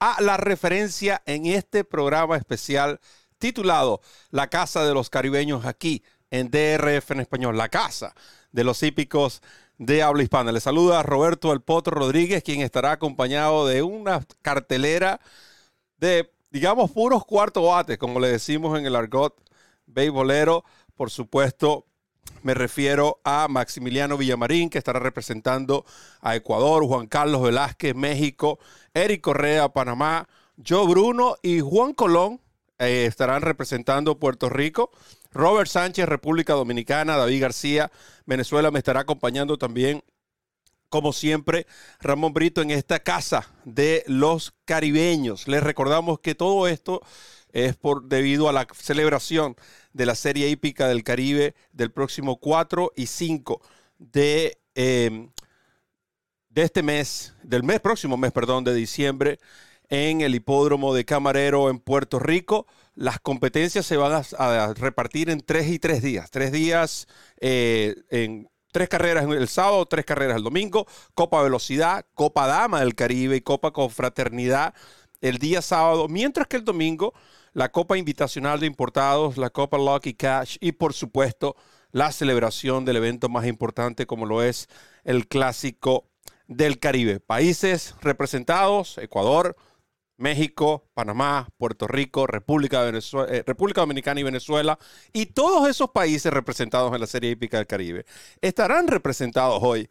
a 0.00 0.20
la 0.20 0.36
referencia 0.36 1.22
en 1.26 1.46
este 1.46 1.84
programa 1.84 2.36
especial 2.36 3.00
titulado 3.38 4.00
La 4.30 4.48
Casa 4.48 4.84
de 4.84 4.94
los 4.94 5.10
Caribeños 5.10 5.64
aquí 5.64 6.02
en 6.30 6.50
DRF 6.50 7.10
en 7.12 7.20
español, 7.20 7.56
la 7.56 7.68
Casa 7.68 8.14
de 8.52 8.64
los 8.64 8.82
Hípicos 8.82 9.42
de 9.78 10.02
habla 10.02 10.22
hispana. 10.22 10.52
Le 10.52 10.60
saluda 10.60 11.02
Roberto 11.02 11.52
El 11.52 11.60
Potro 11.60 11.98
Rodríguez, 11.98 12.42
quien 12.42 12.60
estará 12.62 12.92
acompañado 12.92 13.66
de 13.66 13.82
una 13.82 14.24
cartelera 14.42 15.20
de, 15.98 16.32
digamos, 16.50 16.90
puros 16.90 17.24
cuarto 17.24 17.62
bates, 17.62 17.98
como 17.98 18.20
le 18.20 18.28
decimos 18.28 18.78
en 18.78 18.86
el 18.86 18.96
argot 18.96 19.34
beisbolero. 19.86 20.64
Por 20.94 21.10
supuesto, 21.10 21.86
me 22.42 22.54
refiero 22.54 23.20
a 23.24 23.48
Maximiliano 23.48 24.16
Villamarín, 24.16 24.70
que 24.70 24.78
estará 24.78 24.98
representando 24.98 25.84
a 26.20 26.36
Ecuador, 26.36 26.84
Juan 26.86 27.06
Carlos 27.06 27.42
Velázquez, 27.42 27.94
México, 27.94 28.58
Eric 28.96 29.20
Correa, 29.20 29.68
Panamá, 29.68 30.26
Joe 30.66 30.86
Bruno 30.86 31.36
y 31.42 31.60
Juan 31.60 31.92
Colón 31.92 32.40
eh, 32.78 33.04
estarán 33.06 33.42
representando 33.42 34.18
Puerto 34.18 34.48
Rico. 34.48 34.90
Robert 35.32 35.68
Sánchez, 35.68 36.08
República 36.08 36.54
Dominicana, 36.54 37.18
David 37.18 37.42
García, 37.42 37.92
Venezuela 38.24 38.70
me 38.70 38.78
estará 38.78 39.00
acompañando 39.00 39.58
también, 39.58 40.02
como 40.88 41.12
siempre, 41.12 41.66
Ramón 42.00 42.32
Brito 42.32 42.62
en 42.62 42.70
esta 42.70 43.00
casa 43.00 43.46
de 43.66 44.02
los 44.06 44.54
caribeños. 44.64 45.46
Les 45.46 45.62
recordamos 45.62 46.20
que 46.20 46.34
todo 46.34 46.66
esto 46.66 47.02
es 47.52 47.76
por 47.76 48.04
debido 48.04 48.48
a 48.48 48.52
la 48.54 48.66
celebración 48.72 49.56
de 49.92 50.06
la 50.06 50.14
Serie 50.14 50.48
Hípica 50.48 50.88
del 50.88 51.04
Caribe 51.04 51.54
del 51.72 51.90
próximo 51.90 52.38
4 52.38 52.92
y 52.96 53.06
5 53.08 53.60
de, 53.98 54.58
em, 54.74 55.30
de 56.56 56.62
este 56.62 56.82
mes, 56.82 57.34
del 57.42 57.62
mes 57.62 57.80
próximo 57.80 58.16
mes, 58.16 58.32
perdón, 58.32 58.64
de 58.64 58.72
diciembre 58.72 59.38
en 59.90 60.22
el 60.22 60.34
hipódromo 60.34 60.94
de 60.94 61.04
Camarero 61.04 61.68
en 61.68 61.78
Puerto 61.78 62.18
Rico. 62.18 62.66
Las 62.94 63.20
competencias 63.20 63.84
se 63.84 63.98
van 63.98 64.24
a, 64.38 64.72
repartir 64.72 65.28
en 65.28 65.42
tres 65.42 65.68
y 65.68 65.78
tres 65.78 66.02
días. 66.02 66.30
Tres 66.30 66.52
días 66.52 67.08
eh, 67.42 67.94
en 68.08 68.48
tres 68.72 68.88
carreras 68.88 69.26
el 69.26 69.48
sábado, 69.48 69.84
tres 69.84 70.06
carreras 70.06 70.38
el 70.38 70.44
domingo, 70.44 70.86
Copa 71.14 71.42
Velocidad, 71.42 72.06
Copa 72.14 72.46
Dama 72.46 72.80
del 72.80 72.94
Caribe 72.94 73.36
y 73.36 73.42
Copa 73.42 73.72
Confraternidad 73.72 74.72
el 75.20 75.36
día 75.36 75.60
sábado, 75.60 76.08
mientras 76.08 76.46
que 76.46 76.56
el 76.56 76.64
domingo 76.64 77.12
la 77.52 77.70
Copa 77.70 77.98
Invitacional 77.98 78.60
de 78.60 78.66
Importados, 78.66 79.36
la 79.36 79.50
Copa 79.50 79.76
Lucky 79.76 80.14
Cash 80.14 80.56
y 80.60 80.72
por 80.72 80.94
supuesto 80.94 81.54
la 81.92 82.12
celebración 82.12 82.86
del 82.86 82.96
evento 82.96 83.28
más 83.28 83.44
importante 83.46 84.06
como 84.06 84.24
lo 84.24 84.42
es 84.42 84.68
el 85.04 85.28
Clásico 85.28 86.06
del 86.46 86.78
Caribe. 86.78 87.20
Países 87.20 87.94
representados, 88.00 88.98
Ecuador, 88.98 89.56
México, 90.16 90.88
Panamá, 90.94 91.48
Puerto 91.58 91.86
Rico, 91.86 92.26
República, 92.26 92.88
eh, 92.88 93.44
República 93.46 93.82
Dominicana 93.82 94.20
y 94.20 94.24
Venezuela, 94.24 94.78
y 95.12 95.26
todos 95.26 95.68
esos 95.68 95.90
países 95.90 96.32
representados 96.32 96.92
en 96.94 97.00
la 97.00 97.06
Serie 97.06 97.30
Hípica 97.30 97.58
del 97.58 97.66
Caribe 97.66 98.06
estarán 98.40 98.88
representados 98.88 99.60
hoy 99.62 99.88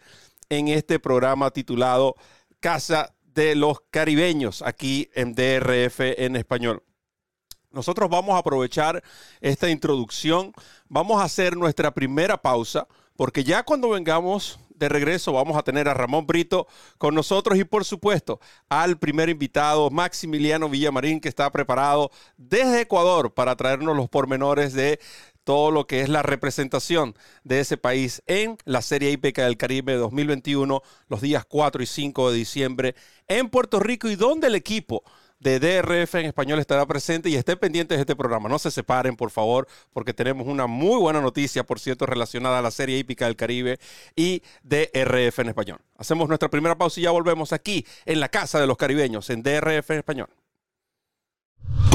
en 0.50 0.68
este 0.68 1.00
programa 1.00 1.52
titulado 1.52 2.16
Casa 2.60 3.16
de 3.22 3.56
los 3.56 3.82
Caribeños, 3.92 4.62
aquí 4.62 5.10
en 5.14 5.36
DRF 5.36 6.00
en 6.00 6.36
español. 6.36 6.84
Nosotros 7.72 8.10
vamos 8.10 8.36
a 8.36 8.40
aprovechar 8.40 9.04
esta 9.42 9.70
introducción, 9.70 10.54
vamos 10.88 11.22
a 11.22 11.26
hacer 11.26 11.58
nuestra 11.58 11.94
primera 11.94 12.42
pausa, 12.42 12.88
porque 13.18 13.44
ya 13.44 13.64
cuando 13.64 13.90
vengamos 13.90 14.60
de 14.76 14.90
regreso 14.90 15.34
vamos 15.34 15.58
a 15.58 15.64
tener 15.64 15.88
a 15.88 15.94
Ramón 15.94 16.28
Brito 16.28 16.68
con 16.98 17.16
nosotros 17.16 17.58
y 17.58 17.64
por 17.64 17.86
supuesto 17.86 18.40
al 18.70 18.98
primer 18.98 19.30
invitado, 19.30 19.90
Maximiliano 19.90 20.70
Villamarín, 20.70 21.20
que 21.20 21.30
está 21.30 21.52
preparado 21.52 22.12
desde 22.38 22.82
Ecuador 22.82 23.34
para 23.34 23.56
traernos 23.56 23.96
los 23.96 24.10
pormenores 24.10 24.74
de 24.74 25.00
todo 25.46 25.72
lo 25.72 25.86
que 25.88 26.02
es 26.02 26.10
la 26.10 26.24
representación 26.24 27.16
de 27.44 27.60
ese 27.60 27.78
país 27.78 28.24
en 28.26 28.58
la 28.66 28.82
Serie 28.82 29.12
IPK 29.12 29.38
del 29.38 29.58
Caribe 29.58 29.94
2021, 29.94 30.82
los 31.08 31.22
días 31.22 31.46
4 31.46 31.84
y 31.84 31.86
5 31.86 32.32
de 32.32 32.38
diciembre 32.38 32.96
en 33.28 33.50
Puerto 33.50 33.80
Rico 33.80 34.10
y 34.10 34.16
donde 34.16 34.48
el 34.48 34.56
equipo 34.56 35.04
de 35.40 35.60
DRF 35.60 36.16
en 36.16 36.26
español 36.26 36.60
estará 36.60 36.86
presente 36.86 37.30
y 37.30 37.36
estén 37.36 37.58
pendientes 37.58 37.98
de 37.98 38.02
este 38.02 38.16
programa. 38.16 38.50
No 38.50 38.60
se 38.60 38.72
separen, 38.72 39.16
por 39.16 39.32
favor, 39.32 39.68
porque 39.94 40.14
tenemos 40.14 40.48
una 40.48 40.68
muy 40.68 41.00
buena 41.00 41.22
noticia, 41.22 41.64
por 41.64 41.80
cierto, 41.80 42.06
relacionada 42.06 42.60
a 42.60 42.62
la 42.62 42.72
serie 42.72 42.98
hípica 42.98 43.26
del 43.26 43.36
Caribe 43.36 43.80
y 44.16 44.42
DRF 44.64 45.40
en 45.40 45.50
español. 45.50 45.80
Hacemos 45.98 46.28
nuestra 46.28 46.50
primera 46.50 46.78
pausa 46.78 47.00
y 47.00 47.04
ya 47.04 47.12
volvemos 47.12 47.54
aquí 47.54 47.86
en 48.06 48.20
la 48.20 48.30
Casa 48.30 48.60
de 48.60 48.68
los 48.68 48.78
Caribeños, 48.78 49.30
en 49.30 49.44
DRF 49.44 49.92
en 49.92 49.98
español. 49.98 50.30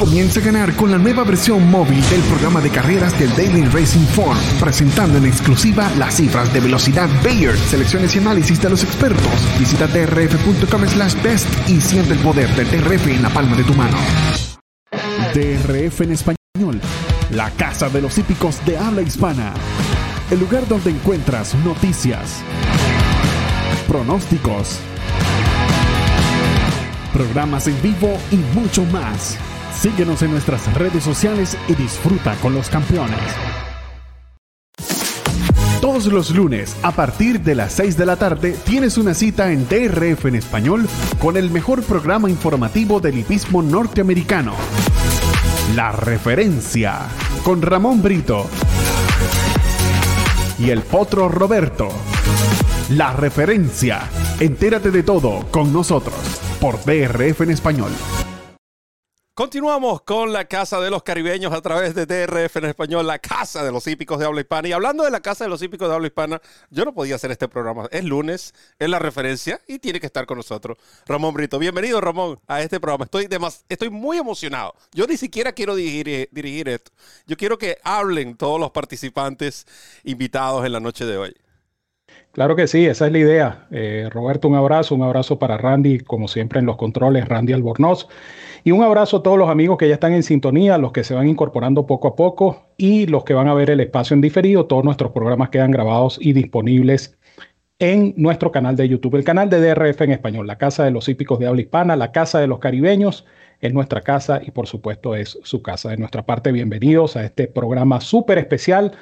Comienza 0.00 0.40
a 0.40 0.42
ganar 0.42 0.74
con 0.76 0.90
la 0.90 0.96
nueva 0.96 1.24
versión 1.24 1.70
móvil 1.70 2.00
del 2.08 2.22
programa 2.22 2.62
de 2.62 2.70
carreras 2.70 3.18
del 3.18 3.28
Daily 3.36 3.66
Racing 3.66 4.06
Form, 4.06 4.38
presentando 4.58 5.18
en 5.18 5.26
exclusiva 5.26 5.90
las 5.98 6.14
cifras 6.14 6.50
de 6.54 6.60
velocidad 6.60 7.06
Bayer, 7.22 7.54
selecciones 7.54 8.16
y 8.16 8.18
análisis 8.18 8.62
de 8.62 8.70
los 8.70 8.82
expertos. 8.82 9.30
Visita 9.58 9.86
drf.com 9.86 10.88
slash 10.88 11.22
best 11.22 11.68
y 11.68 11.82
siente 11.82 12.14
el 12.14 12.18
poder 12.20 12.48
del 12.56 12.70
DRF 12.70 13.08
en 13.08 13.20
la 13.20 13.28
palma 13.28 13.54
de 13.54 13.64
tu 13.64 13.74
mano. 13.74 13.98
DRF 15.34 16.00
en 16.00 16.12
español, 16.12 16.80
la 17.32 17.50
casa 17.50 17.90
de 17.90 18.00
los 18.00 18.16
hípicos 18.16 18.64
de 18.64 18.78
habla 18.78 19.02
hispana. 19.02 19.52
El 20.30 20.40
lugar 20.40 20.66
donde 20.66 20.92
encuentras 20.92 21.54
noticias, 21.56 22.40
pronósticos, 23.86 24.78
programas 27.12 27.66
en 27.66 27.82
vivo 27.82 28.16
y 28.30 28.36
mucho 28.58 28.82
más. 28.86 29.36
Síguenos 29.74 30.22
en 30.22 30.30
nuestras 30.30 30.72
redes 30.74 31.04
sociales 31.04 31.56
y 31.68 31.74
disfruta 31.74 32.34
con 32.36 32.54
los 32.54 32.68
campeones. 32.68 33.18
Todos 35.80 36.06
los 36.06 36.30
lunes, 36.30 36.76
a 36.82 36.92
partir 36.92 37.40
de 37.40 37.54
las 37.54 37.72
6 37.72 37.96
de 37.96 38.04
la 38.04 38.16
tarde, 38.16 38.54
tienes 38.64 38.98
una 38.98 39.14
cita 39.14 39.50
en 39.50 39.66
DRF 39.66 40.26
en 40.26 40.34
español 40.34 40.86
con 41.18 41.38
el 41.38 41.50
mejor 41.50 41.82
programa 41.82 42.28
informativo 42.28 43.00
del 43.00 43.18
hipismo 43.18 43.62
norteamericano. 43.62 44.54
La 45.74 45.92
referencia 45.92 46.98
con 47.42 47.62
Ramón 47.62 48.02
Brito 48.02 48.46
y 50.58 50.68
el 50.68 50.82
potro 50.82 51.28
Roberto. 51.28 51.88
La 52.90 53.12
referencia. 53.14 54.02
Entérate 54.38 54.90
de 54.90 55.02
todo 55.02 55.46
con 55.50 55.72
nosotros 55.72 56.40
por 56.60 56.84
DRF 56.84 57.40
en 57.40 57.50
español. 57.50 57.90
Continuamos 59.40 60.02
con 60.02 60.34
la 60.34 60.44
Casa 60.44 60.82
de 60.82 60.90
los 60.90 61.02
Caribeños 61.02 61.50
a 61.54 61.62
través 61.62 61.94
de 61.94 62.04
DRF 62.04 62.56
en 62.56 62.66
español, 62.66 63.06
la 63.06 63.18
Casa 63.18 63.64
de 63.64 63.72
los 63.72 63.86
Hípicos 63.86 64.18
de 64.18 64.26
Habla 64.26 64.42
Hispana. 64.42 64.68
Y 64.68 64.72
hablando 64.72 65.02
de 65.02 65.10
la 65.10 65.20
Casa 65.20 65.44
de 65.44 65.48
los 65.48 65.62
Hípicos 65.62 65.88
de 65.88 65.94
Habla 65.94 66.08
Hispana, 66.08 66.42
yo 66.68 66.84
no 66.84 66.92
podía 66.92 67.14
hacer 67.14 67.30
este 67.30 67.48
programa. 67.48 67.88
Es 67.90 68.04
lunes, 68.04 68.52
es 68.78 68.90
la 68.90 68.98
referencia 68.98 69.58
y 69.66 69.78
tiene 69.78 69.98
que 69.98 70.04
estar 70.04 70.26
con 70.26 70.36
nosotros 70.36 70.76
Ramón 71.06 71.32
Brito. 71.32 71.58
Bienvenido, 71.58 72.02
Ramón, 72.02 72.38
a 72.46 72.60
este 72.60 72.80
programa. 72.80 73.06
Estoy, 73.06 73.28
estoy 73.70 73.88
muy 73.88 74.18
emocionado. 74.18 74.74
Yo 74.92 75.06
ni 75.06 75.16
siquiera 75.16 75.52
quiero 75.52 75.74
dirigir, 75.74 76.28
dirigir 76.30 76.68
esto. 76.68 76.92
Yo 77.26 77.38
quiero 77.38 77.56
que 77.56 77.78
hablen 77.82 78.36
todos 78.36 78.60
los 78.60 78.72
participantes 78.72 79.66
invitados 80.04 80.66
en 80.66 80.72
la 80.72 80.80
noche 80.80 81.06
de 81.06 81.16
hoy. 81.16 81.34
Claro 82.32 82.56
que 82.56 82.68
sí, 82.68 82.84
esa 82.84 83.06
es 83.06 83.12
la 83.12 83.18
idea. 83.18 83.66
Eh, 83.70 84.06
Roberto, 84.10 84.48
un 84.48 84.54
abrazo, 84.54 84.94
un 84.94 85.02
abrazo 85.02 85.38
para 85.38 85.56
Randy, 85.56 86.00
como 86.00 86.28
siempre 86.28 86.60
en 86.60 86.66
los 86.66 86.76
controles, 86.76 87.26
Randy 87.26 87.54
Albornoz. 87.54 88.06
Y 88.64 88.72
un 88.72 88.82
abrazo 88.82 89.18
a 89.18 89.22
todos 89.22 89.38
los 89.38 89.48
amigos 89.48 89.78
que 89.78 89.88
ya 89.88 89.94
están 89.94 90.12
en 90.12 90.22
sintonía, 90.22 90.78
los 90.78 90.92
que 90.92 91.04
se 91.04 91.14
van 91.14 91.28
incorporando 91.28 91.86
poco 91.86 92.08
a 92.08 92.16
poco 92.16 92.66
y 92.76 93.06
los 93.06 93.24
que 93.24 93.34
van 93.34 93.48
a 93.48 93.54
ver 93.54 93.70
el 93.70 93.80
espacio 93.80 94.14
en 94.14 94.20
diferido. 94.20 94.66
Todos 94.66 94.84
nuestros 94.84 95.12
programas 95.12 95.50
quedan 95.50 95.70
grabados 95.70 96.18
y 96.20 96.32
disponibles 96.32 97.18
en 97.78 98.12
nuestro 98.16 98.52
canal 98.52 98.76
de 98.76 98.88
YouTube, 98.88 99.16
el 99.16 99.24
canal 99.24 99.48
de 99.48 99.58
DRF 99.58 100.02
en 100.02 100.12
español, 100.12 100.46
la 100.46 100.58
Casa 100.58 100.84
de 100.84 100.90
los 100.90 101.08
Hípicos 101.08 101.38
de 101.38 101.46
Habla 101.46 101.62
Hispana, 101.62 101.96
la 101.96 102.12
Casa 102.12 102.38
de 102.38 102.46
los 102.46 102.58
Caribeños, 102.58 103.24
es 103.60 103.72
nuestra 103.72 104.00
casa 104.00 104.40
y 104.44 104.50
por 104.50 104.66
supuesto 104.66 105.14
es 105.14 105.38
su 105.42 105.62
casa. 105.62 105.90
De 105.90 105.96
nuestra 105.96 106.24
parte, 106.24 106.52
bienvenidos 106.52 107.16
a 107.16 107.24
este 107.24 107.46
programa 107.46 108.00
súper 108.00 108.38
especial. 108.38 108.92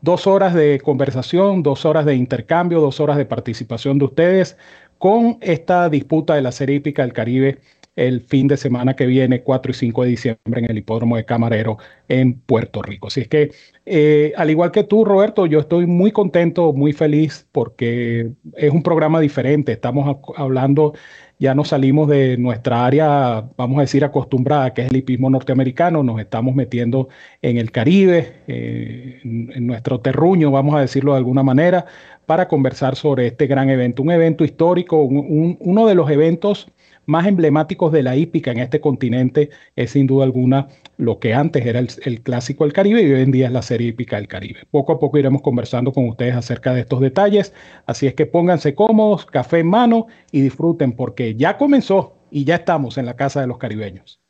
Dos 0.00 0.26
horas 0.26 0.54
de 0.54 0.80
conversación, 0.82 1.62
dos 1.62 1.84
horas 1.86 2.04
de 2.04 2.14
intercambio, 2.14 2.80
dos 2.80 3.00
horas 3.00 3.16
de 3.16 3.24
participación 3.24 3.98
de 3.98 4.04
ustedes 4.06 4.58
con 4.98 5.38
esta 5.40 5.88
disputa 5.88 6.34
de 6.34 6.42
la 6.42 6.52
Serie 6.52 6.76
Hípica 6.76 7.02
del 7.02 7.12
Caribe 7.12 7.58
el 7.96 8.22
fin 8.22 8.48
de 8.48 8.56
semana 8.56 8.94
que 8.96 9.06
viene, 9.06 9.42
4 9.42 9.70
y 9.70 9.74
5 9.74 10.02
de 10.02 10.08
diciembre, 10.08 10.60
en 10.60 10.70
el 10.70 10.78
hipódromo 10.78 11.16
de 11.16 11.24
Camarero 11.24 11.78
en 12.08 12.40
Puerto 12.40 12.82
Rico. 12.82 13.06
Así 13.08 13.22
es 13.22 13.28
que, 13.28 13.52
eh, 13.86 14.32
al 14.36 14.50
igual 14.50 14.72
que 14.72 14.84
tú, 14.84 15.04
Roberto, 15.04 15.46
yo 15.46 15.60
estoy 15.60 15.86
muy 15.86 16.12
contento, 16.12 16.72
muy 16.72 16.92
feliz, 16.92 17.46
porque 17.52 18.32
es 18.54 18.72
un 18.72 18.82
programa 18.82 19.20
diferente. 19.20 19.72
Estamos 19.72 20.18
hablando 20.36 20.94
ya 21.38 21.54
nos 21.54 21.68
salimos 21.68 22.08
de 22.08 22.36
nuestra 22.38 22.86
área, 22.86 23.44
vamos 23.56 23.78
a 23.78 23.82
decir, 23.82 24.04
acostumbrada, 24.04 24.72
que 24.72 24.82
es 24.82 24.90
el 24.90 24.96
hipismo 24.96 25.30
norteamericano, 25.30 26.02
nos 26.02 26.20
estamos 26.20 26.54
metiendo 26.54 27.08
en 27.42 27.58
el 27.58 27.72
Caribe, 27.72 28.34
eh, 28.46 29.20
en, 29.24 29.66
nuestro 29.66 30.00
terruño, 30.00 30.50
vamos 30.50 30.74
a 30.76 30.80
decirlo 30.80 31.12
de 31.12 31.18
alguna 31.18 31.42
manera, 31.42 31.86
para 32.26 32.48
conversar 32.48 32.96
sobre 32.96 33.26
este 33.26 33.46
gran 33.46 33.68
evento, 33.68 34.02
un 34.02 34.12
evento 34.12 34.44
histórico, 34.44 35.02
uno 35.02 35.86
de 35.86 35.94
los 35.94 36.08
eventos 36.08 36.68
más 37.06 37.26
emblemáticos 37.26 37.92
de 37.92 38.02
la 38.02 38.16
hípica 38.16 38.50
en 38.50 38.58
este 38.58 38.80
continente 38.80 39.50
es 39.76 39.92
sin 39.92 40.06
duda 40.06 40.24
alguna 40.24 40.68
lo 40.96 41.18
que 41.18 41.34
antes 41.34 41.66
era 41.66 41.80
el, 41.80 42.22
clásico 42.22 42.64
del 42.64 42.72
Caribe 42.72 43.02
y 43.02 43.12
hoy 43.12 43.20
en 43.20 43.30
día 43.30 43.46
es 43.46 43.52
la 43.52 43.62
serie 43.62 43.88
hípica 43.88 44.16
del 44.16 44.28
Caribe. 44.28 44.66
Poco 44.70 44.92
a 44.92 44.98
poco 44.98 45.18
iremos 45.18 45.42
conversando 45.42 45.92
con 45.92 46.08
ustedes 46.08 46.34
acerca 46.34 46.72
de 46.72 46.80
estos 46.80 47.00
detalles, 47.00 47.52
así 47.86 48.06
es 48.06 48.14
que 48.14 48.26
pónganse 48.26 48.74
cómodos, 48.74 49.26
café 49.26 49.60
en 49.60 49.68
mano 49.68 50.06
y 50.30 50.40
disfruten 50.40 50.92
porque 50.92 51.34
ya 51.34 51.58
comenzó 51.58 52.16
y 52.30 52.44
ya 52.44 52.56
estamos 52.56 52.98
en 52.98 53.06
la 53.06 53.16
casa 53.16 53.40
de 53.40 53.46
los 53.46 53.58
caribeños. 53.58 54.20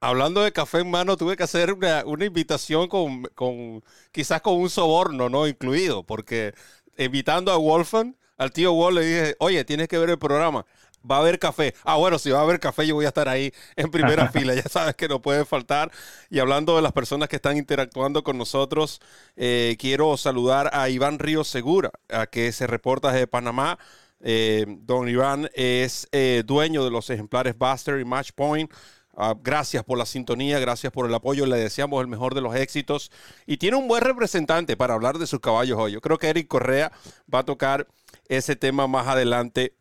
Hablando 0.00 0.42
de 0.42 0.50
café 0.50 0.80
en 0.80 0.90
mano, 0.90 1.16
tuve 1.16 1.36
que 1.36 1.44
hacer 1.44 1.72
una, 1.72 2.24
invitación 2.24 2.88
con, 2.88 3.22
con, 3.36 3.84
quizás 4.10 4.40
con 4.40 4.54
un 4.54 4.68
soborno, 4.68 5.28
¿no? 5.28 5.46
Incluido, 5.46 6.02
porque 6.02 6.54
invitando 6.98 7.52
a 7.52 7.56
Wolfen, 7.56 8.16
al 8.36 8.52
tío 8.52 8.72
Wolf 8.72 8.96
le 8.96 9.06
dije, 9.06 9.36
oye, 9.38 9.64
tienes 9.64 9.86
que 9.86 9.98
ver 9.98 10.10
el 10.10 10.18
programa 10.18 10.66
va 11.08 11.16
a 11.16 11.20
haber 11.20 11.38
café. 11.38 11.74
Ah, 11.84 11.96
bueno, 11.96 12.18
si 12.18 12.30
va 12.30 12.40
a 12.40 12.42
haber 12.42 12.60
café, 12.60 12.86
yo 12.86 12.94
voy 12.94 13.04
a 13.04 13.08
estar 13.08 13.28
ahí 13.28 13.52
en 13.76 13.90
primera 13.90 14.28
fila. 14.32 14.54
Ya 14.54 14.64
sabes 14.64 14.94
que 14.94 15.08
no 15.08 15.20
puede 15.20 15.44
faltar. 15.44 15.90
Y 16.30 16.38
hablando 16.38 16.76
de 16.76 16.82
las 16.82 16.92
personas 16.92 17.28
que 17.28 17.36
están 17.36 17.56
interactuando 17.56 18.22
con 18.22 18.38
nosotros, 18.38 19.00
eh, 19.36 19.76
quiero 19.78 20.16
saludar 20.16 20.70
a 20.72 20.88
Iván 20.88 21.18
Ríos 21.18 21.48
Segura, 21.48 21.90
a 22.08 22.26
que 22.26 22.52
se 22.52 22.66
reporta 22.66 23.12
desde 23.12 23.26
Panamá. 23.26 23.78
Eh, 24.20 24.66
don 24.68 25.08
Iván 25.08 25.50
es 25.54 26.08
eh, 26.12 26.44
dueño 26.46 26.84
de 26.84 26.90
los 26.90 27.10
ejemplares 27.10 27.58
Buster 27.58 27.98
y 28.00 28.04
Match 28.04 28.30
Point. 28.34 28.70
Ah, 29.14 29.34
gracias 29.38 29.84
por 29.84 29.98
la 29.98 30.06
sintonía, 30.06 30.58
gracias 30.58 30.92
por 30.92 31.06
el 31.06 31.14
apoyo. 31.14 31.44
Le 31.44 31.58
deseamos 31.58 32.00
el 32.00 32.06
mejor 32.06 32.34
de 32.34 32.40
los 32.40 32.54
éxitos. 32.54 33.10
Y 33.46 33.58
tiene 33.58 33.76
un 33.76 33.88
buen 33.88 34.02
representante 34.02 34.76
para 34.76 34.94
hablar 34.94 35.18
de 35.18 35.26
sus 35.26 35.40
caballos 35.40 35.78
hoy. 35.78 35.92
Yo 35.92 36.00
creo 36.00 36.18
que 36.18 36.28
Eric 36.28 36.48
Correa 36.48 36.92
va 37.32 37.40
a 37.40 37.44
tocar 37.44 37.86
ese 38.28 38.56
tema 38.56 38.86
más 38.86 39.06
adelante 39.08 39.74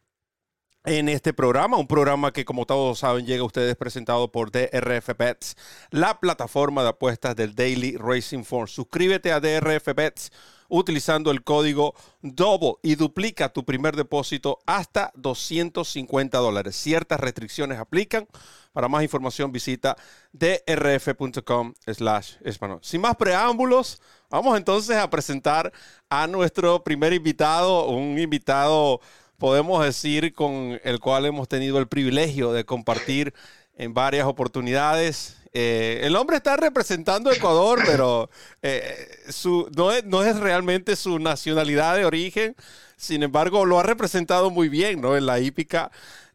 en 0.83 1.09
este 1.09 1.33
programa, 1.33 1.77
un 1.77 1.87
programa 1.87 2.33
que 2.33 2.45
como 2.45 2.65
todos 2.65 2.99
saben 2.99 3.25
llega 3.25 3.43
a 3.43 3.45
ustedes 3.45 3.75
presentado 3.75 4.31
por 4.31 4.51
DRF 4.51 5.15
Bets, 5.17 5.55
la 5.91 6.19
plataforma 6.19 6.81
de 6.81 6.89
apuestas 6.89 7.35
del 7.35 7.53
Daily 7.53 7.97
Racing 7.97 8.43
Form. 8.43 8.67
Suscríbete 8.67 9.31
a 9.31 9.39
DRF 9.39 9.93
Bets 9.95 10.31
utilizando 10.69 11.31
el 11.31 11.43
código 11.43 11.93
DOBO 12.21 12.79
y 12.81 12.95
duplica 12.95 13.49
tu 13.49 13.65
primer 13.65 13.95
depósito 13.95 14.59
hasta 14.65 15.11
250 15.15 16.37
dólares. 16.37 16.75
Ciertas 16.77 17.19
restricciones 17.19 17.77
aplican. 17.77 18.27
Para 18.71 18.87
más 18.87 19.03
información 19.03 19.51
visita 19.51 19.97
drf.com 20.31 21.73
slash. 21.85 22.35
Sin 22.81 23.01
más 23.01 23.17
preámbulos, 23.17 24.01
vamos 24.29 24.57
entonces 24.57 24.95
a 24.95 25.09
presentar 25.09 25.73
a 26.09 26.25
nuestro 26.25 26.81
primer 26.81 27.11
invitado, 27.11 27.89
un 27.89 28.17
invitado 28.17 29.01
podemos 29.41 29.83
decir, 29.83 30.35
con 30.35 30.79
el 30.83 30.99
cual 30.99 31.25
hemos 31.25 31.49
tenido 31.49 31.79
el 31.79 31.87
privilegio 31.87 32.53
de 32.53 32.63
compartir 32.63 33.33
en 33.75 33.91
varias 33.91 34.27
oportunidades. 34.27 35.37
Eh, 35.51 36.01
el 36.03 36.15
hombre 36.15 36.37
está 36.37 36.57
representando 36.57 37.31
a 37.31 37.33
Ecuador, 37.33 37.81
pero 37.87 38.29
eh, 38.61 39.09
su, 39.29 39.67
no, 39.75 39.91
es, 39.91 40.05
no, 40.05 40.23
es, 40.23 40.37
realmente 40.37 40.95
su 40.95 41.17
nacionalidad 41.17 41.95
de 41.95 42.05
origen. 42.05 42.55
Sin 42.97 43.23
embargo, 43.23 43.65
lo 43.65 43.79
ha 43.79 43.83
representado 43.83 44.51
muy 44.51 44.69
bien 44.69 45.01
¿no? 45.01 45.17
en 45.17 45.25
la 45.25 45.39
hípica 45.39 45.89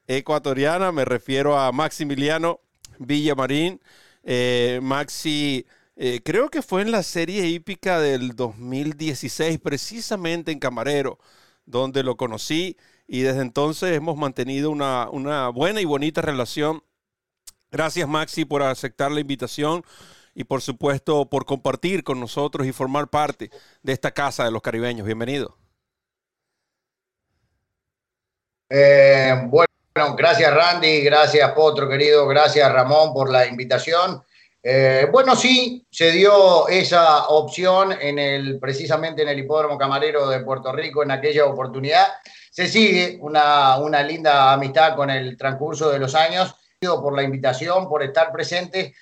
ecuatoriana. 0.08 0.90
Me 0.90 1.04
refiero 1.04 1.56
a 1.56 1.70
Maximiliano 1.70 2.58
Villamarín. 2.98 3.80
Eh, 4.24 4.80
Maxi, 4.82 5.64
creo 6.24 6.48
que 6.48 6.60
fue 6.60 6.82
en 6.82 6.90
la 6.90 7.04
serie 7.04 7.46
hípica 7.46 8.00
del 8.00 8.34
2016, 8.34 9.60
precisamente 9.60 10.50
en 10.50 10.58
Camarero, 10.58 11.20
donde 11.66 12.02
lo 12.02 12.16
conocí 12.16 12.76
y 13.06 13.22
desde 13.22 13.40
entonces 13.40 13.96
hemos 13.96 14.16
mantenido 14.16 14.70
una, 14.70 15.48
buena 15.50 15.80
y 15.80 15.84
bonita 15.84 16.22
relación. 16.22 16.82
Gracias 17.70 18.08
Maxi 18.08 18.44
por 18.44 18.62
aceptar 18.62 19.10
la 19.12 19.20
invitación 19.20 19.84
y 20.34 20.44
por 20.44 20.60
supuesto 20.60 21.28
por 21.28 21.44
compartir 21.46 22.04
con 22.04 22.20
nosotros 22.20 22.66
y 22.66 22.72
formar 22.72 23.08
parte 23.08 23.50
de 23.82 23.92
esta 23.92 24.10
casa 24.10 24.44
de 24.44 24.50
los 24.50 24.62
caribeños. 24.62 25.06
Bienvenido. 25.06 25.56
Eh, 28.68 29.32
bueno, 29.46 30.16
gracias 30.16 30.52
Randy, 30.52 31.02
gracias 31.02 31.52
Potro 31.52 31.88
querido, 31.88 32.26
gracias 32.26 32.70
Ramón 32.72 33.14
por 33.14 33.30
la 33.30 33.46
invitación. 33.46 34.22
Eh, 34.68 35.06
bueno, 35.12 35.36
sí, 35.36 35.86
se 35.88 36.10
dio 36.10 36.66
esa 36.66 37.28
opción 37.28 37.92
en 38.00 38.18
el, 38.18 38.58
precisamente 38.58 39.22
en 39.22 39.28
el 39.28 39.38
Hipódromo 39.38 39.78
Camarero 39.78 40.28
de 40.28 40.40
Puerto 40.40 40.72
Rico 40.72 41.04
en 41.04 41.12
aquella 41.12 41.44
oportunidad 41.46 42.08
se 42.50 42.66
sigue 42.66 43.18
una, 43.20 43.76
una 43.76 44.02
linda 44.02 44.52
amistad 44.52 44.96
con 44.96 45.10
el 45.10 45.36
transcurso 45.36 45.90
de 45.90 45.98
los 45.98 46.14
años. 46.14 46.54
Por 46.80 47.14
la 47.14 47.22
invitación, 47.22 47.86
por 47.88 48.02
estar 48.02 48.32
presente. 48.32 48.94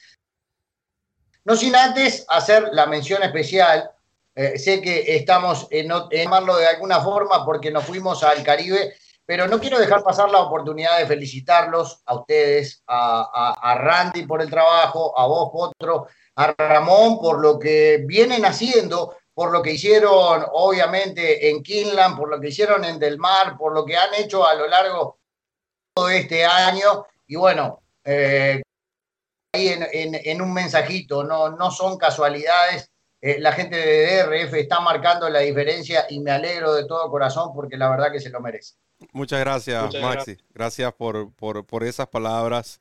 No 1.44 1.54
sin 1.54 1.76
antes 1.76 2.26
hacer 2.28 2.70
la 2.72 2.86
mención 2.86 3.22
especial. 3.22 3.90
Eh, 4.34 4.58
sé 4.58 4.82
que 4.82 5.16
estamos 5.16 5.68
en, 5.70 5.92
en 6.10 6.30
de 6.30 6.66
alguna 6.66 7.00
forma 7.00 7.44
porque 7.44 7.70
nos 7.70 7.84
fuimos 7.84 8.24
al 8.24 8.42
Caribe, 8.42 8.96
pero 9.26 9.48
no 9.48 9.58
quiero 9.58 9.78
dejar 9.78 10.02
pasar 10.02 10.30
la 10.30 10.40
oportunidad 10.40 10.98
de 10.98 11.06
felicitarlos 11.06 12.02
a 12.04 12.14
ustedes, 12.14 12.82
a, 12.86 13.54
a, 13.60 13.74
Randy 13.76 14.26
por 14.26 14.42
el 14.42 14.50
trabajo, 14.50 15.18
a 15.18 15.26
vos, 15.26 15.50
Potro, 15.50 16.06
a 16.36 16.54
Ramón 16.58 17.18
por 17.20 17.40
lo 17.40 17.58
que 17.58 18.02
vienen 18.06 18.44
haciendo 18.44 19.16
por 19.34 19.50
lo 19.50 19.62
que 19.62 19.72
hicieron 19.72 20.44
obviamente 20.52 21.50
en 21.50 21.62
Kinland, 21.62 22.16
por 22.16 22.30
lo 22.30 22.40
que 22.40 22.48
hicieron 22.48 22.84
en 22.84 23.00
Del 23.00 23.18
Mar, 23.18 23.56
por 23.58 23.74
lo 23.74 23.84
que 23.84 23.96
han 23.96 24.14
hecho 24.14 24.46
a 24.46 24.54
lo 24.54 24.68
largo 24.68 25.18
de 26.06 26.18
este 26.18 26.44
año. 26.44 27.06
Y 27.26 27.34
bueno, 27.34 27.82
eh, 28.04 28.62
ahí 29.52 29.68
en, 29.68 30.40
un 30.40 30.52
mensajito, 30.52 31.24
no, 31.24 31.50
no 31.50 31.70
son 31.72 31.98
casualidades. 31.98 32.88
Eh, 33.20 33.40
la 33.40 33.52
gente 33.52 33.76
de 33.76 34.22
DRF 34.22 34.54
está 34.54 34.80
marcando 34.80 35.28
la 35.28 35.40
diferencia 35.40 36.06
y 36.08 36.20
me 36.20 36.30
alegro 36.30 36.72
de 36.74 36.86
todo 36.86 37.10
corazón 37.10 37.52
porque 37.54 37.76
la 37.76 37.90
verdad 37.90 38.12
que 38.12 38.20
se 38.20 38.30
lo 38.30 38.40
merece. 38.40 38.74
Muchas 39.12 39.40
gracias, 39.40 39.94
Maxi. 40.00 40.36
Gracias, 40.54 40.92
por, 40.92 41.32
por, 41.34 41.84
esas 41.84 42.06
palabras 42.08 42.80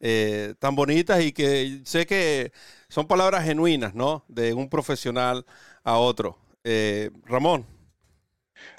eh, 0.00 0.54
tan 0.58 0.74
bonitas 0.76 1.22
y 1.22 1.32
que 1.32 1.80
sé 1.84 2.06
que 2.06 2.52
son 2.88 3.06
palabras 3.06 3.44
genuinas, 3.44 3.94
¿no? 3.94 4.24
De 4.28 4.54
un 4.54 4.68
profesional 4.68 5.44
a 5.82 5.98
otro. 5.98 6.38
Eh, 6.64 7.10
Ramón. 7.26 7.66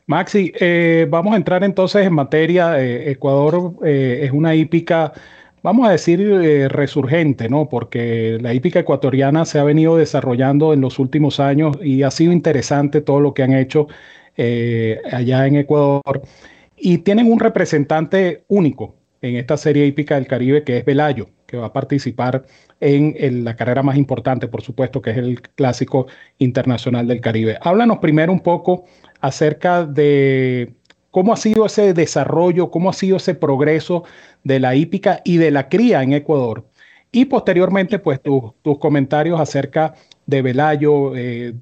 Maxi, 0.08 0.52
eh, 0.60 1.08
vamos 1.10 1.34
a 1.34 1.38
entrar 1.38 1.64
entonces 1.64 2.06
en 2.06 2.14
materia. 2.14 2.82
Eh, 2.82 3.12
Ecuador 3.12 3.76
es 3.84 4.32
una 4.32 4.56
hípica, 4.56 5.14
vamos 5.62 5.88
a 5.88 5.92
decir, 5.92 6.20
resurgente, 6.70 7.50
¿no? 7.50 7.70
Porque 7.70 8.38
la 8.42 8.54
hípica 8.54 8.80
ecuatoriana 8.80 9.46
se 9.46 9.60
ha 9.60 9.64
venido 9.64 9.98
desarrollando 9.98 10.74
en 10.74 10.82
los 10.82 10.98
últimos 11.00 11.40
años 11.40 11.78
y 11.82 12.04
ha 12.04 12.12
sido 12.12 12.32
interesante 12.32 13.02
todo 13.02 13.20
lo 13.20 13.34
que 13.34 13.44
han 13.44 13.54
hecho 13.54 13.88
allá 15.12 15.48
en 15.48 15.58
Ecuador. 15.58 16.22
Y 16.78 17.00
tienen 17.00 17.32
un 17.32 17.40
representante 17.40 18.44
único 18.48 18.96
en 19.22 19.36
esta 19.36 19.58
serie 19.58 19.86
hípica 19.86 20.16
del 20.16 20.28
Caribe 20.28 20.64
que 20.64 20.78
es 20.78 20.86
Velayo 20.86 21.30
que 21.46 21.58
va 21.58 21.68
a 21.68 21.74
participar 21.74 22.46
en, 22.80 23.44
la 23.44 23.56
carrera 23.56 23.84
más 23.84 23.98
importante, 23.98 24.48
por 24.48 24.62
supuesto, 24.62 25.02
que 25.02 25.12
es 25.12 25.18
el 25.18 25.42
Clásico 25.42 26.08
Internacional 26.38 27.08
del 27.08 27.22
Caribe. 27.22 27.58
Háblanos 27.62 28.00
primero 28.00 28.32
un 28.32 28.42
poco 28.42 28.86
acerca 29.22 29.86
de 29.86 30.74
cómo 31.12 31.34
ha 31.34 31.38
sido 31.38 31.66
ese 31.66 31.94
desarrollo, 31.94 32.72
cómo 32.72 32.90
ha 32.90 32.94
sido 32.94 33.18
ese 33.18 33.36
progreso 33.36 34.04
de 34.44 34.60
la 34.60 34.76
hípica 34.76 35.22
y 35.24 35.38
de 35.38 35.52
la 35.52 35.70
cría 35.70 36.04
en 36.04 36.14
Ecuador. 36.14 36.68
Y 37.12 37.26
posteriormente, 37.26 38.00
pues 38.00 38.20
tus 38.22 38.78
comentarios 38.80 39.40
acerca 39.40 39.94
de 40.26 40.42
Velayo, 40.42 41.16
eh, 41.16 41.54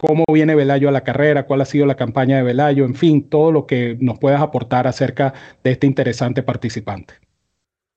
cómo 0.00 0.24
viene 0.32 0.54
Velayo 0.54 0.88
a 0.88 0.92
la 0.92 1.04
carrera, 1.04 1.44
cuál 1.44 1.60
ha 1.60 1.66
sido 1.66 1.84
la 1.84 1.94
campaña 1.94 2.38
de 2.38 2.42
Velayo, 2.42 2.86
en 2.86 2.94
fin, 2.94 3.28
todo 3.28 3.52
lo 3.52 3.66
que 3.66 3.98
nos 4.00 4.18
puedas 4.18 4.40
aportar 4.40 4.86
acerca 4.86 5.34
de 5.62 5.72
este 5.72 5.86
interesante 5.86 6.42
participante. 6.42 7.14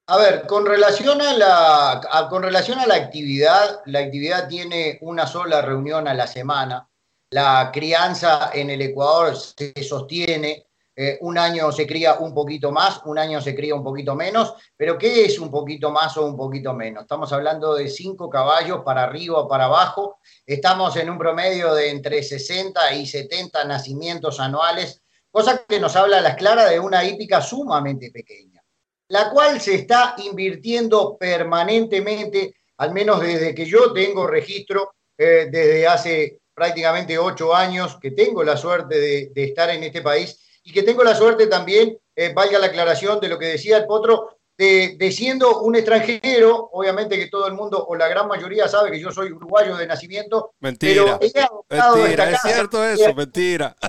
A 0.07 0.17
ver, 0.17 0.45
con 0.45 0.65
relación 0.65 1.21
a, 1.21 1.33
la, 1.37 2.27
con 2.29 2.43
relación 2.43 2.77
a 2.79 2.87
la 2.87 2.95
actividad, 2.95 3.79
la 3.85 3.99
actividad 3.99 4.49
tiene 4.49 4.97
una 4.99 5.25
sola 5.25 5.61
reunión 5.61 6.09
a 6.09 6.13
la 6.13 6.27
semana. 6.27 6.89
La 7.29 7.71
crianza 7.71 8.51
en 8.53 8.69
el 8.69 8.81
Ecuador 8.81 9.37
se 9.37 9.71
sostiene 9.81 10.67
eh, 10.95 11.17
un 11.21 11.39
año 11.39 11.71
se 11.71 11.87
cría 11.87 12.19
un 12.19 12.35
poquito 12.35 12.71
más, 12.71 13.01
un 13.05 13.17
año 13.17 13.41
se 13.41 13.55
cría 13.55 13.73
un 13.73 13.83
poquito 13.83 14.15
menos, 14.15 14.53
pero 14.77 14.95
¿qué 14.95 15.25
es 15.25 15.39
un 15.39 15.49
poquito 15.49 15.89
más 15.89 16.15
o 16.17 16.25
un 16.25 16.37
poquito 16.37 16.73
menos? 16.73 17.03
Estamos 17.03 17.33
hablando 17.33 17.73
de 17.73 17.89
cinco 17.89 18.29
caballos 18.29 18.81
para 18.85 19.03
arriba 19.03 19.39
o 19.39 19.47
para 19.47 19.65
abajo, 19.65 20.19
estamos 20.45 20.95
en 20.97 21.09
un 21.09 21.17
promedio 21.17 21.73
de 21.73 21.89
entre 21.89 22.21
60 22.21 22.93
y 22.93 23.07
70 23.07 23.63
nacimientos 23.65 24.39
anuales, 24.39 25.01
cosa 25.31 25.65
que 25.67 25.79
nos 25.79 25.95
habla 25.95 26.19
a 26.19 26.21
las 26.21 26.35
claras 26.35 26.69
de 26.69 26.79
una 26.79 27.03
hípica 27.03 27.41
sumamente 27.41 28.11
pequeña, 28.11 28.63
la 29.07 29.31
cual 29.31 29.59
se 29.59 29.73
está 29.73 30.13
invirtiendo 30.23 31.17
permanentemente, 31.17 32.55
al 32.77 32.93
menos 32.93 33.19
desde 33.19 33.55
que 33.55 33.65
yo 33.65 33.91
tengo 33.93 34.27
registro, 34.27 34.93
eh, 35.17 35.47
desde 35.51 35.87
hace 35.87 36.39
prácticamente 36.53 37.17
ocho 37.17 37.55
años 37.55 37.97
que 37.99 38.11
tengo 38.11 38.43
la 38.43 38.55
suerte 38.55 38.99
de, 38.99 39.31
de 39.33 39.43
estar 39.43 39.71
en 39.71 39.83
este 39.83 40.03
país 40.03 40.42
y 40.63 40.71
que 40.71 40.83
tengo 40.83 41.03
la 41.03 41.15
suerte 41.15 41.47
también, 41.47 41.97
eh, 42.15 42.33
valga 42.33 42.59
la 42.59 42.67
aclaración 42.67 43.19
de 43.19 43.27
lo 43.27 43.37
que 43.37 43.47
decía 43.47 43.77
el 43.77 43.85
Potro, 43.85 44.37
de, 44.57 45.11
siendo 45.11 45.61
un 45.61 45.75
extranjero, 45.75 46.69
obviamente 46.71 47.17
que 47.17 47.27
todo 47.27 47.47
el 47.47 47.53
mundo 47.53 47.83
o 47.85 47.95
la 47.95 48.07
gran 48.07 48.27
mayoría 48.27 48.67
sabe 48.67 48.91
que 48.91 48.99
yo 48.99 49.11
soy 49.11 49.31
uruguayo 49.31 49.75
de 49.75 49.87
nacimiento. 49.87 50.53
Mentira. 50.59 51.19
mentira, 51.19 52.29
es 52.29 52.41
cierto 52.41 52.85
eso, 52.85 53.13
mentira. 53.13 53.75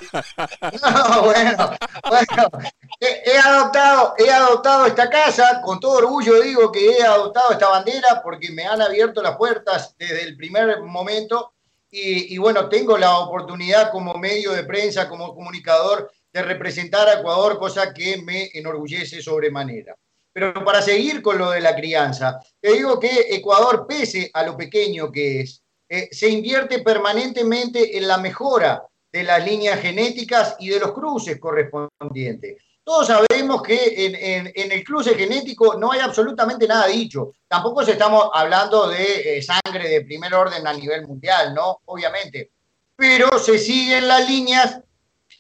No, 0.83 1.23
bueno, 1.23 1.77
bueno 2.09 2.49
he, 3.01 3.39
adoptado, 3.39 4.15
he 4.19 4.31
adoptado 4.31 4.87
esta 4.87 5.11
casa, 5.11 5.61
con 5.63 5.79
todo 5.81 5.99
orgullo 5.99 6.41
digo 6.41 6.73
que 6.73 6.93
he 6.93 7.03
adoptado 7.03 7.53
esta 7.53 7.69
bandera 7.69 8.23
porque 8.23 8.51
me 8.51 8.67
han 8.67 8.81
abierto 8.81 9.23
las 9.23 9.37
puertas 9.37 9.95
desde 9.99 10.23
el 10.23 10.37
primer 10.37 10.81
momento 10.83 11.53
y, 11.91 12.35
y 12.35 12.39
bueno, 12.39 12.69
tengo 12.69 12.97
la 12.99 13.19
oportunidad 13.19 13.91
como 13.91 14.15
medio 14.15 14.53
de 14.53 14.65
prensa, 14.65 15.09
como 15.09 15.35
comunicador, 15.35 16.11
de 16.35 16.43
representar 16.43 17.09
a 17.09 17.21
Ecuador, 17.21 17.59
cosa 17.59 17.95
que 17.95 18.21
me 18.21 18.51
enorgullece 18.53 19.23
sobremanera. 19.23 19.95
Pero 20.33 20.53
para 20.65 20.83
seguir 20.83 21.23
con 21.23 21.39
lo 21.39 21.53
de 21.53 21.61
la 21.61 21.77
crianza, 21.77 22.41
te 22.61 22.73
digo 22.73 22.99
que 22.99 23.29
Ecuador, 23.31 23.87
pese 23.89 24.33
a 24.35 24.43
lo 24.43 24.57
pequeño 24.57 25.13
que 25.13 25.43
es, 25.43 25.63
eh, 25.89 26.09
se 26.11 26.29
invierte 26.29 26.81
permanentemente 26.81 27.97
en 27.97 28.09
la 28.09 28.19
mejora 28.19 28.83
de 29.13 29.23
las 29.23 29.45
líneas 29.45 29.81
genéticas 29.81 30.57
y 30.59 30.71
de 30.71 30.81
los 30.81 30.93
cruces 30.93 31.39
correspondientes. 31.39 32.57
Todos 32.83 33.07
sabemos 33.07 33.63
que 33.63 34.53
en, 34.55 34.73
el 34.73 34.85
cruce 34.85 35.15
genético 35.15 35.79
no 35.79 35.93
hay 35.93 36.01
absolutamente 36.01 36.67
nada 36.67 36.89
dicho. 36.89 37.33
Tampoco 37.47 37.85
se 37.85 37.93
estamos 37.93 38.29
hablando 38.35 38.89
de 38.89 39.39
eh, 39.39 39.43
sangre 39.43 39.89
de 39.89 40.05
primer 40.05 40.35
orden 40.35 40.67
a 40.67 40.73
nivel 40.73 41.07
mundial, 41.07 41.55
¿no? 41.55 41.79
Obviamente. 41.85 42.51
Pero 42.97 43.39
se 43.39 43.57
siguen 43.57 44.09
las 44.09 44.29
líneas 44.29 44.81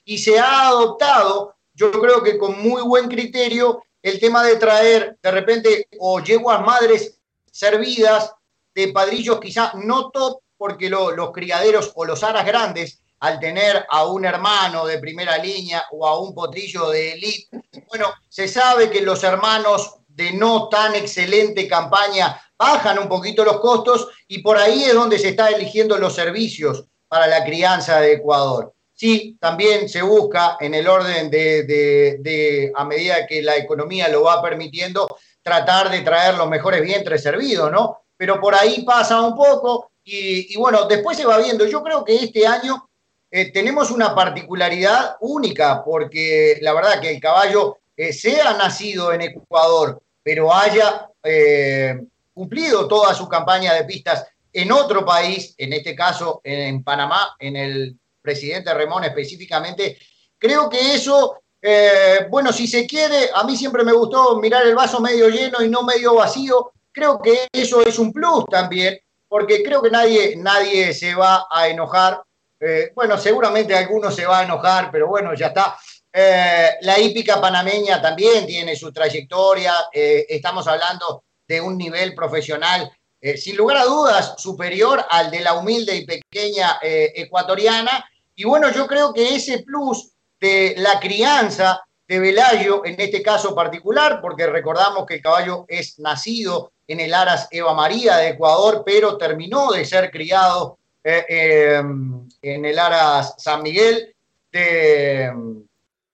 y 0.04 0.18
se 0.18 0.38
ha 0.38 0.68
adoptado, 0.68 1.54
yo 1.72 1.90
creo 1.92 2.22
que 2.22 2.38
con 2.38 2.62
muy 2.62 2.82
buen 2.82 3.08
criterio, 3.08 3.82
el 4.02 4.20
tema 4.20 4.44
de 4.44 4.56
traer 4.56 5.18
de 5.22 5.30
repente 5.30 5.88
o 5.98 6.20
yeguas 6.20 6.60
madres 6.60 7.18
servidas 7.50 8.32
de 8.74 8.88
padrillos 8.88 9.40
quizá 9.40 9.72
no 9.74 10.10
top, 10.10 10.40
porque 10.56 10.88
los 10.88 11.32
criaderos 11.32 11.92
o 11.94 12.04
los 12.04 12.22
aras 12.22 12.44
grandes, 12.44 13.00
al 13.20 13.40
tener 13.40 13.86
a 13.88 14.06
un 14.06 14.24
hermano 14.24 14.86
de 14.86 14.98
primera 14.98 15.38
línea 15.38 15.84
o 15.92 16.06
a 16.06 16.18
un 16.18 16.34
potrillo 16.34 16.90
de 16.90 17.12
elite, 17.12 17.62
bueno, 17.88 18.12
se 18.28 18.48
sabe 18.48 18.90
que 18.90 19.00
los 19.00 19.22
hermanos 19.24 19.96
de 20.08 20.32
no 20.32 20.68
tan 20.68 20.94
excelente 20.94 21.66
campaña 21.66 22.40
bajan 22.58 22.98
un 22.98 23.08
poquito 23.08 23.44
los 23.44 23.60
costos 23.60 24.08
y 24.28 24.42
por 24.42 24.56
ahí 24.58 24.84
es 24.84 24.94
donde 24.94 25.18
se 25.18 25.30
está 25.30 25.48
eligiendo 25.48 25.98
los 25.98 26.14
servicios 26.14 26.84
para 27.08 27.26
la 27.26 27.44
crianza 27.44 28.00
de 28.00 28.14
Ecuador. 28.14 28.74
Sí, 28.96 29.36
también 29.40 29.88
se 29.88 30.02
busca 30.02 30.56
en 30.60 30.72
el 30.72 30.86
orden 30.86 31.28
de, 31.28 32.72
a 32.74 32.84
medida 32.84 33.26
que 33.26 33.42
la 33.42 33.56
economía 33.56 34.08
lo 34.08 34.22
va 34.22 34.40
permitiendo, 34.40 35.18
tratar 35.42 35.90
de 35.90 36.02
traer 36.02 36.34
los 36.34 36.48
mejores 36.48 36.80
vientres 36.80 37.22
servidos, 37.22 37.72
¿no? 37.72 38.04
Pero 38.16 38.40
por 38.40 38.54
ahí 38.54 38.84
pasa 38.84 39.20
un 39.20 39.34
poco 39.34 39.90
y, 40.04 40.56
bueno, 40.56 40.84
después 40.84 41.16
se 41.16 41.26
va 41.26 41.38
viendo. 41.38 41.66
Yo 41.66 41.82
creo 41.82 42.04
que 42.04 42.14
este 42.14 42.46
año 42.46 42.88
eh, 43.30 43.50
tenemos 43.50 43.90
una 43.90 44.14
particularidad 44.14 45.16
única 45.20 45.82
porque 45.82 46.58
la 46.60 46.72
verdad 46.72 47.00
que 47.00 47.10
el 47.10 47.20
caballo 47.20 47.78
eh, 47.96 48.12
sea 48.12 48.52
nacido 48.52 49.12
en 49.12 49.22
Ecuador, 49.22 50.00
pero 50.22 50.54
haya 50.54 51.10
eh, 51.24 52.00
cumplido 52.32 52.86
toda 52.86 53.12
su 53.12 53.28
campaña 53.28 53.74
de 53.74 53.84
pistas 53.84 54.24
en 54.52 54.70
otro 54.70 55.04
país, 55.04 55.52
en 55.58 55.72
este 55.72 55.96
caso 55.96 56.40
en 56.44 56.84
Panamá, 56.84 57.34
en 57.40 57.56
el 57.56 57.98
presidente 58.24 58.72
Remón 58.72 59.04
específicamente. 59.04 59.98
Creo 60.38 60.68
que 60.70 60.94
eso, 60.94 61.42
eh, 61.60 62.26
bueno, 62.30 62.52
si 62.52 62.66
se 62.66 62.86
quiere, 62.86 63.28
a 63.32 63.44
mí 63.44 63.54
siempre 63.54 63.84
me 63.84 63.92
gustó 63.92 64.36
mirar 64.36 64.66
el 64.66 64.74
vaso 64.74 64.98
medio 65.00 65.28
lleno 65.28 65.62
y 65.62 65.68
no 65.68 65.82
medio 65.82 66.14
vacío. 66.14 66.72
Creo 66.90 67.20
que 67.20 67.48
eso 67.52 67.84
es 67.84 67.98
un 67.98 68.12
plus 68.12 68.46
también, 68.50 68.98
porque 69.28 69.62
creo 69.62 69.82
que 69.82 69.90
nadie, 69.90 70.36
nadie 70.36 70.94
se 70.94 71.14
va 71.14 71.46
a 71.50 71.68
enojar. 71.68 72.22
Eh, 72.58 72.92
bueno, 72.94 73.18
seguramente 73.18 73.76
algunos 73.76 74.14
se 74.14 74.24
va 74.24 74.40
a 74.40 74.44
enojar, 74.44 74.90
pero 74.90 75.06
bueno, 75.06 75.34
ya 75.34 75.48
está. 75.48 75.76
Eh, 76.10 76.70
la 76.80 76.98
hípica 76.98 77.40
panameña 77.40 78.00
también 78.00 78.46
tiene 78.46 78.74
su 78.74 78.90
trayectoria. 78.90 79.74
estamos 79.92 80.66
hablando 80.66 81.24
de 81.46 81.60
un 81.60 81.76
nivel 81.76 82.14
profesional 82.14 82.90
sin 83.36 83.56
lugar 83.56 83.78
a 83.78 83.84
dudas, 83.84 84.34
superior 84.36 85.02
al 85.08 85.30
de 85.30 85.40
la 85.40 85.54
humilde 85.54 85.96
y 85.96 86.04
pequeña 86.04 86.78
ecuatoriana, 86.82 88.04
y 88.34 88.44
bueno, 88.44 88.70
yo 88.72 88.86
creo 88.86 89.12
que 89.12 89.34
ese 89.34 89.62
plus 89.62 90.12
de 90.40 90.74
la 90.78 90.98
crianza 90.98 91.80
de 92.06 92.18
Velayo, 92.18 92.84
en 92.84 93.00
este 93.00 93.22
caso 93.22 93.54
particular, 93.54 94.20
porque 94.20 94.46
recordamos 94.46 95.06
que 95.06 95.14
el 95.14 95.22
caballo 95.22 95.64
es 95.68 95.98
nacido 95.98 96.72
en 96.86 97.00
el 97.00 97.14
Aras 97.14 97.48
Eva 97.50 97.72
María 97.72 98.16
de 98.16 98.30
Ecuador, 98.30 98.82
pero 98.84 99.16
terminó 99.16 99.70
de 99.72 99.84
ser 99.84 100.10
criado 100.10 100.78
eh, 101.02 101.24
em, 101.28 102.28
en 102.42 102.64
el 102.64 102.78
Aras 102.78 103.34
San 103.38 103.62
Miguel 103.62 104.14
de, 104.52 105.32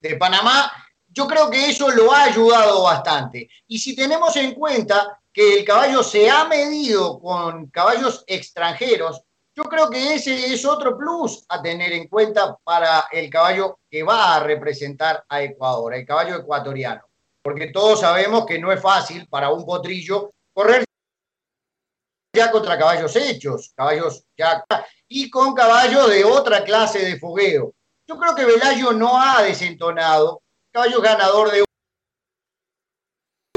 de 0.00 0.17
Panamá. 0.17 0.73
Yo 1.09 1.27
creo 1.27 1.50
que 1.50 1.71
eso 1.71 1.91
lo 1.91 2.12
ha 2.12 2.25
ayudado 2.25 2.85
bastante. 2.85 3.49
Y 3.67 3.79
si 3.79 3.97
tenemos 3.97 4.37
en 4.37 4.55
cuenta 4.55 5.19
que 5.33 5.59
el 5.59 5.65
caballo 5.65 6.03
se 6.05 6.31
ha 6.31 6.45
medido 6.45 7.19
con 7.21 7.67
caballos 7.67 8.23
extranjeros, 8.27 9.23
yo 9.62 9.69
creo 9.69 9.90
que 9.90 10.14
ese 10.14 10.55
es 10.55 10.64
otro 10.64 10.97
plus 10.97 11.45
a 11.47 11.61
tener 11.61 11.93
en 11.93 12.09
cuenta 12.09 12.57
para 12.64 13.09
el 13.12 13.29
caballo 13.29 13.81
que 13.90 14.02
va 14.02 14.37
a 14.37 14.40
representar 14.40 15.23
a 15.29 15.43
Ecuador, 15.43 15.93
el 15.93 16.07
caballo 16.07 16.37
ecuatoriano. 16.37 17.02
Porque 17.43 17.67
todos 17.67 18.00
sabemos 18.00 18.47
que 18.47 18.59
no 18.59 18.73
es 18.73 18.81
fácil 18.81 19.29
para 19.29 19.50
un 19.50 19.67
potrillo 19.67 20.33
correr 20.55 20.85
ya 22.35 22.50
contra 22.50 22.79
caballos 22.79 23.14
hechos, 23.17 23.73
caballos 23.76 24.25
ya 24.35 24.64
y 25.09 25.29
con 25.29 25.52
caballos 25.55 26.09
de 26.09 26.25
otra 26.25 26.64
clase 26.64 27.05
de 27.05 27.19
fogueo. 27.19 27.75
Yo 28.07 28.19
creo 28.19 28.35
que 28.35 28.47
Velayo 28.47 28.93
no 28.93 29.21
ha 29.21 29.43
desentonado, 29.43 30.40
caballo 30.73 31.02
ganador 31.02 31.50
de 31.50 31.64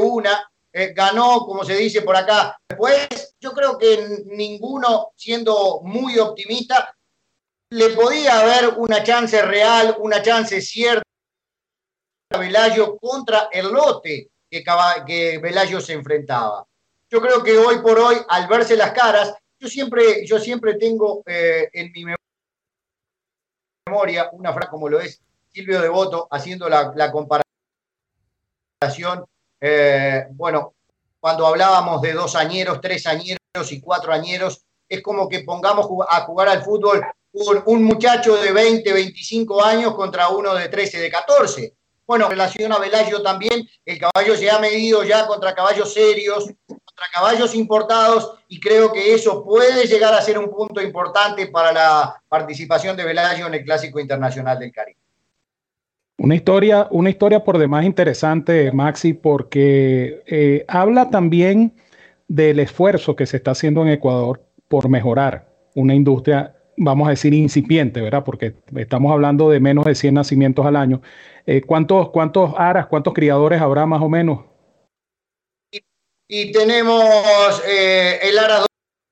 una, 0.02 0.52
eh, 0.76 0.92
ganó, 0.92 1.46
como 1.46 1.64
se 1.64 1.76
dice 1.76 2.02
por 2.02 2.16
acá. 2.16 2.58
Después, 2.68 3.36
yo 3.40 3.54
creo 3.54 3.78
que 3.78 4.24
ninguno, 4.26 5.12
siendo 5.16 5.82
muy 5.84 6.18
optimista, 6.18 6.96
le 7.70 7.90
podía 7.90 8.40
haber 8.40 8.70
una 8.78 9.04
chance 9.04 9.40
real, 9.44 9.96
una 10.00 10.24
chance 10.24 10.60
cierta 10.62 11.04
a 12.32 12.38
Velayo 12.40 12.98
contra 12.98 13.50
el 13.52 13.72
lote 13.72 14.32
que, 14.50 14.64
que 15.06 15.38
Velayo 15.38 15.80
se 15.80 15.94
enfrentaba. 15.94 16.66
Yo 17.08 17.22
creo 17.22 17.44
que 17.44 17.56
hoy 17.56 17.80
por 17.80 18.00
hoy, 18.00 18.18
al 18.28 18.48
verse 18.48 18.76
las 18.76 18.94
caras, 18.94 19.36
yo 19.60 19.68
siempre, 19.68 20.26
yo 20.26 20.40
siempre 20.40 20.74
tengo 20.76 21.22
eh, 21.28 21.70
en 21.72 21.92
mi 21.92 22.06
memoria 23.86 24.30
una 24.32 24.52
frase 24.52 24.72
como 24.72 24.90
lo 24.90 25.00
es 25.00 25.22
Silvio 25.52 25.80
Devoto 25.82 26.28
haciendo 26.32 26.68
la 26.68 27.12
comparación 27.12 27.44
eh, 29.66 30.26
bueno, 30.32 30.74
cuando 31.22 31.48
hablábamos 31.48 32.02
de 32.02 32.12
dos 32.12 32.36
añeros, 32.36 32.82
tres 32.82 33.08
añeros 33.08 33.72
y 33.72 33.80
cuatro 33.80 34.12
añeros, 34.12 34.62
es 34.90 35.02
como 35.02 35.30
que 35.30 35.40
pongamos 35.40 35.88
a 36.10 36.20
jugar 36.22 36.50
al 36.50 36.64
fútbol 36.64 37.02
un, 37.32 37.84
muchacho 37.86 38.36
de 38.36 38.52
20, 38.52 38.92
25 38.92 39.64
años 39.64 39.96
contra 39.96 40.28
uno 40.28 40.54
de 40.54 40.68
13, 40.68 41.00
de 41.00 41.10
14. 41.10 41.74
Bueno, 42.06 42.26
en 42.26 42.32
relación 42.32 42.74
a 42.74 42.78
Velayo 42.78 43.24
también, 43.24 43.66
el 43.86 44.00
caballo 44.00 44.36
se 44.36 44.52
ha 44.52 44.60
medido 44.60 45.02
ya 45.06 45.26
contra 45.28 45.56
caballos 45.56 45.94
serios, 45.94 46.50
contra 46.68 47.08
caballos 47.14 47.56
importados, 47.56 48.40
y 48.50 48.60
creo 48.60 48.92
que 48.92 49.14
eso 49.14 49.46
puede 49.46 49.88
llegar 49.88 50.14
a 50.14 50.22
ser 50.22 50.38
un 50.38 50.52
punto 50.52 50.82
importante 50.82 51.48
para 51.48 51.72
la 51.72 52.22
participación 52.28 52.98
de 52.98 53.06
Velayo 53.06 53.48
en 53.48 53.54
el 53.54 53.64
Clásico 53.64 53.98
Internacional 53.98 54.60
del 54.60 54.74
Caribe. 54.74 55.03
Una 56.24 56.36
historia, 56.36 56.88
una 56.90 57.10
historia 57.10 57.44
por 57.44 57.58
demás 57.58 57.84
interesante, 57.84 58.72
Maxi, 58.72 59.12
porque 59.12 60.24
eh, 60.26 60.64
habla 60.70 61.10
también 61.10 61.76
del 62.30 62.62
esfuerzo 62.62 63.18
que 63.18 63.26
se 63.26 63.36
está 63.36 63.52
haciendo 63.52 63.82
en 63.82 63.90
Ecuador 63.90 64.42
por 64.70 64.88
mejorar 64.88 65.50
una 65.76 65.94
industria, 65.94 66.56
vamos 66.78 67.08
a 67.08 67.10
decir, 67.10 67.34
incipiente, 67.34 68.00
¿verdad? 68.00 68.24
Porque 68.24 68.56
estamos 68.74 69.12
hablando 69.12 69.50
de 69.50 69.60
menos 69.60 69.84
de 69.84 69.96
100 69.96 70.14
nacimientos 70.14 70.66
al 70.66 70.78
año 70.78 71.02
Eh, 71.46 71.60
¿cuántos, 71.60 72.10
¿Cuántos 72.12 72.54
aras, 72.58 72.88
cuántos 72.88 73.14
criadores 73.14 73.60
habrá 73.60 73.86
más 73.86 74.02
o 74.02 74.08
menos? 74.08 74.46
Y, 76.30 76.54
tenemos 76.54 77.62
eh, 77.68 78.20
el 78.22 78.40
ara 78.40 78.64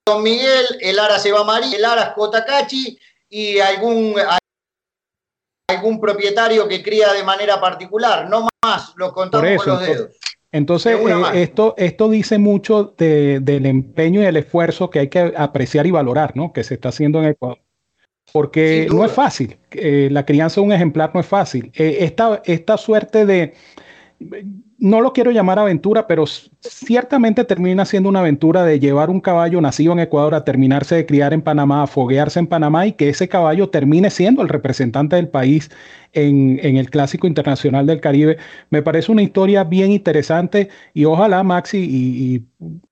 Don 0.05 0.23
Miguel, 0.23 0.65
el 0.79 0.97
ara 0.97 1.19
Seba 1.19 1.43
María, 1.43 1.75
el 1.75 1.83
ara 1.83 2.13
Cotacachi 2.13 2.97
y 3.27 3.59
algún, 3.59 4.15
algún 5.75 5.99
propietario 5.99 6.67
que 6.67 6.81
cría 6.81 7.13
de 7.13 7.23
manera 7.23 7.59
particular. 7.59 8.29
No 8.29 8.47
más, 8.63 8.93
lo 8.95 9.11
contamos 9.13 9.63
con 9.63 9.73
los 9.73 9.81
dedos. 9.81 10.09
Entonces, 10.51 10.99
eh, 10.99 11.41
esto, 11.41 11.75
esto 11.77 12.09
dice 12.09 12.37
mucho 12.37 12.93
del 12.97 13.65
empeño 13.65 14.21
y 14.21 14.25
el 14.25 14.37
esfuerzo 14.37 14.89
que 14.89 14.99
hay 14.99 15.07
que 15.07 15.33
apreciar 15.35 15.87
y 15.87 15.91
valorar, 15.91 16.35
¿no? 16.35 16.51
Que 16.51 16.63
se 16.63 16.73
está 16.73 16.89
haciendo 16.89 17.19
en 17.19 17.29
Ecuador. 17.29 17.59
Porque 18.33 18.87
no 18.91 19.03
es 19.05 19.11
fácil. 19.11 19.57
Eh, 19.71 20.09
la 20.11 20.25
crianza 20.25 20.61
de 20.61 20.67
un 20.67 20.73
ejemplar 20.73 21.11
no 21.13 21.19
es 21.19 21.25
fácil. 21.25 21.71
Eh, 21.75 21.97
esta, 22.01 22.41
esta 22.45 22.77
suerte 22.77 23.25
de 23.25 23.53
no 24.77 25.01
lo 25.01 25.13
quiero 25.13 25.31
llamar 25.31 25.59
aventura, 25.59 26.07
pero 26.07 26.25
ciertamente 26.59 27.43
termina 27.43 27.85
siendo 27.85 28.09
una 28.09 28.19
aventura 28.19 28.63
de 28.63 28.79
llevar 28.79 29.09
un 29.09 29.21
caballo 29.21 29.61
nacido 29.61 29.93
en 29.93 29.99
Ecuador 29.99 30.33
a 30.33 30.43
terminarse 30.43 30.95
de 30.95 31.05
criar 31.05 31.33
en 31.33 31.41
Panamá, 31.41 31.83
a 31.83 31.87
foguearse 31.87 32.39
en 32.39 32.47
Panamá 32.47 32.87
y 32.87 32.93
que 32.93 33.09
ese 33.09 33.27
caballo 33.27 33.69
termine 33.69 34.09
siendo 34.09 34.41
el 34.41 34.49
representante 34.49 35.15
del 35.15 35.29
país 35.29 35.69
en, 36.13 36.59
el 36.59 36.89
Clásico 36.89 37.27
Internacional 37.27 37.85
del 37.85 38.01
Caribe. 38.01 38.37
Me 38.69 38.81
parece 38.81 39.11
una 39.11 39.21
historia 39.21 39.63
bien 39.63 39.91
interesante 39.91 40.69
y 40.93 41.05
ojalá 41.05 41.43
Maxi 41.43 41.77
y, 41.79 42.45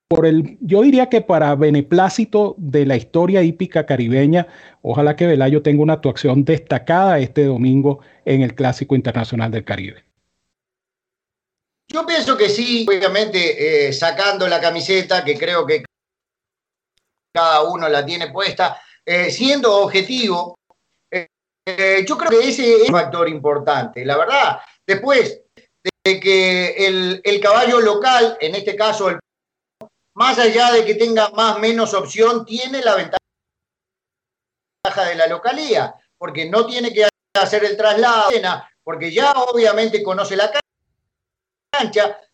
por 0.07 0.25
el, 0.25 0.57
yo 0.61 0.81
diría 0.81 1.09
que 1.09 1.21
para 1.21 1.55
beneplácito 1.55 2.55
de 2.57 2.85
la 2.85 2.97
historia 2.97 3.43
hípica 3.43 3.85
caribeña, 3.85 4.47
ojalá 4.81 5.15
que 5.15 5.27
Velayo 5.27 5.61
tenga 5.61 5.83
una 5.83 5.93
actuación 5.93 6.45
destacada 6.45 7.19
este 7.19 7.45
domingo 7.45 7.99
en 8.25 8.41
el 8.41 8.55
Clásico 8.55 8.95
Internacional 8.95 9.51
del 9.51 9.63
Caribe. 9.63 10.08
Yo 11.91 12.05
pienso 12.05 12.37
que 12.37 12.49
sí, 12.49 12.85
obviamente 12.87 13.87
eh, 13.87 13.93
sacando 13.93 14.47
la 14.47 14.61
camiseta, 14.61 15.25
que 15.25 15.35
creo 15.35 15.65
que 15.65 15.83
cada 17.33 17.63
uno 17.63 17.89
la 17.89 18.05
tiene 18.05 18.31
puesta, 18.31 18.79
eh, 19.03 19.31
siendo 19.31 19.75
objetivo, 19.75 20.59
eh, 21.11 22.05
yo 22.07 22.15
creo 22.15 22.29
que 22.29 22.47
ese 22.47 22.75
es 22.75 22.89
un 22.89 22.95
factor 22.95 23.27
importante. 23.27 24.05
La 24.05 24.17
verdad, 24.17 24.59
después 24.85 25.41
de 26.05 26.19
que 26.19 26.85
el, 27.23 27.39
caballo 27.41 27.79
local, 27.79 28.37
en 28.39 28.53
este 28.53 28.75
caso, 28.75 29.09
el, 29.09 29.19
más 30.15 30.37
allá 30.37 30.71
de 30.71 30.85
que 30.85 30.93
tenga 30.93 31.29
más 31.29 31.55
o 31.55 31.59
menos 31.59 31.95
opción, 31.95 32.45
tiene 32.45 32.81
la 32.83 32.95
ventaja 32.95 33.19
de 35.07 35.15
la 35.15 35.25
localía, 35.25 35.95
porque 36.19 36.47
no 36.47 36.67
tiene 36.67 36.93
que 36.93 37.07
hacer 37.33 37.63
el 37.63 37.75
traslado, 37.75 38.29
porque 38.83 39.11
ya 39.11 39.31
obviamente 39.31 40.03
conoce 40.03 40.35
la 40.35 40.51
casa 40.51 40.58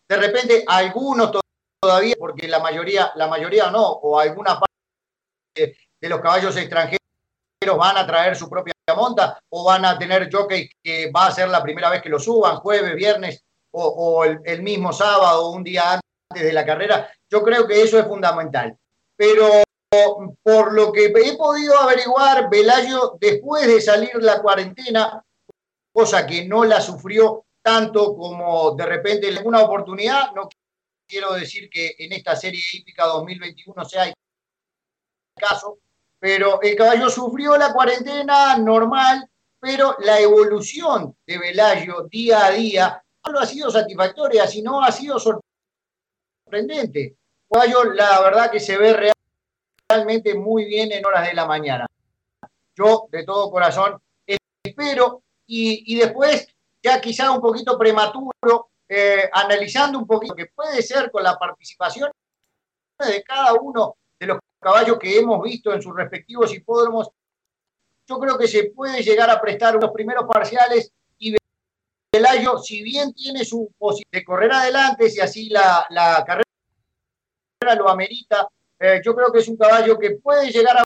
de 0.08 0.16
repente 0.16 0.64
algunos 0.66 1.32
todavía, 1.80 2.14
porque 2.18 2.48
la 2.48 2.58
mayoría, 2.58 3.12
la 3.14 3.28
mayoría 3.28 3.70
no, 3.70 3.86
o 3.86 4.18
alguna 4.18 4.58
parte 4.58 5.78
de 6.00 6.08
los 6.08 6.20
caballos 6.20 6.56
extranjeros 6.56 6.98
van 7.78 7.96
a 7.96 8.06
traer 8.06 8.36
su 8.36 8.48
propia 8.48 8.72
monta 8.96 9.40
o 9.50 9.64
van 9.64 9.84
a 9.84 9.98
tener 9.98 10.30
jockeys 10.30 10.70
que 10.82 11.10
va 11.10 11.26
a 11.26 11.32
ser 11.32 11.48
la 11.48 11.62
primera 11.62 11.90
vez 11.90 12.02
que 12.02 12.08
lo 12.08 12.18
suban, 12.18 12.56
jueves, 12.56 12.94
viernes 12.94 13.42
o, 13.72 14.24
el, 14.24 14.62
mismo 14.62 14.92
sábado 14.92 15.46
o 15.46 15.50
un 15.50 15.64
día 15.64 15.94
antes 15.94 16.44
de 16.44 16.52
la 16.52 16.64
carrera. 16.64 17.10
Yo 17.30 17.42
creo 17.42 17.66
que 17.66 17.82
eso 17.82 17.98
es 17.98 18.06
fundamental. 18.06 18.76
Pero 19.16 19.62
por 20.42 20.72
lo 20.72 20.92
que 20.92 21.06
he 21.06 21.36
podido 21.36 21.78
averiguar, 21.78 22.48
Velayo, 22.50 23.16
después 23.20 23.66
de 23.66 23.80
salir 23.80 24.14
la 24.16 24.40
cuarentena, 24.40 25.22
cosa 25.92 26.26
que 26.26 26.46
no 26.46 26.64
la 26.64 26.80
sufrió 26.80 27.45
tanto 27.66 28.14
como 28.14 28.76
de 28.76 28.86
repente 28.86 29.28
en 29.28 29.38
alguna 29.38 29.64
oportunidad. 29.64 30.30
No 30.36 30.48
quiero 31.04 31.32
decir 31.32 31.68
que 31.68 31.96
en 31.98 32.12
esta 32.12 32.36
serie 32.36 32.62
hípica 32.72 33.06
2021 33.06 33.84
sea 33.84 34.04
el 34.04 34.14
caso, 35.34 35.80
pero 36.16 36.62
el 36.62 36.76
caballo 36.76 37.10
sufrió 37.10 37.56
la 37.56 37.72
cuarentena 37.72 38.56
normal, 38.56 39.28
pero 39.58 39.96
la 39.98 40.20
evolución 40.20 41.16
de 41.26 41.38
Velayo 41.38 42.06
día 42.08 42.46
a 42.46 42.50
día 42.52 43.02
no 43.32 43.40
ha 43.40 43.46
sido 43.46 43.68
satisfactoria, 43.68 44.46
sino 44.46 44.80
ha 44.80 44.92
sido 44.92 45.18
sorprendente. 45.18 47.16
Caballo, 47.50 47.82
la 47.94 48.20
verdad 48.20 48.48
que 48.48 48.60
se 48.60 48.78
ve 48.78 49.12
realmente 49.90 50.36
muy 50.36 50.66
bien 50.66 50.92
en 50.92 51.04
horas 51.04 51.26
de 51.26 51.34
la 51.34 51.46
mañana. 51.46 51.84
Yo, 52.76 53.08
de 53.10 53.24
todo 53.24 53.50
corazón, 53.50 54.00
espero 54.62 55.24
y 55.48 55.96
después 55.96 56.55
ya 56.86 57.00
quizá 57.00 57.32
un 57.32 57.40
poquito 57.40 57.76
prematuro, 57.76 58.70
eh, 58.88 59.28
analizando 59.32 59.98
un 59.98 60.06
poquito 60.06 60.36
que 60.36 60.46
puede 60.46 60.80
ser 60.82 61.10
con 61.10 61.24
la 61.24 61.36
participación 61.36 62.12
de 62.98 63.24
cada 63.24 63.54
uno 63.54 63.96
de 64.20 64.26
los 64.26 64.38
caballos 64.60 64.96
que 64.96 65.18
hemos 65.18 65.42
visto 65.42 65.72
en 65.72 65.82
sus 65.82 65.94
respectivos 65.96 66.54
hipódromos, 66.54 67.10
yo 68.08 68.20
creo 68.20 68.38
que 68.38 68.46
se 68.46 68.70
puede 68.70 69.02
llegar 69.02 69.28
a 69.30 69.40
prestar 69.40 69.76
unos 69.76 69.90
primeros 69.90 70.26
parciales 70.32 70.92
y 71.18 71.34
Velayo, 72.12 72.58
si 72.58 72.84
bien 72.84 73.12
tiene 73.12 73.44
su 73.44 73.68
posibilidad 73.76 74.20
de 74.20 74.24
correr 74.24 74.52
adelante, 74.52 75.10
si 75.10 75.20
así 75.20 75.48
la, 75.48 75.84
carrera 76.24 76.44
lo 77.76 77.88
amerita, 77.88 78.48
eh, 78.78 79.00
yo 79.04 79.12
creo 79.12 79.32
que 79.32 79.40
es 79.40 79.48
un 79.48 79.56
caballo 79.56 79.98
que 79.98 80.12
puede 80.12 80.52
llegar 80.52 80.78
a 80.78 80.84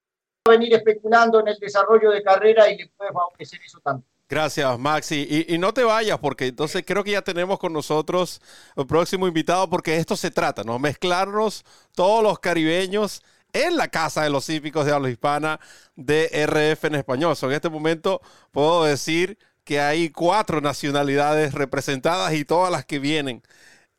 venir 0.48 0.72
especulando 0.72 1.40
en 1.40 1.48
el 1.48 1.58
desarrollo 1.58 2.10
de 2.10 2.22
carrera 2.22 2.70
y 2.70 2.78
le 2.78 2.88
puede 2.88 3.12
favorecer 3.12 3.60
eso 3.62 3.80
también. 3.80 4.09
Gracias, 4.30 4.78
Maxi. 4.78 5.46
Y, 5.48 5.58
no 5.58 5.74
te 5.74 5.82
vayas, 5.82 6.20
porque 6.20 6.46
entonces 6.46 6.84
creo 6.86 7.02
que 7.02 7.10
ya 7.10 7.22
tenemos 7.22 7.58
con 7.58 7.72
nosotros 7.72 8.40
el 8.76 8.86
próximo 8.86 9.26
invitado, 9.26 9.68
porque 9.68 9.96
esto 9.96 10.16
se 10.16 10.30
trata, 10.30 10.62
¿no? 10.62 10.78
Mezclarnos 10.78 11.64
todos 11.96 12.22
los 12.22 12.38
caribeños 12.38 13.24
en 13.52 13.76
la 13.76 13.88
Casa 13.88 14.22
de 14.22 14.30
los 14.30 14.48
Hípicos 14.48 14.86
de 14.86 14.92
habla 14.92 15.10
hispana 15.10 15.58
de 15.96 16.30
RF 16.46 16.84
en 16.84 16.94
español. 16.94 17.36
en 17.42 17.52
este 17.52 17.68
momento 17.68 18.20
puedo 18.52 18.84
decir 18.84 19.36
que 19.64 19.80
hay 19.80 20.10
cuatro 20.10 20.60
nacionalidades 20.60 21.52
representadas 21.52 22.32
y 22.34 22.44
todas 22.44 22.70
las 22.70 22.84
que 22.84 23.00
vienen 23.00 23.42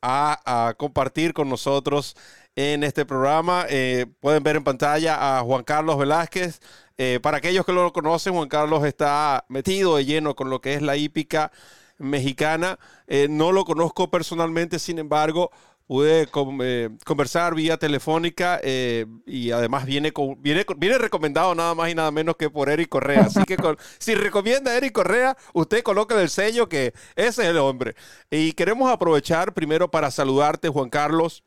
a, 0.02 0.74
compartir 0.78 1.34
con 1.34 1.50
nosotros 1.50 2.16
en 2.56 2.84
este 2.84 3.06
programa. 3.06 3.66
Eh, 3.70 4.06
pueden 4.22 4.44
ver 4.44 4.56
en 4.56 4.64
pantalla 4.64 5.38
a 5.40 5.42
Juan 5.42 5.64
Carlos 5.64 5.98
Velázquez, 5.98 6.62
eh, 7.04 7.20
para 7.20 7.38
aquellos 7.38 7.66
que 7.66 7.74
lo 7.74 7.92
conocen, 7.92 8.36
Juan 8.36 8.48
Carlos 8.48 8.86
está 8.86 9.44
metido 9.50 9.96
de 9.96 10.06
lleno 10.06 10.36
con 10.36 10.52
lo 10.52 10.62
que 10.62 10.76
es 10.76 10.84
la 10.84 10.98
hípica 10.98 11.52
mexicana. 11.98 12.78
Eh, 13.08 13.26
no 13.28 13.52
lo 13.52 13.66
conozco 13.66 14.12
personalmente, 14.12 14.78
sin 14.78 15.00
embargo, 15.00 15.50
pude 15.88 16.30
eh, 16.62 16.90
conversar 17.04 17.56
vía 17.56 17.78
telefónica 17.78 18.62
y 18.64 19.50
además 19.50 19.88
viene, 19.88 20.14
viene, 20.38 20.64
viene 20.78 21.00
recomendado 21.00 21.56
nada 21.56 21.74
más 21.74 21.90
y 21.90 21.96
nada 21.96 22.12
menos 22.12 22.36
que 22.38 22.52
por 22.52 22.70
Eric 22.70 22.90
Correa. 22.90 23.22
Así 23.22 23.46
que 23.46 23.58
si 23.98 24.14
recomienda 24.14 24.70
a 24.70 24.78
Eric 24.78 24.92
Correa, 24.92 25.36
usted 25.56 25.82
coloca 25.82 26.22
el 26.22 26.30
sello 26.30 26.70
que 26.70 26.94
ese 27.16 27.42
es 27.42 27.50
el 27.50 27.58
hombre. 27.58 27.96
Y 28.30 28.54
queremos 28.54 28.92
aprovechar 28.92 29.56
primero 29.56 29.90
para 29.90 30.12
saludarte, 30.12 30.70
Juan 30.70 30.92
Carlos. 30.92 31.44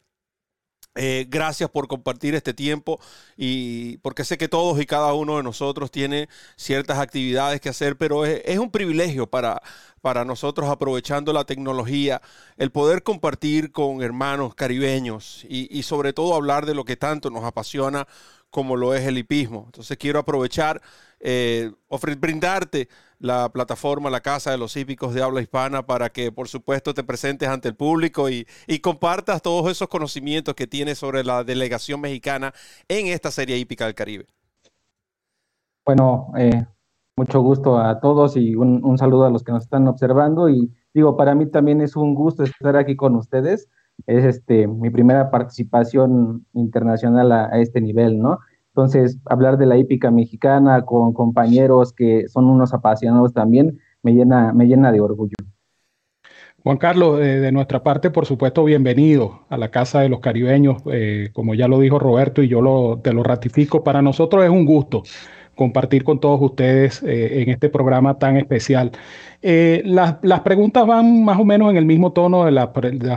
Eh, 0.97 1.27
gracias 1.29 1.69
por 1.71 1.89
compartir 1.89 2.37
este 2.37 2.55
tiempo 2.55 3.01
y 3.37 3.97
porque 3.99 4.25
sé 4.25 4.39
que 4.39 4.47
todos 4.49 4.81
y 4.81 4.87
cada 4.87 5.13
uno 5.13 5.39
de 5.39 5.43
nosotros 5.43 5.91
tiene 5.91 6.29
ciertas 6.55 7.01
actividades 7.01 7.61
que 7.61 7.69
hacer, 7.69 7.97
pero 7.97 8.25
es, 8.25 8.59
un 8.61 8.71
privilegio 8.71 9.27
para, 9.29 9.61
para 10.01 10.25
nosotros 10.25 10.71
aprovechando 10.71 11.33
la 11.33 11.45
tecnología, 11.45 12.23
el 12.59 12.71
poder 12.71 13.03
compartir 13.03 13.73
con 13.73 14.03
hermanos 14.03 14.55
caribeños 14.55 15.45
y, 15.49 15.83
sobre 15.83 16.13
todo 16.13 16.35
hablar 16.35 16.65
de 16.65 16.75
lo 16.75 16.85
que 16.85 16.97
tanto 16.97 17.29
nos 17.29 17.43
apasiona 17.43 18.07
como 18.51 18.77
lo 18.77 18.95
es 18.95 19.05
el 19.05 19.19
hipismo. 19.19 19.65
Entonces 19.67 19.99
quiero 19.99 20.21
aprovechar, 20.21 20.81
eh, 21.27 21.73
brindarte 22.21 22.89
la 23.19 23.49
plataforma 23.49 24.11
La 24.11 24.21
Casa 24.21 24.51
de 24.51 24.59
los 24.59 24.77
Hípicos 24.77 25.15
de 25.15 25.23
Habla 25.23 25.41
Hispana 25.41 25.87
para 25.87 26.11
que, 26.11 26.31
por 26.31 26.49
supuesto, 26.49 26.93
te 26.93 27.03
presentes 27.03 27.49
ante 27.49 27.69
el 27.69 27.75
público 27.75 28.29
y, 28.29 28.47
compartas 28.83 29.41
todos 29.41 29.71
esos 29.71 29.89
conocimientos 29.89 30.55
que 30.55 30.67
tienes 30.67 30.99
sobre 30.99 31.25
la 31.25 31.43
delegación 31.43 32.03
mexicana 32.03 32.53
en 32.89 33.07
esta 33.07 33.31
Serie 33.31 33.57
Hípica 33.57 33.87
del 33.87 33.95
Caribe. 33.95 34.27
Bueno, 35.87 36.31
eh, 36.37 36.67
mucho 37.17 37.41
gusto 37.41 37.79
a 37.79 37.99
todos 38.01 38.37
y 38.37 38.55
un, 38.55 38.99
saludo 38.99 39.25
a 39.25 39.31
los 39.31 39.43
que 39.43 39.53
nos 39.53 39.65
están 39.65 39.89
observando. 39.89 40.51
Y 40.51 40.71
digo, 40.93 41.17
para 41.17 41.35
mí 41.35 41.47
también 41.47 41.81
es 41.81 41.97
un 41.97 42.15
gusto 42.15 42.43
estar 42.43 42.77
aquí 42.77 42.97
con 42.97 43.17
ustedes. 43.17 43.71
Es 44.07 44.25
este 44.25 44.67
mi 44.67 44.91
primera 44.91 45.31
participación 45.31 46.47
internacional 46.53 47.33
a 47.33 47.59
este 47.59 47.81
nivel, 47.81 48.19
¿no? 48.19 48.41
Entonces, 48.77 49.19
hablar 49.27 49.57
de 49.57 49.67
la 49.67 49.77
hípica 49.77 50.11
mexicana 50.11 50.85
con 50.85 51.13
compañeros 51.13 51.93
que 51.93 52.27
son 52.29 52.47
unos 52.47 52.75
apasionados 52.75 53.33
también 53.33 53.79
me 54.03 54.15
llena, 54.15 54.53
me 54.53 54.67
llena 54.67 54.91
de 54.91 55.01
orgullo. 55.01 55.35
Juan 56.65 56.79
Carlos, 56.79 57.21
eh, 57.21 57.41
de 57.41 57.53
nuestra 57.53 57.85
parte, 57.85 58.11
por 58.11 58.27
supuesto, 58.27 58.65
bienvenido 58.65 59.43
a 59.49 59.59
la 59.59 59.71
Casa 59.71 60.01
de 60.01 60.09
los 60.09 60.19
Caribeños. 60.19 60.83
Eh, 60.87 61.29
como 61.33 61.55
ya 61.55 61.69
lo 61.69 61.79
dijo 61.79 62.01
Roberto 62.01 62.43
y 62.43 62.49
yo 62.49 62.63
lo, 62.63 62.99
te 63.01 63.13
lo 63.13 63.23
ratifico, 63.23 63.85
para 63.85 64.03
nosotros 64.03 64.43
es 64.43 64.51
un 64.51 64.65
gusto 64.65 65.05
compartir 65.55 66.05
con 66.05 66.21
todos 66.21 66.41
ustedes 66.41 67.03
eh, 67.03 67.43
en 67.43 67.51
este 67.51 67.69
programa 67.69 68.19
tan 68.19 68.37
especial. 68.37 68.93
Eh, 69.43 69.83
las, 69.85 70.17
preguntas 70.41 70.87
van 70.87 71.25
más 71.25 71.39
o 71.39 71.45
menos 71.45 71.71
en 71.71 71.77
el 71.77 71.85
mismo 71.85 72.13
tono 72.13 72.45
de, 72.45 72.53
las 72.53 72.69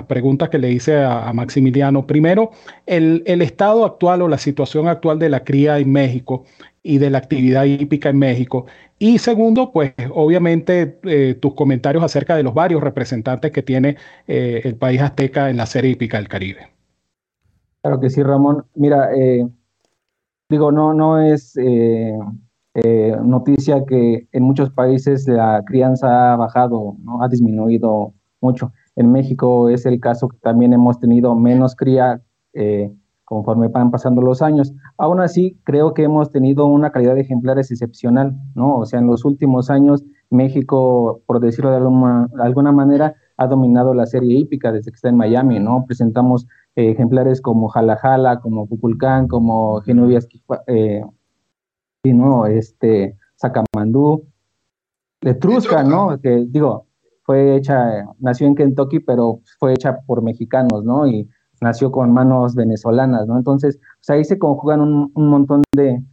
preguntas 0.08 0.50
que 0.50 0.60
le 0.60 0.72
hice 0.72 1.04
a, 1.04 1.32
Maximiliano. 1.34 2.06
Primero, 2.06 2.52
el, 2.86 3.24
estado 3.42 3.86
actual 3.86 4.22
o 4.22 4.28
la 4.28 4.38
situación 4.38 4.88
actual 4.88 5.20
de 5.20 5.30
la 5.30 5.44
cría 5.44 5.80
en 5.80 5.92
México 5.92 6.46
y 6.84 6.98
de 6.98 7.10
la 7.10 7.18
actividad 7.18 7.66
hípica 7.66 8.10
en 8.10 8.20
México. 8.20 8.66
Y 9.00 9.20
segundo, 9.20 9.72
pues 9.72 9.94
obviamente 10.12 11.00
eh, 11.04 11.36
tus 11.40 11.54
comentarios 11.54 12.04
acerca 12.04 12.36
de 12.36 12.44
los 12.44 12.54
varios 12.54 12.82
representantes 12.82 13.52
que 13.52 13.62
tiene 13.62 13.98
el 14.28 14.76
país 14.76 15.02
azteca 15.02 15.50
en 15.50 15.58
la 15.58 15.66
serie 15.66 15.92
hípica 15.92 16.18
del 16.18 16.28
Caribe. 16.28 16.70
Claro 17.82 18.00
que 18.00 18.10
sí, 18.10 18.24
Ramón. 18.24 18.66
Mira, 18.76 19.10
digo, 20.50 20.72
no, 20.72 20.94
no 20.94 21.20
es 21.20 21.58
eh, 21.58 22.18
eh, 22.74 23.18
noticia 23.24 23.84
que 23.86 24.28
en 24.32 24.44
muchos 24.44 24.70
países 24.70 25.28
la 25.28 25.64
crianza 25.66 26.34
ha 26.34 26.36
bajado, 26.38 26.96
¿no? 27.04 27.24
ha 27.24 27.28
disminuido 27.28 28.14
mucho. 28.42 28.72
En 28.96 29.12
México 29.12 29.70
es 29.70 29.86
el 29.86 30.00
caso 30.00 30.28
que 30.30 30.38
también 30.38 30.74
hemos 30.74 31.00
tenido 31.00 31.36
menos 31.36 31.76
cría 31.76 32.22
eh, 32.54 32.92
conforme 33.26 33.68
van 33.68 33.92
pasando 33.92 34.22
los 34.22 34.42
años. 34.42 34.74
Aún 34.98 35.20
así, 35.20 35.60
creo 35.64 35.94
que 35.94 36.04
hemos 36.04 36.32
tenido 36.32 36.66
una 36.66 36.92
calidad 36.92 37.16
de 37.16 37.22
ejemplares 37.22 37.72
excepcional, 37.72 38.36
¿no? 38.56 38.78
O 38.78 38.86
sea, 38.86 39.00
en 39.00 39.08
los 39.08 39.26
últimos 39.26 39.70
años, 39.70 40.06
México, 40.30 41.22
por 41.26 41.42
decirlo 41.42 41.72
de 41.72 41.78
alguna, 41.78 42.28
de 42.34 42.44
alguna 42.44 42.72
manera, 42.72 43.16
ha 43.36 43.48
dominado 43.48 43.94
la 43.94 44.06
serie 44.06 44.40
hípica 44.40 44.72
desde 44.72 44.92
que 44.92 44.96
está 44.96 45.10
en 45.10 45.18
Miami, 45.18 45.60
¿no? 45.60 45.84
Presentamos 45.86 46.48
ejemplares 46.78 47.42
como 47.42 47.70
Jalajala, 47.70 48.40
como 48.40 48.68
Cuculcán, 48.68 49.28
como 49.28 49.82
Genovias, 49.82 50.28
eh, 50.68 51.02
¿no? 52.04 52.46
este, 52.46 53.18
Sacamandú, 53.36 54.26
Letrusca, 55.22 55.84
¿no? 55.84 56.20
Que 56.22 56.46
digo, 56.48 56.86
fue 57.24 57.56
hecha, 57.56 58.06
nació 58.20 58.48
en 58.48 58.56
Kentucky, 58.56 59.00
pero 59.00 59.42
fue 59.60 59.74
hecha 59.74 59.98
por 60.06 60.22
mexicanos, 60.22 60.84
¿no? 60.84 61.08
Y 61.08 61.28
nació 61.60 61.92
con 61.92 62.14
manos 62.14 62.56
venezolanas, 62.56 63.28
¿no? 63.28 63.38
Entonces, 63.38 63.80
pues 63.98 64.10
ahí 64.10 64.24
se 64.24 64.38
conjugan 64.38 64.82
un, 64.82 65.12
montón 65.16 65.64
de, 65.76 66.04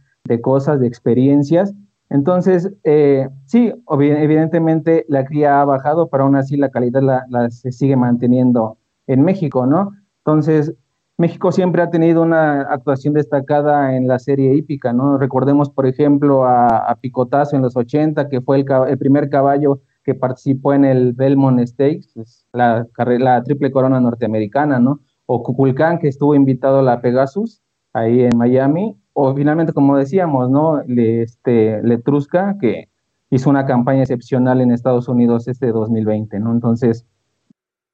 cosas, 0.41 0.79
de 0.79 0.87
experiencias. 0.87 1.73
Entonces, 2.09 2.71
eh, 2.83 3.29
sí, 3.45 3.71
evidentemente 3.89 5.05
la 5.07 5.25
cría 5.25 5.61
ha 5.61 5.65
bajado, 5.65 6.09
pero 6.09 6.23
aún 6.23 6.35
así 6.35 6.57
la 6.57 6.69
calidad 6.69 7.01
la, 7.01 7.49
se 7.49 7.71
sigue 7.71 7.95
manteniendo 7.95 8.77
en 9.07 9.21
México, 9.21 9.65
¿no? 9.65 9.91
Entonces, 10.25 10.73
México 11.17 11.51
siempre 11.51 11.83
ha 11.83 11.89
tenido 11.91 12.23
una 12.23 12.61
actuación 12.61 13.13
destacada 13.13 13.95
en 13.95 14.07
la 14.07 14.17
serie 14.17 14.55
hípica, 14.55 14.91
¿no? 14.91 15.17
Recordemos, 15.19 15.69
por 15.69 15.85
ejemplo, 15.85 16.45
a, 16.45 16.97
Picotazo 16.99 17.55
en 17.55 17.61
los 17.61 17.77
80, 17.77 18.27
que 18.27 18.41
fue 18.41 18.65
el, 18.89 18.97
primer 18.97 19.29
caballo 19.29 19.81
que 20.03 20.15
participó 20.15 20.73
en 20.73 20.83
el 20.83 21.13
Belmont 21.13 21.65
Stakes, 21.65 22.09
la, 22.51 22.87
la 23.19 23.43
triple 23.43 23.71
corona 23.71 24.01
norteamericana, 24.01 24.79
¿no? 24.79 24.99
O 25.27 25.43
Cuculcán, 25.43 25.99
que 25.99 26.07
estuvo 26.07 26.35
invitado 26.35 26.79
a 26.79 26.83
la 26.83 27.01
Pegasus, 27.01 27.61
ahí 27.93 28.23
en 28.23 28.35
Miami, 28.35 28.97
o 29.13 29.33
finalmente, 29.33 29.73
como 29.73 29.95
decíamos, 29.95 30.49
¿no? 30.49 30.81
Le, 30.87 31.21
este, 31.21 31.81
Letrusca, 31.83 32.57
que 32.59 32.89
hizo 33.29 33.49
una 33.49 33.65
campaña 33.65 34.01
excepcional 34.01 34.59
en 34.59 34.71
Estados 34.71 35.07
Unidos 35.07 35.47
este 35.47 35.71
2020, 35.71 36.39
¿no? 36.39 36.51
Entonces, 36.51 37.05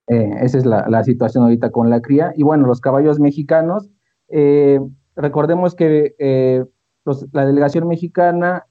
eh, 0.08 0.32
esa 0.42 0.58
es 0.58 0.66
la, 0.66 1.04
situación 1.04 1.44
ahorita 1.44 1.72
con 1.72 1.90
la 1.90 2.02
cría. 2.02 2.34
Y 2.36 2.44
bueno, 2.44 2.68
los 2.68 2.82
caballos 2.82 3.20
mexicanos, 3.20 3.90
eh, 4.30 4.80
recordemos 5.16 5.76
que 5.76 6.16
eh, 6.20 6.66
la 7.32 7.46
delegación 7.46 7.88
mexicana 7.88 8.66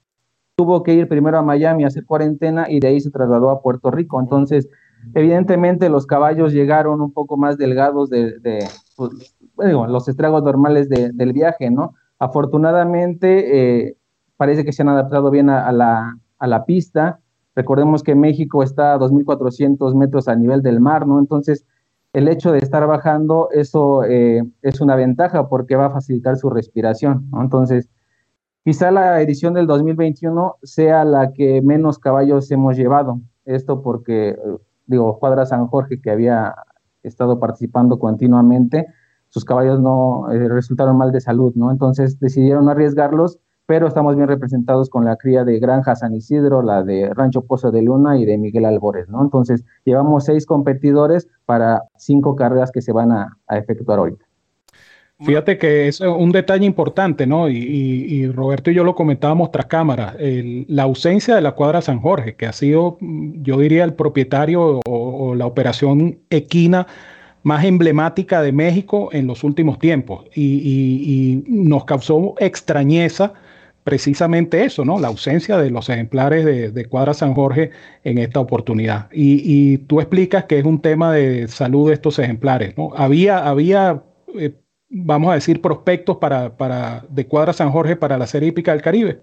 tuvo 0.55 0.83
que 0.83 0.93
ir 0.93 1.07
primero 1.07 1.37
a 1.37 1.41
Miami 1.41 1.83
a 1.83 1.87
hacer 1.87 2.05
cuarentena 2.05 2.69
y 2.69 2.79
de 2.79 2.89
ahí 2.89 3.01
se 3.01 3.11
trasladó 3.11 3.49
a 3.49 3.61
Puerto 3.61 3.89
Rico. 3.89 4.19
Entonces, 4.19 4.69
evidentemente 5.15 5.89
los 5.89 6.05
caballos 6.05 6.53
llegaron 6.53 7.01
un 7.01 7.13
poco 7.13 7.37
más 7.37 7.57
delgados 7.57 8.09
de, 8.09 8.67
pues, 8.95 9.11
los 9.57 10.07
estragos 10.07 10.43
normales 10.43 10.89
del 10.89 11.33
viaje, 11.33 11.71
¿no? 11.71 11.95
Afortunadamente, 12.19 13.97
parece 14.37 14.63
que 14.63 14.73
se 14.73 14.83
han 14.83 14.89
adaptado 14.89 15.31
bien 15.31 15.49
a, 15.49 15.71
la, 15.71 16.17
a 16.37 16.47
la 16.47 16.65
pista. 16.65 17.20
Recordemos 17.55 18.03
que 18.03 18.15
México 18.15 18.63
está 18.63 18.93
a 18.93 18.99
2.400 18.99 19.93
metros 19.95 20.27
a 20.27 20.35
nivel 20.35 20.61
del 20.61 20.79
mar, 20.79 21.05
¿no? 21.05 21.19
Entonces, 21.19 21.65
el 22.13 22.27
hecho 22.27 22.51
de 22.51 22.59
estar 22.59 22.85
bajando, 22.87 23.49
eso 23.51 24.03
eh, 24.03 24.43
es 24.61 24.81
una 24.81 24.95
ventaja 24.95 25.47
porque 25.47 25.75
va 25.75 25.87
a 25.87 25.91
facilitar 25.91 26.37
su 26.37 26.49
respiración, 26.49 27.29
¿no? 27.31 27.41
Entonces, 27.41 27.89
quizá 28.63 28.91
la 28.91 29.21
edición 29.21 29.53
del 29.53 29.67
2021 29.67 30.57
sea 30.63 31.05
la 31.05 31.31
que 31.33 31.61
menos 31.61 31.99
caballos 31.99 32.51
hemos 32.51 32.77
llevado. 32.77 33.19
Esto 33.45 33.81
porque, 33.81 34.37
digo, 34.85 35.19
Cuadra 35.19 35.45
San 35.45 35.67
Jorge, 35.67 36.01
que 36.01 36.11
había 36.11 36.55
estado 37.03 37.39
participando 37.39 37.99
continuamente, 37.99 38.87
sus 39.29 39.45
caballos 39.45 39.79
no 39.79 40.31
eh, 40.31 40.49
resultaron 40.49 40.97
mal 40.97 41.11
de 41.11 41.21
salud, 41.21 41.53
¿no? 41.55 41.71
Entonces 41.71 42.19
decidieron 42.19 42.69
arriesgarlos 42.69 43.39
pero 43.71 43.87
estamos 43.87 44.17
bien 44.17 44.27
representados 44.27 44.89
con 44.89 45.05
la 45.05 45.15
cría 45.15 45.45
de 45.45 45.57
Granja 45.57 45.95
San 45.95 46.13
Isidro, 46.13 46.61
la 46.61 46.83
de 46.83 47.09
Rancho 47.13 47.45
Pozo 47.45 47.71
de 47.71 47.81
Luna 47.81 48.17
y 48.17 48.25
de 48.25 48.37
Miguel 48.37 48.65
Albores, 48.65 49.07
¿no? 49.07 49.21
Entonces, 49.21 49.63
llevamos 49.85 50.25
seis 50.25 50.45
competidores 50.45 51.29
para 51.45 51.81
cinco 51.95 52.35
carreras 52.35 52.69
que 52.69 52.81
se 52.81 52.91
van 52.91 53.13
a, 53.13 53.37
efectuar 53.49 53.99
ahorita. 53.99 54.25
Fíjate 55.21 55.57
que 55.57 55.87
es 55.87 56.01
un 56.01 56.33
detalle 56.33 56.65
importante, 56.65 57.25
¿no? 57.25 57.47
Y, 57.47 58.29
Roberto 58.35 58.71
y 58.71 58.73
yo 58.73 58.83
lo 58.83 58.93
comentábamos 58.93 59.51
tras 59.51 59.67
cámara, 59.67 60.17
la 60.19 60.83
ausencia 60.83 61.33
de 61.33 61.41
la 61.41 61.53
cuadra 61.53 61.81
San 61.81 62.01
Jorge, 62.01 62.35
que 62.35 62.47
ha 62.47 62.51
sido, 62.51 62.97
yo 62.99 63.57
diría, 63.57 63.85
el 63.85 63.93
propietario 63.93 64.81
o, 64.85 65.33
la 65.33 65.45
operación 65.45 66.19
equina 66.29 66.87
más 67.43 67.63
emblemática 67.63 68.41
de 68.41 68.51
México 68.51 69.07
en 69.13 69.27
los 69.27 69.45
últimos 69.45 69.79
tiempos. 69.79 70.25
y 70.35 71.41
nos 71.47 71.85
causó 71.85 72.35
extrañeza 72.37 73.31
precisamente 73.83 74.63
eso, 74.63 74.85
¿no? 74.85 74.99
La 74.99 75.07
ausencia 75.07 75.57
de 75.57 75.69
los 75.71 75.89
ejemplares 75.89 76.73
de, 76.73 76.85
Cuadra 76.85 77.13
San 77.13 77.33
Jorge 77.33 77.71
en 78.03 78.17
esta 78.17 78.39
oportunidad. 78.39 79.07
Y, 79.11 79.79
tú 79.79 79.99
explicas 80.01 80.45
que 80.45 80.59
es 80.59 80.65
un 80.65 80.81
tema 80.81 81.11
de 81.13 81.47
salud 81.47 81.89
de 81.89 81.95
estos 81.95 82.19
ejemplares, 82.19 82.77
¿no? 82.77 82.91
Había, 82.95 83.47
había 83.47 84.03
eh, 84.35 84.55
vamos 84.89 85.31
a 85.31 85.35
decir, 85.35 85.61
prospectos 85.61 86.17
para, 86.17 86.57
para, 86.57 87.05
de 87.09 87.27
Cuadra 87.27 87.53
San 87.53 87.71
Jorge 87.71 87.95
para 87.95 88.17
la 88.17 88.27
serie 88.27 88.49
hípica 88.49 88.71
del 88.71 88.81
Caribe. 88.81 89.21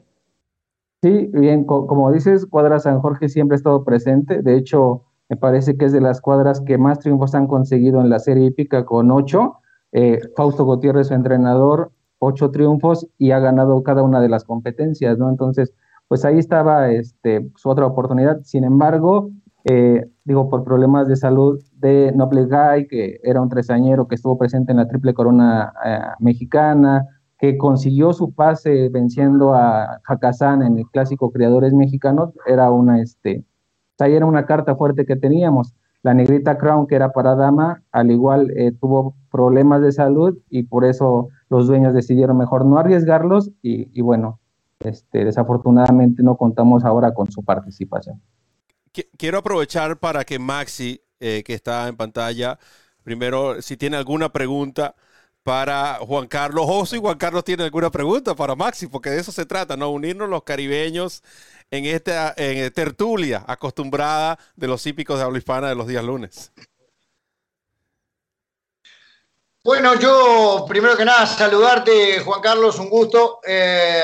Sí, 1.03 1.31
bien, 1.33 1.65
como 1.65 2.11
dices, 2.11 2.47
Cuadra 2.47 2.81
San 2.81 3.01
Jorge 3.01 3.29
siempre 3.29 3.55
ha 3.55 3.59
estado 3.59 3.85
presente. 3.85 4.43
De 4.43 4.57
hecho, 4.57 5.05
me 5.29 5.37
parece 5.37 5.77
que 5.77 5.85
es 5.85 5.93
de 5.93 6.01
las 6.01 6.21
cuadras 6.21 6.61
que 6.61 6.79
más 6.79 6.99
triunfos 6.99 7.35
han 7.35 7.47
conseguido 7.47 8.01
en 8.01 8.09
la 8.09 8.19
serie 8.19 8.47
hípica 8.47 8.85
con 8.85 9.11
ocho. 9.11 9.59
Eh, 9.93 10.19
Fausto 10.37 10.65
Gutiérrez, 10.65 11.09
su 11.09 11.15
entrenador, 11.15 11.93
ocho 12.19 12.51
triunfos 12.51 13.07
y 13.19 13.31
ha 13.31 13.39
ganado 13.39 13.83
cada 13.83 14.03
una 14.03 14.21
de 14.21 14.29
las 14.29 14.45
competencias, 14.45 15.19
¿no? 15.19 15.29
Entonces, 15.31 15.73
pues 16.09 16.25
ahí 16.25 16.39
estaba 16.39 16.91
este, 16.91 17.51
su 17.57 17.69
otra 17.69 17.87
oportunidad. 17.87 18.41
Sin 18.43 18.65
embargo, 18.65 19.31
eh, 19.65 20.07
digo, 20.25 20.49
por 20.49 20.65
problemas 20.65 21.09
de 21.09 21.17
salud 21.17 21.63
de 21.75 22.13
Noble 22.15 22.47
Guy, 22.47 22.89
que 22.89 23.21
era 23.23 23.41
un 23.41 23.49
tresañero 23.49 24.09
que 24.09 24.15
estuvo 24.15 24.39
presente 24.39 24.73
en 24.73 24.79
la 24.79 24.89
triple 24.89 25.15
corona 25.15 25.73
eh, 25.85 25.99
mexicana, 26.21 27.07
que 27.39 27.57
consiguió 27.57 28.13
su 28.13 28.33
pase 28.33 28.89
venciendo 28.89 29.55
a 29.55 30.01
Hakazán 30.07 30.63
en 30.63 30.79
el 30.79 30.87
clásico 30.87 31.31
Criadores 31.31 31.73
Mexicanos, 31.73 32.31
era 32.47 32.71
una, 32.71 33.01
este, 33.01 33.45
ahí 33.99 34.15
era 34.15 34.27
una 34.27 34.47
carta 34.47 34.75
fuerte 34.75 35.07
que 35.07 35.17
teníamos. 35.17 35.75
La 36.03 36.15
negrita 36.15 36.59
Crown, 36.59 36.87
que 36.87 36.95
era 36.95 37.13
para 37.13 37.35
dama, 37.35 37.83
al 37.93 38.11
igual 38.11 38.51
eh, 38.57 38.73
tuvo 38.73 39.17
problemas 39.31 39.83
de 39.83 39.93
salud 39.93 40.39
y 40.49 40.63
por 40.65 40.85
eso 40.85 41.29
los 41.49 41.67
dueños 41.67 41.95
decidieron 41.95 42.37
mejor 42.37 42.65
no 42.65 42.79
arriesgarlos 42.79 43.51
y, 43.63 44.01
bueno, 44.01 44.41
este, 44.81 45.25
desafortunadamente 45.25 46.23
no 46.23 46.37
contamos 46.37 46.85
ahora 46.85 47.15
con 47.15 47.31
su 47.31 47.43
participación. 47.43 48.21
Quiero 49.17 49.39
aprovechar 49.39 49.99
para 49.99 50.25
que 50.25 50.39
Maxi, 50.39 51.01
eh, 51.21 51.43
que 51.45 51.55
está 51.55 51.89
en 51.89 51.97
pantalla, 51.97 52.59
primero, 53.03 53.61
si 53.63 53.77
tiene 53.77 53.97
alguna 53.97 54.31
pregunta 54.31 54.95
para 55.43 55.95
Juan 55.95 56.27
Carlos, 56.27 56.67
o 56.69 56.85
si 56.85 56.99
Juan 56.99 57.17
Carlos 57.17 57.45
tiene 57.45 57.65
alguna 57.65 57.91
pregunta 57.91 58.35
para 58.35 58.55
Maxi, 58.55 58.87
porque 58.87 59.11
de 59.11 59.21
eso 59.21 59.33
se 59.33 59.47
trata, 59.47 59.77
¿no? 59.77 59.91
Unirnos 59.91 60.29
los 60.29 60.43
caribeños 60.43 61.23
en 61.71 61.87
esta 61.87 62.35
en 62.37 62.71
tertulia 62.73 63.45
acostumbrada 63.47 64.39
de 64.57 64.69
los 64.69 64.87
hípicos 64.87 65.19
de 65.19 65.25
habla 65.25 65.39
hispana 65.39 65.69
de 65.69 65.75
los 65.75 65.87
días 65.87 66.05
lunes. 66.05 66.53
Bueno, 69.69 69.97
yo 69.97 70.65
primero 70.67 70.97
que 70.97 71.05
nada 71.05 71.27
saludarte, 71.27 72.21
Juan 72.21 72.41
Carlos, 72.41 72.79
un 72.79 72.89
gusto. 72.89 73.41
Eh, 73.47 74.01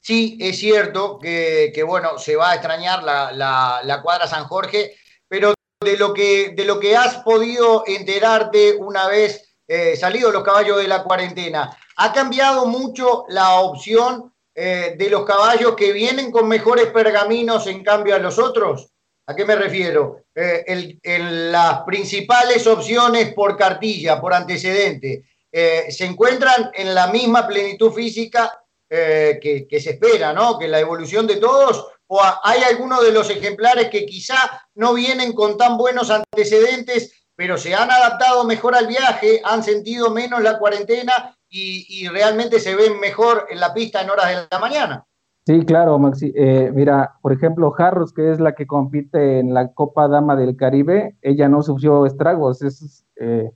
sí, 0.00 0.38
es 0.40 0.58
cierto 0.58 1.18
que, 1.18 1.84
bueno, 1.86 2.18
se 2.18 2.36
va 2.36 2.52
a 2.52 2.54
extrañar 2.54 3.02
la, 3.02 4.00
cuadra 4.02 4.26
San 4.26 4.44
Jorge, 4.44 4.96
pero 5.28 5.52
de 5.78 5.98
lo, 5.98 6.14
que, 6.14 6.54
de 6.56 6.64
lo 6.64 6.80
que 6.80 6.96
has 6.96 7.16
podido 7.16 7.84
enterarte 7.86 8.76
una 8.76 9.06
vez 9.06 9.58
eh, 9.68 9.94
salido 9.94 10.32
los 10.32 10.42
caballos 10.42 10.78
de 10.78 10.88
la 10.88 11.02
cuarentena, 11.02 11.76
¿ha 11.96 12.12
cambiado 12.14 12.64
mucho 12.64 13.26
la 13.28 13.56
opción 13.56 14.32
eh, 14.54 14.94
de 14.96 15.10
los 15.10 15.26
caballos 15.26 15.76
que 15.76 15.92
vienen 15.92 16.32
con 16.32 16.48
mejores 16.48 16.86
pergaminos 16.86 17.66
en 17.66 17.84
cambio 17.84 18.14
a 18.14 18.20
los 18.20 18.38
otros? 18.38 18.93
¿A 19.26 19.34
qué 19.34 19.44
me 19.44 19.56
refiero? 19.56 20.20
en 20.34 20.98
eh, 21.02 21.18
las 21.50 21.82
principales 21.82 22.66
opciones 22.66 23.32
por 23.34 23.56
cartilla, 23.56 24.20
por 24.20 24.34
antecedente, 24.34 25.22
eh, 25.52 25.86
se 25.90 26.04
encuentran 26.04 26.72
en 26.74 26.92
la 26.92 27.06
misma 27.06 27.46
plenitud 27.46 27.92
física 27.92 28.60
que, 28.86 29.66
que, 29.68 29.80
se 29.80 29.90
espera, 29.90 30.32
¿no? 30.32 30.56
Que 30.56 30.68
la 30.68 30.78
evolución 30.78 31.26
de 31.26 31.36
todos, 31.36 31.84
o 32.06 32.20
hay 32.44 32.62
algunos 32.62 33.02
de 33.02 33.10
los 33.10 33.28
ejemplares 33.28 33.88
que 33.90 34.06
quizá 34.06 34.36
no 34.74 34.94
vienen 34.94 35.32
con 35.32 35.56
tan 35.58 35.76
buenos 35.76 36.10
antecedentes, 36.10 37.24
pero 37.34 37.58
se 37.58 37.74
han 37.74 37.90
adaptado 37.90 38.44
mejor 38.44 38.76
al 38.76 38.86
viaje, 38.86 39.40
han 39.44 39.64
sentido 39.64 40.10
menos 40.10 40.42
la 40.42 40.58
cuarentena 40.58 41.36
y, 41.48 42.08
realmente 42.08 42.58
se 42.58 42.74
ven 42.74 42.98
mejor 42.98 43.46
en 43.48 43.60
la 43.60 43.72
pista 43.72 44.02
en 44.02 44.10
horas 44.10 44.28
de 44.28 44.46
la 44.50 44.58
mañana. 44.58 45.06
Sí, 45.46 45.60
claro, 45.66 45.98
Maxi. 45.98 46.32
Eh, 46.34 46.72
mira, 46.74 47.16
por 47.20 47.32
ejemplo, 47.32 47.74
Harros, 47.76 48.14
que 48.14 48.30
es 48.30 48.40
la 48.40 48.54
que 48.54 48.66
compite 48.66 49.40
en 49.40 49.52
la 49.52 49.72
Copa 49.74 50.08
Dama 50.08 50.36
del 50.36 50.56
Caribe, 50.56 51.16
ella 51.20 51.48
no 51.50 51.62
sufrió 51.62 52.06
estragos, 52.06 52.62
es, 52.62 53.04
eh, 53.16 53.50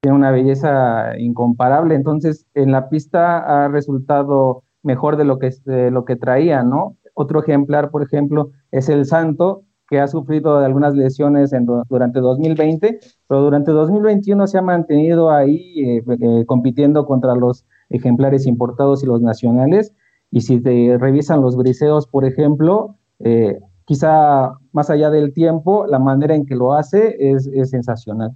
tiene 0.00 0.16
una 0.16 0.30
belleza 0.30 1.18
incomparable. 1.18 1.94
Entonces, 1.94 2.46
en 2.54 2.72
la 2.72 2.88
pista 2.88 3.64
ha 3.64 3.68
resultado 3.68 4.64
mejor 4.82 5.16
de 5.18 5.24
lo 5.24 5.38
que, 5.38 5.50
de 5.66 5.90
lo 5.90 6.06
que 6.06 6.16
traía, 6.16 6.62
¿no? 6.62 6.96
Otro 7.12 7.40
ejemplar, 7.42 7.90
por 7.90 8.02
ejemplo, 8.02 8.50
es 8.70 8.88
el 8.88 9.04
Santo, 9.04 9.64
que 9.88 10.00
ha 10.00 10.08
sufrido 10.08 10.58
algunas 10.58 10.94
lesiones 10.94 11.52
en, 11.52 11.66
durante 11.88 12.20
2020, 12.20 12.98
pero 13.28 13.42
durante 13.42 13.72
2021 13.72 14.46
se 14.46 14.58
ha 14.58 14.62
mantenido 14.62 15.30
ahí 15.30 16.00
eh, 16.08 16.44
compitiendo 16.46 17.06
contra 17.06 17.34
los 17.34 17.66
ejemplares 17.90 18.46
importados 18.46 19.02
y 19.02 19.06
los 19.06 19.20
nacionales. 19.20 19.94
Y 20.30 20.40
si 20.40 20.60
te 20.60 20.96
revisan 20.98 21.40
los 21.40 21.56
briseos, 21.56 22.06
por 22.06 22.24
ejemplo, 22.24 22.96
eh, 23.20 23.58
quizá 23.84 24.52
más 24.72 24.90
allá 24.90 25.10
del 25.10 25.32
tiempo, 25.32 25.86
la 25.86 25.98
manera 25.98 26.34
en 26.34 26.46
que 26.46 26.54
lo 26.54 26.74
hace 26.74 27.16
es, 27.18 27.46
es 27.46 27.70
sensacional. 27.70 28.32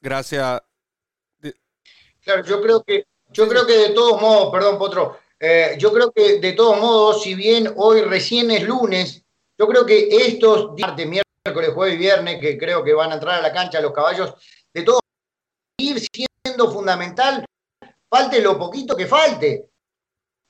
Gracias. 0.00 0.62
Claro, 2.24 2.42
yo 2.44 2.60
creo 2.60 2.82
que, 2.82 3.06
yo 3.32 3.48
creo 3.48 3.66
que 3.66 3.76
de 3.76 3.90
todos 3.90 4.20
modos, 4.20 4.50
perdón, 4.52 4.78
Potro, 4.78 5.16
yo 5.78 5.92
creo 5.92 6.10
que 6.10 6.40
de 6.40 6.52
todos 6.54 6.80
modos, 6.80 7.22
si 7.22 7.34
bien 7.34 7.72
hoy 7.76 8.00
recién 8.02 8.50
es 8.50 8.66
lunes, 8.66 9.24
yo 9.58 9.66
creo 9.66 9.86
que 9.86 10.08
estos 10.10 10.78
martes, 10.78 11.06
miércoles, 11.06 11.70
jueves 11.74 11.94
y 11.94 11.98
viernes, 11.98 12.40
que 12.40 12.58
creo 12.58 12.84
que 12.84 12.92
van 12.92 13.12
a 13.12 13.14
entrar 13.14 13.38
a 13.38 13.42
la 13.42 13.52
cancha 13.52 13.80
los 13.80 13.92
caballos, 13.92 14.34
de 14.72 14.82
todo, 14.82 15.00
ir 15.78 16.00
siendo 16.00 16.70
fundamental, 16.70 17.44
falte 18.08 18.40
lo 18.40 18.58
poquito 18.58 18.96
que 18.96 19.06
falte, 19.06 19.70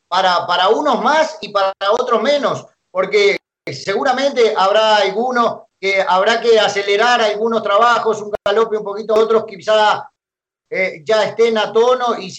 para, 0.08 0.46
para 0.46 0.68
unos 0.68 1.02
más 1.02 1.38
y 1.40 1.48
para 1.48 1.72
otros 1.92 2.22
menos, 2.22 2.66
porque 2.90 3.38
seguramente 3.66 4.54
habrá 4.56 4.96
algunos 4.96 5.62
que 5.80 6.00
habrá 6.00 6.40
que 6.40 6.58
acelerar 6.58 7.20
algunos 7.20 7.62
trabajos, 7.62 8.22
un 8.22 8.32
galope 8.44 8.78
un 8.78 8.84
poquito, 8.84 9.14
otros 9.14 9.44
quizá 9.46 10.08
eh, 10.70 11.02
ya 11.04 11.24
estén 11.24 11.58
a 11.58 11.72
tono 11.72 12.18
y 12.18 12.34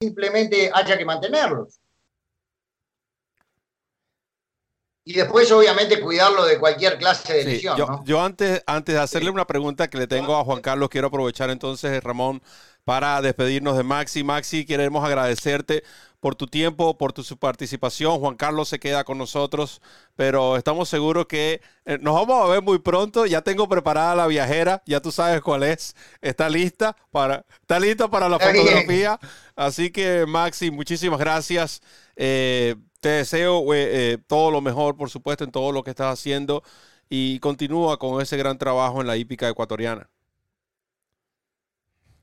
simplemente 0.00 0.70
haya 0.72 0.96
que 0.96 1.04
mantenerlos. 1.04 1.80
y 5.08 5.14
después 5.14 5.50
obviamente 5.52 6.02
cuidarlo 6.02 6.44
de 6.44 6.58
cualquier 6.58 6.98
clase 6.98 7.32
de 7.32 7.44
lesión. 7.44 8.04
yo, 8.04 8.20
antes, 8.20 8.62
antes 8.66 8.94
de 8.94 9.00
hacerle 9.00 9.30
una 9.30 9.46
pregunta 9.46 9.88
que 9.88 9.96
le 9.96 10.06
tengo 10.06 10.36
a 10.36 10.44
Juan 10.44 10.60
Carlos, 10.60 10.90
quiero 10.90 11.06
aprovechar 11.06 11.48
entonces, 11.48 12.04
Ramón, 12.04 12.42
para 12.84 13.22
despedirnos 13.22 13.78
de 13.78 13.84
Maxi. 13.84 14.22
Maxi, 14.22 14.66
queremos 14.66 15.02
agradecerte 15.02 15.82
por 16.20 16.34
tu 16.34 16.46
tiempo, 16.46 16.98
por 16.98 17.12
tu 17.12 17.22
participación. 17.36 18.18
Juan 18.18 18.36
Carlos 18.36 18.68
se 18.68 18.78
queda 18.78 19.04
con 19.04 19.18
nosotros, 19.18 19.80
pero 20.16 20.56
estamos 20.56 20.88
seguros 20.88 21.26
que 21.26 21.60
eh, 21.84 21.98
nos 22.00 22.14
vamos 22.14 22.44
a 22.44 22.48
ver 22.52 22.62
muy 22.62 22.78
pronto. 22.78 23.26
Ya 23.26 23.42
tengo 23.42 23.68
preparada 23.68 24.14
la 24.14 24.26
viajera, 24.26 24.82
ya 24.86 25.00
tú 25.00 25.12
sabes 25.12 25.40
cuál 25.40 25.62
es. 25.62 25.94
Está 26.20 26.48
lista 26.48 26.96
para, 27.10 27.44
está 27.60 27.78
lista 27.78 28.08
para 28.08 28.28
la 28.28 28.38
fotografía. 28.38 29.18
Así 29.54 29.90
que, 29.90 30.24
Maxi, 30.26 30.70
muchísimas 30.70 31.18
gracias. 31.18 31.80
Eh, 32.16 32.74
te 33.00 33.08
deseo 33.10 33.64
eh, 33.74 34.18
todo 34.26 34.50
lo 34.50 34.60
mejor, 34.60 34.96
por 34.96 35.10
supuesto, 35.10 35.44
en 35.44 35.52
todo 35.52 35.72
lo 35.72 35.84
que 35.84 35.90
estás 35.90 36.12
haciendo 36.12 36.62
y 37.08 37.38
continúa 37.40 37.98
con 37.98 38.20
ese 38.20 38.36
gran 38.36 38.58
trabajo 38.58 39.00
en 39.00 39.06
la 39.06 39.16
hípica 39.16 39.48
ecuatoriana. 39.48 40.10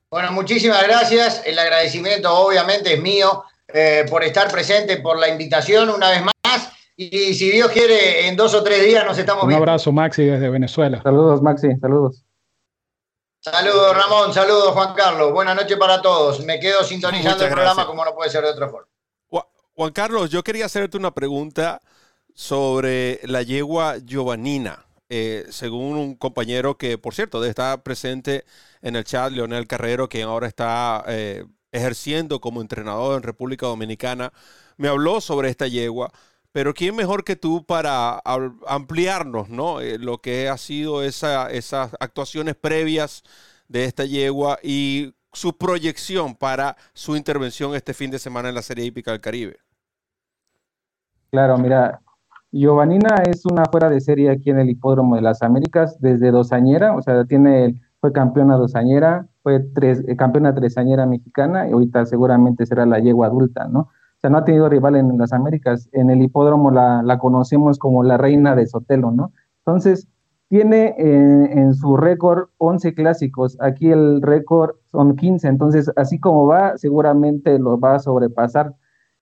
Bueno, 0.10 0.31
muchísimas 0.31 0.84
gracias. 0.84 1.41
El 1.45 1.58
agradecimiento 1.58 2.34
obviamente 2.34 2.93
es 2.93 3.01
mío 3.01 3.43
eh, 3.75 4.05
por 4.09 4.23
estar 4.23 4.49
presente, 4.49 4.97
por 4.97 5.19
la 5.19 5.27
invitación 5.27 5.89
una 5.89 6.09
vez 6.09 6.23
más. 6.23 6.33
Y 6.95 7.33
si 7.33 7.51
Dios 7.51 7.69
quiere, 7.71 8.27
en 8.27 8.38
dos 8.38 8.53
o 8.53 8.63
tres 8.63 8.85
días 8.85 9.03
nos 9.03 9.17
estamos 9.17 9.45
viendo. 9.45 9.61
Un 9.61 9.69
abrazo, 9.69 9.91
Maxi, 9.91 10.23
desde 10.23 10.49
Venezuela. 10.49 11.01
Saludos, 11.03 11.41
Maxi, 11.41 11.75
saludos. 11.81 12.23
Saludos, 13.41 13.95
Ramón, 13.95 14.33
saludos, 14.33 14.69
Juan 14.69 14.93
Carlos. 14.95 15.33
Buenas 15.33 15.57
noches 15.57 15.77
para 15.77 16.01
todos. 16.01 16.43
Me 16.45 16.57
quedo 16.57 16.85
sintonizando 16.85 17.43
el 17.43 17.51
programa 17.51 17.85
como 17.85 18.05
no 18.05 18.15
puede 18.15 18.29
ser 18.29 18.43
de 18.43 18.51
otra 18.51 18.69
forma. 18.69 18.88
Juan 19.75 19.91
Carlos, 19.91 20.29
yo 20.29 20.41
quería 20.41 20.67
hacerte 20.67 20.95
una 20.95 21.11
pregunta 21.13 21.81
sobre 22.33 23.19
la 23.23 23.41
yegua 23.41 23.97
Giovannina. 24.05 24.85
Eh, 25.09 25.45
según 25.49 25.97
un 25.97 26.15
compañero 26.15 26.77
que, 26.77 26.97
por 26.97 27.13
cierto, 27.13 27.43
está 27.43 27.83
presente 27.83 28.45
en 28.81 28.95
el 28.95 29.03
chat, 29.03 29.33
Leonel 29.33 29.67
Carrero, 29.67 30.07
que 30.07 30.23
ahora 30.23 30.47
está 30.47 31.03
eh, 31.07 31.43
ejerciendo 31.75 32.39
como 32.39 32.61
entrenador 32.61 33.17
en 33.17 33.23
República 33.23 33.67
Dominicana, 33.67 34.31
me 34.77 34.88
habló 34.88 35.21
sobre 35.21 35.49
esta 35.49 35.67
yegua. 35.67 36.11
Pero 36.51 36.73
¿quién 36.73 36.95
mejor 36.95 37.25
que 37.25 37.35
tú 37.35 37.65
para 37.65 38.21
ampliarnos 38.65 39.49
¿no? 39.49 39.81
Eh, 39.81 39.97
lo 39.99 40.19
que 40.19 40.47
ha 40.47 40.57
sido 40.57 41.03
esa, 41.03 41.51
esas 41.51 41.91
actuaciones 41.99 42.55
previas 42.55 43.23
de 43.67 43.83
esta 43.83 44.05
yegua 44.05 44.57
y 44.63 45.13
su 45.33 45.57
proyección 45.57 46.33
para 46.33 46.77
su 46.93 47.17
intervención 47.17 47.75
este 47.75 47.93
fin 47.93 48.09
de 48.09 48.19
semana 48.19 48.49
en 48.49 48.55
la 48.55 48.61
Serie 48.61 48.85
Hípica 48.85 49.11
del 49.11 49.19
Caribe? 49.19 49.57
Claro, 51.29 51.57
mira, 51.57 51.99
Giovanina 52.51 53.21
es 53.29 53.45
una 53.45 53.65
fuera 53.65 53.89
de 53.89 53.99
serie 53.99 54.29
aquí 54.31 54.49
en 54.49 54.59
el 54.59 54.69
Hipódromo 54.69 55.17
de 55.17 55.21
las 55.21 55.41
Américas 55.41 55.99
desde 55.99 56.31
dosañera, 56.31 56.95
o 56.95 57.01
sea, 57.01 57.25
tiene, 57.25 57.81
fue 58.06 58.13
campeona 58.13 58.56
dosañera, 58.56 59.28
fue 59.41 59.65
eh, 59.82 60.15
campeona 60.15 60.54
tresañera 60.54 61.08
mexicana 61.08 61.68
y 61.68 61.72
ahorita 61.72 62.06
seguramente 62.06 62.68
será 62.68 62.86
la 62.86 63.00
yegua 63.00 63.26
adulta, 63.26 63.68
¿no? 63.68 63.80
O 63.80 64.20
sea, 64.22 64.30
no 64.30 64.38
ha 64.38 64.46
tenido 64.46 64.70
rival 64.70 64.96
en 64.96 65.18
las 65.18 65.34
Américas. 65.34 65.89
En 65.91 66.12
el 66.12 66.22
hipódromo 66.22 66.70
la, 66.70 67.02
la 67.02 67.18
conocemos 67.18 67.80
como 67.80 68.04
la 68.04 68.18
reina 68.18 68.56
de 68.56 68.68
Sotelo, 68.68 69.10
¿no? 69.10 69.32
Entonces, 69.65 70.08
tiene 70.50 70.94
eh, 71.00 71.50
en 71.54 71.74
su 71.74 71.98
récord 71.98 72.50
11 72.60 72.94
clásicos, 72.94 73.58
aquí 73.60 73.89
el 73.89 74.22
récord 74.22 74.76
son 74.91 75.15
15, 75.15 75.48
entonces 75.48 75.91
así 75.96 76.20
como 76.20 76.46
va, 76.46 76.78
seguramente 76.78 77.58
lo 77.58 77.80
va 77.80 77.96
a 77.96 78.00
sobrepasar. 78.00 78.76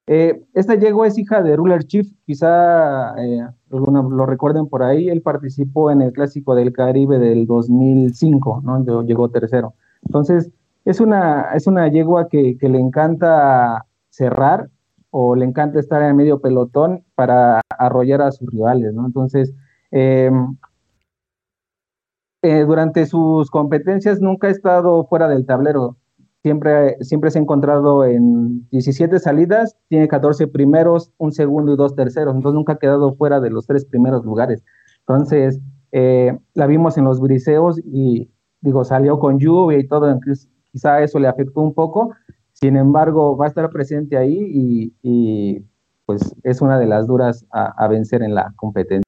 Eh, 0.05 0.43
esta 0.53 0.75
yegua 0.75 1.07
es 1.07 1.17
hija 1.17 1.41
de 1.41 1.55
Ruler 1.55 1.85
Chief, 1.85 2.07
quizá 2.25 3.15
eh, 3.17 3.47
algunos 3.71 4.11
lo 4.11 4.25
recuerden 4.25 4.67
por 4.67 4.83
ahí, 4.83 5.07
él 5.09 5.21
participó 5.21 5.91
en 5.91 6.01
el 6.01 6.11
Clásico 6.11 6.55
del 6.55 6.73
Caribe 6.73 7.19
del 7.19 7.47
2005, 7.47 8.61
¿no? 8.65 9.03
Llegó 9.03 9.29
tercero. 9.29 9.75
Entonces, 10.03 10.51
es 10.85 10.99
una, 10.99 11.53
es 11.55 11.67
una 11.67 11.87
yegua 11.87 12.27
que, 12.27 12.57
le 12.59 12.79
encanta 12.79 13.85
cerrar 14.09 14.69
o 15.11 15.35
le 15.35 15.45
encanta 15.45 15.79
estar 15.79 16.01
en 16.03 16.15
medio 16.17 16.41
pelotón 16.41 17.05
para 17.15 17.61
arrollar 17.69 18.21
a 18.21 18.31
sus 18.31 18.49
rivales. 18.49 18.93
Entonces, 18.97 19.53
em, 19.91 20.57
eh, 22.41 22.65
durante 22.65 23.05
sus 23.05 23.49
competencias 23.49 24.19
nunca 24.19 24.47
ha 24.47 24.51
estado 24.51 25.05
fuera 25.05 25.29
del 25.29 25.45
tablero 25.45 25.97
siempre, 26.43 26.97
siempre 27.01 27.31
se 27.31 27.39
ha 27.39 27.41
encontrado 27.41 28.05
en 28.05 28.67
17 28.69 29.17
salidas, 29.19 29.77
tiene 29.87 30.07
14 30.07 30.47
primeros, 30.47 31.11
un 31.17 31.31
segundo 31.31 31.73
y 31.73 31.77
dos 31.77 31.95
terceros, 31.95 32.35
entonces 32.35 32.55
nunca 32.55 32.73
ha 32.73 32.79
quedado 32.79 33.15
fuera 33.15 33.39
de 33.39 33.49
los 33.49 33.65
tres 33.65 33.85
primeros 33.85 34.25
lugares. 34.25 34.63
Entonces, 34.99 35.59
eh, 35.93 36.37
la 36.53 36.67
vimos 36.67 36.97
en 36.97 37.05
los 37.05 37.19
briseos 37.21 37.79
y 37.85 38.29
digo, 38.61 38.83
salió 38.83 39.19
con 39.19 39.39
lluvia 39.39 39.79
y 39.79 39.87
todo, 39.87 40.19
quizá 40.71 41.01
eso 41.01 41.17
le 41.17 41.27
afectó 41.27 41.61
un 41.61 41.73
poco, 41.73 42.11
sin 42.51 42.75
embargo, 42.75 43.37
va 43.37 43.45
a 43.45 43.49
estar 43.49 43.69
presente 43.69 44.17
ahí 44.17 44.91
y, 45.01 45.65
pues 46.05 46.35
es 46.43 46.61
una 46.61 46.77
de 46.77 46.85
las 46.85 47.07
duras 47.07 47.45
a, 47.51 47.87
vencer 47.87 48.21
en 48.21 48.35
la 48.35 48.53
competencia. 48.57 49.03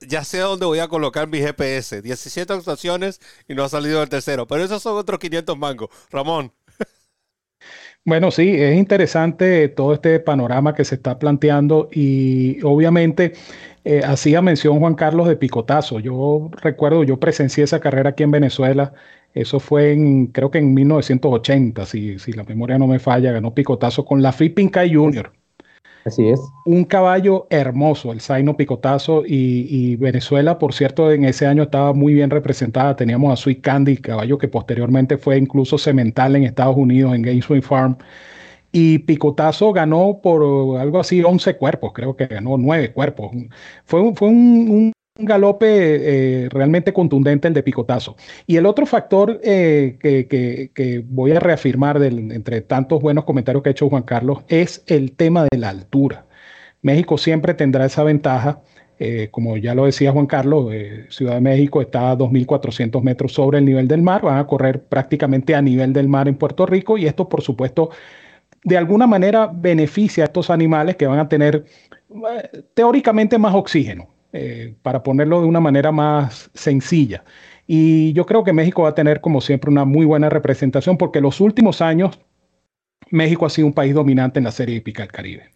Ya, 0.00 0.24
sé 0.24 0.38
dónde 0.38 0.66
voy 0.66 0.78
a 0.78 0.88
colocar 0.88 1.28
mi 1.28 1.38
GPS. 1.38 2.02
17 2.02 2.52
actuaciones 2.52 3.20
y 3.48 3.54
no 3.54 3.64
ha 3.64 3.68
salido 3.68 4.02
el 4.02 4.08
tercero. 4.08 4.46
Pero 4.46 4.64
esos 4.64 4.82
son 4.82 4.96
otros 4.96 5.18
500 5.18 5.56
mangos. 5.58 5.90
Ramón. 6.10 6.52
Bueno, 8.04 8.30
sí, 8.30 8.48
es 8.54 8.76
interesante 8.76 9.68
todo 9.68 9.92
este 9.94 10.20
panorama 10.20 10.74
que 10.74 10.84
se 10.84 10.94
está 10.94 11.18
planteando 11.18 11.88
y 11.92 12.62
obviamente 12.62 13.32
eh, 13.84 14.02
hacía 14.04 14.42
mención 14.42 14.78
Juan 14.78 14.94
Carlos 14.94 15.26
de 15.28 15.36
Picotazo. 15.36 15.98
Yo 16.00 16.50
recuerdo, 16.62 17.02
yo 17.04 17.18
presencié 17.18 17.64
esa 17.64 17.80
carrera 17.80 18.10
aquí 18.10 18.22
en 18.22 18.30
Venezuela. 18.30 18.94
Eso 19.34 19.58
fue 19.60 19.92
en, 19.92 20.28
creo 20.28 20.50
que 20.52 20.58
en 20.58 20.72
1980, 20.74 21.84
si, 21.86 22.18
si 22.20 22.32
la 22.32 22.44
memoria 22.44 22.78
no 22.78 22.86
me 22.86 23.00
falla, 23.00 23.32
ganó 23.32 23.54
Picotazo 23.54 24.04
con 24.04 24.22
la 24.22 24.32
Flipping 24.32 24.68
Kai 24.70 24.94
Junior. 24.94 25.32
Así 26.06 26.28
es. 26.28 26.40
Un 26.64 26.84
caballo 26.84 27.48
hermoso, 27.50 28.12
el 28.12 28.20
Zaino 28.20 28.56
Picotazo. 28.56 29.24
Y, 29.26 29.96
Venezuela, 29.96 30.56
por 30.56 30.72
cierto, 30.72 31.10
en 31.10 31.24
ese 31.24 31.46
año 31.46 31.64
estaba 31.64 31.92
muy 31.92 32.14
bien 32.14 32.30
representada. 32.30 32.94
Teníamos 32.94 33.32
a 33.32 33.36
Sweet 33.36 33.60
Candy, 33.60 33.96
caballo 33.96 34.38
que 34.38 34.46
posteriormente 34.46 35.18
fue 35.18 35.36
incluso 35.36 35.76
semental 35.78 36.36
en 36.36 36.44
Estados 36.44 36.76
Unidos, 36.76 37.12
en 37.12 37.22
Gainesville 37.22 37.60
Farm. 37.60 37.96
Y 38.70 39.00
Picotazo 39.00 39.72
ganó 39.72 40.20
por 40.22 40.78
algo 40.78 41.00
así 41.00 41.24
11 41.24 41.56
cuerpos, 41.56 41.92
creo 41.92 42.14
que 42.14 42.26
ganó 42.26 42.56
9 42.56 42.92
cuerpos. 42.92 43.32
Fue, 43.84 44.14
fue 44.14 44.28
un 44.28 44.92
galope 45.18 45.66
eh, 45.68 46.48
realmente 46.50 46.92
contundente 46.92 47.48
el 47.48 47.54
de 47.54 47.62
picotazo. 47.62 48.16
Y 48.46 48.56
el 48.56 48.66
otro 48.66 48.86
factor 48.86 49.40
eh, 49.42 49.96
que, 50.00 51.04
voy 51.08 51.32
a 51.32 51.40
reafirmar 51.40 52.02
entre 52.02 52.60
tantos 52.60 53.00
buenos 53.00 53.24
comentarios 53.24 53.62
que 53.62 53.70
ha 53.70 53.72
hecho 53.72 53.88
Juan 53.88 54.02
Carlos 54.02 54.40
es 54.48 54.84
el 54.86 55.12
tema 55.12 55.46
de 55.50 55.58
la 55.58 55.70
altura. 55.70 56.26
México 56.82 57.18
siempre 57.18 57.54
tendrá 57.54 57.86
esa 57.86 58.04
ventaja. 58.04 58.60
Eh, 58.98 59.28
como 59.30 59.58
ya 59.58 59.74
lo 59.74 59.84
decía 59.84 60.10
Juan 60.10 60.26
Carlos, 60.26 60.72
Ciudad 61.10 61.34
de 61.34 61.40
México 61.42 61.82
está 61.82 62.12
a 62.12 62.16
2.400 62.16 63.02
metros 63.02 63.32
sobre 63.32 63.58
el 63.58 63.66
nivel 63.66 63.88
del 63.88 64.00
mar, 64.00 64.22
van 64.22 64.38
a 64.38 64.46
correr 64.46 64.84
prácticamente 64.84 65.54
a 65.54 65.60
nivel 65.60 65.92
del 65.92 66.08
mar 66.08 66.28
en 66.28 66.36
Puerto 66.36 66.64
Rico 66.64 66.96
y 66.96 67.06
esto 67.06 67.28
por 67.28 67.42
supuesto 67.42 67.90
de 68.64 68.78
alguna 68.78 69.06
manera 69.06 69.50
beneficia 69.52 70.24
a 70.24 70.26
estos 70.28 70.48
animales 70.48 70.96
que 70.96 71.06
van 71.06 71.18
a 71.18 71.28
tener 71.28 71.66
teóricamente 72.74 73.36
más 73.36 73.54
oxígeno. 73.54 74.15
Eh, 74.32 74.74
para 74.82 75.02
ponerlo 75.02 75.40
de 75.40 75.46
una 75.46 75.60
manera 75.60 75.92
más 75.92 76.50
sencilla. 76.52 77.24
Y 77.66 78.12
yo 78.12 78.26
creo 78.26 78.44
que 78.44 78.52
México 78.52 78.82
va 78.82 78.90
a 78.90 78.94
tener, 78.94 79.20
como 79.20 79.40
siempre, 79.40 79.70
una 79.70 79.84
muy 79.84 80.04
buena 80.04 80.28
representación 80.28 80.98
porque 80.98 81.20
los 81.20 81.40
últimos 81.40 81.80
años 81.80 82.18
México 83.10 83.46
ha 83.46 83.50
sido 83.50 83.66
un 83.66 83.72
país 83.72 83.94
dominante 83.94 84.38
en 84.38 84.44
la 84.44 84.52
serie 84.52 84.76
hípica 84.76 85.02
del 85.02 85.12
Caribe. 85.12 85.50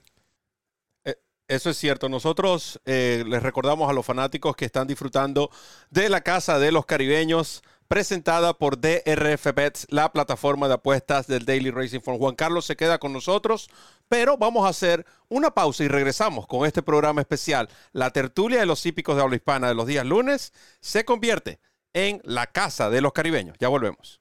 Eh, 1.05 1.17
eso 1.49 1.71
es 1.71 1.77
cierto. 1.77 2.09
Nosotros 2.09 2.81
eh, 2.85 3.25
les 3.27 3.43
recordamos 3.43 3.91
a 3.91 3.93
los 3.93 4.07
fanáticos 4.07 4.57
que 4.57 4.65
están 4.65 4.87
disfrutando 4.87 5.51
de 5.91 6.09
la 6.09 6.21
Casa 6.23 6.59
de 6.59 6.73
los 6.73 6.87
Caribeños, 6.87 7.63
presentada 7.91 8.57
por 8.57 8.81
DRF 8.81 9.53
Bets, 9.53 9.89
la 9.91 10.13
plataforma 10.13 10.69
de 10.69 10.75
apuestas 10.75 11.27
del 11.27 11.45
Daily 11.45 11.73
Racing 11.73 11.99
Form. 11.99 12.19
Juan 12.19 12.37
Carlos 12.37 12.65
se 12.65 12.77
queda 12.77 12.99
con 12.99 13.13
nosotros 13.13 13.69
pero 14.11 14.37
vamos 14.37 14.67
a 14.67 14.71
hacer 14.71 15.07
una 15.29 15.53
pausa 15.53 15.85
y 15.85 15.89
regresamos 15.89 16.49
con 16.49 16.67
este 16.67 16.83
programa 16.83 17.21
especial. 17.21 17.69
La 17.93 18.11
tertulia 18.11 18.59
de 18.59 18.67
los 18.67 18.85
hípicos 18.85 19.15
de 19.15 19.23
habla 19.23 19.37
hispana 19.37 19.69
de 19.69 19.75
los 19.77 19.87
días 19.87 20.05
lunes 20.05 20.53
se 20.81 21.05
convierte 21.05 21.61
en 21.93 22.21
la 22.25 22.49
casa 22.49 22.91
de 22.91 23.03
los 23.03 23.13
caribeños. 23.13 23.57
Ya 23.61 23.69
volvemos. 23.69 24.21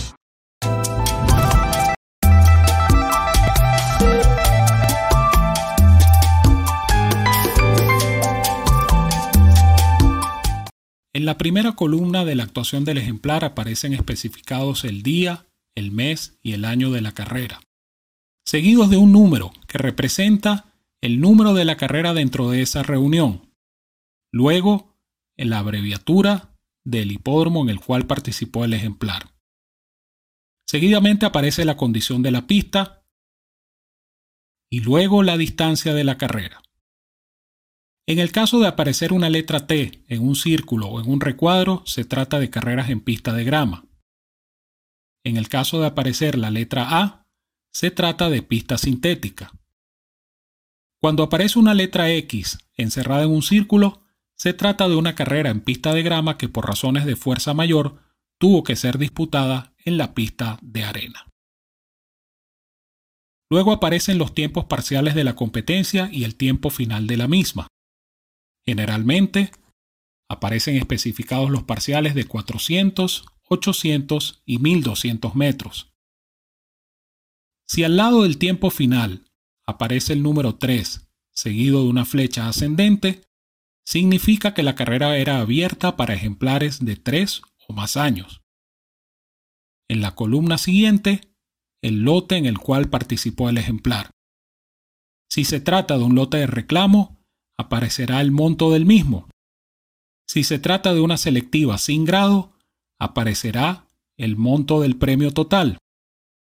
En 11.13 11.25
la 11.25 11.37
primera 11.37 11.73
columna 11.73 12.23
de 12.23 12.35
la 12.35 12.43
actuación 12.43 12.85
del 12.85 12.97
ejemplar 12.97 13.43
aparecen 13.43 13.93
especificados 13.93 14.85
el 14.85 15.03
día, 15.03 15.45
el 15.75 15.91
mes 15.91 16.39
y 16.41 16.53
el 16.53 16.63
año 16.63 16.89
de 16.91 17.01
la 17.01 17.11
carrera, 17.11 17.59
seguidos 18.45 18.89
de 18.89 18.97
un 18.97 19.11
número 19.11 19.51
que 19.67 19.77
representa 19.77 20.73
el 21.01 21.19
número 21.19 21.53
de 21.53 21.65
la 21.65 21.75
carrera 21.75 22.13
dentro 22.13 22.49
de 22.49 22.61
esa 22.61 22.83
reunión. 22.83 23.51
Luego, 24.31 24.97
en 25.35 25.49
la 25.49 25.59
abreviatura 25.59 26.57
del 26.85 27.11
hipódromo 27.11 27.63
en 27.63 27.69
el 27.69 27.79
cual 27.81 28.07
participó 28.07 28.63
el 28.63 28.73
ejemplar. 28.73 29.33
Seguidamente 30.67 31.25
aparece 31.25 31.65
la 31.65 31.75
condición 31.75 32.21
de 32.21 32.31
la 32.31 32.47
pista 32.47 33.05
y 34.71 34.79
luego 34.79 35.23
la 35.23 35.35
distancia 35.35 35.93
de 35.93 36.05
la 36.05 36.17
carrera. 36.17 36.61
En 38.11 38.19
el 38.19 38.33
caso 38.33 38.59
de 38.59 38.67
aparecer 38.67 39.13
una 39.13 39.29
letra 39.29 39.67
T 39.67 40.03
en 40.09 40.21
un 40.21 40.35
círculo 40.35 40.87
o 40.87 40.99
en 40.99 41.09
un 41.09 41.21
recuadro, 41.21 41.81
se 41.85 42.03
trata 42.03 42.41
de 42.41 42.49
carreras 42.49 42.89
en 42.89 42.99
pista 42.99 43.31
de 43.31 43.45
grama. 43.45 43.85
En 45.23 45.37
el 45.37 45.47
caso 45.47 45.79
de 45.79 45.87
aparecer 45.87 46.37
la 46.37 46.51
letra 46.51 46.99
A, 46.99 47.25
se 47.71 47.89
trata 47.89 48.29
de 48.29 48.41
pista 48.41 48.77
sintética. 48.77 49.53
Cuando 50.99 51.23
aparece 51.23 51.57
una 51.57 51.73
letra 51.73 52.11
X 52.11 52.57
encerrada 52.75 53.23
en 53.23 53.31
un 53.31 53.43
círculo, 53.43 54.03
se 54.35 54.51
trata 54.51 54.89
de 54.89 54.97
una 54.97 55.15
carrera 55.15 55.49
en 55.49 55.61
pista 55.61 55.93
de 55.93 56.03
grama 56.03 56.37
que 56.37 56.49
por 56.49 56.67
razones 56.67 57.05
de 57.05 57.15
fuerza 57.15 57.53
mayor 57.53 58.01
tuvo 58.37 58.63
que 58.63 58.75
ser 58.75 58.97
disputada 58.97 59.73
en 59.85 59.97
la 59.97 60.13
pista 60.13 60.59
de 60.61 60.83
arena. 60.83 61.27
Luego 63.49 63.71
aparecen 63.71 64.17
los 64.17 64.33
tiempos 64.35 64.65
parciales 64.65 65.15
de 65.15 65.23
la 65.23 65.37
competencia 65.37 66.09
y 66.11 66.25
el 66.25 66.35
tiempo 66.35 66.71
final 66.71 67.07
de 67.07 67.15
la 67.15 67.29
misma. 67.29 67.67
Generalmente, 68.71 69.51
aparecen 70.29 70.77
especificados 70.77 71.49
los 71.49 71.63
parciales 71.63 72.15
de 72.15 72.23
400, 72.23 73.25
800 73.49 74.43
y 74.45 74.59
1200 74.59 75.35
metros. 75.35 75.91
Si 77.67 77.83
al 77.83 77.97
lado 77.97 78.23
del 78.23 78.37
tiempo 78.37 78.69
final 78.69 79.25
aparece 79.67 80.13
el 80.13 80.23
número 80.23 80.55
3 80.55 81.05
seguido 81.33 81.83
de 81.83 81.89
una 81.89 82.05
flecha 82.05 82.47
ascendente, 82.47 83.23
significa 83.85 84.53
que 84.53 84.63
la 84.63 84.75
carrera 84.75 85.17
era 85.17 85.41
abierta 85.41 85.97
para 85.97 86.13
ejemplares 86.13 86.79
de 86.79 86.95
3 86.95 87.41
o 87.67 87.73
más 87.73 87.97
años. 87.97 88.41
En 89.89 89.99
la 89.99 90.15
columna 90.15 90.57
siguiente, 90.57 91.35
el 91.81 92.03
lote 92.03 92.37
en 92.37 92.45
el 92.45 92.57
cual 92.57 92.89
participó 92.89 93.49
el 93.49 93.57
ejemplar. 93.57 94.11
Si 95.29 95.43
se 95.43 95.59
trata 95.59 95.97
de 95.97 96.05
un 96.05 96.15
lote 96.15 96.37
de 96.37 96.47
reclamo, 96.47 97.20
aparecerá 97.57 98.21
el 98.21 98.31
monto 98.31 98.71
del 98.71 98.85
mismo. 98.85 99.29
Si 100.27 100.43
se 100.43 100.59
trata 100.59 100.93
de 100.93 101.01
una 101.01 101.17
selectiva 101.17 101.77
sin 101.77 102.05
grado, 102.05 102.53
aparecerá 102.99 103.87
el 104.17 104.37
monto 104.37 104.81
del 104.81 104.97
premio 104.97 105.31
total. 105.31 105.77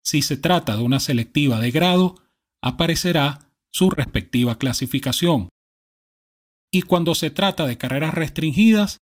Si 0.03 0.21
se 0.21 0.37
trata 0.37 0.75
de 0.75 0.83
una 0.83 0.99
selectiva 0.99 1.59
de 1.59 1.71
grado, 1.71 2.15
aparecerá 2.61 3.51
su 3.71 3.89
respectiva 3.89 4.57
clasificación. 4.57 5.49
Y 6.71 6.83
cuando 6.83 7.15
se 7.15 7.31
trata 7.31 7.65
de 7.65 7.77
carreras 7.77 8.13
restringidas, 8.13 8.97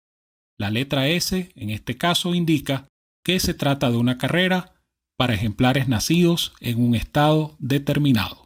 la 0.59 0.71
letra 0.71 1.09
S 1.09 1.53
en 1.55 1.71
este 1.71 1.97
caso 1.97 2.35
indica 2.35 2.87
que 3.25 3.41
se 3.41 3.55
trata 3.55 3.91
de 3.91 3.97
una 3.97 4.19
carrera 4.19 4.75
para 5.17 5.35
ejemplares 5.35 5.89
nacidos 5.89 6.55
en 6.61 6.81
un 6.83 6.95
estado 6.95 7.57
determinado. 7.59 8.46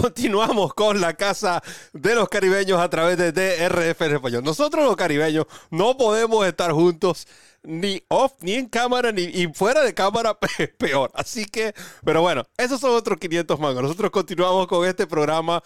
Continuamos 0.00 0.72
con 0.72 0.98
la 0.98 1.12
casa 1.12 1.62
de 1.92 2.14
los 2.14 2.28
caribeños 2.30 2.80
a 2.80 2.88
través 2.88 3.18
de 3.18 3.32
DRF 3.32 4.00
en 4.00 4.14
español. 4.14 4.42
Nosotros 4.42 4.82
los 4.82 4.96
caribeños 4.96 5.44
no 5.70 5.98
podemos 5.98 6.46
estar 6.46 6.72
juntos 6.72 7.26
ni 7.62 8.02
off, 8.08 8.32
ni 8.40 8.54
en 8.54 8.66
cámara, 8.66 9.12
ni 9.12 9.46
fuera 9.52 9.82
de 9.82 9.92
cámara, 9.92 10.38
peor. 10.78 11.10
Así 11.14 11.44
que, 11.44 11.74
pero 12.02 12.22
bueno, 12.22 12.46
esos 12.56 12.80
son 12.80 12.92
otros 12.92 13.18
500 13.18 13.60
mangos. 13.60 13.82
Nosotros 13.82 14.10
continuamos 14.10 14.66
con 14.68 14.88
este 14.88 15.06
programa. 15.06 15.62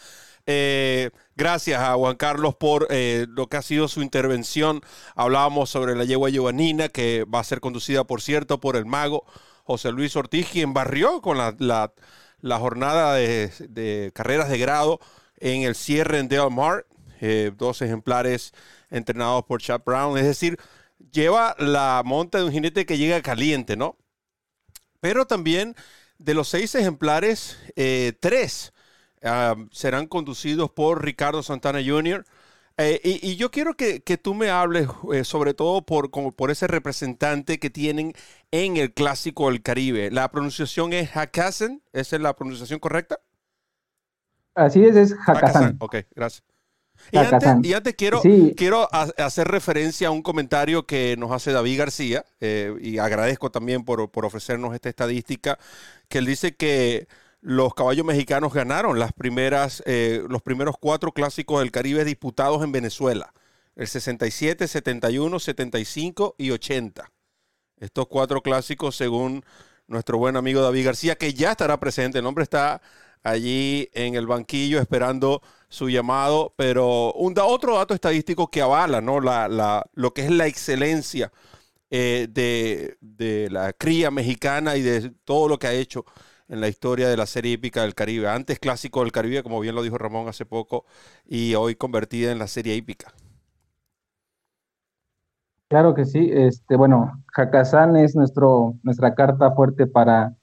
Eh, 0.46 1.10
gracias 1.36 1.80
a 1.80 1.94
Juan 1.94 2.16
Carlos 2.16 2.56
por 2.56 2.88
eh, 2.90 3.26
lo 3.28 3.46
que 3.46 3.58
ha 3.58 3.62
sido 3.62 3.86
su 3.86 4.02
intervención. 4.02 4.80
Hablábamos 5.14 5.70
sobre 5.70 5.94
la 5.94 6.04
yegua 6.04 6.30
Giovannina, 6.30 6.88
que 6.88 7.24
va 7.24 7.38
a 7.38 7.44
ser 7.44 7.60
conducida, 7.60 8.02
por 8.02 8.20
cierto, 8.20 8.58
por 8.58 8.74
el 8.74 8.84
mago 8.84 9.24
José 9.62 9.92
Luis 9.92 10.16
Ortiz, 10.16 10.48
quien 10.50 10.74
barrió 10.74 11.22
con 11.22 11.38
la 11.38 11.92
jornada 12.58 13.14
de, 13.14 14.12
carreras 14.14 14.50
de 14.50 14.58
grado 14.58 15.00
en 15.38 15.62
el 15.62 15.74
cierre 15.74 16.18
en 16.18 16.28
Del 16.28 16.50
Mar. 16.50 16.86
Eh, 17.20 17.52
dos 17.56 17.80
ejemplares 17.80 18.52
entrenados 18.90 19.44
por 19.44 19.62
Chad 19.62 19.80
Brown. 19.84 20.18
Es 20.18 20.24
decir, 20.24 20.58
lleva 21.10 21.56
la 21.58 22.02
monta 22.04 22.38
de 22.38 22.44
un 22.44 22.52
jinete 22.52 22.84
que 22.84 22.98
llega 22.98 23.22
caliente, 23.22 23.76
¿no? 23.76 23.96
Pero 25.00 25.26
también 25.26 25.74
de 26.18 26.34
los 26.34 26.48
seis 26.48 26.74
ejemplares, 26.74 27.58
eh, 27.76 28.12
tres 28.20 28.72
ah, 29.22 29.54
serán 29.72 30.06
conducidos 30.06 30.70
por 30.70 31.04
Ricardo 31.04 31.42
Santana 31.42 31.80
Jr., 31.84 32.24
eh, 32.76 33.00
y, 33.04 33.36
yo 33.36 33.50
quiero 33.50 33.74
que, 33.74 34.00
tú 34.20 34.34
me 34.34 34.50
hables 34.50 34.88
eh, 35.12 35.24
sobre 35.24 35.54
todo 35.54 35.82
por, 35.82 36.10
por 36.10 36.50
ese 36.50 36.66
representante 36.66 37.58
que 37.58 37.70
tienen 37.70 38.14
en 38.50 38.76
el 38.76 38.92
Clásico 38.92 39.50
del 39.50 39.62
Caribe. 39.62 40.10
La 40.10 40.30
pronunciación 40.30 40.92
es 40.92 41.10
Hakasen, 41.10 41.82
¿esa 41.92 42.16
es 42.16 42.22
la 42.22 42.34
pronunciación 42.34 42.80
correcta? 42.80 43.20
Así 44.54 44.84
es, 44.84 44.96
es 44.96 45.14
Hakasan. 45.26 45.76
Ok, 45.80 45.96
gracias. 46.14 46.44
Y 47.10 47.72
antes, 47.72 47.94
quiero, 47.94 48.22
quiero 48.56 48.88
hacer 48.92 49.48
referencia 49.48 50.08
a 50.08 50.10
un 50.10 50.22
comentario 50.22 50.86
que 50.86 51.16
nos 51.18 51.32
hace 51.32 51.52
David 51.52 51.78
García, 51.78 52.24
eh, 52.40 52.74
y 52.80 52.98
agradezco 52.98 53.50
también 53.50 53.84
por, 53.84 54.00
ofrecernos 54.00 54.74
esta 54.74 54.88
estadística, 54.88 55.58
que 56.08 56.18
él 56.18 56.26
dice 56.26 56.54
que 56.54 57.06
los 57.44 57.74
caballos 57.74 58.06
mexicanos 58.06 58.54
ganaron 58.54 58.98
las 58.98 59.12
primeras, 59.12 59.82
eh, 59.84 60.24
los 60.30 60.40
primeros 60.40 60.76
cuatro 60.80 61.12
clásicos 61.12 61.60
del 61.60 61.70
Caribe 61.70 62.02
disputados 62.02 62.64
en 62.64 62.72
Venezuela. 62.72 63.34
El 63.76 63.86
67, 63.86 64.66
71, 64.66 65.38
75 65.38 66.36
y 66.38 66.52
80. 66.52 67.12
Estos 67.80 68.06
cuatro 68.08 68.42
clásicos 68.42 68.96
según 68.96 69.44
nuestro 69.86 70.16
buen 70.16 70.36
amigo 70.36 70.62
David 70.62 70.86
García, 70.86 71.16
que 71.16 71.34
ya 71.34 71.50
estará 71.50 71.78
presente. 71.78 72.18
El 72.18 72.24
hombre 72.24 72.44
está 72.44 72.80
allí 73.22 73.90
en 73.92 74.14
el 74.14 74.26
banquillo 74.26 74.80
esperando 74.80 75.42
su 75.68 75.90
llamado, 75.90 76.54
pero 76.56 77.12
un, 77.12 77.34
otro 77.38 77.76
dato 77.76 77.92
estadístico 77.92 78.50
que 78.50 78.62
avala 78.62 79.02
¿no? 79.02 79.20
la, 79.20 79.84
lo 79.92 80.14
que 80.14 80.22
es 80.22 80.30
la 80.30 80.46
excelencia 80.46 81.30
eh, 81.90 82.26
de, 82.30 82.96
de, 83.02 83.50
la 83.50 83.74
cría 83.74 84.10
mexicana 84.10 84.76
y 84.76 84.82
de 84.82 85.10
todo 85.26 85.46
lo 85.46 85.58
que 85.58 85.66
ha 85.66 85.74
hecho 85.74 86.06
en 86.48 86.60
la 86.60 86.68
historia 86.68 87.08
de 87.08 87.16
la 87.16 87.26
serie 87.26 87.52
hípica 87.52 87.82
del 87.82 87.94
Caribe. 87.94 88.28
Antes 88.28 88.58
clásico 88.58 89.00
del 89.00 89.12
Caribe, 89.12 89.42
como 89.42 89.60
bien 89.60 89.74
lo 89.74 89.82
dijo 89.82 89.98
Ramón 89.98 90.28
hace 90.28 90.46
poco, 90.46 90.84
y 91.26 91.54
hoy 91.54 91.74
convertida 91.74 92.32
en 92.32 92.38
la 92.38 92.46
serie 92.46 92.74
hípica. 92.74 93.12
Claro 95.68 95.94
que 95.94 96.04
sí. 96.04 96.30
Este, 96.32 96.76
bueno, 96.76 97.24
Hakazán 97.34 97.96
es 97.96 98.14
nuestro, 98.14 98.74
nuestra 98.82 99.14
carta 99.14 99.52
fuerte 99.52 99.86
para 99.86 100.34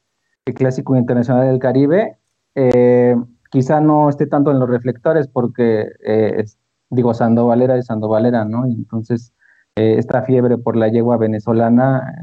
el 0.45 0.53
Clásico 0.53 0.95
Internacional 0.95 1.47
del 1.47 1.59
Caribe. 1.59 2.17
Eh, 2.55 3.15
quizá 3.49 3.79
no 3.79 4.09
esté 4.09 4.27
tanto 4.27 4.51
en 4.51 4.59
los 4.59 4.69
reflectores 4.69 5.27
porque, 5.27 5.87
eh, 6.05 6.43
digo, 6.89 7.13
Sandovalera 7.13 7.77
es 7.77 7.85
Sandovalera, 7.85 8.43
¿no? 8.45 8.65
Entonces, 8.65 9.33
eh, 9.75 9.95
esta 9.97 10.23
fiebre 10.23 10.57
por 10.57 10.75
la 10.75 10.89
yegua 10.89 11.17
venezolana 11.17 12.13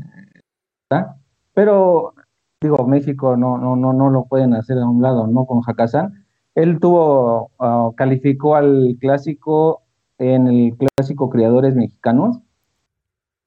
está. 0.82 1.16
Pero, 1.54 2.14
digo, 2.60 2.86
México 2.86 3.36
no, 3.36 3.58
no, 3.58 3.76
no, 3.76 3.92
no 3.92 4.10
lo 4.10 4.24
pueden 4.24 4.54
hacer 4.54 4.78
a 4.78 4.86
un 4.88 5.02
lado, 5.02 5.26
¿no? 5.26 5.46
Con 5.46 5.62
Hakazán. 5.66 6.24
Él 6.54 6.80
tuvo, 6.80 7.50
ah, 7.58 7.90
calificó 7.96 8.56
al 8.56 8.96
clásico 9.00 9.82
en 10.18 10.48
el 10.48 10.76
clásico 10.76 11.30
Criadores 11.30 11.76
Mexicanos 11.76 12.40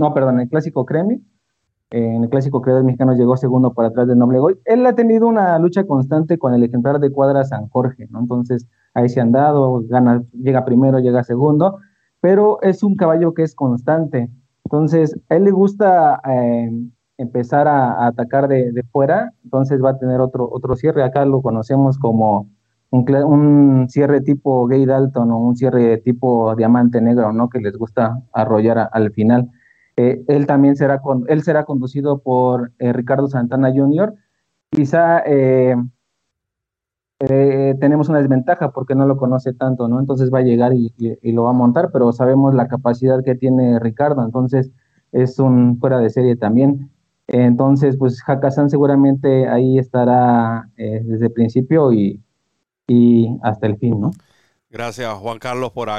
no, 0.02 0.16
perdón, 0.16 0.40
el 0.40 0.50
clásico 0.50 0.84
Cremi, 0.84 1.24
en 1.92 2.24
el 2.24 2.30
clásico 2.30 2.60
creador 2.60 2.84
mexicano 2.84 3.14
llegó 3.14 3.38
segundo 3.38 3.74
para 3.76 3.90
atrás 3.90 4.08
de 4.08 4.16
Noble 4.16 4.40
Goy. 4.40 4.60
Él 4.66 4.84
ha 4.88 4.96
tenido 4.96 5.28
una 5.28 5.60
lucha 5.60 5.86
constante 5.86 6.40
con 6.40 6.56
el 6.56 6.64
ejemplar 6.64 7.00
de 7.00 7.12
cuadra 7.12 7.44
San 7.44 7.70
Jorge, 7.70 8.08
¿no? 8.10 8.22
Entonces, 8.22 8.66
ahí 8.96 9.10
se 9.10 9.22
han 9.22 9.32
dado, 9.32 9.84
gana, 9.88 10.24
llega 10.34 10.66
primero, 10.66 10.98
llega 10.98 11.24
segundo, 11.24 11.78
pero 12.20 12.60
es 12.64 12.82
un 12.82 12.96
caballo 12.96 13.36
que 13.36 13.44
es 13.44 13.54
constante. 13.54 14.32
Entonces, 14.66 15.16
a 15.30 15.36
él 15.36 15.44
le 15.44 15.52
gusta 15.52 16.20
eh, 16.28 16.72
empezar 17.22 17.68
a, 17.68 18.08
atacar 18.08 18.48
de, 18.48 18.84
fuera, 18.92 19.34
entonces 19.44 19.84
va 19.84 19.92
a 19.92 19.98
tener 19.98 20.20
otro, 20.20 20.50
otro 20.52 20.76
cierre. 20.76 21.04
Acá 21.04 21.26
lo 21.26 21.42
conocemos 21.42 21.98
como 21.98 22.50
un, 22.92 23.88
cierre 23.90 24.22
tipo 24.22 24.68
Gay 24.68 24.86
Dalton 24.86 25.32
o 25.32 25.38
un 25.40 25.56
cierre 25.56 25.98
tipo 25.98 26.56
Diamante 26.56 27.02
Negro, 27.02 27.32
¿no? 27.34 27.50
Que 27.50 27.60
les 27.60 27.78
gusta 27.78 28.22
arrollar 28.34 28.90
al 28.92 29.12
final. 29.12 29.50
Eh, 29.98 30.24
él 30.28 30.46
también 30.46 30.76
será, 30.76 31.00
con, 31.00 31.26
él 31.28 31.44
será 31.44 31.66
conducido 31.66 32.20
por 32.20 32.72
eh, 32.80 32.94
Ricardo 32.94 33.28
Santana 33.28 33.72
Jr. 33.74 34.14
Quizá 34.70 35.22
eh, 35.26 35.76
tenemos 37.80 38.10
una 38.10 38.18
desventaja 38.20 38.72
porque 38.72 38.96
no 38.96 39.06
lo 39.06 39.18
conoce 39.18 39.54
tanto, 39.54 39.88
¿no? 39.88 40.00
Entonces 40.00 40.32
va 40.34 40.40
a 40.40 40.44
llegar 40.44 40.74
y, 40.74 40.94
lo 41.32 41.44
va 41.44 41.52
a 41.52 41.54
montar, 41.54 41.90
pero 41.94 42.12
sabemos 42.14 42.56
la 42.56 42.68
capacidad 42.68 43.24
que 43.24 43.36
tiene 43.36 43.80
Ricardo, 43.80 44.26
entonces 44.26 44.72
es 45.12 45.38
un 45.40 45.78
fuera 45.80 46.00
de 46.00 46.10
serie 46.10 46.36
también. 46.36 46.90
Entonces, 47.34 47.96
pues 47.98 48.22
Hakazán 48.26 48.70
seguramente 48.70 49.48
ahí 49.48 49.78
estará 49.80 50.70
desde 50.76 51.28
el 51.28 51.32
principio 51.32 51.94
y, 51.94 52.22
y 52.88 53.38
hasta 53.42 53.68
el 53.68 53.78
fin, 53.78 54.02
¿no? 54.02 54.12
Gracias, 54.70 55.14
Juan 55.14 55.40
Carlos, 55.40 55.72
por 55.72 55.90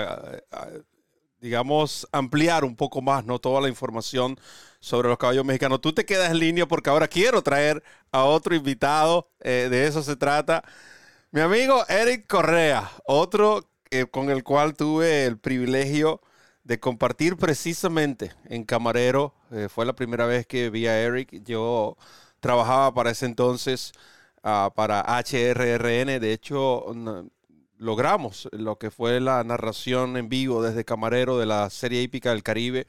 digamos, 1.43 2.09
ampliar 2.13 2.65
un 2.65 2.77
poco 2.77 3.03
más, 3.03 3.25
¿no? 3.27 3.39
Toda 3.39 3.61
la 3.61 3.69
información 3.69 4.39
sobre 4.79 5.09
los 5.09 5.19
caballos 5.19 5.45
mexicanos. 5.45 5.81
Tú 5.81 5.93
te 5.93 6.07
quedas 6.07 6.31
en 6.31 6.39
línea 6.39 6.67
porque 6.67 6.89
ahora 6.89 7.09
quiero 7.09 7.43
traer 7.43 7.83
a 8.13 8.25
otro 8.25 8.55
invitado, 8.55 9.29
eh, 9.41 9.69
de 9.71 9.87
eso 9.87 10.03
se 10.03 10.17
trata. 10.17 10.63
Mi 11.33 11.41
amigo 11.41 11.85
Eric 11.89 12.27
Correa, 12.29 12.91
otro 13.05 13.67
eh, 13.91 14.07
con 14.07 14.31
el 14.31 14.45
cual 14.45 14.75
tuve 14.75 15.27
el 15.27 15.37
privilegio 15.37 16.21
de 16.63 16.79
compartir 16.79 17.37
precisamente 17.37 18.33
en 18.47 18.65
Camarero. 18.65 19.35
Eh, 19.53 19.69
fue 19.69 19.85
la 19.85 19.93
primera 19.93 20.27
vez 20.27 20.47
que 20.47 20.71
vi 20.71 20.87
a 20.87 21.01
Eric. 21.01 21.43
Yo 21.45 21.97
trabajaba 22.41 22.95
para 22.95 23.11
ese 23.11 23.27
entonces 23.27 23.93
ah, 24.43 24.73
para 24.75 25.03
HRRN. 25.03 26.21
De 26.21 26.33
hecho, 26.33 26.87
logramos 27.79 28.49
lo 28.53 28.79
que 28.79 28.91
fue 28.91 29.21
la 29.21 29.45
narración 29.45 30.17
en 30.17 30.29
vivo 30.29 30.63
desde 30.63 30.85
Camarero 30.85 31.39
de 31.39 31.47
la 31.47 31.69
serie 31.71 32.03
hípica 32.03 32.31
del 32.31 32.43
Caribe 32.43 32.87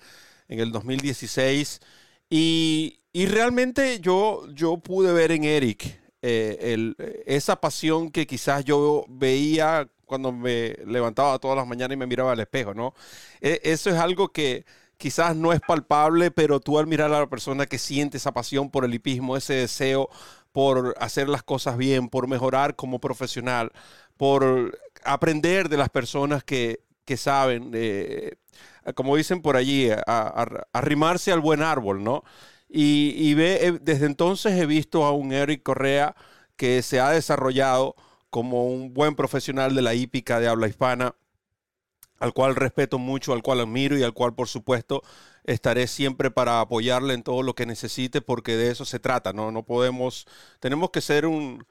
en 0.47 0.59
el 0.59 0.71
2016. 0.71 1.81
Y, 2.29 2.99
realmente 3.13 3.99
yo, 3.99 4.47
yo 4.53 4.77
pude 4.77 5.13
ver 5.13 5.31
en 5.31 5.43
Eric 5.43 5.99
eh, 6.21 6.93
esa 7.25 7.59
pasión 7.59 8.09
que 8.11 8.25
quizás 8.25 8.63
yo 8.65 9.05
veía 9.09 9.87
cuando 10.05 10.31
me 10.31 10.75
levantaba 10.85 11.39
todas 11.39 11.57
las 11.57 11.67
mañanas 11.67 11.95
y 11.95 11.97
me 11.97 12.07
miraba 12.07 12.31
al 12.31 12.39
espejo, 12.39 12.73
¿no? 12.73 12.93
E, 13.41 13.59
eso 13.63 13.89
es 13.89 13.95
algo 13.97 14.31
que 14.31 14.65
quizás 15.03 15.35
no 15.35 15.51
es 15.51 15.59
palpable, 15.59 16.31
pero 16.31 16.61
tú 16.61 16.79
al 16.79 16.87
mirar 16.87 17.11
a 17.13 17.19
la 17.19 17.27
persona 17.27 17.65
que 17.65 17.77
siente 17.77 18.15
esa 18.15 18.31
pasión 18.31 18.69
por 18.69 18.85
el 18.85 18.93
hipismo, 18.93 19.35
ese 19.35 19.53
deseo 19.53 20.09
por 20.53 20.95
hacer 20.97 21.27
las 21.27 21.43
cosas 21.43 21.75
bien, 21.75 22.07
por 22.07 22.29
mejorar 22.29 22.77
como 22.77 23.01
profesional, 23.01 23.73
por 24.15 24.79
aprender 25.03 25.67
de 25.67 25.75
las 25.75 25.89
personas 25.89 26.45
que, 26.45 26.79
saben, 27.17 27.71
eh, 27.73 28.37
como 28.95 29.17
dicen 29.17 29.41
por 29.41 29.57
allí, 29.57 29.89
arrimarse 30.71 31.33
al 31.33 31.41
buen 31.41 31.61
árbol, 31.61 32.01
¿no? 32.01 32.23
Y, 32.69 33.33
ve, 33.33 33.59
eh, 33.61 33.79
desde 33.81 34.05
entonces 34.05 34.53
he 34.53 34.65
visto 34.65 35.03
a 35.03 35.11
un 35.11 35.33
Eric 35.33 35.63
Correa 35.63 36.15
que 36.55 36.81
se 36.81 37.01
ha 37.01 37.09
desarrollado 37.09 37.97
como 38.29 38.67
un 38.67 38.93
buen 38.93 39.15
profesional 39.15 39.75
de 39.75 39.81
la 39.81 39.95
hípica 39.95 40.39
de 40.39 40.47
habla 40.47 40.69
hispana, 40.69 41.13
al 42.23 42.33
cual 42.33 42.55
respeto 42.55 42.99
mucho, 42.99 43.33
al 43.33 43.43
cual 43.43 43.59
admiro 43.59 43.97
y 43.97 44.03
al 44.03 44.13
cual, 44.13 44.33
por 44.33 44.47
supuesto, 44.47 45.03
estaré 45.43 45.87
siempre 45.87 46.31
para 46.31 46.61
apoyarle 46.61 47.13
en 47.13 47.21
todo 47.21 47.43
lo 47.43 47.53
que 47.53 47.65
necesite, 47.65 48.21
porque 48.21 48.55
de 48.55 48.71
eso 48.71 48.85
se 48.85 48.97
trata, 48.97 49.33
¿no? 49.33 49.51
No 49.51 49.63
podemos, 49.63 50.25
tenemos 50.61 50.89
que 50.91 51.01
ser 51.01 51.25
un, 51.25 51.65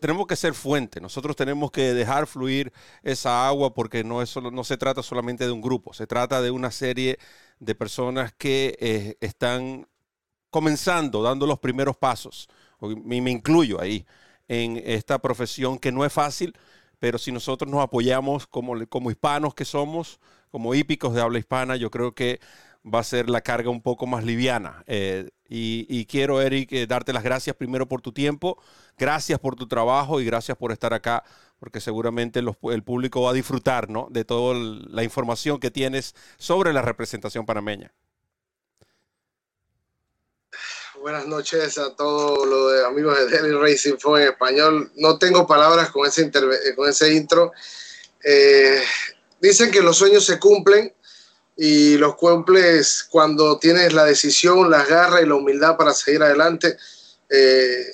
tenemos 0.00 0.26
que 0.26 0.34
ser 0.34 0.54
fuente, 0.54 1.00
nosotros 1.00 1.36
tenemos 1.36 1.70
que 1.70 1.94
dejar 1.94 2.26
fluir 2.26 2.72
esa 3.04 3.46
agua 3.46 3.72
porque 3.72 4.02
no, 4.02 4.20
es 4.20 4.36
no 4.36 4.64
se 4.64 4.76
trata 4.76 5.00
solamente 5.00 5.46
de 5.46 5.52
un 5.52 5.62
grupo, 5.62 5.94
se 5.94 6.08
trata 6.08 6.42
de 6.42 6.50
una 6.50 6.72
serie 6.72 7.18
de 7.60 7.74
personas 7.76 8.32
que 8.36 8.76
eh, 8.80 9.16
están 9.20 9.86
comenzando, 10.50 11.22
dando 11.22 11.46
los 11.46 11.60
primeros 11.60 11.96
pasos. 11.96 12.48
Y 12.82 13.20
me 13.20 13.30
incluyo 13.30 13.80
ahí 13.80 14.04
en 14.48 14.82
esta 14.84 15.20
profesión 15.20 15.78
que 15.78 15.92
no 15.92 16.04
es 16.04 16.12
fácil, 16.12 16.52
pero 17.04 17.18
si 17.18 17.30
nosotros 17.32 17.70
nos 17.70 17.82
apoyamos 17.82 18.46
como, 18.46 18.86
como 18.86 19.10
hispanos 19.10 19.54
que 19.54 19.66
somos, 19.66 20.18
como 20.50 20.74
hípicos 20.74 21.12
de 21.12 21.20
habla 21.20 21.38
hispana, 21.38 21.76
yo 21.76 21.90
creo 21.90 22.14
que 22.14 22.40
va 22.82 23.00
a 23.00 23.04
ser 23.04 23.28
la 23.28 23.42
carga 23.42 23.68
un 23.68 23.82
poco 23.82 24.06
más 24.06 24.24
liviana. 24.24 24.82
Eh, 24.86 25.28
y, 25.46 26.06
quiero, 26.06 26.40
Eric, 26.40 26.72
eh, 26.72 26.86
darte 26.86 27.12
las 27.12 27.22
gracias 27.22 27.56
primero 27.56 27.86
por 27.86 28.00
tu 28.00 28.12
tiempo, 28.12 28.56
gracias 28.96 29.38
por 29.38 29.54
tu 29.54 29.68
trabajo 29.68 30.18
y 30.18 30.24
gracias 30.24 30.56
por 30.56 30.72
estar 30.72 30.94
acá, 30.94 31.24
porque 31.58 31.78
seguramente 31.78 32.40
el 32.40 32.82
público 32.82 33.20
va 33.20 33.32
a 33.32 33.34
disfrutar 33.34 33.90
¿no? 33.90 34.08
de 34.10 34.24
toda 34.24 34.54
la 34.54 35.04
información 35.04 35.60
que 35.60 35.70
tienes 35.70 36.14
sobre 36.38 36.72
la 36.72 36.80
representación 36.80 37.44
panameña. 37.44 37.92
Buenas 41.04 41.26
noches 41.26 41.76
a 41.76 41.94
todos 41.94 42.48
los 42.48 42.82
amigos 42.86 43.14
de 43.18 43.28
Daily 43.28 43.54
Racing 43.54 43.98
Fue 43.98 44.22
en 44.22 44.28
español. 44.30 44.90
No 44.96 45.18
tengo 45.18 45.46
palabras 45.46 45.90
con 45.90 46.06
ese, 46.06 46.30
con 46.74 46.88
ese 46.88 47.12
intro. 47.12 47.52
Eh, 48.24 48.82
dicen 49.38 49.70
que 49.70 49.82
los 49.82 49.98
sueños 49.98 50.24
se 50.24 50.38
cumplen 50.38 50.94
y 51.58 51.98
los 51.98 52.16
cumples 52.16 53.06
cuando 53.10 53.58
tienes 53.58 53.92
la 53.92 54.06
decisión, 54.06 54.70
las 54.70 54.88
garras 54.88 55.20
y 55.22 55.26
la 55.26 55.34
humildad 55.34 55.76
para 55.76 55.92
seguir 55.92 56.22
adelante. 56.22 56.78
Eh, 57.28 57.84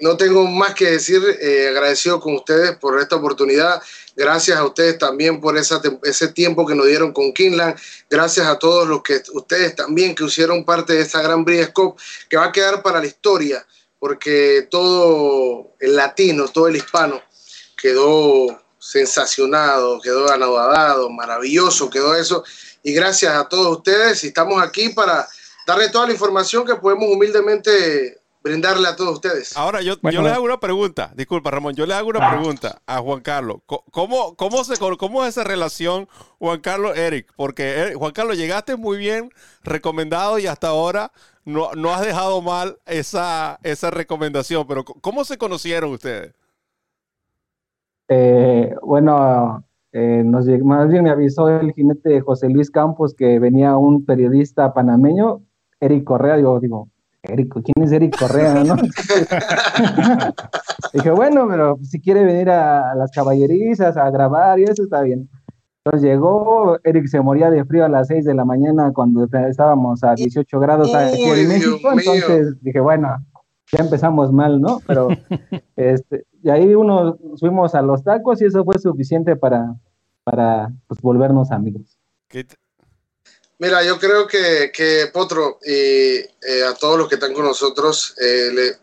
no 0.00 0.16
tengo 0.16 0.46
más 0.46 0.74
que 0.74 0.92
decir, 0.92 1.20
eh, 1.40 1.66
agradecido 1.66 2.20
con 2.20 2.36
ustedes 2.36 2.76
por 2.76 3.00
esta 3.00 3.16
oportunidad. 3.16 3.82
Gracias 4.18 4.58
a 4.58 4.64
ustedes 4.64 4.98
también 4.98 5.40
por 5.40 5.56
esa, 5.56 5.80
ese 6.02 6.26
tiempo 6.26 6.66
que 6.66 6.74
nos 6.74 6.86
dieron 6.86 7.12
con 7.12 7.32
Kinland. 7.32 7.78
Gracias 8.10 8.48
a 8.48 8.58
todos 8.58 8.88
los 8.88 9.00
que 9.00 9.22
ustedes 9.32 9.76
también 9.76 10.12
que 10.12 10.24
hicieron 10.24 10.64
parte 10.64 10.94
de 10.94 11.02
esta 11.02 11.22
gran 11.22 11.44
Briescope 11.44 12.02
que 12.28 12.36
va 12.36 12.46
a 12.46 12.52
quedar 12.52 12.82
para 12.82 12.98
la 12.98 13.06
historia, 13.06 13.64
porque 14.00 14.66
todo 14.68 15.72
el 15.78 15.94
latino, 15.94 16.48
todo 16.48 16.66
el 16.66 16.74
hispano 16.74 17.22
quedó 17.80 18.60
sensacionado, 18.80 20.00
quedó 20.00 20.28
anodado, 20.32 21.08
maravilloso, 21.10 21.88
quedó 21.88 22.16
eso. 22.16 22.42
Y 22.82 22.92
gracias 22.94 23.32
a 23.32 23.48
todos 23.48 23.76
ustedes, 23.76 24.24
estamos 24.24 24.60
aquí 24.60 24.88
para 24.88 25.28
darle 25.64 25.90
toda 25.90 26.06
la 26.06 26.12
información 26.12 26.66
que 26.66 26.74
podemos 26.74 27.08
humildemente 27.08 28.17
brindarle 28.48 28.88
a 28.88 28.96
todos 28.96 29.14
ustedes. 29.14 29.56
Ahora, 29.56 29.82
yo, 29.82 29.94
yo 30.10 30.22
le 30.22 30.30
hago 30.30 30.44
una 30.44 30.58
pregunta, 30.58 31.12
disculpa 31.14 31.50
Ramón, 31.50 31.74
yo 31.74 31.86
le 31.86 31.94
hago 31.94 32.08
una 32.08 32.30
pregunta 32.30 32.80
a 32.86 32.98
Juan 32.98 33.20
Carlos. 33.20 33.58
¿Cómo, 33.66 34.34
cómo, 34.36 34.64
se, 34.64 34.76
¿Cómo 34.78 35.24
es 35.24 35.30
esa 35.30 35.44
relación 35.44 36.08
Juan 36.38 36.60
Carlos-Eric? 36.60 37.32
Porque 37.36 37.92
Juan 37.96 38.12
Carlos, 38.12 38.36
llegaste 38.36 38.76
muy 38.76 38.98
bien, 38.98 39.30
recomendado 39.62 40.38
y 40.38 40.46
hasta 40.46 40.68
ahora 40.68 41.12
no, 41.44 41.72
no 41.74 41.92
has 41.92 42.02
dejado 42.02 42.42
mal 42.42 42.78
esa, 42.86 43.58
esa 43.62 43.90
recomendación, 43.90 44.66
pero 44.66 44.84
¿cómo 44.84 45.24
se 45.24 45.38
conocieron 45.38 45.92
ustedes? 45.92 46.34
Eh, 48.08 48.74
bueno, 48.82 49.64
eh, 49.92 50.22
nos, 50.24 50.46
más 50.46 50.88
bien 50.88 51.04
me 51.04 51.10
avisó 51.10 51.48
el 51.48 51.72
jinete 51.72 52.20
José 52.20 52.48
Luis 52.48 52.70
Campos 52.70 53.14
que 53.14 53.38
venía 53.38 53.76
un 53.76 54.04
periodista 54.04 54.72
panameño, 54.72 55.42
Eric 55.80 56.04
Correa, 56.04 56.36
digo, 56.36 56.60
digo, 56.60 56.88
Eric, 57.22 57.52
¿quién 57.52 57.84
es 57.84 57.92
Eric 57.92 58.18
Correa? 58.18 58.64
¿no? 58.64 58.76
Dije, 60.92 61.10
bueno, 61.10 61.46
pero 61.48 61.78
si 61.82 62.00
quiere 62.00 62.24
venir 62.24 62.50
a, 62.50 62.94
las 62.94 63.10
caballerizas 63.10 63.96
a 63.96 64.10
grabar 64.10 64.58
y 64.58 64.64
eso 64.64 64.82
está 64.82 65.02
bien. 65.02 65.28
Entonces 65.84 66.08
llegó, 66.08 66.78
Eric 66.84 67.06
se 67.06 67.20
moría 67.20 67.50
de 67.50 67.64
frío 67.64 67.84
a 67.84 67.88
las 67.88 68.08
6 68.08 68.24
de 68.24 68.34
la 68.34 68.44
mañana 68.44 68.92
cuando 68.92 69.26
estábamos 69.48 70.04
a 70.04 70.14
18 70.14 70.60
grados 70.60 70.94
aquí 70.94 71.22
en 71.22 71.48
México, 71.48 71.92
entonces 71.92 72.60
dije, 72.60 72.80
bueno, 72.80 73.16
ya 73.72 73.84
empezamos 73.84 74.32
mal, 74.32 74.60
¿no? 74.60 74.80
Pero 74.86 75.08
este, 75.76 76.26
y 76.42 76.50
ahí 76.50 76.74
uno 76.74 77.16
fuimos 77.38 77.74
a 77.74 77.82
los 77.82 78.02
tacos 78.02 78.42
y 78.42 78.46
eso 78.46 78.64
fue 78.64 78.78
suficiente 78.78 79.36
para, 79.36 79.74
para 80.24 80.70
pues, 80.86 81.00
volvernos 81.00 81.50
amigos. 81.50 81.98
Mira, 83.58 83.82
yo 83.82 83.98
creo 83.98 84.26
que, 84.26 84.70
que 84.72 85.10
Potro 85.12 85.58
y 85.64 85.70
eh, 85.72 86.64
a 86.68 86.74
todos 86.74 86.98
los 86.98 87.08
que 87.08 87.16
están 87.16 87.34
con 87.34 87.44
nosotros, 87.44 88.14
eh, 88.20 88.50
le, 88.52 88.76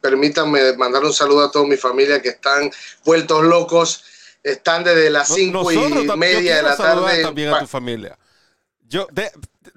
permítanme 0.00 0.76
mandar 0.76 1.02
un 1.04 1.12
saludo 1.12 1.44
a 1.44 1.50
toda 1.50 1.66
mi 1.66 1.76
familia 1.76 2.20
que 2.20 2.28
están 2.30 2.70
vueltos 3.04 3.42
locos, 3.44 4.04
están 4.42 4.84
desde 4.84 5.10
las 5.10 5.28
cinco 5.28 5.72
y 5.72 5.78
media 6.16 6.56
de 6.56 6.62
la 6.62 6.76
tarde. 6.76 7.22
También 7.22 7.52
a 7.52 7.60
tu 7.60 7.66
familia. 7.66 8.18
Yo 8.88 9.08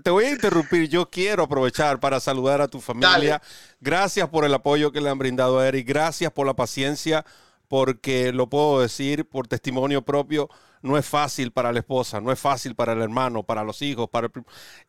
te 0.04 0.10
voy 0.10 0.26
a 0.26 0.30
interrumpir. 0.32 0.88
Yo 0.90 1.10
quiero 1.10 1.44
aprovechar 1.44 2.00
para 2.00 2.20
saludar 2.20 2.62
a 2.62 2.68
tu 2.68 2.80
familia. 2.80 3.42
Gracias 3.80 4.30
por 4.30 4.46
el 4.46 4.54
apoyo 4.54 4.92
que 4.92 5.02
le 5.02 5.10
han 5.10 5.18
brindado 5.18 5.60
a 5.60 5.68
Eric. 5.68 5.88
Gracias 5.88 6.32
por 6.32 6.46
la 6.46 6.56
paciencia, 6.56 7.26
porque 7.68 8.32
lo 8.32 8.48
puedo 8.50 8.82
decir 8.82 9.26
por 9.26 9.48
testimonio 9.48 10.04
propio. 10.04 10.50
No 10.82 10.98
es 10.98 11.06
fácil 11.06 11.52
para 11.52 11.72
la 11.72 11.80
esposa, 11.80 12.22
no 12.22 12.32
es 12.32 12.40
fácil 12.40 12.76
para 12.76 12.94
el 12.94 13.02
hermano, 13.02 13.44
para 13.44 13.64
los 13.64 13.82
hijos, 13.82 14.10
para 14.10 14.30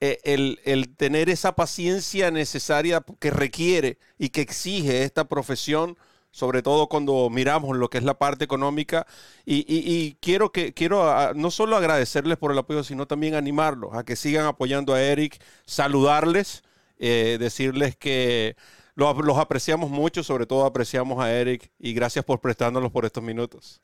eh, 0.00 0.18
el, 0.24 0.60
el 0.64 0.94
tener 0.96 1.28
esa 1.28 1.56
paciencia 1.56 2.30
necesaria 2.30 3.04
que 3.18 3.30
requiere 3.30 3.98
y 4.18 4.28
que 4.30 4.40
exige 4.40 5.02
esta 5.04 5.24
profesión 5.28 5.96
sobre 6.30 6.62
todo 6.62 6.88
cuando 6.88 7.28
miramos 7.30 7.76
lo 7.76 7.90
que 7.90 7.98
es 7.98 8.04
la 8.04 8.18
parte 8.18 8.44
económica. 8.44 9.06
Y, 9.44 10.14
quiero, 10.20 10.52
que, 10.52 10.72
quiero 10.74 11.34
no 11.34 11.50
solo 11.50 11.76
agradecerles 11.76 12.38
por 12.38 12.52
el 12.52 12.58
apoyo, 12.58 12.84
sino 12.84 13.06
también 13.06 13.34
animarlos 13.34 13.94
a 13.94 14.04
que 14.04 14.16
sigan 14.16 14.46
apoyando 14.46 14.94
a 14.94 15.02
Eric, 15.02 15.42
saludarles, 15.66 16.62
eh, 16.98 17.36
decirles 17.40 17.96
que 17.96 18.56
los, 18.94 19.38
apreciamos 19.38 19.90
mucho, 19.90 20.22
sobre 20.22 20.46
todo 20.46 20.64
apreciamos 20.66 21.20
a 21.22 21.32
Eric 21.32 21.70
y 21.78 21.94
gracias 21.94 22.24
por 22.24 22.40
prestándolos 22.40 22.92
por 22.92 23.04
estos 23.04 23.22
minutos. 23.22 23.82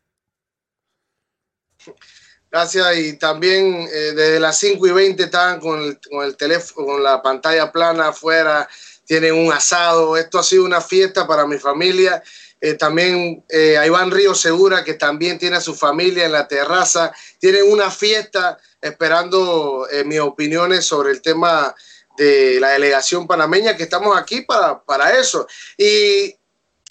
Gracias 2.50 2.96
y 2.96 3.18
también 3.18 3.88
eh, 3.92 4.12
desde 4.14 4.40
las 4.40 4.58
5 4.58 4.86
y 4.86 4.90
20 4.92 5.22
estaban 5.24 5.60
con 5.60 5.98
el, 6.22 6.36
teléfono, 6.36 6.86
con 6.86 7.02
la 7.02 7.20
pantalla 7.20 7.70
plana 7.70 8.08
afuera, 8.08 8.68
tienen 9.04 9.34
un 9.34 9.52
asado. 9.52 10.16
Esto 10.16 10.38
ha 10.38 10.42
sido 10.42 10.64
una 10.64 10.80
fiesta 10.80 11.26
para 11.26 11.46
mi 11.46 11.58
familia. 11.58 12.22
Eh, 12.60 12.74
también 12.74 13.44
eh, 13.48 13.80
Iván 13.86 14.10
Río 14.10 14.34
Segura, 14.34 14.82
que 14.82 14.94
también 14.94 15.38
tiene 15.38 15.56
a 15.56 15.60
su 15.60 15.74
familia 15.74 16.24
en 16.24 16.32
la 16.32 16.48
terraza. 16.48 17.12
Tienen 17.38 17.70
una 17.70 17.90
fiesta 17.90 18.58
esperando 18.80 19.86
eh, 19.90 20.04
mis 20.04 20.20
opiniones 20.20 20.86
sobre 20.86 21.10
el 21.10 21.20
tema 21.20 21.74
de 22.16 22.58
la 22.58 22.70
delegación 22.70 23.26
panameña, 23.26 23.76
que 23.76 23.82
estamos 23.82 24.16
aquí 24.16 24.40
para, 24.42 24.82
para 24.82 25.18
eso. 25.18 25.46
Y 25.76 26.34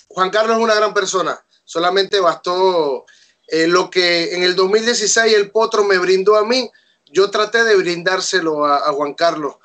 Juan 0.07 0.29
Carlos 0.29 0.57
es 0.57 0.63
una 0.63 0.75
gran 0.75 0.93
persona. 0.93 1.43
Solamente 1.63 2.19
bastó 2.19 3.05
lo 3.47 3.89
que 3.89 4.35
en 4.35 4.43
el 4.43 4.55
2016 4.55 5.33
el 5.33 5.51
Potro 5.51 5.83
me 5.83 5.97
brindó 5.97 6.35
a 6.35 6.45
mí. 6.45 6.69
Yo 7.05 7.29
traté 7.29 7.63
de 7.63 7.75
brindárselo 7.75 8.65
a 8.65 8.91
Juan 8.91 9.13
Carlos 9.13 9.55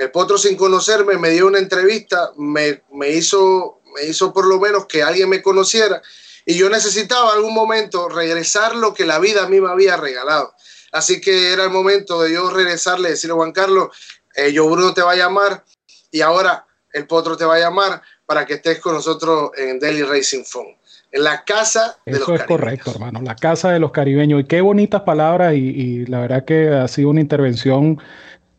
el 0.00 0.10
Potro 0.10 0.38
sin 0.38 0.56
conocerme 0.56 1.18
me 1.18 1.28
dio 1.28 1.46
una 1.46 1.58
entrevista, 1.58 2.32
me, 2.38 2.80
hizo, 3.10 3.82
me 3.94 4.06
hizo 4.06 4.32
por 4.32 4.46
lo 4.46 4.58
menos 4.58 4.86
que 4.86 5.02
alguien 5.02 5.28
me 5.28 5.42
conociera 5.42 6.00
y 6.46 6.56
yo 6.56 6.70
necesitaba 6.70 7.34
algún 7.34 7.52
momento 7.52 8.08
regresar 8.08 8.74
lo 8.74 8.94
que 8.94 9.04
la 9.04 9.18
vida 9.18 9.42
a 9.42 9.48
mí 9.48 9.60
me 9.60 9.70
había 9.70 9.98
regalado. 9.98 10.54
Así 10.90 11.20
que 11.20 11.52
era 11.52 11.64
el 11.64 11.70
momento 11.70 12.22
de 12.22 12.32
yo 12.32 12.48
regresarle, 12.48 13.10
decirle, 13.10 13.34
Juan 13.34 13.52
Carlos, 13.52 13.94
eh, 14.34 14.50
yo 14.52 14.66
Bruno 14.70 14.94
te 14.94 15.02
va 15.02 15.12
a 15.12 15.16
llamar 15.16 15.66
y 16.10 16.22
ahora 16.22 16.66
el 16.94 17.06
Potro 17.06 17.36
te 17.36 17.44
va 17.44 17.56
a 17.56 17.60
llamar 17.60 18.00
para 18.24 18.46
que 18.46 18.54
estés 18.54 18.80
con 18.80 18.94
nosotros 18.94 19.50
en 19.58 19.78
Daily 19.78 20.02
Racing 20.02 20.44
Phone. 20.44 20.79
La 21.12 21.44
casa 21.44 21.98
de 22.06 22.12
Eso 22.12 22.34
es 22.34 22.44
correcto, 22.44 22.92
hermano. 22.92 23.20
La 23.22 23.34
casa 23.34 23.72
de 23.72 23.80
los 23.80 23.90
caribeños. 23.90 24.40
Y 24.40 24.44
qué 24.44 24.60
bonitas 24.60 25.02
palabras. 25.02 25.54
Y, 25.54 25.58
y 25.58 26.06
la 26.06 26.20
verdad 26.20 26.44
que 26.44 26.68
ha 26.68 26.86
sido 26.88 27.10
una 27.10 27.20
intervención 27.20 27.98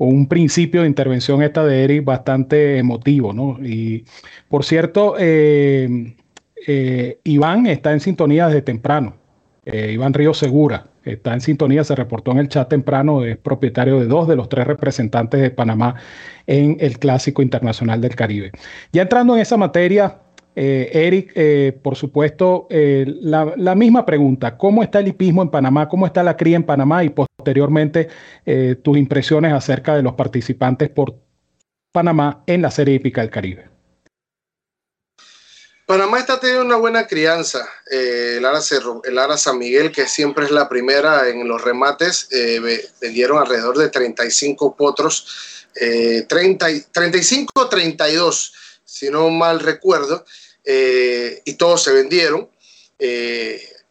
un 0.07 0.27
principio 0.27 0.81
de 0.81 0.87
intervención 0.87 1.43
esta 1.43 1.63
de 1.63 1.83
Eric 1.83 2.03
bastante 2.03 2.79
emotivo, 2.79 3.33
¿no? 3.33 3.59
Y 3.63 4.03
por 4.49 4.65
cierto, 4.65 5.15
eh, 5.19 6.15
eh, 6.65 7.19
Iván 7.23 7.67
está 7.67 7.91
en 7.93 7.99
sintonía 7.99 8.47
desde 8.47 8.63
temprano. 8.63 9.15
Eh, 9.63 9.91
Iván 9.93 10.15
Río 10.15 10.33
Segura 10.33 10.87
está 11.03 11.35
en 11.35 11.41
sintonía, 11.41 11.83
se 11.83 11.95
reportó 11.95 12.31
en 12.31 12.39
el 12.39 12.49
chat 12.49 12.67
temprano, 12.67 13.23
es 13.23 13.37
propietario 13.37 13.99
de 13.99 14.07
dos 14.07 14.27
de 14.27 14.35
los 14.35 14.49
tres 14.49 14.65
representantes 14.65 15.39
de 15.39 15.51
Panamá 15.51 15.93
en 16.47 16.77
el 16.79 16.97
Clásico 16.97 17.43
Internacional 17.43 18.01
del 18.01 18.15
Caribe. 18.15 18.51
Ya 18.91 19.03
entrando 19.03 19.35
en 19.35 19.41
esa 19.41 19.57
materia, 19.57 20.17
Eric, 20.53 21.33
por 21.81 21.95
supuesto, 21.95 22.67
la, 22.69 23.53
la, 23.55 23.75
misma 23.75 24.05
pregunta, 24.05 24.57
¿cómo 24.57 24.83
está 24.83 24.99
el 24.99 25.07
hipismo 25.07 25.41
en 25.41 25.49
Panamá? 25.49 25.87
¿Cómo 25.87 26.05
está 26.05 26.23
la 26.23 26.35
cría 26.35 26.57
en 26.57 26.63
Panamá? 26.63 27.03
Y 27.03 27.09
posteriormente 27.41 28.07
eh, 28.45 28.75
tus 28.81 28.97
impresiones 28.97 29.51
acerca 29.53 29.95
de 29.95 30.03
los 30.03 30.13
participantes 30.13 30.89
por 30.89 31.15
Panamá 31.91 32.43
en 32.45 32.61
la 32.61 32.69
Serie 32.71 32.95
Hípica 32.95 33.21
del 33.21 33.31
Caribe. 33.31 33.69
Panamá 35.87 36.19
está 36.19 36.39
teniendo 36.39 36.63
una 36.63 36.77
buena 36.77 37.07
crianza. 37.07 37.67
Eh, 37.91 38.37
el, 38.37 39.17
Ara 39.17 39.37
San 39.37 39.57
Miguel, 39.57 39.91
que 39.91 40.07
siempre 40.07 40.45
es 40.45 40.51
la 40.51 40.69
primera 40.69 41.27
en 41.27 41.45
los 41.47 41.61
remates, 41.61 42.29
eh, 42.31 42.61
vendieron 43.01 43.39
alrededor 43.39 43.77
de 43.77 43.89
35 43.89 44.75
potros, 44.77 45.67
30, 45.73 46.67
35 46.91 47.69
32, 47.69 48.53
si 48.85 49.09
no 49.09 49.29
mal 49.29 49.59
recuerdo, 49.59 50.23
y 50.65 51.53
todos 51.53 51.83
se 51.83 51.91
vendieron. 51.91 52.49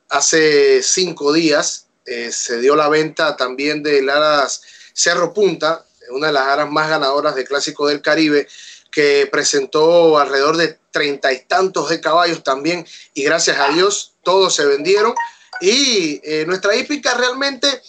hace 0.09 0.83
cinco 0.83 1.33
días 1.33 1.87
eh, 2.11 2.33
se 2.33 2.61
dio 2.61 2.75
la 2.75 2.89
venta 2.89 3.37
también 3.37 3.85
de 3.85 4.01
Aras 4.11 4.63
Cerro 4.93 5.33
Punta, 5.33 5.87
una 6.11 6.27
de 6.27 6.33
las 6.33 6.43
aras 6.49 6.69
más 6.69 6.89
ganadoras 6.89 7.37
del 7.37 7.47
Clásico 7.47 7.87
del 7.87 8.03
Caribe, 8.03 8.49
que 8.91 9.29
presentó 9.31 10.19
alrededor 10.19 10.57
de 10.57 10.77
treinta 10.91 11.33
y 11.33 11.45
tantos 11.45 11.89
de 11.89 12.01
caballos 12.01 12.43
también, 12.43 12.85
y 13.15 13.23
gracias 13.23 13.61
a 13.61 13.69
Dios 13.69 14.15
todos 14.25 14.57
se 14.57 14.67
vendieron. 14.67 15.15
Y 15.61 16.21
eh, 16.25 16.45
nuestra 16.47 16.75
hípica 16.75 17.15
realmente 17.15 17.81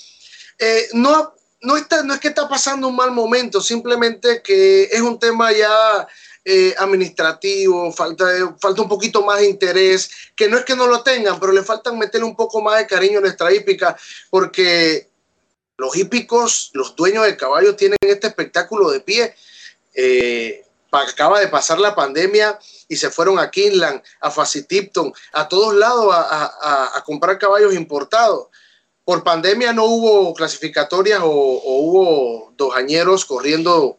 eh, 0.59 0.89
no, 0.93 1.33
no, 1.61 1.77
está, 1.77 2.03
no 2.03 2.13
es 2.13 2.19
que 2.19 2.27
está 2.27 2.47
pasando 2.47 2.89
un 2.89 2.95
mal 2.95 3.09
momento, 3.09 3.59
simplemente 3.59 4.43
que 4.43 4.83
es 4.83 5.01
un 5.01 5.19
tema 5.19 5.51
ya 5.51 6.07
eh, 6.43 6.73
administrativo, 6.77 7.91
falta, 7.91 8.25
falta 8.59 8.81
un 8.81 8.89
poquito 8.89 9.23
más 9.23 9.39
de 9.39 9.49
interés, 9.49 10.09
que 10.35 10.49
no 10.49 10.57
es 10.57 10.65
que 10.65 10.75
no 10.75 10.87
lo 10.87 11.03
tengan, 11.03 11.39
pero 11.39 11.51
le 11.51 11.61
faltan 11.61 11.99
meterle 11.99 12.25
un 12.25 12.35
poco 12.35 12.61
más 12.61 12.79
de 12.79 12.87
cariño 12.87 13.19
a 13.19 13.21
nuestra 13.21 13.53
hípica, 13.53 13.95
porque 14.29 15.07
los 15.77 15.95
hípicos, 15.95 16.71
los 16.73 16.95
dueños 16.95 17.25
de 17.25 17.37
caballos 17.37 17.77
tienen 17.77 17.97
este 18.01 18.27
espectáculo 18.27 18.89
de 18.89 19.01
pie. 19.01 19.35
Eh, 19.93 20.65
acaba 20.91 21.39
de 21.39 21.47
pasar 21.47 21.79
la 21.79 21.95
pandemia 21.95 22.59
y 22.87 22.95
se 22.95 23.09
fueron 23.09 23.39
a 23.39 23.49
Kinland, 23.49 24.01
a 24.19 24.31
Facitipton, 24.31 25.13
a 25.33 25.47
todos 25.47 25.73
lados 25.75 26.13
a, 26.13 27.03
comprar 27.05 27.37
caballos 27.37 27.73
importados. 27.73 28.47
Por 29.05 29.23
pandemia 29.23 29.73
no 29.73 29.85
hubo 29.85 30.33
clasificatorias 30.33 31.21
o, 31.21 31.29
o 31.29 31.77
hubo 31.81 32.53
dos 32.57 32.75
añeros 32.75 33.25
corriendo 33.25 33.97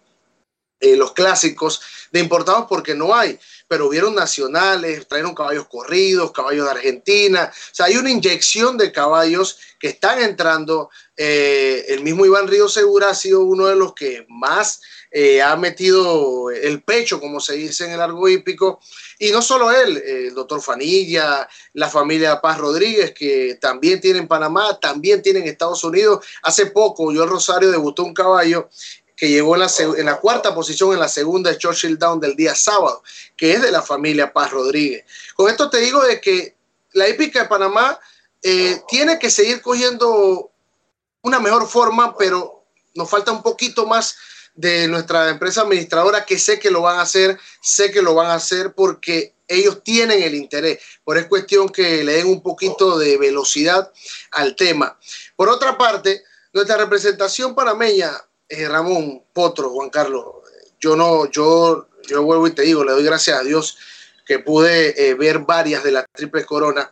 eh, 0.82 0.96
los 0.96 1.12
clásicos 1.12 1.80
de 2.12 2.20
importados 2.20 2.66
porque 2.68 2.94
no 2.94 3.14
hay, 3.14 3.38
pero 3.66 3.88
vieron 3.88 4.14
nacionales, 4.14 5.08
trajeron 5.08 5.34
caballos 5.34 5.66
corridos, 5.66 6.30
caballos 6.30 6.66
de 6.66 6.70
Argentina, 6.70 7.50
o 7.50 7.74
sea, 7.74 7.86
hay 7.86 7.96
una 7.96 8.10
inyección 8.10 8.76
de 8.76 8.92
caballos 8.92 9.58
que 9.80 9.88
están 9.88 10.20
entrando. 10.20 10.90
Eh, 11.16 11.86
el 11.88 12.02
mismo 12.02 12.24
Iván 12.24 12.48
Río 12.48 12.68
Segura 12.68 13.10
ha 13.10 13.14
sido 13.14 13.40
uno 13.40 13.66
de 13.66 13.76
los 13.76 13.94
que 13.94 14.26
más 14.28 14.80
eh, 15.10 15.42
ha 15.42 15.56
metido 15.56 16.50
el 16.50 16.82
pecho, 16.82 17.20
como 17.20 17.40
se 17.40 17.54
dice 17.54 17.84
en 17.84 17.92
el 17.92 18.00
argo 18.00 18.28
hípico, 18.28 18.80
y 19.18 19.30
no 19.30 19.42
solo 19.42 19.70
él, 19.70 20.02
el 20.04 20.34
doctor 20.34 20.62
Fanilla, 20.62 21.48
la 21.74 21.88
familia 21.88 22.40
Paz 22.40 22.58
Rodríguez, 22.58 23.12
que 23.12 23.58
también 23.60 24.00
tiene 24.00 24.20
en 24.20 24.28
Panamá, 24.28 24.78
también 24.80 25.22
tiene 25.22 25.40
en 25.40 25.46
Estados 25.46 25.84
Unidos. 25.84 26.24
Hace 26.42 26.66
poco, 26.66 27.12
yo 27.12 27.26
Rosario 27.26 27.70
debutó 27.70 28.04
un 28.04 28.14
caballo 28.14 28.68
que 29.22 29.28
llegó 29.28 29.54
en 29.54 30.04
la, 30.04 30.18
cuarta 30.18 30.52
posición 30.52 30.94
en 30.94 30.98
la 30.98 31.06
segunda 31.06 31.56
Churchill 31.56 31.96
Down 31.96 32.18
del 32.18 32.34
día 32.34 32.56
sábado, 32.56 33.04
que 33.36 33.52
es 33.52 33.62
de 33.62 33.70
la 33.70 33.80
familia 33.80 34.32
Paz 34.32 34.50
Rodríguez. 34.50 35.04
Con 35.36 35.48
esto 35.48 35.70
te 35.70 35.78
digo 35.78 36.02
de 36.02 36.20
que 36.20 36.56
la 36.90 37.06
épica 37.06 37.42
de 37.42 37.48
Panamá 37.48 38.00
eh, 38.42 38.82
tiene 38.88 39.20
que 39.20 39.30
seguir 39.30 39.62
cogiendo 39.62 40.50
una 41.20 41.38
mejor 41.38 41.68
forma, 41.68 42.16
pero 42.18 42.64
nos 42.96 43.08
falta 43.08 43.30
un 43.30 43.44
poquito 43.44 43.86
más 43.86 44.16
de 44.56 44.88
nuestra 44.88 45.28
empresa 45.28 45.60
administradora 45.60 46.26
que 46.26 46.36
sé 46.36 46.58
que 46.58 46.72
lo 46.72 46.82
van 46.82 46.98
a 46.98 47.02
hacer, 47.02 47.38
sé 47.60 47.92
que 47.92 48.02
lo 48.02 48.16
van 48.16 48.26
a 48.26 48.34
hacer 48.34 48.74
porque 48.74 49.36
ellos 49.46 49.84
tienen 49.84 50.20
el 50.20 50.34
interés, 50.34 50.80
por 51.04 51.16
es 51.16 51.26
cuestión 51.26 51.68
que 51.68 52.02
le 52.02 52.14
den 52.14 52.26
un 52.26 52.42
poquito 52.42 52.98
de 52.98 53.16
velocidad 53.18 53.92
al 54.32 54.56
tema. 54.56 54.98
Por 55.36 55.48
otra 55.48 55.78
parte, 55.78 56.24
nuestra 56.52 56.76
representación 56.76 57.54
panameña 57.54 58.20
eh, 58.52 58.68
Ramón, 58.68 59.24
Potro, 59.32 59.70
Juan 59.70 59.88
Carlos, 59.88 60.26
yo 60.78 60.94
no, 60.94 61.30
yo, 61.30 61.88
yo 62.06 62.22
vuelvo 62.22 62.46
y 62.46 62.50
te 62.50 62.62
digo, 62.62 62.84
le 62.84 62.92
doy 62.92 63.02
gracias 63.02 63.40
a 63.40 63.42
Dios 63.42 63.78
que 64.26 64.40
pude 64.40 65.08
eh, 65.08 65.14
ver 65.14 65.38
varias 65.38 65.82
de 65.82 65.92
las 65.92 66.04
triples 66.12 66.44
coronas, 66.44 66.88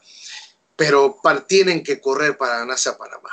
pero 0.74 1.20
tienen 1.46 1.82
que 1.82 2.00
correr 2.00 2.38
para 2.38 2.60
ganarse 2.60 2.88
a 2.88 2.96
Panamá. 2.96 3.28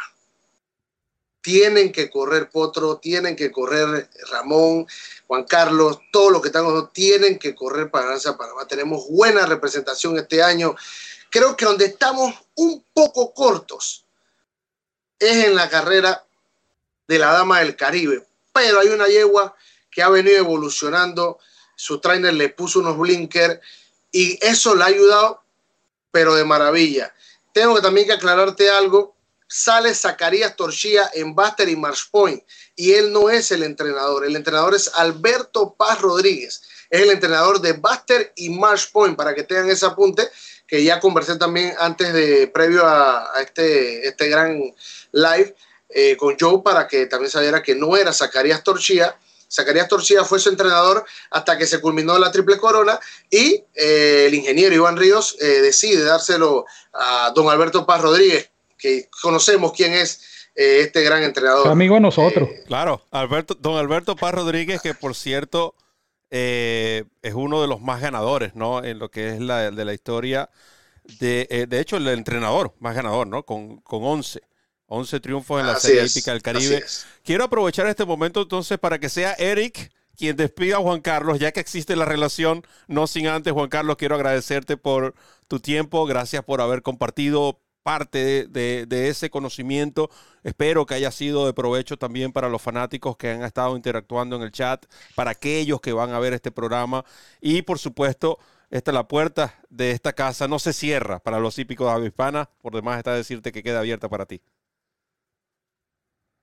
Tienen 1.39 1.93
que 1.93 2.09
correr 2.09 2.49
Potro, 2.49 2.97
tienen 2.97 3.37
que 3.37 3.49
correr 3.49 4.09
Ramón, 4.29 4.85
Juan 5.27 5.45
Carlos, 5.45 5.99
todos 6.11 6.33
los 6.33 6.41
que 6.41 6.49
están 6.49 6.91
tienen 6.91 7.39
que 7.39 7.55
correr 7.55 7.89
para 7.89 8.07
ganarse 8.07 8.27
a 8.27 8.35
Panamá. 8.35 8.67
Tenemos 8.67 9.07
buena 9.09 9.45
representación 9.45 10.17
este 10.17 10.43
año. 10.43 10.75
Creo 11.29 11.55
que 11.55 11.63
donde 11.63 11.85
estamos 11.85 12.33
un 12.55 12.83
poco 12.93 13.33
cortos 13.33 14.05
es 15.17 15.45
en 15.45 15.55
la 15.55 15.69
carrera 15.69 16.26
de 17.07 17.19
la 17.19 17.31
Dama 17.31 17.59
del 17.59 17.75
Caribe. 17.75 18.25
Pero 18.53 18.79
hay 18.79 18.89
una 18.89 19.07
yegua 19.07 19.55
que 19.89 20.01
ha 20.01 20.09
venido 20.09 20.37
evolucionando, 20.37 21.39
su 21.75 21.99
trainer 21.99 22.33
le 22.33 22.49
puso 22.49 22.79
unos 22.79 22.97
blinkers 22.97 23.59
y 24.11 24.37
eso 24.45 24.75
le 24.75 24.83
ha 24.83 24.87
ayudado, 24.87 25.43
pero 26.11 26.35
de 26.35 26.43
maravilla. 26.43 27.13
Tengo 27.53 27.75
que 27.75 27.81
también 27.81 28.07
que 28.07 28.13
aclararte 28.13 28.69
algo. 28.69 29.15
Sale 29.47 29.93
Zacarías 29.95 30.55
Torchía 30.55 31.09
en 31.13 31.33
Buster 31.33 31.69
y 31.69 31.75
Marsh 31.75 32.09
Point 32.11 32.43
y 32.75 32.93
él 32.93 33.13
no 33.13 33.29
es 33.29 33.51
el 33.51 33.63
entrenador. 33.63 34.25
El 34.25 34.35
entrenador 34.35 34.75
es 34.75 34.91
Alberto 34.93 35.73
Paz 35.73 36.01
Rodríguez. 36.01 36.61
Es 36.89 37.01
el 37.01 37.11
entrenador 37.11 37.61
de 37.61 37.73
Buster 37.73 38.33
y 38.35 38.49
Marsh 38.49 38.91
Point 38.91 39.15
para 39.15 39.33
que 39.33 39.43
tengan 39.43 39.69
ese 39.69 39.85
apunte 39.85 40.29
que 40.67 40.83
ya 40.83 40.99
conversé 40.99 41.37
también 41.37 41.73
antes 41.79 42.11
de 42.13 42.47
previo 42.47 42.85
a, 42.85 43.35
a 43.35 43.41
este, 43.41 44.07
este 44.07 44.27
gran 44.27 44.61
live 45.11 45.55
eh, 45.89 46.17
con 46.17 46.35
Joe 46.37 46.61
para 46.63 46.87
que 46.87 47.05
también 47.05 47.31
sabiera 47.31 47.63
que 47.63 47.73
no 47.73 47.95
era 47.95 48.11
Zacarías 48.11 48.63
Torchía. 48.63 49.17
Zacarías 49.49 49.87
Torchía 49.87 50.25
fue 50.25 50.39
su 50.39 50.49
entrenador 50.49 51.05
hasta 51.31 51.57
que 51.57 51.65
se 51.65 51.79
culminó 51.79 52.19
la 52.19 52.31
triple 52.31 52.57
corona 52.57 52.99
y 53.29 53.63
eh, 53.73 54.25
el 54.27 54.33
ingeniero 54.33 54.75
Iván 54.75 54.97
Ríos 54.97 55.37
eh, 55.39 55.61
decide 55.61 56.03
dárselo 56.03 56.65
a 56.91 57.31
don 57.33 57.49
Alberto 57.49 57.85
Paz 57.85 58.01
Rodríguez, 58.01 58.49
que 58.77 59.09
conocemos 59.21 59.71
quién 59.71 59.93
es 59.93 60.21
este 60.53 61.03
gran 61.03 61.23
entrenador. 61.23 61.67
Amigo 61.67 61.95
de 61.95 62.01
nosotros. 62.01 62.49
claro, 62.65 63.01
Alberto, 63.11 63.53
don 63.53 63.77
Alberto 63.77 64.15
Paz 64.15 64.33
Rodríguez, 64.33 64.81
que 64.81 64.95
por 64.95 65.15
cierto 65.15 65.75
es 66.29 67.33
uno 67.33 67.61
de 67.61 67.67
los 67.67 67.79
más 67.79 68.01
ganadores, 68.01 68.55
¿no? 68.55 68.83
En 68.83 68.97
lo 68.99 69.09
que 69.09 69.29
es 69.29 69.39
la, 69.39 69.69
de 69.69 69.85
la 69.85 69.93
historia. 69.93 70.49
De, 71.19 71.67
de 71.69 71.79
hecho, 71.79 71.95
el 71.97 72.07
entrenador 72.07 72.73
más 72.79 72.95
ganador, 72.95 73.27
¿no? 73.27 73.43
Con, 73.43 73.77
con 73.81 74.03
11. 74.03 74.41
11 74.87 75.19
triunfos 75.19 75.59
en 75.59 75.67
la 75.67 75.79
Serie 75.79 76.05
Hípica 76.05 76.31
del 76.31 76.41
Caribe. 76.41 76.83
Quiero 77.23 77.43
aprovechar 77.43 77.87
este 77.87 78.05
momento 78.05 78.41
entonces 78.41 78.77
para 78.79 78.99
que 78.99 79.09
sea 79.09 79.33
Eric 79.33 79.91
quien 80.17 80.35
despida 80.35 80.77
a 80.77 80.79
Juan 80.79 80.99
Carlos, 80.99 81.39
ya 81.39 81.51
que 81.51 81.59
existe 81.59 81.95
la 81.95 82.03
relación, 82.03 82.63
no 82.87 83.05
sin 83.05 83.27
antes, 83.27 83.53
Juan 83.53 83.69
Carlos, 83.69 83.97
quiero 83.97 84.15
agradecerte 84.15 84.75
por 84.75 85.13
tu 85.47 85.59
tiempo, 85.59 86.05
gracias 86.07 86.43
por 86.43 86.59
haber 86.59 86.81
compartido 86.81 87.61
parte 87.83 88.47
de, 88.47 89.07
ese 89.07 89.29
conocimiento. 89.29 90.09
Espero 90.43 90.85
que 90.85 90.95
haya 90.95 91.11
sido 91.11 91.45
de 91.45 91.53
provecho 91.53 91.97
también 91.97 92.33
para 92.33 92.49
los 92.49 92.61
fanáticos 92.61 93.15
que 93.15 93.29
han 93.29 93.43
estado 93.43 93.77
interactuando 93.77 94.35
en 94.35 94.41
el 94.41 94.51
chat, 94.51 94.85
para 95.15 95.31
aquellos 95.31 95.79
que 95.79 95.93
van 95.93 96.11
a 96.11 96.19
ver 96.19 96.33
este 96.33 96.51
programa 96.51 97.05
y 97.39 97.61
por 97.61 97.79
supuesto, 97.79 98.39
esta 98.69 98.91
la 98.91 99.07
puerta 99.07 99.55
de 99.69 99.91
esta 99.91 100.11
casa 100.11 100.47
no 100.49 100.59
se 100.59 100.73
cierra 100.73 101.19
para 101.19 101.39
los 101.39 101.57
hípicos 101.57 101.87
de 101.87 101.93
Avispana, 101.93 102.49
por 102.61 102.75
demás 102.75 102.97
está 102.97 103.13
decirte 103.13 103.53
que 103.53 103.63
queda 103.63 103.79
abierta 103.79 104.09
para 104.09 104.25
ti 104.25 104.41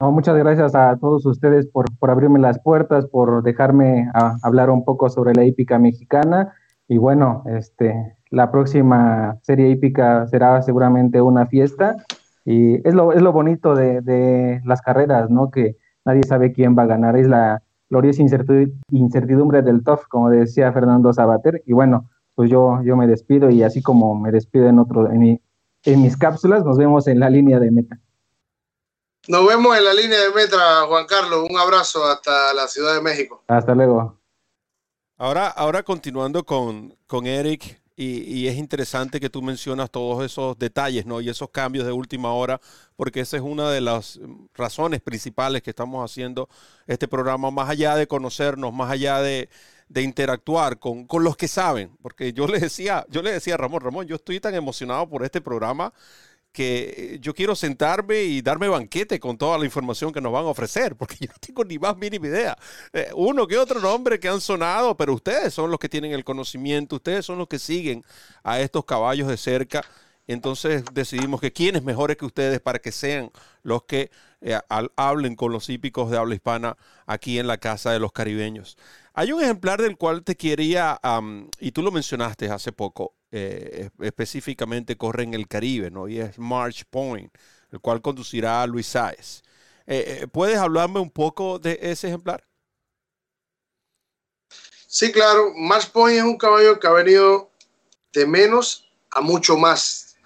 muchas 0.00 0.36
gracias 0.36 0.74
a 0.74 0.96
todos 0.96 1.24
ustedes 1.26 1.66
por, 1.66 1.86
por 1.98 2.10
abrirme 2.10 2.38
las 2.38 2.58
puertas, 2.60 3.06
por 3.06 3.42
dejarme 3.42 4.10
hablar 4.42 4.70
un 4.70 4.84
poco 4.84 5.08
sobre 5.08 5.34
la 5.34 5.44
hípica 5.44 5.78
mexicana. 5.78 6.54
Y 6.88 6.98
bueno, 6.98 7.44
este, 7.46 8.16
la 8.30 8.50
próxima 8.50 9.38
serie 9.42 9.70
hípica 9.70 10.26
será 10.26 10.60
seguramente 10.62 11.20
una 11.20 11.46
fiesta. 11.46 11.96
Y 12.44 12.86
es 12.86 12.94
lo, 12.94 13.12
es 13.12 13.22
lo 13.22 13.32
bonito 13.32 13.74
de, 13.74 14.02
de 14.02 14.60
las 14.64 14.82
carreras, 14.82 15.30
¿no? 15.30 15.50
Que 15.50 15.76
nadie 16.04 16.22
sabe 16.24 16.52
quién 16.52 16.76
va 16.76 16.82
a 16.82 16.86
ganar. 16.86 17.16
Es 17.16 17.26
la 17.26 17.62
gloriosa 17.88 18.22
incertidumbre 18.90 19.62
del 19.62 19.82
TOF, 19.82 20.06
como 20.08 20.28
decía 20.28 20.72
Fernando 20.72 21.12
Sabater. 21.12 21.62
Y 21.64 21.72
bueno, 21.72 22.10
pues 22.34 22.50
yo, 22.50 22.82
yo 22.82 22.96
me 22.96 23.06
despido 23.06 23.48
y 23.50 23.62
así 23.62 23.82
como 23.82 24.14
me 24.14 24.30
despido 24.30 24.68
en, 24.68 24.78
otro, 24.78 25.10
en 25.10 25.20
mis 25.84 26.16
cápsulas, 26.16 26.64
nos 26.64 26.76
vemos 26.76 27.06
en 27.06 27.20
la 27.20 27.30
línea 27.30 27.60
de 27.60 27.70
meta. 27.70 27.98
Nos 29.26 29.46
vemos 29.46 29.76
en 29.76 29.84
la 29.84 29.94
línea 29.94 30.20
de 30.20 30.30
metra, 30.30 30.82
Juan 30.86 31.06
Carlos. 31.06 31.46
Un 31.48 31.58
abrazo 31.58 32.04
hasta 32.04 32.52
la 32.52 32.68
Ciudad 32.68 32.94
de 32.94 33.00
México. 33.00 33.42
Hasta 33.48 33.74
luego. 33.74 34.18
Ahora, 35.16 35.48
ahora 35.48 35.82
continuando 35.82 36.44
con, 36.44 36.96
con 37.06 37.26
Eric, 37.26 37.80
y, 37.96 38.48
es 38.48 38.56
interesante 38.56 39.20
que 39.20 39.30
tú 39.30 39.40
mencionas 39.40 39.88
todos 39.88 40.24
esos 40.24 40.58
detalles, 40.58 41.06
¿no? 41.06 41.20
Y 41.20 41.28
esos 41.28 41.50
cambios 41.50 41.86
de 41.86 41.92
última 41.92 42.32
hora, 42.32 42.60
porque 42.96 43.20
esa 43.20 43.36
es 43.36 43.42
una 43.42 43.70
de 43.70 43.80
las 43.80 44.18
razones 44.54 45.00
principales 45.00 45.62
que 45.62 45.70
estamos 45.70 46.04
haciendo 46.04 46.48
este 46.88 47.06
programa, 47.06 47.52
más 47.52 47.70
allá 47.70 47.94
de 47.94 48.08
conocernos, 48.08 48.72
más 48.72 48.90
allá 48.90 49.20
de, 49.20 49.48
de 49.88 50.02
interactuar 50.02 50.80
con, 50.80 51.06
con, 51.06 51.22
los 51.22 51.36
que 51.36 51.46
saben. 51.46 51.96
Porque 52.02 52.32
yo 52.32 52.48
le 52.48 52.58
decía, 52.58 53.06
yo 53.10 53.22
le 53.22 53.30
decía 53.32 53.54
a 53.54 53.58
Ramón, 53.58 53.80
Ramón, 53.80 54.06
yo 54.08 54.16
estoy 54.16 54.40
tan 54.40 54.54
emocionado 54.56 55.08
por 55.08 55.24
este 55.24 55.40
programa 55.40 55.92
que 56.54 57.18
yo 57.20 57.34
quiero 57.34 57.56
sentarme 57.56 58.22
y 58.22 58.40
darme 58.40 58.68
banquete 58.68 59.18
con 59.18 59.36
toda 59.36 59.58
la 59.58 59.64
información 59.64 60.12
que 60.12 60.20
nos 60.20 60.32
van 60.32 60.44
a 60.44 60.48
ofrecer, 60.48 60.94
porque 60.94 61.16
yo 61.20 61.26
no 61.26 61.38
tengo 61.40 61.64
ni 61.64 61.78
más 61.78 61.96
mínima 61.96 62.28
idea. 62.28 62.56
Eh, 62.92 63.10
uno 63.14 63.46
que 63.48 63.58
otro 63.58 63.80
nombre 63.80 64.20
que 64.20 64.28
han 64.28 64.40
sonado, 64.40 64.96
pero 64.96 65.14
ustedes 65.14 65.52
son 65.52 65.70
los 65.70 65.80
que 65.80 65.88
tienen 65.88 66.12
el 66.12 66.24
conocimiento, 66.24 66.96
ustedes 66.96 67.26
son 67.26 67.38
los 67.38 67.48
que 67.48 67.58
siguen 67.58 68.04
a 68.44 68.60
estos 68.60 68.84
caballos 68.84 69.26
de 69.26 69.36
cerca. 69.36 69.84
Entonces 70.28 70.84
decidimos 70.92 71.40
que 71.40 71.52
quién 71.52 71.74
es 71.74 71.82
mejores 71.82 72.16
que 72.16 72.24
ustedes 72.24 72.60
para 72.60 72.78
que 72.78 72.92
sean 72.92 73.30
los 73.64 73.82
que 73.82 74.10
eh, 74.40 74.58
hablen 74.96 75.34
con 75.34 75.50
los 75.50 75.68
hípicos 75.68 76.10
de 76.10 76.18
habla 76.18 76.36
hispana 76.36 76.76
aquí 77.04 77.38
en 77.40 77.48
la 77.48 77.58
Casa 77.58 77.90
de 77.90 77.98
los 77.98 78.12
Caribeños. 78.12 78.78
Hay 79.16 79.30
un 79.30 79.40
ejemplar 79.40 79.80
del 79.80 79.96
cual 79.96 80.24
te 80.24 80.36
quería, 80.36 81.00
y 81.60 81.70
tú 81.70 81.82
lo 81.82 81.92
mencionaste 81.92 82.50
hace 82.50 82.72
poco, 82.72 83.14
eh, 83.30 83.88
específicamente 84.00 84.96
corre 84.96 85.22
en 85.22 85.34
el 85.34 85.46
Caribe, 85.46 85.88
¿no? 85.88 86.08
Y 86.08 86.18
es 86.18 86.36
March 86.36 86.84
Point, 86.90 87.32
el 87.70 87.78
cual 87.80 88.02
conducirá 88.02 88.60
a 88.60 88.66
Luis 88.66 88.88
Sáez. 88.88 89.42
Eh, 89.86 90.22
eh, 90.22 90.26
¿Puedes 90.26 90.58
hablarme 90.58 90.98
un 90.98 91.12
poco 91.12 91.60
de 91.60 91.78
ese 91.80 92.08
ejemplar? 92.08 92.44
Sí, 94.88 95.12
claro. 95.12 95.52
March 95.54 95.92
Point 95.92 96.18
es 96.18 96.24
un 96.24 96.36
caballo 96.36 96.80
que 96.80 96.86
ha 96.88 96.92
venido 96.92 97.52
de 98.12 98.26
menos 98.26 98.90
a 99.12 99.20
mucho 99.20 99.56
más. 99.56 100.16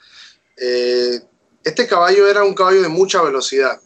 este 0.56 1.86
caballo 1.86 2.26
era 2.26 2.42
un 2.42 2.54
caballo 2.54 2.80
de 2.80 2.88
mucha 2.88 3.20
velocidad 3.20 3.78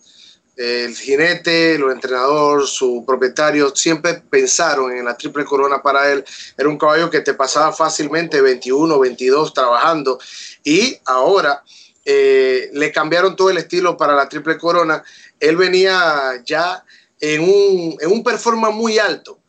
el 0.63 0.97
jinete, 0.97 1.77
los 1.79 1.93
entrenadores, 1.93 2.71
su 2.71 3.05
propietario, 3.05 3.75
siempre 3.75 4.23
pensaron 4.31 4.93
en 4.93 5.05
la 5.05 5.17
triple 5.17 5.45
corona 5.45 5.83
para 5.83 6.13
él. 6.13 6.25
Era 6.57 6.69
un 6.69 6.79
caballo 6.79 7.11
que 7.11 7.21
te 7.21 7.35
pasaba 7.35 7.73
fácilmente 7.73 8.41
21, 8.41 8.99
22 8.99 9.53
trabajando 9.53 10.21
y 10.63 10.97
ahora 11.05 11.65
eh, 12.05 12.71
le 12.73 12.93
cambiaron 12.93 13.35
todo 13.35 13.51
el 13.51 13.59
estilo 13.59 13.97
para 13.97 14.15
la 14.15 14.29
triple 14.29 14.57
corona. 14.57 15.03
Él 15.41 15.57
venía 15.57 16.41
ya 16.45 16.85
en 17.19 17.43
un, 17.43 17.97
en 18.01 18.13
un 18.13 18.23
performance 18.23 18.75
muy 18.75 18.99
alto. 18.99 19.41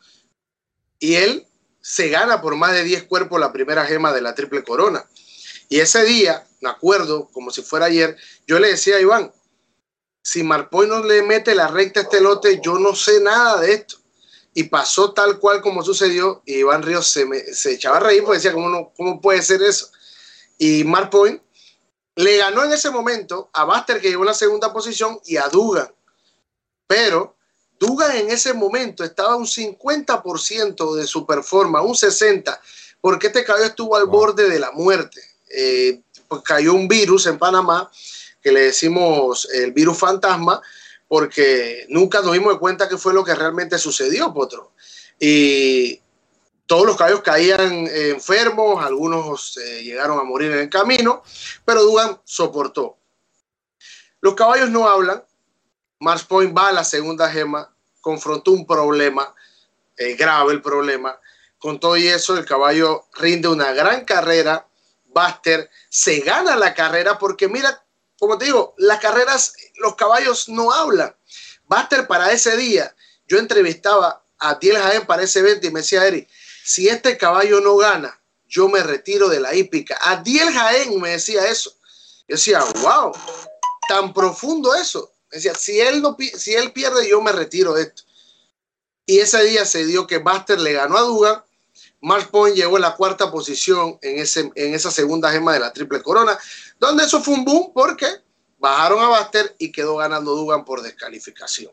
y 1.00 1.16
él 1.16 1.46
se 1.82 2.08
gana 2.08 2.42
por 2.42 2.56
más 2.56 2.72
de 2.72 2.84
10 2.84 3.04
cuerpos 3.04 3.40
la 3.40 3.52
primera 3.52 3.86
gema 3.86 4.14
de 4.14 4.22
la 4.22 4.34
triple 4.34 4.64
corona. 4.64 5.06
Y 5.68 5.82
ese 5.82 6.04
día, 6.06 6.48
me 6.62 6.70
acuerdo, 6.70 7.30
como 7.34 7.52
si 7.52 7.62
fuera 7.62 7.88
ayer, 7.88 8.16
yo 8.48 8.58
le 8.58 8.70
decía 8.70 8.96
a 8.96 9.02
Iván, 9.02 9.32
si 10.24 10.42
Marpoy 10.42 10.88
no 10.88 11.04
le 11.04 11.22
mete 11.22 11.54
la 11.54 11.68
recta 11.68 12.00
a 12.00 12.04
este 12.04 12.22
lote, 12.22 12.62
yo 12.64 12.80
no 12.80 12.96
sé 12.96 13.20
nada 13.20 13.60
de 13.60 13.74
esto. 13.74 13.98
Y 14.54 14.64
pasó 14.64 15.12
tal 15.12 15.38
cual 15.38 15.62
como 15.62 15.84
sucedió, 15.84 16.42
y 16.46 16.60
Iván 16.60 16.82
Ríos 16.82 17.08
se, 17.08 17.54
se 17.54 17.74
echaba 17.74 17.98
a 17.98 18.00
reír 18.00 18.24
porque 18.24 18.38
decía, 18.38 18.54
¿cómo, 18.54 18.70
no, 18.70 18.94
¿cómo 18.96 19.20
puede 19.20 19.42
ser 19.42 19.62
eso? 19.62 19.92
Y 20.58 20.86
Marpoy 20.86 21.42
le 22.16 22.38
ganó 22.38 22.64
en 22.64 22.72
ese 22.72 22.90
momento 22.90 23.50
a 23.52 23.66
Buster, 23.66 24.00
que 24.00 24.10
llegó 24.10 24.24
en 24.24 24.28
la 24.28 24.34
segunda 24.34 24.72
posición, 24.72 25.20
y 25.26 25.36
a 25.36 25.50
Dugan. 25.50 25.94
Pero 26.88 27.36
Dugan 27.78 28.16
en 28.16 28.30
ese 28.30 28.54
momento 28.54 29.04
estaba 29.04 29.36
un 29.36 29.46
50% 29.46 30.96
de 30.96 31.06
su 31.06 31.26
performance, 31.26 31.86
un 31.86 31.96
60%, 31.96 32.60
porque 33.02 33.28
este 33.28 33.44
caballo 33.44 33.66
estuvo 33.66 33.98
al 33.98 34.06
borde 34.06 34.48
de 34.48 34.60
la 34.60 34.72
muerte. 34.72 35.20
Eh, 35.50 36.02
pues 36.30 36.42
cayó 36.44 36.74
un 36.74 36.88
virus 36.88 37.26
en 37.26 37.38
Panamá 37.38 37.92
que 38.44 38.52
le 38.52 38.62
decimos 38.62 39.48
el 39.54 39.72
virus 39.72 39.98
fantasma, 39.98 40.62
porque 41.08 41.86
nunca 41.90 42.22
nos 42.22 42.34
dimos 42.34 42.58
cuenta 42.60 42.90
qué 42.90 42.98
fue 42.98 43.14
lo 43.14 43.24
que 43.24 43.34
realmente 43.34 43.78
sucedió, 43.78 44.34
Potro. 44.34 44.74
Y 45.20 46.02
todos 46.66 46.86
los 46.86 46.98
caballos 46.98 47.22
caían 47.22 47.88
enfermos, 47.88 48.84
algunos 48.84 49.58
eh, 49.58 49.84
llegaron 49.84 50.20
a 50.20 50.24
morir 50.24 50.52
en 50.52 50.60
el 50.60 50.70
camino, 50.70 51.24
pero 51.64 51.84
Dugan 51.84 52.20
soportó. 52.26 52.98
Los 54.22 54.36
caballos 54.36 54.70
no 54.70 54.88
hablan. 54.88 55.24
Mars 56.00 56.24
Point 56.24 56.58
va 56.58 56.70
a 56.70 56.74
la 56.74 56.84
segunda 56.84 57.30
gema, 57.30 57.74
confrontó 58.02 58.52
un 58.52 58.66
problema, 58.66 59.34
eh, 59.98 60.16
grave 60.16 60.54
el 60.54 60.62
problema. 60.62 61.18
Con 61.58 61.80
todo 61.80 61.96
y 61.96 62.08
eso, 62.08 62.38
el 62.38 62.46
caballo 62.46 63.06
rinde 63.14 63.48
una 63.48 63.72
gran 63.72 64.04
carrera. 64.04 64.68
Buster 65.06 65.70
se 65.90 66.22
gana 66.22 66.56
la 66.56 66.74
carrera 66.74 67.20
porque 67.20 67.48
mira 67.48 67.83
como 68.24 68.38
te 68.38 68.46
digo, 68.46 68.74
las 68.78 69.02
carreras, 69.02 69.54
los 69.76 69.96
caballos 69.96 70.48
no 70.48 70.72
hablan. 70.72 71.14
Buster 71.66 72.08
para 72.08 72.32
ese 72.32 72.56
día, 72.56 72.96
yo 73.28 73.38
entrevistaba 73.38 74.26
a 74.40 74.58
Tiel 74.60 74.78
Jaén 74.78 75.06
para 75.06 75.24
ese 75.24 75.40
evento 75.40 75.68
y 75.68 75.72
me 75.72 75.82
decía, 75.82 76.08
Eri, 76.08 76.26
si 76.64 76.88
este 76.88 77.18
caballo 77.18 77.60
no 77.60 77.76
gana, 77.76 78.18
yo 78.48 78.70
me 78.70 78.82
retiro 78.82 79.28
de 79.28 79.42
la 79.42 79.54
hípica. 79.54 79.98
A 80.00 80.24
Diel 80.24 80.54
Jaén 80.54 81.02
me 81.02 81.10
decía 81.10 81.46
eso. 81.50 81.76
Yo 82.30 82.38
decía, 82.38 82.64
wow, 82.82 83.12
tan 83.90 84.14
profundo 84.14 84.74
eso. 84.74 85.12
Me 85.30 85.36
decía, 85.36 85.54
si 85.54 85.82
él, 85.82 86.02
no, 86.02 86.16
si 86.38 86.54
él 86.54 86.72
pierde, 86.72 87.10
yo 87.10 87.22
me 87.22 87.34
retiro 87.34 87.74
de 87.74 87.84
esto. 87.84 88.04
Y 89.06 89.20
ese 89.20 89.44
día 89.44 89.66
se 89.66 89.86
dio 89.86 90.08
que 90.08 90.20
Buster 90.20 90.62
le 90.62 90.72
ganó 90.72 90.96
a 90.96 91.02
Dugan. 91.02 91.44
Mark 92.04 92.32
Point 92.32 92.56
llegó 92.58 92.76
en 92.76 92.82
la 92.82 92.96
cuarta 92.98 93.32
posición 93.32 93.98
en, 94.02 94.20
ese, 94.20 94.52
en 94.56 94.74
esa 94.74 94.92
segunda 94.92 95.32
gema 95.32 95.54
de 95.54 95.62
la 95.62 95.72
triple 95.72 96.04
corona 96.04 96.38
donde 96.78 97.06
eso 97.06 97.24
fue 97.24 97.34
un 97.34 97.46
boom 97.46 97.72
porque 97.74 98.08
bajaron 98.60 99.02
a 99.02 99.08
Baster 99.08 99.56
y 99.58 99.72
quedó 99.72 99.96
ganando 99.96 100.36
Dugan 100.36 100.66
por 100.66 100.82
descalificación. 100.82 101.72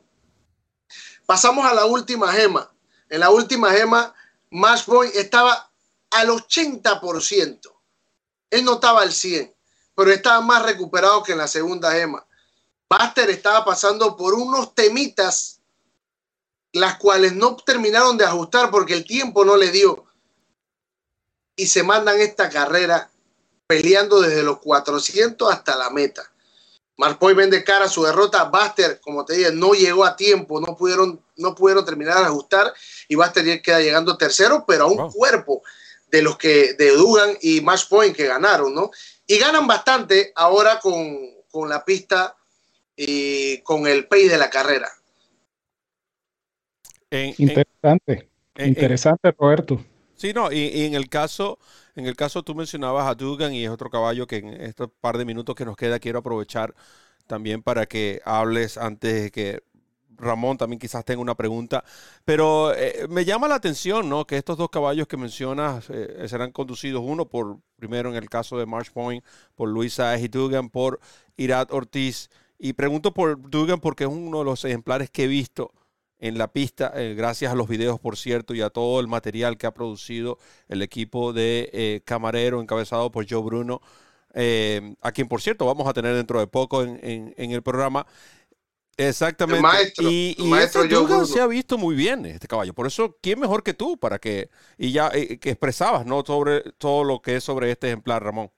Pasamos 1.27 1.65
a 1.65 1.75
la 1.75 1.85
última 1.85 2.33
gema. 2.33 2.73
En 3.09 3.21
la 3.21 3.31
última 3.31 3.73
gema, 3.73 4.15
Matchboy 4.51 5.11
estaba 5.15 5.69
al 6.11 6.29
80%. 6.29 7.73
Él 8.51 8.65
no 8.65 8.75
estaba 8.75 9.03
al 9.03 9.13
100, 9.13 9.53
pero 9.97 10.13
estaba 10.13 10.41
más 10.41 10.63
recuperado 10.63 11.25
que 11.25 11.33
en 11.33 11.39
la 11.39 11.49
segunda 11.49 11.91
gema. 11.91 12.25
Buster 12.89 13.31
estaba 13.31 13.65
pasando 13.65 14.17
por 14.17 14.35
unos 14.35 14.77
temitas, 14.77 15.61
las 16.73 16.99
cuales 16.99 17.33
no 17.33 17.57
terminaron 17.57 18.17
de 18.17 18.25
ajustar 18.25 18.71
porque 18.71 18.95
el 18.95 19.05
tiempo 19.05 19.45
no 19.45 19.57
le 19.57 19.73
dio. 19.73 20.05
Y 21.61 21.67
se 21.67 21.83
mandan 21.83 22.19
esta 22.21 22.49
carrera 22.49 23.11
peleando 23.67 24.23
desde 24.23 24.43
los 24.43 24.61
400 24.61 25.53
hasta 25.53 25.77
la 25.77 25.91
meta. 25.91 26.23
Marpoy 26.97 27.35
vende 27.35 27.63
cara 27.63 27.85
a 27.85 27.89
su 27.89 28.03
derrota. 28.03 28.45
Buster, 28.45 28.99
como 29.01 29.27
te 29.27 29.35
dije, 29.35 29.53
no 29.53 29.75
llegó 29.75 30.07
a 30.07 30.17
tiempo, 30.17 30.59
no 30.59 30.75
pudieron, 30.75 31.23
no 31.37 31.55
pudieron 31.55 31.85
terminar 31.85 32.17
de 32.19 32.25
ajustar 32.25 32.73
y 33.09 33.15
Buster 33.15 33.61
queda 33.61 33.81
llegando 33.81 34.17
tercero, 34.17 34.65
pero 34.67 34.85
a 34.85 34.87
un 34.87 35.13
cuerpo 35.13 35.63
de 36.11 36.23
los 36.23 36.39
que 36.39 36.73
de 36.75 36.93
Dugan 36.93 37.37
y 37.43 37.61
Match 37.61 37.89
Point 37.89 38.17
que 38.17 38.27
ganaron, 38.27 38.75
¿no? 38.75 38.91
Y 39.27 39.39
ganan 39.39 39.67
bastante 39.67 40.33
ahora 40.35 40.81
con, 40.81 41.19
con 41.51 41.69
la 41.69 41.85
pista 41.85 42.37
y 42.97 43.59
con 43.59 43.87
el 43.87 44.09
pay 44.09 44.29
de 44.29 44.39
la 44.39 44.49
carrera. 44.49 44.89
interesante, 47.11 48.31
interesante, 48.57 49.31
Roberto. 49.39 49.85
Sí, 50.21 50.35
no, 50.35 50.53
y, 50.53 50.85
en 50.85 50.93
el 50.95 51.09
caso, 51.09 51.59
en 51.97 52.05
el 52.05 52.15
caso 52.15 52.43
tú 52.43 52.55
mencionabas 52.55 53.09
a 53.09 53.15
Dugan 53.15 53.55
y 53.55 53.65
es 53.65 53.71
otro 53.71 53.89
caballo 53.89 54.27
que 54.27 54.37
en 54.37 54.49
estos 54.49 54.91
par 55.01 55.17
de 55.17 55.25
minutos 55.25 55.55
que 55.55 55.65
nos 55.65 55.79
queda 55.79 55.99
quiero 55.99 56.19
aprovechar 56.19 56.75
también 57.27 57.63
para 57.63 57.87
que 57.87 58.21
hables 58.27 58.77
antes 58.77 59.23
de 59.23 59.31
que 59.31 59.63
Ramón 60.19 60.59
también 60.59 60.79
quizás 60.79 61.07
tenga 61.07 61.23
una 61.23 61.37
pregunta, 61.37 61.85
pero 62.27 62.75
eh, 62.75 63.07
me 63.09 63.25
llama 63.25 63.49
la 63.49 63.55
atención, 63.55 64.11
¿no? 64.11 64.27
Que 64.27 64.37
estos 64.37 64.59
dos 64.59 64.69
caballos 64.69 65.09
que 65.09 65.17
mencionas 65.17 65.89
eh, 65.89 66.29
serán 66.29 66.53
conducidos 66.53 67.03
uno 67.03 67.27
por, 67.27 67.59
primero 67.77 68.11
en 68.11 68.17
el 68.17 68.29
caso 68.29 68.59
de 68.59 68.67
March 68.67 68.93
Point, 68.93 69.25
por 69.55 69.71
Luisa 69.71 70.19
y 70.19 70.29
Dugan, 70.29 70.69
por 70.69 71.01
Irat 71.39 71.73
Ortiz. 71.73 72.29
Y 72.59 72.75
pregunto 72.75 73.15
por 73.15 73.41
Dugan 73.49 73.81
porque 73.81 74.05
es 74.05 74.11
uno 74.11 74.41
de 74.41 74.45
los 74.45 74.67
ejemplares 74.67 75.09
que 75.09 75.25
he 75.25 75.29
visto 75.29 75.73
en 76.21 76.39
la 76.39 76.53
pista, 76.53 76.93
eh, 76.95 77.15
gracias 77.15 77.51
a 77.51 77.55
los 77.55 77.69
videos, 77.69 77.99
por 77.99 78.17
cierto, 78.17 78.55
y 78.55 78.61
a 78.61 78.71
todo 78.71 79.01
el 79.01 79.09
material 79.09 79.57
que 79.57 79.67
ha 79.67 79.73
producido 79.73 80.39
el 80.69 80.83
equipo 80.83 81.33
de 81.33 81.71
eh, 81.73 82.03
Camarero, 82.05 82.61
encabezado 82.61 83.11
por 83.11 83.29
Joe 83.29 83.43
Bruno, 83.43 83.81
eh, 84.35 84.95
a 85.01 85.13
quien, 85.13 85.29
por 85.29 85.41
cierto, 85.41 85.67
vamos 85.67 85.89
a 85.89 85.95
tener 85.95 86.15
dentro 86.15 86.39
de 86.39 86.47
poco 86.47 86.83
en, 86.83 87.35
el 87.37 87.63
programa. 87.63 88.07
Exactamente. 88.97 89.63
y, 90.01 90.37
y 90.39 90.45
maestro 90.45 91.25
se 91.25 91.41
ha 91.41 91.47
visto 91.47 91.79
muy 91.79 91.95
bien 91.95 92.27
este 92.27 92.47
caballo. 92.47 92.75
Por 92.75 92.87
eso, 92.87 93.17
¿quién 93.23 93.41
mejor 93.41 93.63
que 93.63 93.73
tú 93.73 93.97
para 93.97 94.19
que, 94.19 94.51
y 94.77 94.93
ya 94.93 95.11
que 95.11 95.51
expresabas, 95.51 96.05
¿no? 96.05 96.23
Sobre 96.25 96.61
todo 96.77 97.03
lo 97.03 97.23
que 97.23 97.37
es 97.37 97.45
sobre 97.45 97.71
este 97.71 97.87
ejemplar, 97.87 98.23
Ramón. 98.23 98.51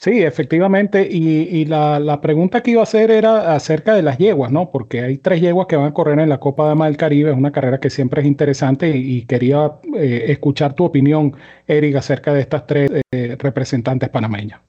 Sí, 0.00 0.22
efectivamente. 0.22 1.06
Y, 1.10 1.66
la, 1.66 2.20
pregunta 2.22 2.62
que 2.62 2.70
iba 2.70 2.80
a 2.80 2.84
hacer 2.84 3.10
era 3.10 3.54
acerca 3.54 3.92
de 3.92 4.00
las 4.00 4.16
yeguas, 4.16 4.50
¿no? 4.50 4.70
Porque 4.70 5.02
hay 5.02 5.18
tres 5.18 5.42
yeguas 5.42 5.66
que 5.66 5.76
van 5.76 5.88
a 5.88 5.92
correr 5.92 6.18
en 6.18 6.30
la 6.30 6.40
Copa 6.40 6.64
Dama 6.64 6.86
del 6.86 6.96
Caribe. 6.96 7.30
Es 7.30 7.36
una 7.36 7.52
carrera 7.52 7.80
que 7.80 7.90
siempre 7.90 8.22
es 8.22 8.26
interesante 8.26 8.88
y, 8.88 9.26
quería 9.26 9.72
eh, 9.94 10.24
escuchar 10.28 10.74
tu 10.74 10.84
opinión, 10.84 11.36
Eric, 11.66 11.96
acerca 11.96 12.32
de 12.32 12.40
estas 12.40 12.66
tres 12.66 12.90
eh, 13.12 13.36
representantes 13.38 14.08
panameñas. 14.08 14.62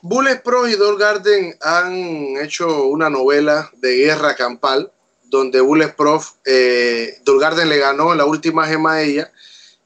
Bullet 0.00 0.42
Pro 0.42 0.66
y 0.66 0.72
Dol 0.76 0.98
Garden 0.98 1.56
han 1.60 2.38
hecho 2.42 2.86
una 2.86 3.10
novela 3.10 3.70
de 3.76 3.96
guerra 3.96 4.34
campal 4.34 4.90
donde 5.24 5.60
Bullet 5.60 5.94
Pro, 5.94 6.22
eh, 6.46 7.18
Dol 7.22 7.38
Garden 7.38 7.68
le 7.68 7.76
ganó 7.76 8.12
en 8.12 8.18
la 8.18 8.24
última 8.24 8.66
gema 8.66 8.94
a 8.94 9.02
ella 9.02 9.30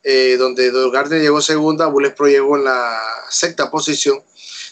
eh, 0.05 0.37
donde 0.37 0.73
Gardner 0.91 1.21
llegó 1.21 1.41
segunda, 1.41 1.87
Bullet 1.87 2.11
Pro 2.11 2.27
llegó 2.27 2.57
en 2.57 2.65
la 2.65 3.01
sexta 3.31 3.71
posición. 3.71 4.21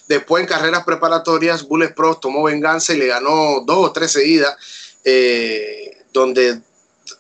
Después 0.09 0.43
en 0.43 0.49
carreras 0.49 0.85
preparatorias, 0.85 1.67
Bullet 1.69 1.95
Pro 1.95 2.17
tomó 2.17 2.43
venganza 2.43 2.93
y 2.93 2.99
le 2.99 3.07
ganó 3.07 3.61
dos 3.65 3.91
o 3.91 3.93
tres 3.93 4.11
seguidas, 4.11 4.57
eh, 5.05 5.99
donde, 6.13 6.61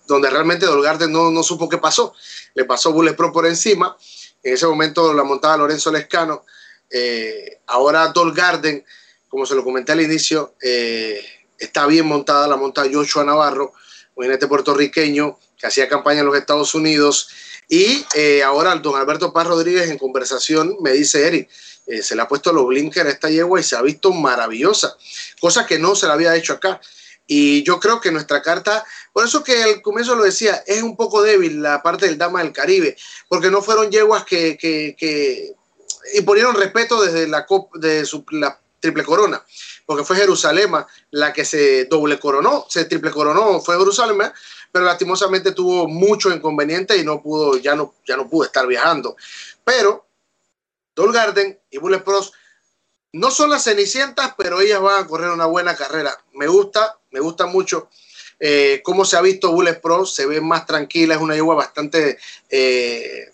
donde 0.08 0.28
realmente 0.28 0.66
Dolgarden 0.66 1.12
no, 1.12 1.30
no 1.30 1.42
supo 1.44 1.68
qué 1.68 1.78
pasó. 1.78 2.12
Le 2.54 2.64
pasó 2.64 2.92
Bullet 2.92 3.14
Pro 3.14 3.32
por 3.32 3.46
encima. 3.46 3.96
En 4.42 4.54
ese 4.54 4.66
momento 4.66 5.12
la 5.12 5.22
montaba 5.22 5.56
Lorenzo 5.58 5.92
Lescano. 5.92 6.44
Eh, 6.90 7.61
ahora 7.66 8.08
Dolgarden, 8.08 8.84
como 9.28 9.46
se 9.46 9.54
lo 9.54 9.62
comenté 9.62 9.92
al 9.92 10.00
inicio, 10.00 10.54
está 10.61 11.86
bien 11.86 12.06
montada, 12.06 12.48
la 12.48 12.56
monta 12.56 12.82
Joshua 12.92 13.22
Navarro, 13.22 13.72
un 14.16 14.24
jinete 14.24 14.48
puertorriqueño 14.48 15.38
que 15.56 15.66
hacía 15.68 15.88
campaña 15.88 16.20
en 16.20 16.26
los 16.26 16.36
Estados 16.36 16.74
Unidos 16.74 17.28
y 17.70 18.04
eh, 18.16 18.42
ahora 18.42 18.74
don 18.74 18.96
Alberto 18.96 19.32
Paz 19.32 19.46
Rodríguez 19.46 19.88
en 19.88 19.96
conversación 19.96 20.76
me 20.80 20.90
dice, 20.90 21.24
Eric, 21.24 21.48
eh, 21.86 22.02
se 22.02 22.16
le 22.16 22.22
ha 22.22 22.28
puesto 22.28 22.52
los 22.52 22.66
blinkers 22.66 23.06
a 23.06 23.12
esta 23.12 23.30
yegua 23.30 23.60
y 23.60 23.62
se 23.62 23.76
ha 23.76 23.82
visto 23.82 24.12
maravillosa, 24.12 24.96
cosa 25.40 25.64
que 25.64 25.78
no 25.78 25.94
se 25.94 26.08
la 26.08 26.14
había 26.14 26.34
hecho 26.34 26.54
acá. 26.54 26.80
Y 27.28 27.62
yo 27.62 27.78
creo 27.78 28.00
que 28.00 28.10
nuestra 28.10 28.42
carta, 28.42 28.84
por 29.12 29.24
eso 29.24 29.44
que 29.44 29.62
al 29.62 29.82
comienzo 29.82 30.16
lo 30.16 30.24
decía, 30.24 30.64
es 30.66 30.82
un 30.82 30.96
poco 30.96 31.22
débil 31.22 31.62
la 31.62 31.80
parte 31.80 32.06
del 32.06 32.18
Dama 32.18 32.42
del 32.42 32.52
Caribe, 32.52 32.96
porque 33.28 33.52
no 33.52 33.62
fueron 33.62 33.88
yeguas 33.88 34.24
que, 34.24 34.58
que, 34.58 34.96
que 34.98 35.52
imponieron 36.14 36.56
respeto 36.56 37.00
desde 37.00 37.28
la, 37.28 37.46
de 37.74 38.08
la 38.32 38.60
triple 38.80 39.04
corona, 39.04 39.44
porque 39.86 40.02
fue 40.02 40.16
Jerusalén 40.16 40.72
la 41.12 41.32
que 41.32 41.44
se 41.44 41.84
doble 41.84 42.18
coronó, 42.18 42.66
se 42.68 42.86
triple 42.86 43.12
coronó, 43.12 43.60
fue 43.60 43.78
Jerusalén, 43.78 44.32
pero 44.72 44.84
lastimosamente 44.84 45.52
tuvo 45.52 45.88
mucho 45.88 46.30
inconveniente 46.30 46.96
y 46.96 47.04
no 47.04 47.22
pudo, 47.22 47.58
ya 47.58 47.74
no, 47.74 47.94
ya 48.06 48.16
no 48.16 48.28
pudo 48.28 48.44
estar 48.44 48.66
viajando. 48.66 49.16
Pero 49.64 50.06
Dol 50.94 51.12
Garden 51.12 51.58
y 51.70 51.78
Bullet 51.78 52.02
Pros 52.02 52.32
no 53.12 53.30
son 53.30 53.50
las 53.50 53.64
cenicientas, 53.64 54.34
pero 54.36 54.60
ellas 54.60 54.80
van 54.80 55.02
a 55.02 55.06
correr 55.06 55.30
una 55.30 55.46
buena 55.46 55.74
carrera. 55.76 56.16
Me 56.34 56.46
gusta, 56.46 56.98
me 57.10 57.20
gusta 57.20 57.46
mucho 57.46 57.88
eh, 58.38 58.80
cómo 58.84 59.04
se 59.04 59.16
ha 59.16 59.20
visto 59.20 59.52
Bullet 59.52 59.80
Pro, 59.80 60.06
se 60.06 60.26
ve 60.26 60.40
más 60.40 60.66
tranquila, 60.66 61.14
es 61.14 61.20
una 61.20 61.34
yegua 61.34 61.54
bastante 61.54 62.18
eh, 62.48 63.30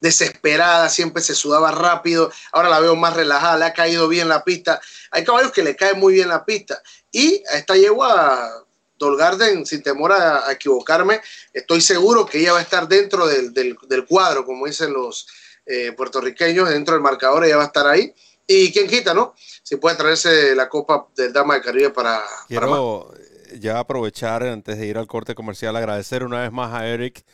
desesperada, 0.00 0.88
siempre 0.88 1.22
se 1.22 1.34
sudaba 1.34 1.70
rápido, 1.70 2.32
ahora 2.52 2.70
la 2.70 2.80
veo 2.80 2.96
más 2.96 3.14
relajada, 3.14 3.58
le 3.58 3.64
ha 3.66 3.74
caído 3.74 4.08
bien 4.08 4.28
la 4.28 4.42
pista. 4.42 4.80
Hay 5.10 5.24
caballos 5.24 5.52
que 5.52 5.62
le 5.62 5.76
cae 5.76 5.94
muy 5.94 6.14
bien 6.14 6.28
la 6.28 6.44
pista. 6.44 6.82
Y 7.12 7.42
a 7.52 7.58
esta 7.58 7.76
yegua, 7.76 8.64
Dolgarden, 9.00 9.64
sin 9.64 9.82
temor 9.82 10.12
a, 10.12 10.52
equivocarme, 10.52 11.20
estoy 11.52 11.80
seguro 11.80 12.26
que 12.26 12.38
ella 12.38 12.52
va 12.52 12.58
a 12.58 12.62
estar 12.62 12.86
dentro 12.86 13.26
del, 13.26 13.52
del, 13.52 14.06
cuadro, 14.06 14.44
como 14.44 14.66
dicen 14.66 14.92
los 14.92 15.26
eh, 15.64 15.92
puertorriqueños, 15.92 16.68
dentro 16.68 16.94
del 16.94 17.02
marcador, 17.02 17.44
ella 17.44 17.56
va 17.56 17.64
a 17.64 17.66
estar 17.66 17.86
ahí. 17.86 18.14
Y 18.46 18.70
quién 18.72 18.86
quita, 18.86 19.14
¿no? 19.14 19.34
Si 19.62 19.76
puede 19.76 19.96
traerse 19.96 20.54
la 20.54 20.68
Copa 20.68 21.06
del 21.16 21.32
Dama 21.32 21.54
de 21.54 21.62
Caribe 21.62 21.90
para... 21.90 22.20
Quiero 22.46 23.12
ya 23.58 23.78
aprovechar, 23.78 24.42
antes 24.42 24.78
de 24.78 24.86
ir 24.86 24.98
al 24.98 25.06
corte 25.06 25.34
comercial, 25.34 25.74
agradecer 25.74 26.22
una 26.22 26.40
vez 26.40 26.52
más 26.52 26.72
a 26.72 26.86
Eric 26.86 27.24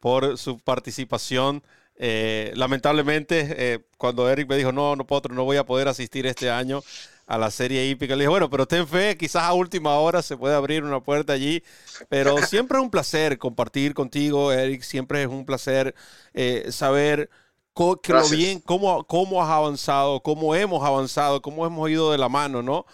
por 0.00 0.38
su 0.38 0.58
participación 0.58 1.62
eh, 1.98 2.52
lamentablemente, 2.54 3.46
eh, 3.56 3.78
cuando 3.96 4.28
Eric 4.28 4.48
me 4.48 4.56
dijo, 4.56 4.70
no, 4.70 4.96
no, 4.96 5.06
puedo, 5.06 5.28
no 5.30 5.44
voy 5.44 5.56
a 5.56 5.64
poder 5.64 5.88
asistir 5.88 6.26
este 6.26 6.50
año 6.50 6.82
a 7.26 7.38
la 7.38 7.50
serie 7.50 7.84
hípica, 7.86 8.14
le 8.14 8.22
dije, 8.22 8.28
bueno, 8.28 8.48
pero 8.48 8.66
ten 8.66 8.86
fe, 8.86 9.16
quizás 9.16 9.42
a 9.42 9.52
última 9.52 9.98
hora 9.98 10.22
se 10.22 10.36
puede 10.36 10.54
abrir 10.54 10.84
una 10.84 11.02
puerta 11.02 11.32
allí, 11.32 11.62
pero 12.08 12.36
siempre 12.46 12.78
es 12.78 12.84
un 12.84 12.90
placer 12.90 13.36
compartir 13.38 13.94
contigo, 13.94 14.52
Eric, 14.52 14.82
siempre 14.82 15.22
es 15.22 15.28
un 15.28 15.44
placer 15.44 15.94
eh, 16.34 16.68
saber 16.70 17.28
que 18.02 18.12
lo 18.12 18.28
bien, 18.28 18.60
cómo, 18.60 19.04
cómo 19.06 19.42
has 19.42 19.50
avanzado, 19.50 20.22
cómo 20.22 20.54
hemos 20.54 20.82
avanzado, 20.82 21.42
cómo 21.42 21.66
hemos 21.66 21.90
ido 21.90 22.10
de 22.10 22.18
la 22.18 22.28
mano, 22.28 22.62
¿no? 22.62 22.86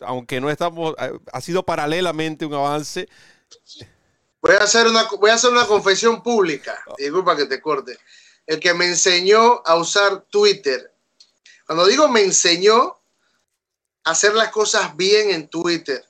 aunque 0.00 0.40
no 0.40 0.50
estamos, 0.50 0.94
ha 1.32 1.40
sido 1.40 1.64
paralelamente 1.64 2.44
un 2.44 2.54
avance. 2.54 3.08
Voy 4.40 4.54
a 4.54 4.58
hacer 4.58 4.86
una, 4.86 5.08
voy 5.18 5.30
a 5.30 5.34
hacer 5.34 5.50
una 5.50 5.66
confesión 5.66 6.22
pública. 6.22 6.78
Disculpa 6.98 7.36
que 7.36 7.46
te 7.46 7.60
corte. 7.60 7.98
El 8.46 8.60
que 8.60 8.74
me 8.74 8.86
enseñó 8.86 9.62
a 9.64 9.76
usar 9.76 10.26
Twitter. 10.30 10.92
Cuando 11.66 11.86
digo 11.86 12.08
me 12.08 12.22
enseñó 12.22 12.97
hacer 14.04 14.34
las 14.34 14.50
cosas 14.50 14.96
bien 14.96 15.30
en 15.30 15.48
Twitter. 15.48 16.04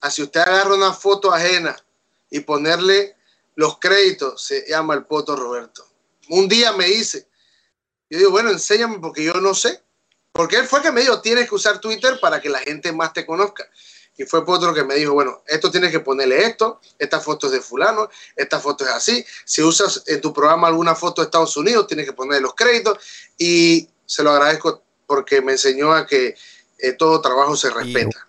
Así 0.00 0.22
usted 0.22 0.40
agarra 0.40 0.74
una 0.74 0.92
foto 0.92 1.32
ajena 1.32 1.76
y 2.30 2.40
ponerle 2.40 3.16
los 3.54 3.78
créditos, 3.78 4.42
se 4.44 4.66
llama 4.68 4.94
el 4.94 5.04
Poto 5.04 5.36
Roberto. 5.36 5.86
Un 6.28 6.48
día 6.48 6.72
me 6.72 6.86
dice, 6.86 7.28
yo 8.08 8.18
digo, 8.18 8.30
bueno, 8.30 8.50
enséñame 8.50 8.98
porque 8.98 9.24
yo 9.24 9.34
no 9.34 9.54
sé. 9.54 9.82
Porque 10.32 10.56
él 10.56 10.66
fue 10.66 10.80
que 10.80 10.90
me 10.90 11.02
dijo, 11.02 11.20
tienes 11.20 11.48
que 11.48 11.54
usar 11.54 11.78
Twitter 11.78 12.18
para 12.20 12.40
que 12.40 12.48
la 12.48 12.58
gente 12.60 12.90
más 12.90 13.12
te 13.12 13.26
conozca. 13.26 13.68
Y 14.16 14.24
fue 14.24 14.42
otro 14.46 14.74
que 14.74 14.84
me 14.84 14.94
dijo, 14.94 15.12
bueno, 15.12 15.42
esto 15.46 15.70
tienes 15.70 15.90
que 15.90 16.00
ponerle 16.00 16.44
esto, 16.44 16.80
esta 16.98 17.20
foto 17.20 17.46
es 17.46 17.52
de 17.52 17.60
fulano, 17.60 18.08
esta 18.36 18.60
foto 18.60 18.84
es 18.84 18.90
así. 18.90 19.24
Si 19.44 19.62
usas 19.62 20.02
en 20.06 20.20
tu 20.20 20.32
programa 20.32 20.68
alguna 20.68 20.94
foto 20.94 21.20
de 21.22 21.26
Estados 21.26 21.56
Unidos, 21.56 21.86
tienes 21.86 22.06
que 22.06 22.12
ponerle 22.12 22.42
los 22.42 22.54
créditos. 22.54 22.98
Y 23.38 23.88
se 24.06 24.22
lo 24.22 24.30
agradezco 24.30 24.82
porque 25.06 25.40
me 25.40 25.52
enseñó 25.52 25.92
a 25.92 26.06
que 26.06 26.34
eh, 26.82 26.92
todo 26.92 27.20
trabajo 27.20 27.56
se 27.56 27.70
respeta. 27.70 28.28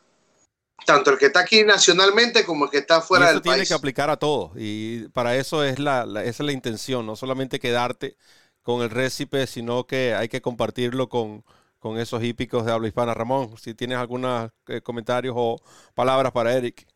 Tanto 0.86 1.12
el 1.12 1.18
que 1.18 1.28
está 1.28 1.39
aquí 1.41 1.64
nacionalmente 1.64 2.45
como 2.45 2.66
el 2.66 2.72
que 2.72 2.78
está 2.78 3.01
fuera 3.01 3.28
del 3.28 3.41
país. 3.41 3.56
tiene 3.56 3.68
que 3.68 3.74
aplicar 3.74 4.10
a 4.10 4.18
todos. 4.18 4.51
Y 4.56 5.08
para 5.10 5.36
eso 5.36 5.64
es 5.64 5.80
la, 5.80 6.04
esa 6.24 6.43
es 6.43 6.45
la 6.45 6.51
intención, 6.51 7.06
no 7.06 7.16
solamente 7.16 7.60
quedarte 7.60 8.18
con 8.62 8.82
el 8.82 8.89
récipe, 8.89 9.47
sino 9.47 9.86
que 9.86 10.14
hay 10.14 10.30
que 10.30 10.41
compartirlo 10.41 11.10
con, 11.10 11.43
con 11.80 11.99
esos 11.99 12.24
hípicos 12.24 12.66
de 12.66 12.72
habla 12.72 12.88
hispana. 12.88 13.14
Ramón, 13.14 13.58
si 13.58 13.74
tienes 13.74 13.97
algunos 13.97 14.51
eh, 14.68 14.82
comentarios 14.82 15.36
o 15.38 15.58
palabras 15.93 16.32
para 16.32 16.54
Eric. 16.54 16.88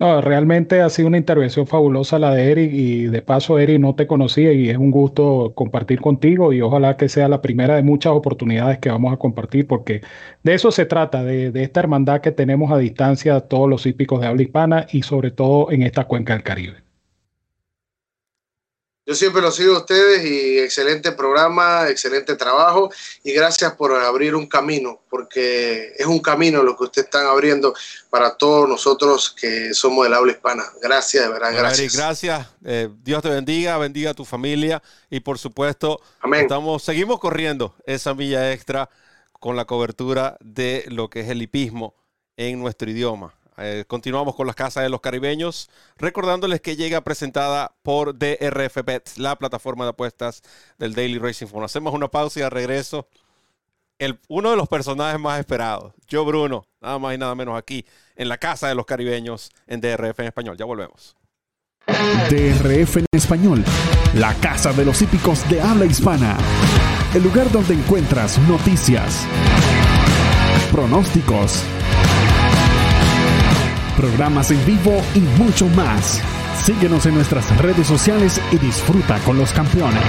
No, 0.00 0.20
realmente 0.20 0.80
ha 0.82 0.90
sido 0.90 1.06
una 1.08 1.18
intervención 1.18 1.66
fabulosa 1.68 2.18
la 2.18 2.34
de 2.34 2.50
Eric 2.50 2.72
y 2.72 3.04
de 3.06 3.22
paso 3.22 3.58
Eric 3.60 3.78
no 3.80 3.94
te 3.94 4.08
conocía 4.08 4.52
y 4.52 4.68
es 4.68 4.76
un 4.76 4.90
gusto 4.90 5.52
compartir 5.54 6.00
contigo 6.00 6.52
y 6.52 6.60
ojalá 6.60 6.96
que 6.96 7.08
sea 7.08 7.28
la 7.28 7.40
primera 7.40 7.76
de 7.76 7.84
muchas 7.84 8.12
oportunidades 8.12 8.78
que 8.78 8.90
vamos 8.90 9.12
a 9.12 9.18
compartir 9.18 9.68
porque 9.68 10.02
de 10.42 10.54
eso 10.54 10.72
se 10.72 10.84
trata, 10.86 11.22
de, 11.22 11.52
de 11.52 11.62
esta 11.62 11.78
hermandad 11.80 12.20
que 12.20 12.32
tenemos 12.32 12.72
a 12.72 12.78
distancia 12.78 13.40
todos 13.42 13.68
los 13.70 13.86
hípicos 13.86 14.20
de 14.20 14.26
habla 14.26 14.42
hispana 14.42 14.86
y 14.90 15.02
sobre 15.02 15.30
todo 15.30 15.70
en 15.70 15.82
esta 15.82 16.04
cuenca 16.06 16.32
del 16.34 16.42
Caribe. 16.42 16.83
Yo 19.06 19.14
siempre 19.14 19.42
los 19.42 19.56
sigo 19.56 19.74
a 19.74 19.80
ustedes 19.80 20.24
y 20.24 20.58
excelente 20.58 21.12
programa, 21.12 21.90
excelente 21.90 22.36
trabajo 22.36 22.90
y 23.22 23.32
gracias 23.32 23.74
por 23.74 23.92
abrir 23.94 24.34
un 24.34 24.46
camino, 24.46 25.02
porque 25.10 25.92
es 25.98 26.06
un 26.06 26.20
camino 26.20 26.62
lo 26.62 26.74
que 26.74 26.84
ustedes 26.84 27.06
están 27.06 27.26
abriendo 27.26 27.74
para 28.08 28.36
todos 28.36 28.66
nosotros 28.66 29.36
que 29.38 29.74
somos 29.74 30.04
del 30.04 30.14
habla 30.14 30.32
hispana. 30.32 30.64
Gracias, 30.80 31.24
de 31.24 31.30
verdad, 31.30 31.52
gracias. 31.52 31.94
gracias. 31.94 32.48
Eh, 32.64 32.88
Dios 33.02 33.22
te 33.22 33.28
bendiga, 33.28 33.76
bendiga 33.76 34.12
a 34.12 34.14
tu 34.14 34.24
familia 34.24 34.82
y 35.10 35.20
por 35.20 35.38
supuesto, 35.38 36.00
Estamos, 36.32 36.82
seguimos 36.82 37.20
corriendo 37.20 37.74
esa 37.84 38.14
milla 38.14 38.52
extra 38.52 38.88
con 39.32 39.56
la 39.56 39.66
cobertura 39.66 40.38
de 40.40 40.84
lo 40.88 41.10
que 41.10 41.20
es 41.20 41.28
el 41.28 41.42
hipismo 41.42 41.94
en 42.38 42.58
nuestro 42.58 42.90
idioma. 42.90 43.34
Eh, 43.56 43.84
continuamos 43.86 44.34
con 44.34 44.46
las 44.46 44.56
casas 44.56 44.82
de 44.82 44.88
los 44.88 45.00
caribeños, 45.00 45.70
recordándoles 45.96 46.60
que 46.60 46.76
llega 46.76 47.02
presentada 47.02 47.74
por 47.82 48.18
DRF 48.18 48.84
Bet, 48.84 49.16
la 49.16 49.36
plataforma 49.36 49.84
de 49.84 49.90
apuestas 49.90 50.42
del 50.78 50.94
Daily 50.94 51.18
Racing 51.18 51.46
Phone. 51.46 51.64
Hacemos 51.64 51.94
una 51.94 52.08
pausa 52.08 52.40
y 52.40 52.42
al 52.42 52.50
regreso, 52.50 53.08
el, 53.98 54.18
uno 54.28 54.50
de 54.50 54.56
los 54.56 54.68
personajes 54.68 55.20
más 55.20 55.38
esperados, 55.38 55.94
yo 56.08 56.24
Bruno, 56.24 56.66
nada 56.80 56.98
más 56.98 57.14
y 57.14 57.18
nada 57.18 57.34
menos 57.34 57.56
aquí, 57.56 57.84
en 58.16 58.28
la 58.28 58.38
casa 58.38 58.68
de 58.68 58.74
los 58.74 58.86
caribeños 58.86 59.50
en 59.66 59.80
DRF 59.80 60.18
en 60.20 60.26
español. 60.26 60.56
Ya 60.56 60.64
volvemos. 60.64 61.16
DRF 61.86 62.96
en 62.96 63.06
español, 63.12 63.62
la 64.14 64.34
casa 64.34 64.72
de 64.72 64.84
los 64.84 65.00
hípicos 65.00 65.48
de 65.48 65.60
habla 65.60 65.84
hispana. 65.84 66.36
El 67.14 67.22
lugar 67.22 67.52
donde 67.52 67.74
encuentras 67.74 68.38
noticias, 68.38 69.26
pronósticos 70.72 71.62
programas 73.96 74.50
en 74.50 74.64
vivo 74.66 75.02
y 75.14 75.20
mucho 75.40 75.66
más. 75.68 76.20
Síguenos 76.62 77.06
en 77.06 77.14
nuestras 77.14 77.56
redes 77.58 77.86
sociales 77.86 78.40
y 78.52 78.58
disfruta 78.58 79.18
con 79.20 79.38
los 79.38 79.52
campeones. 79.52 80.02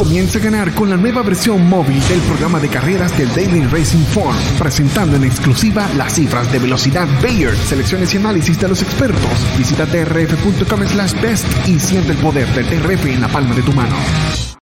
Comienza 0.00 0.38
a 0.38 0.42
ganar 0.42 0.72
con 0.74 0.88
la 0.88 0.96
nueva 0.96 1.22
versión 1.22 1.68
móvil 1.68 2.00
del 2.08 2.20
programa 2.20 2.58
de 2.58 2.68
carreras 2.68 3.16
del 3.18 3.28
Daily 3.34 3.66
Racing 3.66 4.04
Form, 4.06 4.34
presentando 4.58 5.16
en 5.16 5.24
exclusiva 5.24 5.88
las 5.96 6.14
cifras 6.14 6.50
de 6.50 6.58
velocidad 6.58 7.06
Bayer, 7.22 7.54
selecciones 7.54 8.14
y 8.14 8.16
análisis 8.16 8.58
de 8.58 8.68
los 8.68 8.82
expertos. 8.82 9.30
Visita 9.58 9.84
trf.com 9.84 10.86
slash 10.86 11.20
best 11.20 11.46
y 11.68 11.78
siente 11.78 12.12
el 12.12 12.18
poder 12.18 12.48
del 12.54 12.66
TRF 12.66 13.06
en 13.06 13.20
la 13.20 13.28
palma 13.28 13.54
de 13.54 13.62
tu 13.62 13.72
mano. 13.72 14.59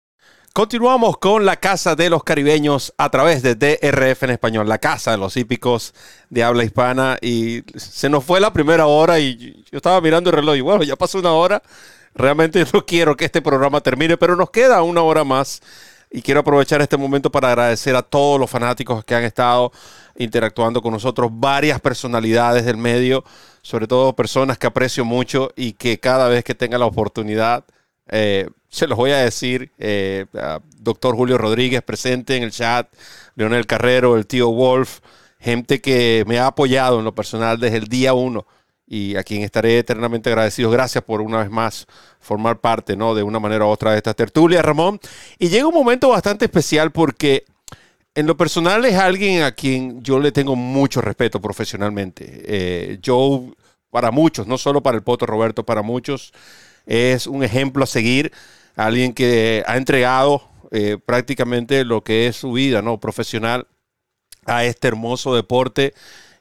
Continuamos 0.55 1.17
con 1.17 1.47
la 1.47 1.57
Casa 1.57 1.97
de 1.97 2.11
los 2.11 2.25
Caribeños 2.25 2.93
a 2.99 3.09
través 3.09 3.43
de 3.43 3.55
DRF 3.55 4.25
en 4.25 4.31
español, 4.33 4.69
la 4.69 4.77
Casa 4.77 5.13
de 5.13 5.17
los 5.17 5.35
Hípicos 5.39 5.95
de 6.29 6.45
habla 6.45 6.63
hispana. 6.63 7.17
Y 7.23 7.63
se 7.75 8.11
nos 8.11 8.23
fue 8.23 8.39
la 8.39 8.53
primera 8.53 8.85
hora 8.87 9.19
y 9.19 9.65
yo 9.71 9.79
estaba 9.79 9.99
mirando 10.03 10.29
el 10.29 10.37
reloj 10.37 10.57
y 10.57 10.61
bueno, 10.61 10.83
ya 10.83 10.95
pasó 10.95 11.19
una 11.21 11.33
hora. 11.33 11.63
Realmente 12.15 12.67
no 12.75 12.85
quiero 12.85 13.17
que 13.17 13.25
este 13.25 13.41
programa 13.41 13.81
termine, 13.81 14.19
pero 14.19 14.37
nos 14.37 14.51
queda 14.51 14.83
una 14.83 15.01
hora 15.01 15.25
más. 15.25 15.63
Y 16.11 16.21
quiero 16.21 16.41
aprovechar 16.41 16.83
este 16.83 16.99
momento 16.99 17.33
para 17.33 17.49
agradecer 17.49 17.97
a 17.97 18.03
todos 18.03 18.39
los 18.39 18.51
fanáticos 18.51 19.03
que 19.07 19.15
han 19.15 19.25
estado 19.25 19.73
interactuando 20.19 20.83
con 20.83 20.93
nosotros, 20.93 21.31
varias 21.33 21.81
personalidades 21.81 22.67
del 22.67 22.77
medio, 22.77 23.25
sobre 23.63 23.87
todo 23.87 24.15
personas 24.15 24.59
que 24.59 24.67
aprecio 24.67 25.07
mucho 25.07 25.51
y 25.57 25.73
que 25.73 25.99
cada 25.99 26.29
vez 26.29 26.45
que 26.45 26.55
tenga 26.55 26.77
la 26.77 26.85
oportunidad 26.85 27.65
eh, 28.09 28.51
se 28.73 28.87
los 28.87 28.97
voy 28.97 29.11
a 29.11 29.19
decir, 29.19 29.71
eh, 29.79 30.25
doctor 30.79 31.15
Julio 31.15 31.37
Rodríguez 31.37 31.83
presente 31.83 32.37
en 32.37 32.43
el 32.43 32.51
chat, 32.51 32.89
Leonel 33.37 33.67
Carrero, 33.67 34.17
el 34.17 34.27
tío 34.27 34.49
Wolf, 34.49 35.01
gente 35.39 35.83
que 35.83 36.25
me 36.27 36.39
ha 36.39 36.47
apoyado 36.47 36.99
en 36.99 37.05
lo 37.05 37.15
personal 37.15 37.61
desde 37.61 37.77
el 37.77 37.89
día 37.89 38.15
uno 38.15 38.47
y 38.87 39.15
a 39.17 39.25
quien 39.25 39.43
estaré 39.43 39.79
eternamente 39.79 40.31
agradecido. 40.31 40.71
Gracias 40.71 41.05
por 41.05 41.21
una 41.21 41.41
vez 41.41 41.51
más 41.51 41.87
formar 42.19 42.61
parte, 42.61 42.97
¿no? 42.97 43.15
De 43.15 43.23
una 43.23 43.39
manera 43.39 43.67
u 43.67 43.69
otra 43.69 43.93
de 43.93 43.99
esta 43.99 44.15
tertulia, 44.15 44.63
Ramón. 44.63 44.99
Y 45.39 45.51
llega 45.51 45.67
un 45.67 45.75
momento 45.75 46.09
bastante 46.09 46.47
especial 46.47 46.93
porque 46.93 47.45
en 48.15 48.27
lo 48.27 48.39
personal 48.39 48.85
es 48.87 48.95
alguien 48.95 49.43
a 49.43 49.53
quien 49.53 50.03
yo 50.03 50.19
le 50.19 50.33
tengo 50.33 50.57
mucho 50.57 51.03
respeto 51.03 51.43
profesionalmente. 51.43 52.43
Eh, 52.47 52.99
yo, 53.03 53.45
para 53.91 54.11
muchos, 54.11 54.47
no 54.47 54.57
solo 54.57 54.83
para 54.83 54.97
el 54.97 55.03
Poto 55.03 55.27
Roberto, 55.27 55.63
para 55.63 55.83
muchos, 55.83 56.33
es 56.87 57.27
un 57.27 57.45
ejemplo 57.45 57.85
a 57.85 57.87
seguir, 57.87 58.33
alguien 58.77 59.13
que 59.13 59.63
ha 59.67 59.77
entregado 59.77 60.43
eh, 60.71 60.99
prácticamente 61.05 61.85
lo 61.85 62.03
que 62.03 62.27
es 62.27 62.37
su 62.37 62.53
vida 62.53 62.83
¿no? 62.83 62.99
profesional 62.99 63.67
a 64.47 64.65
este 64.65 64.89
hermoso 64.89 65.35
deporte 65.35 65.95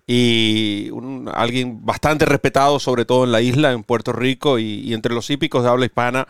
y 0.08 0.90
alguien 1.34 1.86
bastante 1.86 2.26
respetado, 2.26 2.80
sobre 2.80 3.06
todo 3.06 3.24
en 3.24 3.32
la 3.32 3.42
isla, 3.42 3.72
en 3.72 3.84
Puerto 3.84 4.12
Rico 4.14 4.60
y, 4.60 4.94
entre 4.94 5.14
los 5.14 5.30
hípicos 5.30 5.64
de 5.64 5.70
habla 5.70 5.86
hispana, 5.86 6.28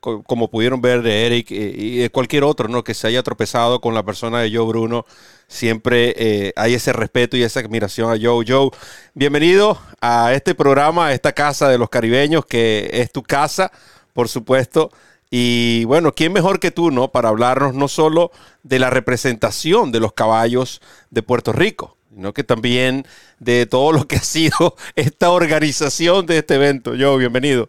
como 0.00 0.48
pudieron 0.48 0.80
ver 0.80 1.02
de 1.02 1.26
Eric 1.26 1.50
y 1.50 1.98
de 1.98 2.10
cualquier 2.10 2.44
otro, 2.44 2.68
¿no? 2.68 2.84
Que 2.84 2.94
se 2.94 3.08
haya 3.08 3.22
tropezado 3.22 3.80
con 3.80 3.94
la 3.94 4.04
persona 4.04 4.40
de 4.40 4.54
Joe 4.54 4.66
Bruno. 4.66 5.04
Siempre 5.48 6.14
eh, 6.16 6.52
hay 6.56 6.74
ese 6.74 6.92
respeto 6.92 7.36
y 7.36 7.42
esa 7.42 7.60
admiración 7.60 8.10
a 8.10 8.18
Joe. 8.18 8.44
Joe, 8.46 8.70
bienvenido 9.14 9.78
a 10.00 10.32
este 10.32 10.54
programa, 10.54 11.08
a 11.08 11.14
esta 11.14 11.32
casa 11.32 11.68
de 11.68 11.78
los 11.78 11.90
caribeños, 11.90 12.46
que 12.46 12.88
es 12.92 13.10
tu 13.10 13.22
casa, 13.22 13.72
por 14.14 14.28
supuesto. 14.28 14.90
Y 15.30 15.84
bueno, 15.84 16.12
¿quién 16.14 16.32
mejor 16.32 16.58
que 16.58 16.70
tú, 16.70 16.90
no? 16.90 17.12
Para 17.12 17.28
hablarnos 17.28 17.74
no 17.74 17.88
solo 17.88 18.30
de 18.62 18.78
la 18.78 18.90
representación 18.90 19.92
de 19.92 20.00
los 20.00 20.14
caballos 20.14 20.80
de 21.10 21.22
Puerto 21.22 21.52
Rico, 21.52 21.96
sino 22.14 22.32
que 22.32 22.44
también 22.44 23.04
de 23.38 23.66
todo 23.66 23.92
lo 23.92 24.06
que 24.08 24.16
ha 24.16 24.22
sido 24.22 24.74
esta 24.96 25.30
organización 25.30 26.26
de 26.26 26.38
este 26.38 26.54
evento. 26.54 26.92
Joe, 26.98 27.18
bienvenido. 27.18 27.68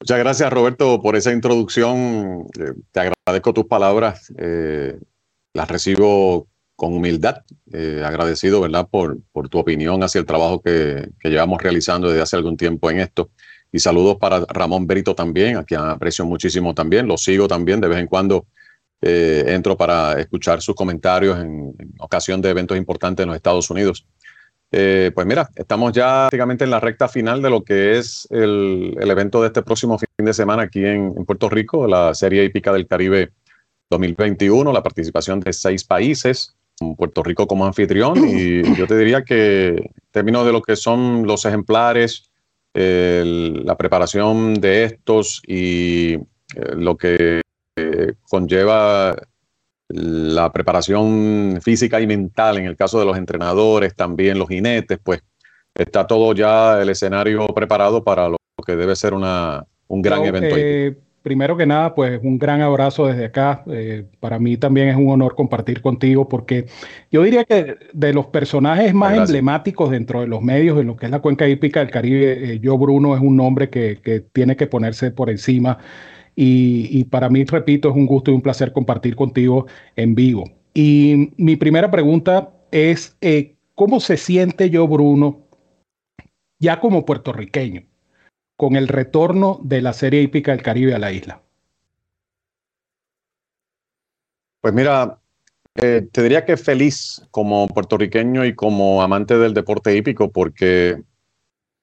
Muchas 0.00 0.18
gracias, 0.18 0.52
Roberto, 0.52 1.00
por 1.00 1.16
esa 1.16 1.32
introducción. 1.32 2.46
Eh, 2.60 2.74
te 2.92 3.00
agradezco 3.00 3.54
tus 3.54 3.64
palabras. 3.64 4.32
Eh, 4.36 4.98
las 5.54 5.68
recibo 5.68 6.46
con 6.76 6.92
humildad. 6.92 7.42
Eh, 7.72 8.02
agradecido, 8.04 8.60
¿verdad?, 8.60 8.86
por, 8.90 9.18
por, 9.32 9.48
tu 9.48 9.58
opinión 9.58 10.02
hacia 10.02 10.18
el 10.18 10.26
trabajo 10.26 10.60
que, 10.60 11.08
que, 11.18 11.30
llevamos 11.30 11.62
realizando 11.62 12.08
desde 12.08 12.22
hace 12.22 12.36
algún 12.36 12.58
tiempo 12.58 12.90
en 12.90 13.00
esto. 13.00 13.30
Y 13.76 13.78
saludos 13.78 14.16
para 14.16 14.40
Ramón 14.48 14.86
Berito 14.86 15.14
también, 15.14 15.58
a 15.58 15.64
quien 15.64 15.80
aprecio 15.80 16.24
muchísimo 16.24 16.74
también. 16.74 17.06
Lo 17.06 17.18
sigo 17.18 17.46
también. 17.46 17.78
De 17.78 17.88
vez 17.88 17.98
en 17.98 18.06
cuando 18.06 18.46
entro 19.02 19.76
para 19.76 20.18
escuchar 20.18 20.62
sus 20.62 20.74
comentarios 20.74 21.38
en, 21.38 21.74
en 21.78 21.92
ocasión 21.98 22.40
de 22.40 22.48
eventos 22.48 22.78
importantes 22.78 23.22
en 23.22 23.28
los 23.28 23.36
Estados 23.36 23.68
Unidos. 23.68 24.06
Eh, 24.72 25.12
pues 25.14 25.26
mira, 25.26 25.48
estamos 25.54 25.92
ya 25.92 26.28
prácticamente 26.28 26.64
en 26.64 26.70
la 26.70 26.80
recta 26.80 27.06
final 27.06 27.40
de 27.40 27.50
lo 27.50 27.62
que 27.62 27.98
es 27.98 28.26
el, 28.30 28.96
evento 28.98 29.40
de 29.42 29.48
este 29.48 29.62
próximo 29.62 29.98
fin 29.98 30.08
de 30.18 30.34
semana 30.34 30.62
aquí 30.62 30.84
en, 30.84 31.12
Puerto 31.24 31.48
Rico, 31.48 31.86
la 31.86 32.14
Serie 32.14 32.44
Hípica 32.44 32.72
del 32.72 32.86
Caribe 32.86 33.30
2021, 33.90 34.72
la 34.72 34.82
participación 34.82 35.40
de 35.40 35.52
seis 35.52 35.84
países, 35.84 36.56
Puerto 36.96 37.22
Rico 37.22 37.46
como 37.46 37.64
anfitrión. 37.64 38.26
Y 38.28 38.74
yo 38.74 38.86
te 38.86 38.98
diría 38.98 39.22
que 39.22 39.68
en 39.68 39.90
términos 40.10 40.44
de 40.44 40.52
lo 40.52 40.62
que 40.62 40.74
son 40.74 41.26
los 41.26 41.44
ejemplares, 41.44 42.30
la 42.78 43.76
preparación 43.76 44.54
de 44.54 44.84
estos 44.84 45.40
y 45.46 46.14
eh, 46.14 46.20
lo 46.76 46.96
que 46.96 47.40
eh, 47.76 48.12
conlleva 48.28 49.16
la 49.88 50.52
preparación 50.52 51.60
física 51.62 52.00
y 52.00 52.06
mental, 52.06 52.58
en 52.58 52.66
el 52.66 52.76
caso 52.76 52.98
de 52.98 53.06
los 53.06 53.16
entrenadores, 53.16 53.94
también 53.94 54.38
los 54.38 54.48
jinetes, 54.48 54.98
pues 55.02 55.20
está 55.74 56.06
todo 56.06 56.34
ya 56.34 56.82
el 56.82 56.88
escenario 56.88 57.46
preparado 57.48 58.02
para 58.02 58.28
lo 58.28 58.36
que 58.66 58.76
debe 58.76 58.96
ser 58.96 59.14
una, 59.14 59.64
un 59.86 60.02
gran 60.02 60.24
evento. 60.24 60.56
Primero 61.26 61.56
que 61.56 61.66
nada, 61.66 61.92
pues 61.92 62.20
un 62.22 62.38
gran 62.38 62.60
abrazo 62.60 63.08
desde 63.08 63.24
acá. 63.24 63.64
Eh, 63.66 64.06
para 64.20 64.38
mí 64.38 64.56
también 64.56 64.86
es 64.86 64.94
un 64.94 65.08
honor 65.08 65.34
compartir 65.34 65.82
contigo 65.82 66.28
porque 66.28 66.66
yo 67.10 67.24
diría 67.24 67.42
que 67.42 67.74
de 67.92 68.12
los 68.12 68.26
personajes 68.26 68.94
más 68.94 69.18
emblemáticos 69.18 69.90
dentro 69.90 70.20
de 70.20 70.28
los 70.28 70.40
medios, 70.40 70.78
en 70.78 70.86
lo 70.86 70.94
que 70.94 71.06
es 71.06 71.10
la 71.10 71.18
cuenca 71.18 71.48
hípica 71.48 71.80
del 71.80 71.90
Caribe, 71.90 72.52
eh, 72.52 72.60
yo 72.60 72.78
Bruno 72.78 73.16
es 73.16 73.20
un 73.20 73.36
nombre 73.36 73.70
que, 73.70 73.98
que 74.00 74.20
tiene 74.20 74.54
que 74.54 74.68
ponerse 74.68 75.10
por 75.10 75.28
encima 75.28 75.78
y, 76.36 77.02
para 77.04 77.28
mí, 77.28 77.44
repito, 77.44 77.88
es 77.88 77.96
un 77.96 78.06
gusto 78.06 78.30
y 78.30 78.34
un 78.34 78.42
placer 78.42 78.72
compartir 78.72 79.16
contigo 79.16 79.66
en 79.96 80.14
vivo. 80.14 80.44
Y 80.74 81.32
mi 81.38 81.56
primera 81.56 81.90
pregunta 81.90 82.52
es, 82.70 83.16
eh, 83.20 83.56
¿cómo 83.74 83.98
se 83.98 84.16
siente 84.16 84.70
yo, 84.70 84.86
Bruno, 84.86 85.40
ya 86.60 86.78
como 86.78 87.04
puertorriqueño, 87.04 87.82
con 88.56 88.76
el 88.76 88.88
retorno 88.88 89.60
de 89.62 89.82
la 89.82 89.92
Serie 89.92 90.22
Hípica 90.22 90.52
del 90.52 90.62
Caribe 90.62 90.94
a 90.94 90.98
la 90.98 91.12
isla? 91.12 91.42
Pues 94.60 94.74
mira, 94.74 95.18
eh, 95.76 96.08
te 96.10 96.22
diría 96.22 96.44
que 96.44 96.56
feliz 96.56 97.22
como 97.30 97.68
puertorriqueño 97.68 98.44
y 98.44 98.54
como 98.54 99.02
amante 99.02 99.38
del 99.38 99.54
deporte 99.54 99.96
hípico, 99.96 100.32
porque 100.32 101.02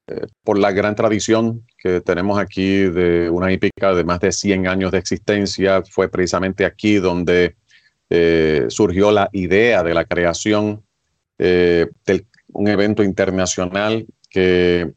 eh, 0.07 0.27
por 0.43 0.59
la 0.59 0.71
gran 0.71 0.95
tradición 0.95 1.65
que 1.77 2.01
tenemos 2.01 2.37
aquí 2.37 2.79
de 2.81 3.29
una 3.29 3.53
hípica 3.53 3.93
de 3.93 4.03
más 4.03 4.19
de 4.19 4.33
100 4.33 4.67
años 4.67 4.91
de 4.91 4.97
existencia. 4.97 5.81
Fue 5.89 6.09
precisamente 6.09 6.65
aquí 6.65 6.95
donde 6.95 7.55
eh, 8.09 8.65
surgió 8.67 9.11
la 9.11 9.29
idea 9.31 9.81
de 9.81 9.93
la 9.93 10.03
creación 10.03 10.83
eh, 11.39 11.87
de 12.05 12.25
un 12.49 12.67
evento 12.67 13.01
internacional 13.01 14.05
que 14.29 14.91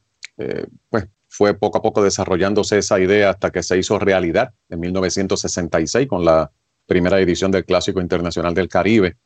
pues, 0.90 1.06
fue 1.36 1.52
poco 1.52 1.78
a 1.78 1.82
poco 1.82 2.02
desarrollándose 2.02 2.78
esa 2.78 2.98
idea 2.98 3.30
hasta 3.30 3.50
que 3.50 3.62
se 3.62 3.76
hizo 3.76 3.98
realidad 3.98 4.54
en 4.70 4.80
1966 4.80 6.08
con 6.08 6.24
la 6.24 6.50
primera 6.86 7.20
edición 7.20 7.50
del 7.50 7.66
Clásico 7.66 8.00
Internacional 8.00 8.54
del 8.54 8.68
Caribe 8.68 9.16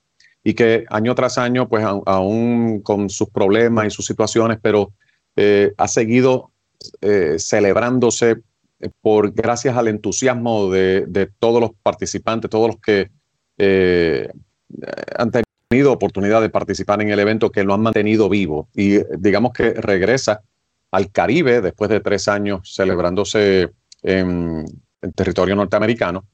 y 0.43 0.55
que 0.55 0.87
año 0.91 1.15
tras 1.15 1.39
año, 1.39 1.69
pues 1.69 1.85
aún 1.85 2.81
con 2.81 3.11
sus 3.11 3.31
problemas 3.31 3.87
y 3.87 3.91
sus 3.91 4.07
situaciones, 4.07 4.59
pero 4.61 4.93
eh, 5.37 5.73
ha 5.77 5.87
seguido 5.87 6.51
eh, 7.01 7.37
celebrándose 7.39 8.39
eh, 8.81 8.91
por 9.01 9.33
gracias 9.33 9.77
al 9.77 9.87
entusiasmo 9.87 10.69
de, 10.69 11.31
todos 11.39 11.61
los 11.61 11.71
participantes, 11.81 12.51
todos 12.51 12.69
los 12.69 12.81
que 12.81 13.11
han 15.17 15.31
tenido 15.69 15.93
oportunidad 15.93 16.41
de 16.41 16.49
participar 16.49 17.03
en 17.03 17.11
el 17.11 17.21
evento, 17.21 17.53
que 17.53 17.63
lo 17.63 17.75
han 17.75 17.83
mantenido 17.83 18.29
vivo. 18.29 18.69
Y 18.75 18.99
digamos 19.19 19.53
que 19.53 19.75
regresa 19.75 20.41
al 20.91 21.11
Caribe 21.11 21.61
después 21.61 21.91
de 21.91 22.01
tres 22.01 22.29
años 22.29 22.75
celebrándose 22.75 23.71
en, 24.03 24.65
territorio 25.15 25.57
norteamericano. 25.57 26.27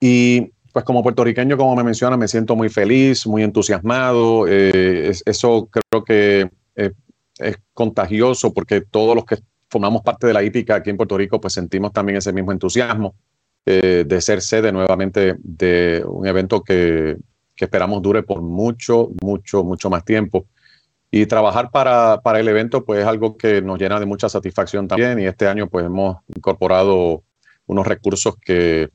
Y 0.00 0.52
pues 0.72 0.84
como 0.84 1.02
puertorriqueño, 1.02 1.56
como 1.56 1.74
me 1.76 1.84
menciona, 1.84 2.16
me 2.16 2.28
siento 2.28 2.54
muy 2.56 2.68
feliz, 2.68 3.26
muy 3.26 3.42
entusiasmado. 3.42 4.46
eso 4.46 5.68
creo 5.70 6.04
que 6.04 6.50
es 7.38 7.58
contagioso 7.72 8.52
porque 8.52 8.80
todos 8.80 9.14
los 9.14 9.24
que 9.24 9.38
formamos 9.68 10.02
parte 10.02 10.26
de 10.26 10.34
la 10.34 10.42
hípica 10.42 10.76
aquí 10.76 10.90
en 10.90 10.96
Puerto 10.96 11.16
Rico, 11.16 11.40
pues 11.40 11.54
sentimos 11.54 11.92
también 11.92 12.18
ese 12.18 12.32
mismo 12.32 12.52
entusiasmo 12.52 13.14
eh, 13.64 14.04
de 14.06 14.20
ser 14.20 14.42
sede 14.42 14.70
nuevamente 14.70 15.36
de 15.38 16.04
un 16.06 16.26
evento 16.26 16.62
que, 16.62 17.16
que, 17.56 17.64
esperamos 17.64 18.02
dure 18.02 18.22
por 18.22 18.42
mucho, 18.42 19.08
mucho, 19.22 19.64
mucho 19.64 19.88
más 19.88 20.04
tiempo. 20.04 20.46
Y 21.14 21.26
trabajar 21.26 21.70
para, 21.70 22.20
para, 22.22 22.40
el 22.40 22.48
evento, 22.48 22.84
pues 22.84 23.00
es 23.00 23.06
algo 23.06 23.36
que 23.36 23.60
nos 23.60 23.78
llena 23.78 24.00
de 24.00 24.06
mucha 24.06 24.28
satisfacción 24.28 24.88
también. 24.88 25.20
Y 25.20 25.26
este 25.26 25.46
año, 25.46 25.68
pues 25.68 25.84
hemos 25.84 26.16
incorporado 26.34 27.22
unos 27.66 27.86
recursos 27.86 28.34
que 28.42 28.88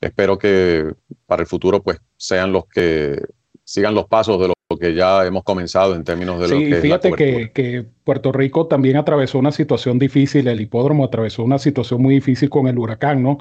espero 0.00 0.38
que 0.38 0.94
para 1.26 1.42
el 1.42 1.48
futuro, 1.48 1.82
pues 1.82 1.98
sean 2.16 2.52
los 2.52 2.66
que 2.66 3.20
sigan 3.64 3.94
los 3.94 4.06
pasos 4.06 4.40
de 4.40 4.48
lo 4.48 4.78
que 4.78 4.94
ya 4.94 5.26
hemos 5.26 5.42
comenzado 5.42 5.94
en 5.94 6.04
términos 6.04 6.40
de 6.40 6.48
lo 6.48 6.58
que 6.58 6.80
fíjate 6.80 7.12
que, 7.12 7.50
que, 7.52 7.84
Puerto 8.04 8.32
Rico 8.32 8.66
también 8.66 8.96
atravesó 8.96 9.38
una 9.38 9.52
situación 9.52 9.98
difícil, 9.98 10.46
el 10.48 10.60
hipódromo 10.60 11.04
atravesó 11.04 11.42
una 11.42 11.58
situación 11.58 12.02
muy 12.02 12.14
difícil 12.14 12.50
con 12.50 12.66
el 12.66 12.78
huracán, 12.78 13.22
¿no? 13.22 13.38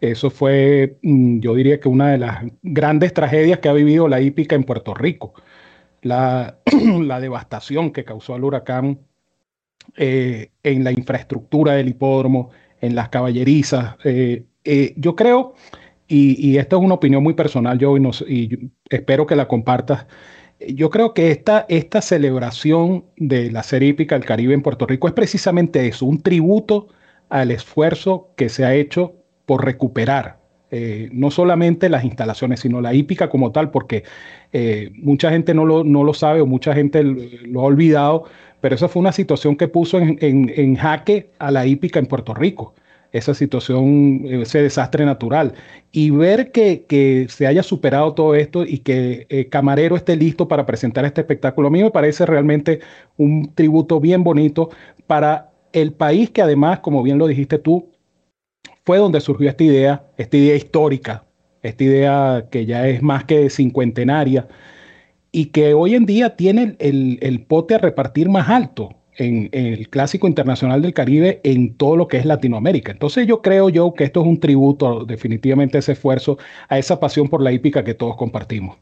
Eso 0.00 0.30
fue, 0.30 0.96
mm, 1.02 1.40
yo 1.40 1.54
diría 1.54 1.80
que 1.80 1.88
una 1.88 2.10
de 2.10 2.18
las 2.18 2.44
grandes 2.62 3.12
tragedias 3.12 3.58
que 3.58 3.68
ha 3.68 3.72
vivido 3.72 4.08
la 4.08 4.20
hípica 4.20 4.54
en 4.54 4.64
Puerto 4.64 4.94
Rico. 4.94 5.34
La, 6.02 6.58
devastación 7.20 7.92
que 7.92 8.04
causó 8.04 8.36
el 8.36 8.44
huracán 8.44 9.00
eh, 9.96 10.50
en 10.62 10.84
la 10.84 10.92
infraestructura 10.92 11.72
del 11.72 11.88
hipódromo, 11.88 12.50
en 12.80 12.94
las 12.94 13.08
caballerizas. 13.08 13.96
Eh, 14.04 14.44
eh, 14.64 14.94
yo 14.96 15.16
creo, 15.16 15.54
y, 16.06 16.48
y, 16.48 16.58
esta 16.58 16.76
es 16.76 16.82
una 16.82 16.94
opinión 16.94 17.22
muy 17.22 17.34
personal, 17.34 17.78
yo, 17.78 17.96
y 17.96 18.70
espero 18.88 19.26
que 19.26 19.36
la 19.36 19.48
compartas, 19.48 20.06
yo 20.60 20.90
creo 20.90 21.14
que 21.14 21.30
esta, 21.30 21.66
esta 21.68 22.00
celebración 22.02 23.04
de 23.16 23.50
la 23.50 23.62
Serie 23.62 23.90
Hípica 23.90 24.14
del 24.16 24.24
Caribe 24.24 24.54
en 24.54 24.62
Puerto 24.62 24.86
Rico 24.86 25.06
es 25.06 25.14
precisamente 25.14 25.86
eso, 25.86 26.06
un 26.06 26.22
tributo 26.22 26.88
al 27.28 27.50
esfuerzo 27.50 28.32
que 28.36 28.48
se 28.48 28.64
ha 28.64 28.74
hecho 28.74 29.14
por 29.46 29.64
recuperar 29.64 30.38
eh, 30.70 31.08
no 31.12 31.30
solamente 31.30 31.88
las 31.88 32.04
instalaciones, 32.04 32.60
sino 32.60 32.80
la 32.80 32.94
hípica 32.94 33.28
como 33.30 33.52
tal, 33.52 33.70
porque 33.70 34.04
eh, 34.52 34.90
mucha 34.94 35.30
gente 35.30 35.54
no 35.54 35.64
lo, 35.64 35.84
no 35.84 36.04
lo, 36.04 36.14
sabe 36.14 36.40
o 36.40 36.46
mucha 36.46 36.74
gente 36.74 37.02
lo, 37.02 37.60
ha 37.60 37.64
olvidado, 37.64 38.24
pero 38.60 38.74
esa 38.74 38.88
fue 38.88 39.00
una 39.00 39.12
situación 39.12 39.56
que 39.56 39.68
puso 39.68 39.98
en, 39.98 40.18
en 40.20 40.76
jaque 40.76 41.30
a 41.38 41.50
la 41.50 41.66
hípica 41.66 41.98
en 41.98 42.06
Puerto 42.06 42.34
Rico 42.34 42.74
esa 43.12 43.34
situación, 43.34 44.22
ese 44.24 44.62
desastre 44.62 45.04
natural. 45.04 45.54
Y 45.92 46.10
ver 46.10 46.52
que, 46.52 47.26
se 47.28 47.46
haya 47.46 47.62
superado 47.62 48.14
todo 48.14 48.34
esto 48.34 48.64
y 48.64 48.78
que 48.78 49.26
eh, 49.30 49.48
Camarero 49.48 49.96
esté 49.96 50.16
listo 50.16 50.48
para 50.48 50.66
presentar 50.66 51.04
este 51.04 51.20
espectáculo, 51.22 51.68
a 51.68 51.70
mí 51.70 51.82
me 51.82 51.90
parece 51.90 52.26
realmente 52.26 52.80
un 53.16 53.52
tributo 53.54 54.00
bien 54.00 54.24
bonito 54.24 54.70
para 55.06 55.50
el 55.72 55.92
país 55.92 56.30
que 56.30 56.42
además, 56.42 56.80
como 56.80 57.02
bien 57.02 57.18
lo 57.18 57.26
dijiste 57.26 57.58
tú, 57.58 57.88
fue 58.88 58.96
donde 58.96 59.20
surgió 59.20 59.50
esta 59.50 59.64
idea, 59.64 60.06
esta 60.16 60.38
idea 60.38 60.56
histórica, 60.56 61.26
esta 61.60 61.84
idea 61.84 62.46
que 62.50 62.64
ya 62.64 62.88
es 62.88 63.02
más 63.02 63.24
que 63.24 63.50
cincuentenaria 63.50 64.48
y 65.30 65.50
que 65.50 65.74
hoy 65.74 65.94
en 65.94 66.06
día 66.06 66.36
tiene 66.36 66.74
el, 66.78 67.18
el 67.20 67.44
pote 67.44 67.74
a 67.74 67.78
repartir 67.78 68.30
más 68.30 68.48
alto 68.48 68.96
en, 69.18 69.50
el 69.52 69.90
Clásico 69.90 70.26
Internacional 70.26 70.80
del 70.80 70.94
Caribe 70.94 71.42
en 71.44 71.76
todo 71.76 71.96
lo 71.96 72.08
que 72.08 72.16
es 72.16 72.24
Latinoamérica. 72.24 72.90
Entonces 72.90 73.26
yo 73.26 73.42
creo 73.42 73.68
yo 73.68 73.92
que 73.92 74.04
esto 74.04 74.22
es 74.22 74.26
un 74.26 74.40
tributo 74.40 75.04
definitivamente 75.04 75.76
a 75.76 75.80
ese 75.80 75.92
esfuerzo, 75.92 76.38
a 76.70 76.78
esa 76.78 76.98
pasión 76.98 77.28
por 77.28 77.42
la 77.42 77.52
hípica 77.52 77.84
que 77.84 77.92
todos 77.92 78.16
compartimos. 78.16 78.78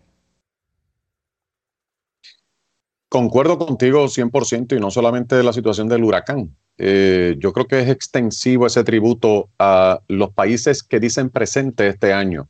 Concuerdo 3.09 3.59
contigo 3.59 4.04
100% 4.04 4.76
y 4.76 4.78
no 4.78 4.92
solamente 4.92 5.34
de 5.34 5.42
la 5.42 5.52
situación 5.52 5.88
del 5.88 6.04
huracán. 6.04 6.54
Eh, 6.79 7.37
yo 7.39 7.53
creo 7.53 7.66
que 7.66 7.81
es 7.81 7.89
extensivo 7.89 8.66
ese 8.66 8.85
tributo 8.85 9.49
a 9.59 10.01
los 10.09 10.33
países 10.33 10.83
que 10.83 11.01
dicen 11.01 11.31
presente 11.31 11.89
este 11.89 12.12
año 12.12 12.49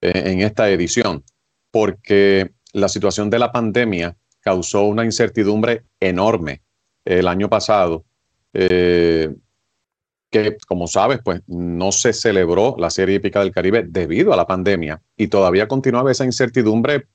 eh, 0.00 0.24
en 0.26 0.40
esta 0.40 0.68
edición, 0.70 1.22
porque 1.70 2.50
la 2.72 2.88
situación 2.88 3.30
de 3.30 3.38
la 3.38 3.52
pandemia 3.52 4.16
causó 4.40 4.84
una 4.84 5.04
incertidumbre 5.04 5.84
enorme 6.00 6.62
el 7.04 7.28
año 7.28 7.48
pasado, 7.48 8.04
eh, 8.52 9.32
que 10.30 10.56
como 10.66 10.88
sabes, 10.88 11.20
pues 11.24 11.40
no 11.46 11.92
se 11.92 12.12
celebró 12.12 12.74
la 12.78 12.90
Serie 12.90 13.16
Épica 13.16 13.40
del 13.40 13.52
Caribe 13.52 13.84
debido 13.88 14.32
a 14.32 14.36
la 14.36 14.46
pandemia 14.46 15.00
y 15.16 15.28
todavía 15.28 15.68
continuaba 15.68 16.10
esa 16.10 16.24
incertidumbre 16.24 17.06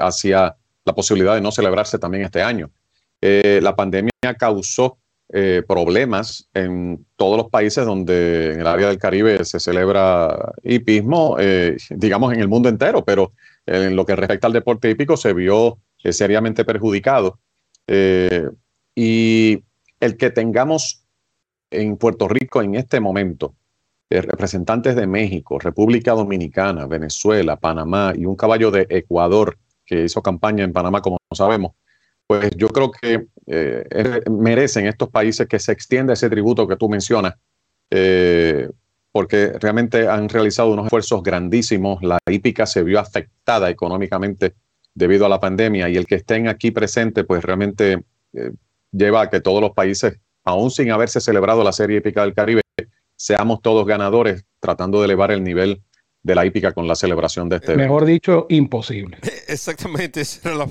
hacia 0.00 0.56
la 0.84 0.94
posibilidad 0.94 1.34
de 1.34 1.40
no 1.40 1.50
celebrarse 1.50 1.98
también 1.98 2.24
este 2.24 2.42
año. 2.42 2.70
La 3.20 3.74
pandemia 3.74 4.10
causó 4.36 4.98
eh, 5.32 5.62
problemas 5.66 6.48
en 6.54 7.06
todos 7.16 7.36
los 7.36 7.48
países 7.48 7.86
donde 7.86 8.52
en 8.52 8.60
el 8.60 8.66
área 8.66 8.88
del 8.88 8.98
Caribe 8.98 9.44
se 9.44 9.58
celebra 9.60 10.52
hipismo, 10.62 11.36
eh, 11.40 11.76
digamos 11.90 12.32
en 12.34 12.40
el 12.40 12.48
mundo 12.48 12.68
entero, 12.68 13.04
pero 13.04 13.32
en 13.66 13.96
lo 13.96 14.04
que 14.04 14.14
respecta 14.14 14.46
al 14.46 14.52
deporte 14.52 14.90
hípico 14.90 15.16
se 15.16 15.32
vio 15.32 15.78
seriamente 15.98 16.64
perjudicado. 16.64 17.38
y 18.94 19.64
el 20.00 20.16
que 20.18 20.30
tengamos 20.30 21.04
en 21.70 21.96
Puerto 21.96 22.28
Rico 22.28 22.60
en 22.60 22.74
este 22.74 23.00
momento 23.00 23.54
representantes 24.10 24.94
de 24.94 25.06
México, 25.06 25.58
República 25.58 26.12
Dominicana, 26.12 26.86
Venezuela, 26.86 27.56
Panamá 27.56 28.12
y 28.14 28.26
un 28.26 28.36
caballo 28.36 28.70
de 28.70 28.86
Ecuador 28.90 29.56
que 29.86 30.04
hizo 30.04 30.22
campaña 30.22 30.64
en 30.64 30.72
Panamá, 30.72 31.00
como 31.00 31.18
sabemos, 31.32 31.72
pues 32.26 32.50
yo 32.56 32.68
creo 32.68 32.90
que 32.90 33.26
eh, 33.46 34.22
merecen 34.30 34.86
estos 34.86 35.08
países 35.08 35.46
que 35.46 35.58
se 35.58 35.72
extienda 35.72 36.12
ese 36.12 36.30
tributo 36.30 36.66
que 36.66 36.76
tú 36.76 36.88
mencionas, 36.88 37.34
eh, 37.90 38.68
porque 39.10 39.52
realmente 39.60 40.08
han 40.08 40.28
realizado 40.28 40.72
unos 40.72 40.86
esfuerzos 40.86 41.22
grandísimos. 41.22 42.02
La 42.02 42.18
hípica 42.30 42.66
se 42.66 42.82
vio 42.82 43.00
afectada 43.00 43.68
económicamente 43.68 44.54
debido 44.94 45.26
a 45.26 45.28
la 45.28 45.40
pandemia 45.40 45.88
y 45.88 45.96
el 45.96 46.06
que 46.06 46.16
estén 46.16 46.48
aquí 46.48 46.70
presentes, 46.70 47.24
pues 47.26 47.42
realmente 47.42 48.04
eh, 48.32 48.52
lleva 48.90 49.22
a 49.22 49.30
que 49.30 49.40
todos 49.40 49.60
los 49.60 49.72
países, 49.72 50.18
aún 50.44 50.70
sin 50.70 50.90
haberse 50.90 51.20
celebrado 51.20 51.64
la 51.64 51.72
Serie 51.72 51.98
Hípica 51.98 52.22
del 52.22 52.34
Caribe, 52.34 52.62
seamos 53.16 53.62
todos 53.62 53.86
ganadores 53.86 54.44
tratando 54.60 55.00
de 55.00 55.06
elevar 55.06 55.30
el 55.30 55.42
nivel 55.44 55.82
de 56.22 56.34
la 56.34 56.46
hípica 56.46 56.72
con 56.72 56.86
la 56.86 56.94
celebración 56.94 57.48
de 57.48 57.56
este. 57.56 57.76
Mejor 57.76 58.04
dicho, 58.04 58.46
imposible. 58.48 59.18
Exactamente, 59.48 60.20
esa 60.20 60.50
era 60.50 60.66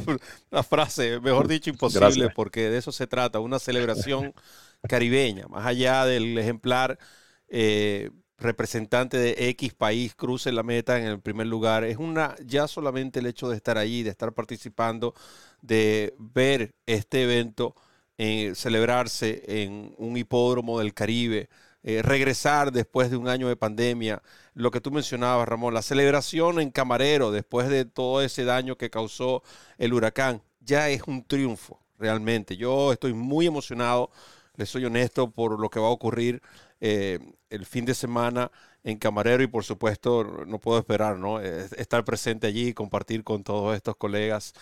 la, 0.50 0.64
frase, 0.64 1.20
mejor 1.20 1.48
dicho, 1.48 1.70
imposible, 1.70 2.30
porque 2.30 2.70
de 2.70 2.78
eso 2.78 2.92
se 2.92 3.08
trata, 3.08 3.40
una 3.40 3.60
celebración 3.60 4.34
caribeña, 4.88 5.48
más 5.48 5.66
allá 5.66 6.06
del 6.06 6.38
ejemplar 6.38 6.98
eh, 7.50 8.10
representante 8.38 9.18
de 9.18 9.50
X 9.50 9.74
país 9.74 10.16
cruce 10.16 10.52
la 10.52 10.64
meta 10.64 10.98
en 10.98 11.06
el 11.06 11.20
primer 11.20 11.48
lugar, 11.48 11.84
es 11.84 11.98
una, 11.98 12.36
ya 12.46 12.68
solamente 12.68 13.20
el 13.20 13.28
hecho 13.28 13.50
de 13.50 13.58
estar 13.58 13.78
allí, 13.78 14.04
de 14.04 14.10
estar 14.10 14.34
participando, 14.34 15.14
de 15.62 16.16
ver 16.18 16.74
este 16.86 17.24
evento 17.24 17.76
eh, 18.24 18.54
celebrarse 18.54 19.44
en 19.48 19.96
un 19.98 20.16
hipódromo 20.16 20.78
del 20.78 20.94
Caribe, 20.94 21.50
eh, 21.84 22.02
regresar 22.04 22.72
después 22.72 23.10
de 23.10 23.18
un 23.18 23.28
año 23.28 23.48
de 23.48 23.56
pandemia, 23.56 24.22
lo 24.54 24.70
que 24.70 24.82
tú 24.82 24.92
mencionabas, 24.92 25.48
Ramón, 25.48 25.74
la 25.74 25.82
celebración 25.82 26.60
en 26.60 26.70
Camarero 26.70 27.32
después 27.32 27.70
de 27.70 27.86
todo 27.86 28.22
ese 28.22 28.44
daño 28.46 28.78
que 28.78 28.90
causó 28.90 29.42
el 29.78 29.94
huracán, 29.94 30.44
ya 30.60 30.90
es 30.90 31.04
un 31.08 31.24
triunfo, 31.24 31.80
realmente. 31.98 32.56
Yo 32.58 32.94
estoy 32.94 33.14
muy 33.14 33.48
emocionado, 33.48 34.12
les 34.56 34.70
soy 34.70 34.86
honesto, 34.86 35.32
por 35.32 35.60
lo 35.60 35.70
que 35.70 35.80
va 35.80 35.88
a 35.88 35.92
ocurrir 35.92 36.42
eh, 36.82 37.20
el 37.50 37.66
fin 37.66 37.86
de 37.86 37.96
semana 37.96 38.52
en 38.84 38.98
Camarero 38.98 39.44
y 39.44 39.48
por 39.48 39.64
supuesto 39.64 40.46
no 40.48 40.60
puedo 40.60 40.80
esperar, 40.80 41.18
¿no? 41.18 41.40
estar 41.40 42.04
presente 42.04 42.48
allí 42.48 42.74
compartir 42.74 43.24
con 43.24 43.44
todos 43.44 43.76
estos 43.76 43.96
colegas 43.96 44.54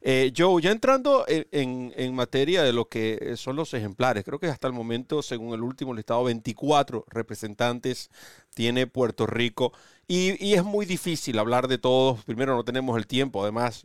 eh, 0.00 0.32
Joe, 0.36 0.62
ya 0.62 0.70
entrando 0.70 1.24
en, 1.28 2.14
materia 2.14 2.62
de 2.62 2.72
lo 2.72 2.88
que 2.88 3.34
son 3.36 3.56
los 3.56 3.74
ejemplares, 3.74 4.24
creo 4.24 4.38
que 4.38 4.46
hasta 4.46 4.68
el 4.68 4.72
momento, 4.72 5.22
según 5.22 5.54
el 5.54 5.62
último 5.62 5.92
listado, 5.94 6.24
24 6.24 7.04
representantes 7.08 8.10
tiene 8.54 8.86
Puerto 8.86 9.26
Rico 9.26 9.72
y, 10.06 10.54
es 10.54 10.64
muy 10.64 10.86
difícil 10.86 11.38
hablar 11.38 11.68
de 11.68 11.78
todos. 11.78 12.24
Primero, 12.24 12.54
no 12.54 12.64
tenemos 12.64 12.96
el 12.96 13.06
tiempo, 13.06 13.42
además, 13.42 13.84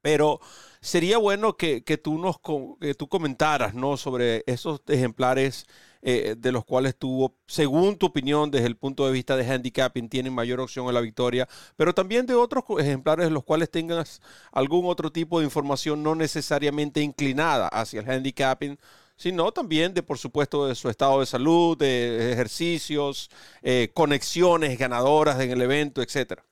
pero 0.00 0.40
sería 0.80 1.18
bueno 1.18 1.56
que, 1.56 1.82
tú 2.02 2.18
nos 2.18 2.36
que 2.80 2.94
tú 2.94 3.08
comentaras 3.08 3.74
¿no? 3.74 3.96
sobre 3.96 4.44
esos 4.46 4.80
ejemplares 4.86 5.66
eh, 6.08 6.36
de 6.38 6.52
los 6.52 6.64
cuales 6.64 6.94
tuvo, 6.94 7.34
según 7.48 7.96
tu 7.96 8.06
opinión, 8.06 8.48
desde 8.52 8.68
el 8.68 8.76
punto 8.76 9.04
de 9.06 9.12
vista 9.12 9.36
de 9.36 9.44
handicapping, 9.44 10.08
tienen 10.08 10.32
mayor 10.32 10.60
opción 10.60 10.88
a 10.88 10.92
la 10.92 11.00
victoria, 11.00 11.48
pero 11.74 11.92
también 11.92 12.26
de 12.26 12.34
otros 12.34 12.62
ejemplares 12.78 13.26
de 13.26 13.32
los 13.32 13.42
cuales 13.42 13.72
tengas 13.72 14.22
algún 14.52 14.86
otro 14.86 15.10
tipo 15.10 15.40
de 15.40 15.46
información 15.46 16.04
no 16.04 16.14
necesariamente 16.14 17.00
inclinada 17.00 17.66
hacia 17.66 17.98
el 17.98 18.08
handicapping, 18.08 18.78
sino 19.16 19.50
también 19.50 19.94
de, 19.94 20.04
por 20.04 20.16
supuesto, 20.16 20.68
de 20.68 20.76
su 20.76 20.88
estado 20.88 21.18
de 21.18 21.26
salud, 21.26 21.76
de 21.76 22.30
ejercicios, 22.32 23.28
eh, 23.62 23.90
conexiones 23.92 24.78
ganadoras 24.78 25.40
en 25.40 25.50
el 25.50 25.60
evento, 25.60 26.02
etcétera. 26.02 26.44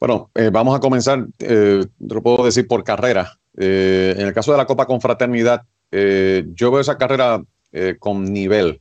Bueno, 0.00 0.32
eh, 0.34 0.50
vamos 0.52 0.76
a 0.76 0.80
comenzar, 0.80 1.24
lo 1.38 2.22
puedo 2.24 2.44
decir 2.44 2.66
por 2.66 2.82
carrera. 2.82 3.38
en 3.54 4.26
el 4.26 4.34
caso 4.34 4.50
de 4.50 4.58
la 4.58 4.66
Copa 4.66 4.86
Confraternidad, 4.86 5.62
eh, 5.90 6.44
yo 6.54 6.70
veo 6.70 6.80
esa 6.80 6.98
carrera 6.98 7.42
eh, 7.72 7.96
con 7.98 8.32
nivel. 8.32 8.80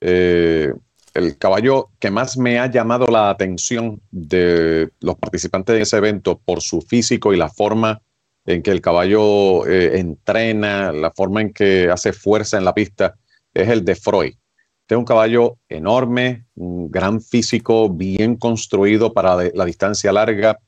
Eh, 0.00 0.72
el 1.14 1.38
caballo 1.38 1.90
que 1.98 2.10
más 2.10 2.36
me 2.36 2.58
ha 2.58 2.70
llamado 2.70 3.06
la 3.06 3.30
atención 3.30 4.00
de 4.10 4.90
los 5.00 5.16
participantes 5.16 5.74
de 5.74 5.82
ese 5.82 5.96
evento 5.96 6.38
por 6.44 6.60
su 6.60 6.82
físico 6.82 7.32
y 7.32 7.38
la 7.38 7.48
forma 7.48 8.02
en 8.44 8.62
que 8.62 8.70
el 8.70 8.82
caballo 8.82 9.66
entrena, 9.66 10.92
la 10.92 11.10
forma 11.10 11.40
en 11.40 11.52
que 11.52 11.88
hace 11.90 12.12
fuerza 12.12 12.58
en 12.58 12.64
la 12.64 12.74
pista, 12.74 13.16
es 13.54 13.68
el 13.68 13.84
de 13.84 13.96
Freud. 13.96 14.34
Este 14.82 14.94
es 14.94 14.98
un 14.98 15.04
caballo 15.04 15.58
enorme, 15.68 16.44
un 16.54 16.90
gran 16.90 17.20
físico, 17.20 17.88
bien 17.88 18.36
construido 18.36 19.12
para 19.12 19.50
la 19.52 19.64
distancia 19.64 20.12
larga 20.12 20.60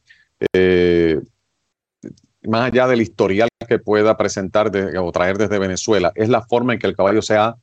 más 2.42 2.70
allá 2.70 2.86
del 2.86 3.00
historial 3.00 3.48
que 3.66 3.78
pueda 3.78 4.16
presentar 4.16 4.70
o 4.98 5.12
traer 5.12 5.38
desde 5.38 5.58
Venezuela, 5.58 6.12
es 6.14 6.28
la 6.28 6.42
forma 6.42 6.74
en 6.74 6.78
que 6.78 6.86
el 6.86 6.96
caballo 6.96 7.22
se 7.22 7.36
ha, 7.36 7.56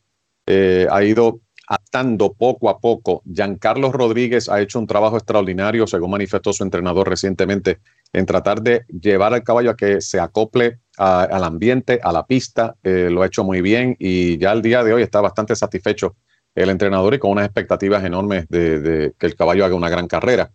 eh, 0.48 0.88
ha 0.92 1.04
ido 1.04 1.42
atando 1.68 2.34
poco 2.34 2.70
a 2.70 2.80
poco. 2.80 3.24
Giancarlo 3.26 3.92
Rodríguez 3.92 4.50
ha 4.50 4.62
hecho 4.62 4.80
un 4.80 4.88
trabajo 4.88 5.18
extraordinario, 5.18 5.88
según 5.88 6.12
manifestó 6.12 6.54
su 6.54 6.64
entrenador 6.64 7.10
recientemente, 7.10 7.80
en 8.14 8.26
tratar 8.26 8.62
de 8.62 8.86
llevar 8.88 9.34
al 9.34 9.44
caballo 9.44 9.72
a 9.72 9.76
que 9.76 10.02
se 10.02 10.20
acople 10.20 10.80
al 10.98 11.44
ambiente, 11.44 12.00
a 12.04 12.12
la 12.12 12.26
pista. 12.26 12.76
Eh, 12.84 13.10
lo 13.12 13.24
ha 13.24 13.28
hecho 13.28 13.44
muy 13.44 13.62
bien 13.62 13.96
y 14.00 14.38
ya 14.38 14.52
el 14.52 14.62
día 14.62 14.84
de 14.84 14.94
hoy 14.94 15.02
está 15.02 15.22
bastante 15.22 15.56
satisfecho 15.56 16.16
el 16.54 16.70
entrenador 16.70 17.14
y 17.14 17.20
con 17.20 17.32
unas 17.32 17.46
expectativas 17.46 18.04
enormes 18.06 18.48
de, 18.48 19.14
que 19.18 19.26
el 19.26 19.36
caballo 19.36 19.66
haga 19.66 19.76
una 19.76 19.90
gran 19.90 20.08
carrera. 20.08 20.52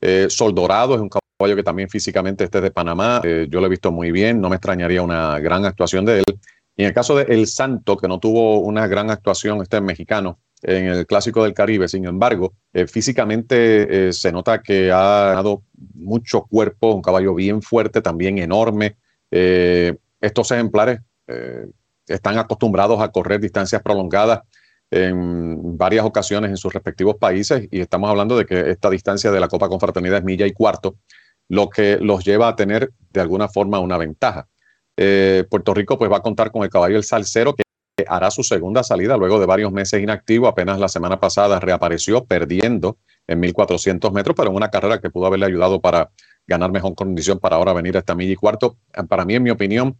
Eh, 0.00 0.26
Soldorado 0.30 0.94
es 0.94 1.00
un 1.00 1.08
caballo 1.08 1.56
que 1.56 1.62
también 1.62 1.88
físicamente 1.88 2.44
este 2.44 2.60
de 2.60 2.70
Panamá. 2.70 3.20
Eh, 3.24 3.46
yo 3.50 3.60
lo 3.60 3.66
he 3.66 3.70
visto 3.70 3.90
muy 3.90 4.12
bien, 4.12 4.40
no 4.40 4.48
me 4.48 4.56
extrañaría 4.56 5.02
una 5.02 5.38
gran 5.38 5.64
actuación 5.64 6.04
de 6.04 6.18
él. 6.20 6.24
Y 6.76 6.82
en 6.82 6.88
el 6.88 6.94
caso 6.94 7.16
de 7.16 7.24
El 7.24 7.46
Santo, 7.46 7.96
que 7.96 8.08
no 8.08 8.18
tuvo 8.18 8.60
una 8.60 8.86
gran 8.86 9.10
actuación, 9.10 9.60
este 9.60 9.80
mexicano, 9.80 10.38
en 10.62 10.86
el 10.86 11.06
Clásico 11.06 11.42
del 11.42 11.54
Caribe, 11.54 11.88
sin 11.88 12.04
embargo, 12.04 12.52
eh, 12.72 12.86
físicamente 12.86 14.08
eh, 14.08 14.12
se 14.12 14.30
nota 14.30 14.62
que 14.62 14.90
ha 14.92 15.32
dado 15.34 15.62
mucho 15.94 16.42
cuerpo, 16.42 16.94
un 16.94 17.02
caballo 17.02 17.34
bien 17.34 17.62
fuerte, 17.62 18.02
también 18.02 18.38
enorme. 18.38 18.96
estos 19.30 20.50
ejemplares 20.50 21.00
están 22.06 22.36
acostumbrados 22.38 23.00
a 23.00 23.08
correr 23.12 23.40
distancias 23.40 23.80
prolongadas 23.80 24.40
en 24.90 25.78
varias 25.78 26.04
ocasiones 26.04 26.50
en 26.50 26.56
sus 26.56 26.72
respectivos 26.72 27.16
países 27.16 27.68
y 27.70 27.80
estamos 27.80 28.10
hablando 28.10 28.36
de 28.36 28.44
que 28.44 28.70
esta 28.70 28.90
distancia 28.90 29.30
de 29.30 29.40
la 29.40 29.48
Copa 29.48 29.68
Confraternidad 29.68 30.18
es 30.18 30.24
milla 30.24 30.46
y 30.46 30.52
cuarto 30.52 30.96
lo 31.48 31.68
que 31.68 31.98
los 31.98 32.24
lleva 32.24 32.48
a 32.48 32.56
tener 32.56 32.92
de 33.12 33.20
alguna 33.20 33.48
forma 33.48 33.80
una 33.80 33.98
ventaja. 33.98 34.48
Eh, 34.96 35.44
Puerto 35.50 35.74
Rico 35.74 35.98
pues 35.98 36.10
va 36.10 36.18
a 36.18 36.22
contar 36.22 36.50
con 36.50 36.62
el 36.62 36.70
caballo 36.70 36.96
El 36.96 37.04
Salcero 37.04 37.54
que 37.54 37.62
hará 38.06 38.30
su 38.30 38.42
segunda 38.42 38.82
salida 38.82 39.16
luego 39.16 39.40
de 39.40 39.46
varios 39.46 39.72
meses 39.72 40.02
inactivo. 40.02 40.46
Apenas 40.46 40.78
la 40.78 40.88
semana 40.88 41.18
pasada 41.18 41.58
reapareció 41.58 42.24
perdiendo 42.24 42.98
en 43.26 43.40
1400 43.40 44.12
metros, 44.12 44.34
pero 44.36 44.50
en 44.50 44.56
una 44.56 44.70
carrera 44.70 45.00
que 45.00 45.10
pudo 45.10 45.26
haberle 45.26 45.46
ayudado 45.46 45.80
para 45.80 46.10
ganar 46.46 46.70
mejor 46.70 46.94
condición 46.94 47.38
para 47.38 47.56
ahora 47.56 47.72
venir 47.72 47.96
a 47.96 48.00
esta 48.00 48.14
milla 48.14 48.32
y 48.32 48.36
cuarto. 48.36 48.76
Para 49.08 49.24
mí, 49.24 49.34
en 49.34 49.42
mi 49.42 49.50
opinión, 49.50 49.98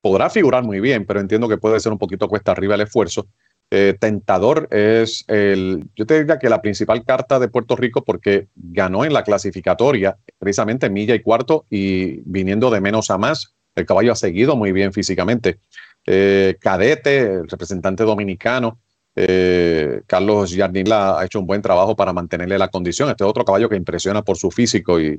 podrá 0.00 0.30
figurar 0.30 0.64
muy 0.64 0.80
bien, 0.80 1.06
pero 1.06 1.20
entiendo 1.20 1.48
que 1.48 1.58
puede 1.58 1.80
ser 1.80 1.92
un 1.92 1.98
poquito 1.98 2.28
cuesta 2.28 2.52
arriba 2.52 2.74
el 2.74 2.82
esfuerzo. 2.82 3.26
Eh, 3.74 3.96
tentador 3.98 4.68
es 4.70 5.24
el, 5.28 5.88
yo 5.96 6.04
te 6.04 6.18
diría 6.18 6.38
que 6.38 6.50
la 6.50 6.60
principal 6.60 7.06
carta 7.06 7.38
de 7.38 7.48
Puerto 7.48 7.74
Rico 7.74 8.04
porque 8.04 8.48
ganó 8.54 9.02
en 9.06 9.14
la 9.14 9.24
clasificatoria 9.24 10.18
precisamente 10.38 10.90
milla 10.90 11.14
y 11.14 11.22
cuarto 11.22 11.64
y 11.70 12.20
viniendo 12.26 12.70
de 12.70 12.82
menos 12.82 13.10
a 13.10 13.16
más, 13.16 13.54
el 13.74 13.86
caballo 13.86 14.12
ha 14.12 14.16
seguido 14.16 14.56
muy 14.56 14.72
bien 14.72 14.92
físicamente. 14.92 15.58
Eh, 16.04 16.58
cadete, 16.60 17.20
el 17.20 17.48
representante 17.48 18.04
dominicano, 18.04 18.78
eh, 19.16 20.02
Carlos 20.06 20.54
Jardinla 20.54 21.18
ha 21.18 21.24
hecho 21.24 21.40
un 21.40 21.46
buen 21.46 21.62
trabajo 21.62 21.96
para 21.96 22.12
mantenerle 22.12 22.58
la 22.58 22.68
condición. 22.68 23.08
Este 23.08 23.24
es 23.24 23.30
otro 23.30 23.46
caballo 23.46 23.70
que 23.70 23.76
impresiona 23.76 24.20
por 24.20 24.36
su 24.36 24.50
físico 24.50 25.00
y, 25.00 25.18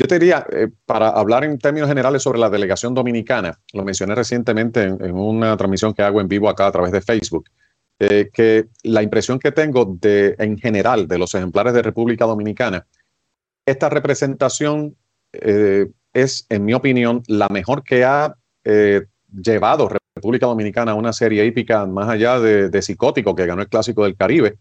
yo 0.00 0.06
te 0.06 0.18
diría, 0.18 0.46
eh, 0.50 0.68
para 0.86 1.10
hablar 1.10 1.44
en 1.44 1.58
términos 1.58 1.86
generales 1.86 2.22
sobre 2.22 2.38
la 2.38 2.48
delegación 2.48 2.94
dominicana, 2.94 3.60
lo 3.74 3.84
mencioné 3.84 4.14
recientemente 4.14 4.84
en, 4.84 5.14
una 5.14 5.54
transmisión 5.58 5.92
que 5.92 6.02
hago 6.02 6.22
en 6.22 6.28
vivo 6.28 6.48
acá 6.48 6.66
a 6.68 6.72
través 6.72 6.90
de 6.90 7.02
Facebook, 7.02 7.50
que 7.98 8.68
la 8.82 9.02
impresión 9.02 9.38
que 9.38 9.52
tengo 9.52 9.84
de, 9.84 10.34
en 10.38 10.56
general 10.56 11.06
de 11.06 11.18
los 11.18 11.34
ejemplares 11.34 11.74
de 11.74 11.82
República 11.82 12.24
Dominicana, 12.24 12.86
esta 13.66 13.90
representación 13.90 14.96
es, 15.32 16.46
en 16.48 16.64
mi 16.64 16.72
opinión, 16.72 17.22
la 17.26 17.50
mejor 17.50 17.84
que 17.84 18.06
ha 18.06 18.34
llevado 18.64 19.90
República 20.14 20.46
Dominicana 20.46 20.94
una 20.94 21.12
serie 21.12 21.44
hípica 21.44 21.86
más 21.86 22.08
allá 22.08 22.40
de, 22.40 22.82
Psicótico, 22.82 23.34
que 23.34 23.46
ganó 23.46 23.62
el 23.62 23.68
Clásico 23.68 24.04
del 24.04 24.16
Caribe, 24.16 24.56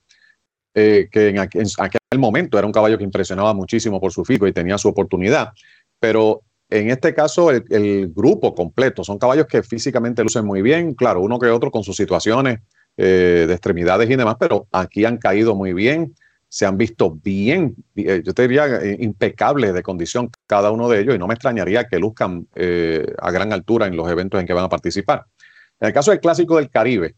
eh, 0.79 1.09
que 1.11 1.29
en 1.29 1.39
aquel, 1.39 1.67
momento 2.17 2.57
era 2.57 2.65
un 2.65 2.73
caballo 2.73 2.97
que 2.97 3.03
impresionaba 3.03 3.53
muchísimo 3.53 3.99
por 3.99 4.11
su 4.11 4.23
fico 4.23 4.47
y 4.47 4.53
tenía 4.53 4.77
su 4.77 4.87
oportunidad. 4.87 5.49
Pero 5.99 6.41
en 6.69 6.89
este 6.89 7.13
caso, 7.13 7.51
el, 7.51 8.11
grupo 8.15 8.55
completo 8.55 9.03
son 9.03 9.17
caballos 9.17 9.45
que 9.47 9.61
físicamente 9.61 10.23
lucen 10.23 10.45
muy 10.45 10.61
bien, 10.61 10.93
claro, 10.93 11.21
uno 11.21 11.37
que 11.37 11.47
otro 11.47 11.69
con 11.69 11.83
sus 11.83 11.95
situaciones 11.95 12.59
eh, 12.97 13.45
de 13.47 13.53
extremidades 13.53 14.09
y 14.09 14.15
demás, 14.15 14.37
pero 14.39 14.67
aquí 14.71 15.05
han 15.05 15.17
caído 15.17 15.55
muy 15.55 15.73
bien 15.73 16.15
se 16.51 16.65
han 16.65 16.77
visto 16.79 17.11
bien, 17.11 17.75
eh, 17.95 18.23
yo 18.25 18.33
te 18.33 18.41
diría, 18.41 18.65
eh, 18.65 18.97
impecables 19.01 19.71
de 19.71 19.83
condición 19.83 20.31
cada 20.47 20.71
uno 20.71 20.89
de 20.89 20.99
ellos 20.99 21.13
y 21.13 21.19
no 21.19 21.27
me 21.27 21.35
extrañaría 21.35 21.87
que 21.87 21.99
luzcan 21.99 22.47
a 22.55 23.31
gran 23.31 23.53
altura 23.53 23.85
en 23.85 23.95
los 23.95 24.09
eventos 24.09 24.39
en 24.39 24.47
que 24.47 24.53
van 24.53 24.65
a 24.65 24.69
participar. 24.69 25.25
En 25.79 25.89
el 25.89 25.93
caso 25.93 26.09
del 26.09 26.19
Clásico 26.19 26.57
del 26.57 26.71
Caribe, 26.71 27.15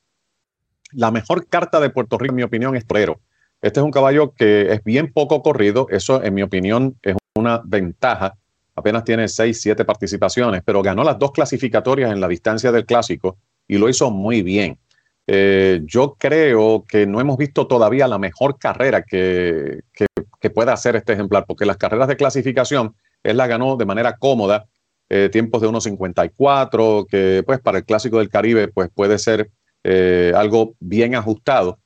la 0.91 1.11
mejor 1.11 1.47
carta 1.47 1.79
de 1.79 1.89
Puerto 1.89 2.17
Rico, 2.17 2.33
en 2.33 2.35
mi 2.35 2.43
opinión, 2.43 2.75
es 2.75 2.85
Torero. 2.85 3.21
Este 3.61 3.79
es 3.79 3.83
un 3.83 3.91
caballo 3.91 4.33
que 4.33 4.71
es 4.73 4.83
bien 4.83 5.13
poco 5.13 5.41
corrido, 5.43 5.87
eso 5.89 6.23
en 6.23 6.33
mi 6.33 6.41
opinión 6.41 6.97
es 7.03 7.15
una 7.35 7.61
ventaja. 7.63 8.35
Apenas 8.75 9.03
tiene 9.03 9.27
seis, 9.27 9.61
siete 9.61 9.85
participaciones, 9.85 10.61
pero 10.65 10.81
ganó 10.81 11.03
las 11.03 11.19
dos 11.19 11.31
clasificatorias 11.31 12.11
en 12.11 12.19
la 12.19 12.27
distancia 12.27 12.71
del 12.71 12.85
Clásico 12.85 13.37
y 13.67 13.77
lo 13.77 13.87
hizo 13.87 14.09
muy 14.09 14.41
bien. 14.41 14.79
Eh, 15.27 15.81
yo 15.85 16.15
creo 16.17 16.83
que 16.87 17.05
no 17.05 17.21
hemos 17.21 17.37
visto 17.37 17.67
todavía 17.67 18.07
la 18.07 18.17
mejor 18.17 18.57
carrera 18.57 19.03
que, 19.03 19.81
que, 19.93 20.49
pueda 20.49 20.73
hacer 20.73 20.95
este 20.95 21.13
ejemplar, 21.13 21.45
porque 21.47 21.65
las 21.65 21.77
carreras 21.77 22.07
de 22.07 22.17
clasificación, 22.17 22.95
él 23.23 23.37
la 23.37 23.47
ganó 23.47 23.77
de 23.77 23.85
manera 23.85 24.17
cómoda, 24.17 24.65
eh, 25.09 25.29
tiempos 25.31 25.61
de 25.61 25.69
1.54, 25.69 27.05
que 27.07 27.43
pues 27.45 27.59
para 27.59 27.77
el 27.77 27.85
Clásico 27.85 28.17
del 28.17 28.29
Caribe 28.29 28.67
pues 28.67 28.89
puede 28.93 29.19
ser 29.19 29.51
eh, 29.83 30.33
algo 30.35 30.73
bien 30.79 31.15
ajustado, 31.15 31.79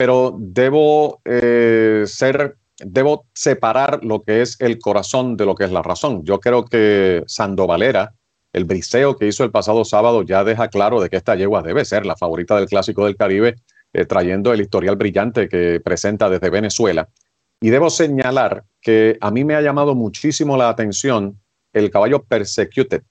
pero 0.00 0.34
debo 0.38 1.20
ser, 2.06 2.56
debo 2.78 3.26
separar 3.34 4.02
lo 4.02 4.22
que 4.22 4.40
es 4.40 4.58
el 4.58 4.78
corazón 4.78 5.36
de 5.36 5.44
lo 5.44 5.54
que 5.54 5.64
es 5.64 5.72
la 5.72 5.82
razón. 5.82 6.24
Yo 6.24 6.40
creo 6.40 6.64
que 6.64 7.22
Sandovalera, 7.26 8.14
el 8.54 8.64
briseo 8.64 9.18
que 9.18 9.26
hizo 9.26 9.44
el 9.44 9.50
pasado 9.50 9.84
sábado 9.84 10.22
ya 10.22 10.42
deja 10.42 10.68
claro 10.68 11.02
de 11.02 11.10
que 11.10 11.18
esta 11.18 11.36
yegua 11.36 11.60
debe 11.60 11.84
ser 11.84 12.06
la 12.06 12.16
favorita 12.16 12.56
del 12.56 12.64
Clásico 12.64 13.04
del 13.04 13.18
Caribe, 13.18 13.56
eh, 13.92 14.06
trayendo 14.06 14.54
el 14.54 14.62
historial 14.62 14.96
brillante 14.96 15.50
que 15.50 15.80
presenta 15.80 16.30
desde 16.30 16.48
Venezuela. 16.48 17.10
Y 17.60 17.68
debo 17.68 17.90
señalar 17.90 18.64
que 18.80 19.18
a 19.20 19.30
mí 19.30 19.44
me 19.44 19.54
ha 19.54 19.60
llamado 19.60 19.94
muchísimo 19.94 20.56
la 20.56 20.70
atención 20.70 21.38
el 21.74 21.90
caballo 21.90 22.22
Persecuted, 22.22 23.02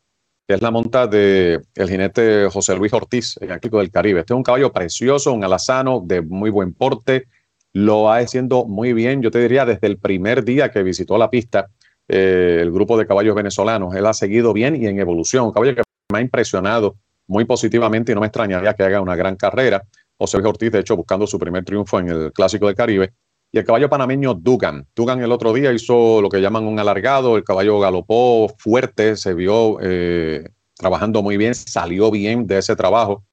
es 0.50 0.62
la 0.62 0.72
monta 0.72 1.04
el 1.04 1.62
jinete 1.76 2.50
José 2.52 2.76
Luis 2.76 2.92
Ortiz 2.92 3.38
el 3.40 3.48
Clásico 3.48 3.78
del 3.78 3.92
Caribe. 3.92 4.22
Este 4.22 4.34
es 4.34 4.38
un 4.38 4.44
caballo 4.44 4.72
precioso, 4.72 5.32
un 5.32 5.44
alazano 5.44 6.02
de 6.04 6.22
muy 6.22 6.50
buen 6.50 6.74
porte, 6.74 7.28
lo 7.72 8.12
ha 8.12 8.18
haciendo 8.18 8.66
muy 8.66 8.94
bien, 8.94 9.22
yo 9.22 9.30
te 9.30 9.40
diría, 9.40 9.66
desde 9.66 9.86
el 9.86 10.00
primer 10.00 10.44
día 10.44 10.72
que 10.72 10.82
visitó 10.82 11.18
la 11.20 11.30
pista 11.30 11.68
eh, 12.08 12.58
el 12.62 12.72
grupo 12.72 12.98
de 12.98 13.06
caballos 13.06 13.36
venezolanos. 13.36 13.94
Él 13.94 14.08
ha 14.08 14.14
seguido 14.14 14.52
bien 14.52 14.76
y 14.76 14.88
en 14.88 15.00
evolución. 15.00 15.46
Un 15.46 15.52
caballo 15.52 15.76
que 15.76 15.84
me 16.12 16.18
ha 16.18 16.22
impresionado 16.22 16.96
muy 17.28 17.46
positivamente 17.46 18.12
y 18.12 18.16
no 18.16 18.22
me 18.22 18.28
extrañaría 18.28 18.74
que 18.74 18.84
haga 18.84 19.02
una 19.02 19.16
gran 19.16 19.36
carrera. 19.36 19.84
José 20.18 20.38
Ortiz, 20.38 20.72
de 20.72 20.80
hecho, 20.80 20.98
buscando 20.98 21.28
su 21.28 21.38
primer 21.38 21.64
triunfo 21.64 22.00
en 22.00 22.10
el 22.10 22.34
Clásico 22.34 22.66
del 22.66 22.76
Caribe. 22.76 23.14
Y 23.52 23.58
el 23.58 23.66
caballo 23.66 23.90
panameño 23.90 24.36
Dugan. 24.36 24.86
Dugan 24.96 25.22
el 25.24 25.32
otro 25.32 25.54
día 25.54 25.74
hizo 25.74 26.22
lo 26.22 26.30
que 26.30 26.40
llaman 26.40 26.66
un 26.68 26.80
alargado. 26.80 27.36
El 27.36 27.44
caballo 27.44 27.80
galopó 27.80 28.54
fuerte, 28.58 29.16
se 29.16 29.34
vio 29.34 29.80
eh, 29.82 30.48
trabajando 30.76 31.24
muy 31.24 31.36
bien, 31.38 31.56
salió 31.56 32.12
bien 32.12 32.46
de 32.46 32.60
ese 32.60 32.76
trabajo 32.76 33.24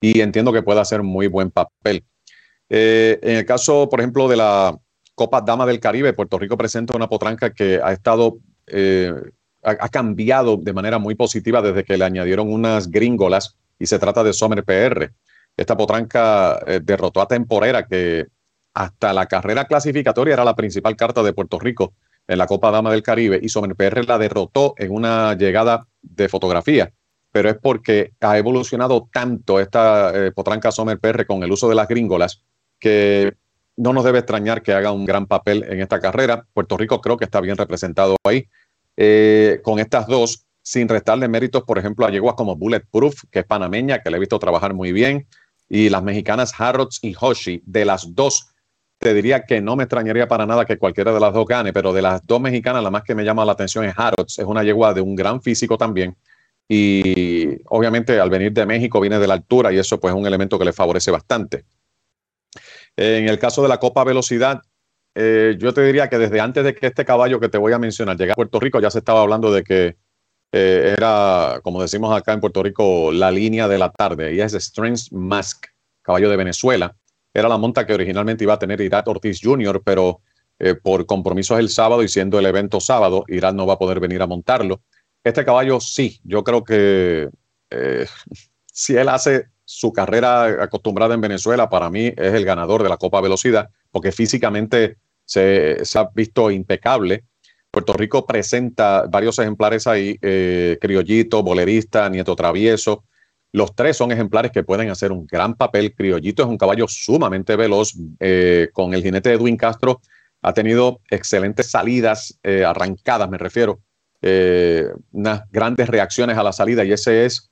y 0.00 0.20
entiendo 0.20 0.52
que 0.52 0.62
puede 0.62 0.80
hacer 0.80 1.02
muy 1.02 1.26
buen 1.26 1.50
papel. 1.50 2.04
Eh, 2.68 3.18
en 3.22 3.36
el 3.38 3.46
caso, 3.46 3.88
por 3.88 4.00
ejemplo, 4.00 4.28
de 4.28 4.36
la 4.36 4.78
Copa 5.14 5.40
Dama 5.40 5.64
del 5.64 5.80
Caribe, 5.80 6.12
Puerto 6.12 6.38
Rico 6.38 6.56
presenta 6.56 6.94
una 6.94 7.08
potranca 7.08 7.54
que 7.54 7.80
ha 7.82 7.92
estado, 7.92 8.38
eh, 8.66 9.12
ha, 9.62 9.88
cambiado 9.88 10.58
de 10.58 10.72
manera 10.72 10.98
muy 10.98 11.14
positiva 11.14 11.62
desde 11.62 11.84
que 11.84 11.96
le 11.96 12.04
añadieron 12.04 12.52
unas 12.52 12.90
gringolas 12.90 13.56
y 13.78 13.86
se 13.86 13.98
trata 13.98 14.22
de 14.22 14.32
Sommer 14.32 14.64
PR. 14.64 15.12
Esta 15.56 15.76
potranca 15.76 16.58
derrotó 16.82 17.20
a 17.20 17.28
Temporera, 17.28 17.86
que 17.86 18.26
hasta 18.74 19.12
la 19.12 19.26
carrera 19.26 19.66
clasificatoria 19.66 20.34
era 20.34 20.44
la 20.44 20.56
principal 20.56 20.96
carta 20.96 21.22
de 21.22 21.32
Puerto 21.32 21.58
Rico 21.58 21.94
en 22.26 22.38
la 22.38 22.46
Copa 22.46 22.70
Dama 22.70 22.90
del 22.90 23.02
Caribe 23.02 23.38
y 23.42 23.48
Sommer 23.48 23.74
PR 23.76 24.06
la 24.06 24.18
derrotó 24.18 24.74
en 24.78 24.92
una 24.92 25.34
llegada 25.34 25.86
de 26.02 26.28
fotografía. 26.28 26.92
Pero 27.30 27.48
es 27.48 27.56
porque 27.60 28.12
ha 28.20 28.36
evolucionado 28.36 29.08
tanto 29.12 29.58
esta 29.58 30.12
eh, 30.14 30.32
potranca 30.32 30.70
Sommer 30.70 30.98
PR 30.98 31.26
con 31.26 31.42
el 31.42 31.52
uso 31.52 31.68
de 31.68 31.74
las 31.74 31.88
gringolas 31.88 32.42
que 32.78 33.34
no 33.76 33.92
nos 33.92 34.04
debe 34.04 34.18
extrañar 34.18 34.62
que 34.62 34.74
haga 34.74 34.92
un 34.92 35.06
gran 35.06 35.26
papel 35.26 35.64
en 35.64 35.80
esta 35.80 35.98
carrera. 35.98 36.46
Puerto 36.52 36.76
Rico 36.76 37.00
creo 37.00 37.16
que 37.16 37.24
está 37.24 37.40
bien 37.40 37.56
representado 37.56 38.16
ahí. 38.24 38.46
Eh, 38.96 39.60
con 39.62 39.78
estas 39.78 40.06
dos, 40.06 40.44
sin 40.62 40.88
restarle 40.88 41.26
méritos, 41.26 41.62
por 41.62 41.78
ejemplo, 41.78 42.06
a 42.06 42.10
yeguas 42.10 42.34
como 42.34 42.56
Bulletproof, 42.56 43.24
que 43.30 43.40
es 43.40 43.44
panameña, 43.46 44.02
que 44.02 44.10
le 44.10 44.18
he 44.18 44.20
visto 44.20 44.38
trabajar 44.38 44.74
muy 44.74 44.92
bien, 44.92 45.26
y 45.68 45.88
las 45.88 46.02
mexicanas 46.02 46.52
Harrods 46.58 46.98
y 47.02 47.14
Hoshi, 47.18 47.62
de 47.64 47.86
las 47.86 48.14
dos, 48.14 48.51
te 49.02 49.12
diría 49.12 49.44
que 49.44 49.60
no 49.60 49.74
me 49.74 49.82
extrañaría 49.82 50.28
para 50.28 50.46
nada 50.46 50.64
que 50.64 50.78
cualquiera 50.78 51.12
de 51.12 51.18
las 51.18 51.34
dos 51.34 51.44
gane, 51.44 51.72
pero 51.72 51.92
de 51.92 52.02
las 52.02 52.24
dos 52.24 52.40
mexicanas, 52.40 52.82
la 52.84 52.90
más 52.90 53.02
que 53.02 53.16
me 53.16 53.24
llama 53.24 53.44
la 53.44 53.52
atención 53.52 53.84
es 53.84 53.94
Harrods, 53.96 54.38
es 54.38 54.44
una 54.44 54.62
yegua 54.62 54.94
de 54.94 55.00
un 55.00 55.16
gran 55.16 55.42
físico 55.42 55.76
también, 55.76 56.16
y 56.68 57.60
obviamente 57.66 58.20
al 58.20 58.30
venir 58.30 58.52
de 58.52 58.64
México 58.64 59.00
viene 59.00 59.18
de 59.18 59.26
la 59.26 59.34
altura 59.34 59.72
y 59.72 59.78
eso 59.78 59.98
pues 59.98 60.14
es 60.14 60.18
un 60.18 60.26
elemento 60.26 60.56
que 60.58 60.64
le 60.64 60.72
favorece 60.72 61.10
bastante. 61.10 61.64
En 62.96 63.28
el 63.28 63.38
caso 63.40 63.62
de 63.62 63.68
la 63.68 63.78
Copa 63.78 64.04
Velocidad, 64.04 64.62
eh, 65.14 65.56
yo 65.58 65.74
te 65.74 65.82
diría 65.82 66.08
que 66.08 66.18
desde 66.18 66.40
antes 66.40 66.62
de 66.62 66.74
que 66.74 66.86
este 66.86 67.04
caballo 67.04 67.40
que 67.40 67.48
te 67.48 67.58
voy 67.58 67.72
a 67.72 67.78
mencionar 67.78 68.16
llegara 68.16 68.34
a 68.34 68.36
Puerto 68.36 68.60
Rico, 68.60 68.80
ya 68.80 68.90
se 68.90 69.00
estaba 69.00 69.20
hablando 69.20 69.52
de 69.52 69.64
que 69.64 69.96
eh, 70.52 70.94
era, 70.96 71.60
como 71.64 71.82
decimos 71.82 72.16
acá 72.16 72.34
en 72.34 72.40
Puerto 72.40 72.62
Rico, 72.62 73.10
la 73.10 73.32
línea 73.32 73.66
de 73.66 73.78
la 73.78 73.90
tarde. 73.90 74.34
Y 74.34 74.40
es 74.40 74.52
Strength 74.52 75.10
Mask, 75.10 75.66
caballo 76.02 76.30
de 76.30 76.36
Venezuela. 76.36 76.94
Era 77.34 77.48
la 77.48 77.58
monta 77.58 77.86
que 77.86 77.94
originalmente 77.94 78.44
iba 78.44 78.54
a 78.54 78.58
tener 78.58 78.80
Irat 78.80 79.08
Ortiz 79.08 79.40
Jr., 79.42 79.82
pero 79.84 80.20
eh, 80.58 80.74
por 80.74 81.06
compromisos 81.06 81.58
el 81.58 81.68
sábado 81.68 82.02
y 82.02 82.08
siendo 82.08 82.38
el 82.38 82.46
evento 82.46 82.80
sábado, 82.80 83.24
Irat 83.28 83.54
no 83.54 83.66
va 83.66 83.74
a 83.74 83.78
poder 83.78 84.00
venir 84.00 84.22
a 84.22 84.26
montarlo. 84.26 84.82
Este 85.24 85.44
caballo 85.44 85.80
sí, 85.80 86.20
yo 86.24 86.44
creo 86.44 86.64
que 86.64 87.28
si 88.66 88.96
él 88.96 89.08
hace 89.08 89.46
su 89.64 89.92
carrera 89.92 90.62
acostumbrada 90.62 91.14
en 91.14 91.20
Venezuela, 91.20 91.70
para 91.70 91.88
mí 91.88 92.06
es 92.06 92.34
el 92.34 92.44
ganador 92.44 92.82
de 92.82 92.88
la 92.88 92.98
Copa 92.98 93.20
Velocidad, 93.20 93.70
porque 93.90 94.12
físicamente 94.12 94.98
se, 95.24 95.82
ha 95.94 96.10
visto 96.14 96.50
impecable. 96.50 97.24
Puerto 97.70 97.94
Rico 97.94 98.26
presenta 98.26 99.06
varios 99.08 99.38
ejemplares 99.38 99.86
ahí, 99.86 100.18
eh, 100.20 100.76
Criollito, 100.80 101.42
Bolerista, 101.42 102.08
Nieto 102.10 102.36
Travieso. 102.36 103.04
Los 103.52 103.74
tres 103.74 103.96
son 103.96 104.10
ejemplares 104.12 104.50
que 104.50 104.64
pueden 104.64 104.90
hacer 104.90 105.12
un 105.12 105.26
gran 105.26 105.54
papel. 105.54 105.94
Criollito 105.94 106.42
es 106.42 106.48
un 106.48 106.56
caballo 106.56 106.88
sumamente 106.88 107.54
veloz. 107.54 107.94
Eh, 108.18 108.68
con 108.72 108.94
el 108.94 109.02
jinete 109.02 109.32
Edwin 109.32 109.56
Castro 109.56 110.00
ha 110.40 110.54
tenido 110.54 111.00
excelentes 111.10 111.70
salidas, 111.70 112.38
eh, 112.42 112.64
arrancadas 112.64 113.28
me 113.28 113.38
refiero, 113.38 113.80
unas 115.10 115.50
grandes 115.50 115.88
reacciones 115.88 116.38
a 116.38 116.44
la 116.44 116.52
salida 116.52 116.84
y 116.84 116.92
ese 116.92 117.24
es 117.24 117.50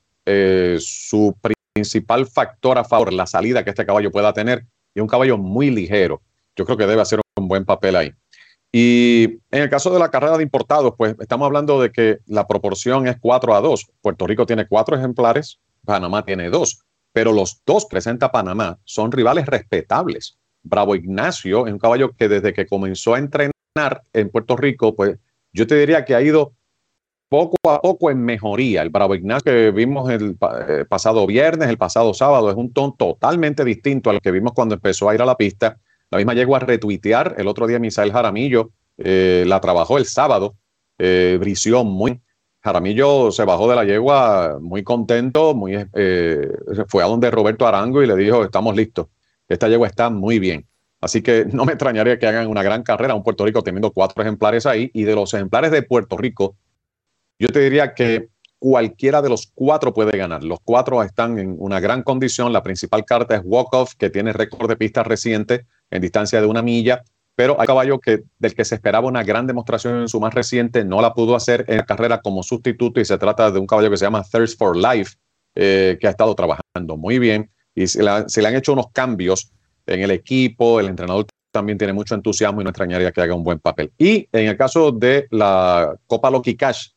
su 0.78 1.34
principal 1.74 2.26
factor 2.26 2.78
a 2.78 2.84
favor, 2.84 3.12
la 3.12 3.26
salida 3.26 3.64
que 3.64 3.70
este 3.70 3.84
caballo 3.86 4.10
pueda 4.10 4.32
tener, 4.32 4.64
y 4.94 5.00
un 5.00 5.08
caballo 5.08 5.38
muy 5.38 5.70
ligero. 5.70 6.22
Yo 6.56 6.64
creo 6.64 6.76
que 6.76 6.86
debe 6.86 7.02
hacer 7.02 7.20
un 7.36 7.48
buen 7.48 7.64
papel 7.64 7.96
ahí. 7.96 8.12
Y 8.72 9.24
en 9.50 9.62
el 9.62 9.70
caso 9.70 9.90
de 9.90 9.98
la 9.98 10.10
carrera 10.10 10.36
de 10.36 10.42
importados, 10.42 10.94
pues 10.96 11.16
estamos 11.18 11.46
hablando 11.46 11.80
de 11.80 11.90
que 11.90 12.18
la 12.26 12.46
proporción 12.46 13.08
es 13.08 13.16
4 13.20 13.54
a 13.54 13.60
2. 13.60 13.90
Puerto 14.00 14.26
Rico 14.26 14.46
tiene 14.46 14.66
cuatro 14.68 14.96
ejemplares, 14.96 15.58
Panamá 15.84 16.24
tiene 16.24 16.50
dos, 16.50 16.82
pero 17.12 17.32
los 17.32 17.62
dos 17.66 17.86
presenta 17.86 18.30
Panamá 18.30 18.78
son 18.84 19.12
rivales 19.12 19.46
respetables. 19.46 20.38
Bravo 20.62 20.94
Ignacio 20.94 21.66
es 21.66 21.72
un 21.72 21.78
caballo 21.78 22.12
que 22.16 22.28
desde 22.28 22.52
que 22.52 22.66
comenzó 22.66 23.14
a 23.14 23.18
entrenar 23.18 24.02
en 24.12 24.28
Puerto 24.30 24.56
Rico, 24.56 24.94
pues 24.94 25.18
yo 25.52 25.66
te 25.66 25.76
diría 25.76 26.04
que 26.04 26.14
ha 26.14 26.22
ido 26.22 26.52
poco 27.28 27.56
a 27.70 27.80
poco 27.80 28.10
en 28.10 28.22
mejoría. 28.22 28.82
El 28.82 28.90
Bravo 28.90 29.14
Ignacio 29.14 29.52
que 29.52 29.70
vimos 29.70 30.10
el 30.10 30.36
eh, 30.68 30.84
pasado 30.88 31.26
viernes, 31.26 31.68
el 31.68 31.78
pasado 31.78 32.12
sábado, 32.12 32.50
es 32.50 32.56
un 32.56 32.72
tono 32.72 32.94
totalmente 32.98 33.64
distinto 33.64 34.10
al 34.10 34.20
que 34.20 34.32
vimos 34.32 34.52
cuando 34.52 34.74
empezó 34.74 35.08
a 35.08 35.14
ir 35.14 35.22
a 35.22 35.26
la 35.26 35.36
pista. 35.36 35.78
La 36.10 36.18
misma 36.18 36.34
llegó 36.34 36.56
a 36.56 36.58
retuitear 36.58 37.36
el 37.38 37.46
otro 37.46 37.66
día 37.66 37.78
Misael 37.78 38.12
Jaramillo, 38.12 38.72
eh, 38.98 39.44
la 39.46 39.60
trabajó 39.60 39.96
el 39.96 40.06
sábado, 40.06 40.56
eh, 40.98 41.38
muy. 41.84 42.20
Jaramillo 42.62 43.30
se 43.30 43.44
bajó 43.44 43.68
de 43.68 43.76
la 43.76 43.84
yegua 43.84 44.58
muy 44.60 44.82
contento, 44.82 45.54
muy, 45.54 45.76
eh, 45.94 46.48
fue 46.88 47.02
a 47.02 47.06
donde 47.06 47.30
Roberto 47.30 47.66
Arango 47.66 48.02
y 48.02 48.06
le 48.06 48.16
dijo, 48.16 48.44
estamos 48.44 48.76
listos, 48.76 49.06
esta 49.48 49.68
yegua 49.68 49.86
está 49.86 50.10
muy 50.10 50.38
bien. 50.38 50.66
Así 51.00 51.22
que 51.22 51.46
no 51.52 51.64
me 51.64 51.72
extrañaría 51.72 52.18
que 52.18 52.26
hagan 52.26 52.48
una 52.48 52.62
gran 52.62 52.82
carrera 52.82 53.14
un 53.14 53.22
Puerto 53.22 53.44
Rico 53.44 53.62
teniendo 53.62 53.90
cuatro 53.92 54.22
ejemplares 54.22 54.66
ahí 54.66 54.90
y 54.92 55.04
de 55.04 55.14
los 55.14 55.32
ejemplares 55.32 55.70
de 55.70 55.82
Puerto 55.82 56.16
Rico, 56.16 56.56
yo 57.38 57.48
te 57.48 57.60
diría 57.60 57.94
que 57.94 58.28
cualquiera 58.58 59.22
de 59.22 59.30
los 59.30 59.50
cuatro 59.54 59.94
puede 59.94 60.16
ganar. 60.18 60.44
Los 60.44 60.58
cuatro 60.62 61.02
están 61.02 61.38
en 61.38 61.56
una 61.58 61.80
gran 61.80 62.02
condición. 62.02 62.52
La 62.52 62.62
principal 62.62 63.06
carta 63.06 63.34
es 63.36 63.42
Walk 63.42 63.72
Off, 63.72 63.94
que 63.94 64.10
tiene 64.10 64.34
récord 64.34 64.68
de 64.68 64.76
pista 64.76 65.02
reciente 65.02 65.66
en 65.90 66.02
distancia 66.02 66.40
de 66.40 66.46
una 66.46 66.60
milla, 66.60 67.02
pero 67.40 67.58
hay 67.58 67.66
caballo 67.66 67.98
que, 68.00 68.24
del 68.38 68.54
que 68.54 68.66
se 68.66 68.74
esperaba 68.74 69.08
una 69.08 69.22
gran 69.22 69.46
demostración 69.46 70.02
en 70.02 70.08
su 70.08 70.20
más 70.20 70.34
reciente, 70.34 70.84
no 70.84 71.00
la 71.00 71.14
pudo 71.14 71.34
hacer 71.34 71.64
en 71.68 71.78
la 71.78 71.86
carrera 71.86 72.20
como 72.20 72.42
sustituto 72.42 73.00
y 73.00 73.06
se 73.06 73.16
trata 73.16 73.50
de 73.50 73.58
un 73.58 73.66
caballo 73.66 73.88
que 73.88 73.96
se 73.96 74.04
llama 74.04 74.22
Thirst 74.30 74.58
for 74.58 74.76
Life, 74.76 75.14
eh, 75.54 75.96
que 75.98 76.06
ha 76.06 76.10
estado 76.10 76.34
trabajando 76.34 76.98
muy 76.98 77.18
bien 77.18 77.50
y 77.74 77.86
se, 77.86 78.02
le 78.02 78.10
han 78.46 78.56
hecho 78.56 78.74
unos 78.74 78.90
cambios 78.92 79.50
en 79.86 80.02
el 80.02 80.10
equipo, 80.10 80.80
el 80.80 80.88
entrenador 80.88 81.28
también 81.50 81.78
tiene 81.78 81.94
mucho 81.94 82.14
entusiasmo 82.14 82.60
y 82.60 82.64
no 82.64 82.68
extrañaría 82.68 83.10
que 83.10 83.22
haga 83.22 83.34
un 83.34 83.42
buen 83.42 83.58
papel. 83.58 83.90
Y 83.96 84.28
en 84.32 84.48
el 84.48 84.58
caso 84.58 84.92
de 84.92 85.26
la 85.30 85.96
Copa 86.06 86.30
Loki 86.30 86.58
Cash, 86.58 86.88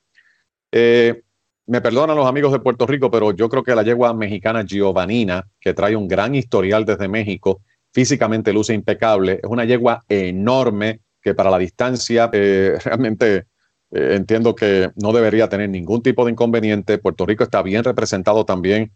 eh, 0.73 1.21
me 1.67 1.79
perdonan 1.79 2.17
los 2.17 2.27
amigos 2.27 2.51
de 2.51 2.59
Puerto 2.59 2.85
Rico, 2.85 3.09
pero 3.09 3.31
yo 3.31 3.47
creo 3.47 3.63
que 3.63 3.73
la 3.73 3.83
yegua 3.83 4.13
mexicana 4.13 4.65
Giovanina, 4.65 5.47
que 5.61 5.73
trae 5.73 5.95
un 5.95 6.09
gran 6.09 6.35
historial 6.35 6.83
desde 6.83 7.07
México, 7.07 7.61
físicamente 7.93 8.51
luce 8.51 8.73
impecable, 8.73 9.39
es 9.43 9.49
una 9.49 9.65
yegua 9.65 10.03
enorme 10.09 11.01
que 11.21 11.33
para 11.33 11.49
la 11.49 11.57
distancia 11.57 12.29
eh, 12.33 12.77
realmente 12.83 13.45
eh, 13.91 14.15
entiendo 14.15 14.55
que 14.55 14.91
no 14.95 15.13
debería 15.13 15.47
tener 15.47 15.69
ningún 15.69 16.01
tipo 16.01 16.25
de 16.25 16.31
inconveniente. 16.31 16.97
Puerto 16.97 17.25
Rico 17.25 17.43
está 17.43 17.61
bien 17.61 17.83
representado 17.83 18.45
también 18.45 18.91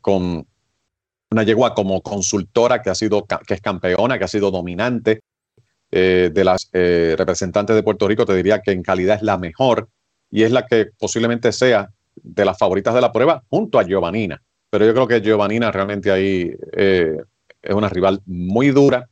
con 0.00 0.46
una 1.32 1.42
yegua 1.42 1.74
como 1.74 2.00
consultora 2.02 2.80
que 2.80 2.90
ha 2.90 2.94
sido 2.94 3.26
que 3.26 3.54
es 3.54 3.60
campeona, 3.60 4.16
que 4.16 4.22
ha 4.22 4.28
sido 4.28 4.52
dominante 4.52 5.22
de 5.90 6.44
las 6.44 6.70
representantes 6.72 7.74
de 7.74 7.82
Puerto 7.82 8.06
Rico. 8.06 8.24
Te 8.24 8.36
diría 8.36 8.60
que 8.60 8.70
en 8.70 8.84
calidad 8.84 9.16
es 9.16 9.22
la 9.22 9.38
mejor 9.38 9.88
y 10.30 10.44
es 10.44 10.52
la 10.52 10.66
que 10.66 10.86
posiblemente 10.96 11.50
sea 11.50 11.90
de 12.14 12.44
las 12.44 12.58
favoritas 12.58 12.94
de 12.94 13.00
la 13.00 13.12
prueba 13.12 13.42
junto 13.48 13.78
a 13.78 13.84
Giovanina. 13.84 14.42
Pero 14.70 14.86
yo 14.86 14.92
creo 14.94 15.06
que 15.06 15.20
Giovanina 15.20 15.70
realmente 15.70 16.10
ahí 16.10 16.52
eh, 16.72 17.16
es 17.64 17.74
una 17.74 17.88
rival 17.88 18.20
muy 18.26 18.70
dura 18.70 19.08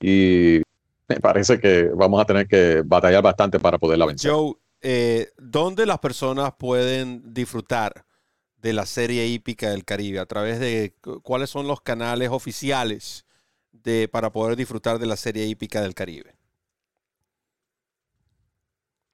y 0.00 0.60
me 1.08 1.20
parece 1.20 1.58
que 1.58 1.90
vamos 1.94 2.20
a 2.20 2.24
tener 2.24 2.46
que 2.46 2.82
batallar 2.84 3.22
bastante 3.22 3.58
para 3.58 3.78
poderla 3.78 4.06
vencer. 4.06 4.30
Joe, 4.30 4.54
eh, 4.80 5.30
¿dónde 5.38 5.86
las 5.86 5.98
personas 5.98 6.52
pueden 6.58 7.32
disfrutar 7.32 8.04
de 8.58 8.72
la 8.72 8.86
serie 8.86 9.26
hípica 9.26 9.70
del 9.70 9.84
Caribe? 9.84 10.20
¿A 10.20 10.26
través 10.26 10.60
de 10.60 10.94
cuáles 11.22 11.50
son 11.50 11.66
los 11.66 11.80
canales 11.80 12.30
oficiales 12.30 13.26
de, 13.72 14.08
para 14.08 14.30
poder 14.32 14.56
disfrutar 14.56 14.98
de 14.98 15.06
la 15.06 15.16
serie 15.16 15.46
hípica 15.46 15.80
del 15.80 15.94
Caribe? 15.94 16.34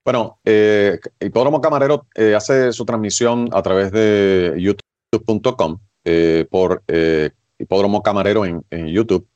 Bueno, 0.03 0.39
eh, 0.45 0.99
Hipódromo 1.19 1.61
Camarero 1.61 2.07
eh, 2.15 2.33
hace 2.33 2.73
su 2.73 2.85
transmisión 2.85 3.49
a 3.51 3.61
través 3.61 3.91
de 3.91 4.55
youtube.com 4.57 5.77
eh, 6.03 6.47
por 6.49 6.83
Hipódromo 7.61 8.01
Camarero 8.01 8.45
en, 8.45 8.63
YouTube. 8.87 9.27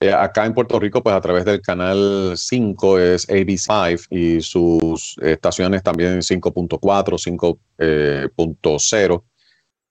acá 0.00 0.46
en 0.46 0.54
Puerto 0.54 0.78
Rico, 0.78 1.02
pues 1.02 1.14
a 1.14 1.20
través 1.20 1.44
del 1.44 1.60
canal 1.60 2.34
5 2.36 2.98
es 2.98 3.28
ABC5 3.28 4.06
y 4.10 4.40
sus 4.40 5.16
estaciones 5.20 5.82
también 5.82 6.18
5.4, 6.18 7.58
5.0. 7.78 9.24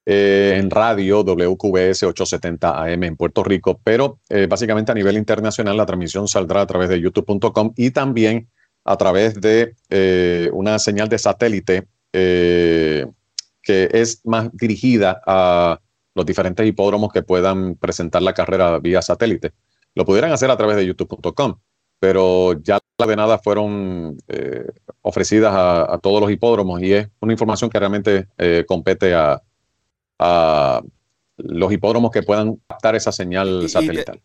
en 0.06 0.70
radio 0.70 1.24
WQBS 1.24 2.04
870 2.04 2.84
AM 2.84 3.04
en 3.04 3.16
Puerto 3.16 3.44
Rico, 3.44 3.80
pero 3.84 4.20
básicamente 4.50 4.92
a 4.92 4.96
nivel 4.96 5.18
internacional 5.18 5.78
la 5.78 5.86
transmisión 5.86 6.28
saldrá 6.28 6.62
a 6.62 6.68
través 6.68 6.90
de 6.90 7.00
youtube.com 7.00 7.74
y 7.78 7.92
también 7.92 8.50
a 8.86 8.98
través 8.98 9.40
de 9.40 9.76
eh, 9.90 10.50
una 10.54 10.80
señal 10.80 11.10
de 11.10 11.18
satélite 11.18 11.88
eh, 12.12 13.06
que 13.62 13.90
es 13.94 14.22
más 14.26 14.50
dirigida 14.54 15.22
a 15.26 15.80
los 16.16 16.26
diferentes 16.26 16.66
hipódromos 16.66 17.12
que 17.12 17.24
puedan 17.24 17.76
presentar 17.76 18.22
la 18.22 18.34
carrera 18.34 18.80
vía 18.80 19.02
satélite. 19.02 19.54
Lo 19.96 20.06
pudieran 20.06 20.32
hacer 20.32 20.50
a 20.52 20.58
través 20.58 20.76
de 20.76 20.86
youtube.com, 20.86 21.56
pero 22.00 22.54
ya 22.62 22.80
las 22.98 23.08
de 23.08 23.16
nada 23.16 23.38
fueron 23.40 24.18
eh, 24.28 24.68
ofrecidas 25.02 25.54
a, 25.56 26.00
todos 26.02 26.22
los 26.22 26.32
hipódromos 26.32 26.82
y 26.82 26.94
es 26.94 27.10
una 27.20 27.34
información 27.34 27.70
que 27.70 27.80
realmente 27.80 28.28
compete 28.68 29.14
a, 29.14 29.42
los 31.36 31.74
hipódromos 31.74 32.12
que 32.12 32.24
puedan 32.24 32.56
captar 32.68 32.96
esa 32.96 33.12
señal 33.12 33.68
satelital. 33.68 34.22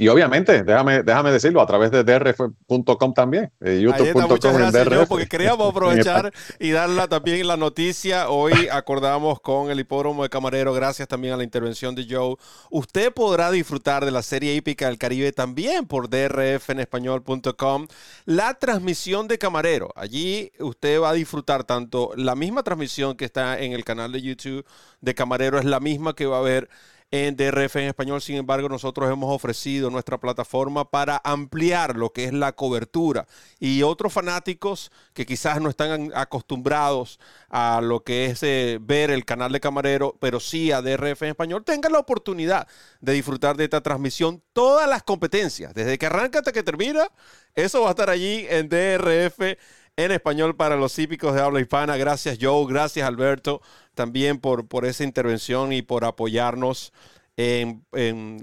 Y 0.00 0.06
obviamente, 0.06 0.62
déjame, 0.62 1.02
déjame 1.02 1.32
decirlo, 1.32 1.60
a 1.60 1.66
través 1.66 1.90
de 1.90 2.04
drf.com 2.04 3.12
también, 3.12 3.50
eh, 3.60 3.80
youtube.com 3.80 5.08
porque 5.08 5.26
queríamos 5.26 5.68
aprovechar 5.72 6.32
y 6.60 6.70
darla 6.70 7.08
también 7.08 7.44
la 7.48 7.56
noticia. 7.56 8.28
Hoy 8.28 8.68
acordamos 8.70 9.40
con 9.40 9.72
el 9.72 9.80
hipódromo 9.80 10.22
de 10.22 10.28
Camarero, 10.28 10.72
gracias 10.72 11.08
también 11.08 11.34
a 11.34 11.36
la 11.36 11.42
intervención 11.42 11.96
de 11.96 12.06
Joe. 12.08 12.36
Usted 12.70 13.12
podrá 13.12 13.50
disfrutar 13.50 14.04
de 14.04 14.12
la 14.12 14.22
serie 14.22 14.54
hípica 14.54 14.86
del 14.86 14.98
Caribe 14.98 15.32
también 15.32 15.84
por 15.84 16.08
drfenespañol.com. 16.08 17.88
La 18.24 18.54
transmisión 18.54 19.26
de 19.26 19.38
Camarero, 19.38 19.92
allí 19.96 20.52
usted 20.60 21.00
va 21.00 21.10
a 21.10 21.14
disfrutar 21.14 21.64
tanto 21.64 22.12
la 22.14 22.36
misma 22.36 22.62
transmisión 22.62 23.16
que 23.16 23.24
está 23.24 23.58
en 23.58 23.72
el 23.72 23.82
canal 23.84 24.12
de 24.12 24.22
YouTube 24.22 24.64
de 25.00 25.14
Camarero, 25.16 25.58
es 25.58 25.64
la 25.64 25.80
misma 25.80 26.14
que 26.14 26.26
va 26.26 26.36
a 26.36 26.40
haber 26.40 26.68
en 27.10 27.36
DRF 27.36 27.76
en 27.76 27.88
español. 27.88 28.20
Sin 28.20 28.36
embargo, 28.36 28.68
nosotros 28.68 29.10
hemos 29.10 29.34
ofrecido 29.34 29.90
nuestra 29.90 30.18
plataforma 30.18 30.90
para 30.90 31.20
ampliar 31.24 31.96
lo 31.96 32.12
que 32.12 32.24
es 32.24 32.32
la 32.32 32.52
cobertura. 32.52 33.26
Y 33.58 33.82
otros 33.82 34.12
fanáticos 34.12 34.90
que 35.14 35.26
quizás 35.26 35.60
no 35.60 35.70
están 35.70 36.12
acostumbrados 36.14 37.18
a 37.48 37.80
lo 37.82 38.04
que 38.04 38.26
es 38.26 38.42
eh, 38.42 38.78
ver 38.80 39.10
el 39.10 39.24
canal 39.24 39.52
de 39.52 39.60
Camarero, 39.60 40.16
pero 40.20 40.40
sí 40.40 40.72
a 40.72 40.82
DRF 40.82 41.22
en 41.22 41.30
español, 41.30 41.64
tengan 41.64 41.92
la 41.92 41.98
oportunidad 41.98 42.68
de 43.00 43.12
disfrutar 43.14 43.56
de 43.56 43.64
esta 43.64 43.80
transmisión. 43.80 44.42
Todas 44.52 44.88
las 44.88 45.02
competencias, 45.02 45.74
desde 45.74 45.98
que 45.98 46.06
arranca 46.06 46.40
hasta 46.40 46.52
que 46.52 46.62
termina, 46.62 47.08
eso 47.54 47.82
va 47.82 47.88
a 47.88 47.90
estar 47.90 48.10
allí 48.10 48.46
en 48.48 48.68
DRF 48.68 49.56
en 49.98 50.12
español 50.12 50.54
para 50.54 50.76
los 50.76 50.96
hípicos 50.96 51.34
de 51.34 51.42
habla 51.42 51.60
hispana. 51.60 51.96
Gracias 51.96 52.38
Joe, 52.40 52.64
gracias 52.68 53.06
Alberto 53.06 53.60
también 53.94 54.38
por, 54.38 54.68
por 54.68 54.86
esa 54.86 55.02
intervención 55.02 55.72
y 55.72 55.82
por 55.82 56.04
apoyarnos 56.04 56.92
en, 57.36 57.84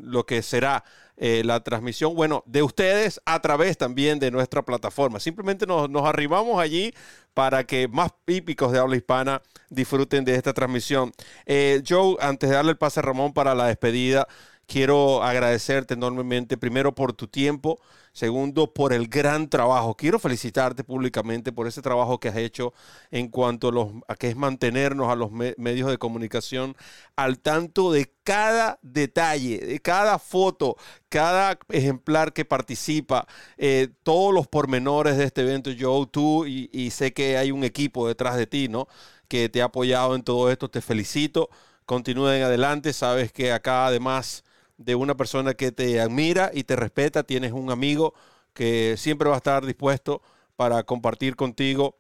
lo 0.04 0.26
que 0.26 0.42
será 0.42 0.84
eh, 1.16 1.44
la 1.46 1.64
transmisión, 1.64 2.14
bueno, 2.14 2.44
de 2.46 2.62
ustedes 2.62 3.22
a 3.26 3.42
través 3.42 3.78
también 3.78 4.20
de 4.20 4.32
nuestra 4.32 4.64
plataforma. 4.64 5.22
Simplemente 5.22 5.66
nos, 5.66 5.90
nos 5.90 6.04
arribamos 6.04 6.62
allí 6.62 6.94
para 7.34 7.66
que 7.66 7.88
más 7.88 8.12
hípicos 8.28 8.74
de 8.74 8.80
habla 8.80 8.98
hispana 8.98 9.42
disfruten 9.70 10.26
de 10.26 10.36
esta 10.36 10.54
transmisión. 10.54 11.14
Eh, 11.46 11.82
Joe, 11.88 12.18
antes 12.20 12.50
de 12.50 12.56
darle 12.56 12.72
el 12.72 12.78
pase 12.78 13.00
a 13.00 13.04
Ramón 13.04 13.34
para 13.34 13.56
la 13.56 13.68
despedida, 13.68 14.28
quiero 14.68 15.24
agradecerte 15.24 15.94
enormemente, 15.94 16.58
primero 16.58 16.94
por 16.94 17.14
tu 17.14 17.28
tiempo, 17.28 17.80
Segundo, 18.16 18.74
por 18.74 18.94
el 18.94 19.10
gran 19.10 19.50
trabajo. 19.50 19.94
Quiero 19.98 20.20
felicitarte 20.20 20.86
públicamente 20.86 21.52
por 21.52 21.68
ese 21.68 21.82
trabajo 21.82 22.18
que 22.18 22.30
has 22.30 22.38
hecho 22.38 22.74
en 23.12 23.28
cuanto 23.28 24.04
a, 24.08 24.16
que 24.16 24.30
es 24.30 24.38
mantenernos 24.38 25.10
a 25.10 25.16
los 25.16 25.32
medios 25.32 25.90
de 25.92 25.98
comunicación 25.98 26.78
al 27.18 27.40
tanto 27.40 27.92
de 27.92 28.14
cada 28.24 28.80
detalle, 28.82 29.60
de 29.60 29.82
cada 29.82 30.18
foto, 30.18 30.78
cada 31.10 31.60
ejemplar 31.68 32.32
que 32.32 32.46
participa, 32.46 33.28
eh, 33.58 33.90
todos 34.04 34.34
los 34.34 34.48
pormenores 34.48 35.18
de 35.18 35.26
este 35.26 35.42
evento, 35.42 35.70
Joe, 35.78 36.08
tú 36.08 36.46
y, 36.46 36.70
y 36.72 36.92
sé 36.92 37.12
que 37.12 37.38
hay 37.38 37.52
un 37.52 37.66
equipo 37.66 38.08
detrás 38.08 38.38
de 38.38 38.48
ti, 38.48 38.70
¿no? 38.70 38.88
Que 39.28 39.50
te 39.50 39.62
ha 39.62 39.66
apoyado 39.66 40.16
en 40.16 40.24
todo 40.24 40.50
esto. 40.50 40.70
Te 40.70 40.80
felicito. 40.82 41.50
Continúen 41.86 42.44
adelante. 42.44 42.94
Sabes 42.94 43.34
que 43.34 43.52
acá 43.52 43.88
además 43.88 44.46
de 44.78 44.96
una 44.96 45.16
persona 45.16 45.54
que 45.54 45.72
te 45.72 46.00
admira 46.00 46.52
y 46.54 46.64
te 46.64 46.76
respeta, 46.76 47.24
tienes 47.24 47.52
un 47.52 47.72
amigo 47.72 48.14
que 48.54 48.96
siempre 48.98 49.30
va 49.30 49.36
a 49.36 49.38
estar 49.38 49.66
dispuesto 49.66 50.22
para 50.56 50.84
compartir 50.84 51.36
contigo 51.36 51.98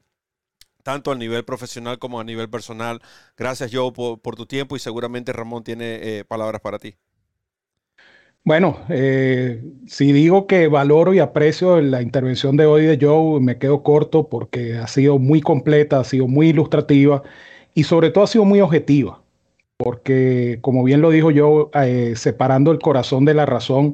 tanto 0.83 1.11
a 1.11 1.15
nivel 1.15 1.43
profesional 1.43 1.97
como 1.97 2.19
a 2.19 2.23
nivel 2.23 2.49
personal. 2.49 3.01
Gracias, 3.35 3.71
Joe, 3.73 3.91
por, 3.91 4.35
tu 4.35 4.45
tiempo 4.45 4.75
y 4.75 4.79
seguramente 4.79 5.33
Ramón 5.33 5.63
tiene 5.63 6.19
eh, 6.19 6.25
palabras 6.25 6.61
para 6.61 6.77
ti. 6.77 6.95
Bueno, 8.43 8.77
eh, 8.89 9.63
si 9.87 10.11
digo 10.13 10.45
que 10.45 10.67
valoro 10.67 11.15
y 11.15 11.19
aprecio 11.19 11.81
la 11.81 12.03
intervención 12.03 12.55
de 12.55 12.67
hoy 12.67 12.85
de 12.85 12.99
Joe, 13.03 13.41
me 13.41 13.57
quedo 13.57 13.81
corto 13.81 14.29
porque 14.29 14.77
ha 14.77 14.85
sido 14.85 15.17
muy 15.17 15.41
completa, 15.41 15.99
ha 15.99 16.03
sido 16.03 16.27
muy 16.27 16.49
ilustrativa 16.49 17.23
y 17.73 17.85
sobre 17.85 18.11
todo 18.11 18.25
ha 18.25 18.27
sido 18.27 18.45
muy 18.45 18.61
objetiva, 18.61 19.23
porque 19.77 20.59
como 20.61 20.83
bien 20.83 21.01
lo 21.01 21.09
dijo 21.09 21.29
Joe, 21.35 21.67
eh, 21.85 22.13
separando 22.15 22.71
el 22.71 22.79
corazón 22.79 23.25
de 23.25 23.33
la 23.33 23.45
razón, 23.45 23.93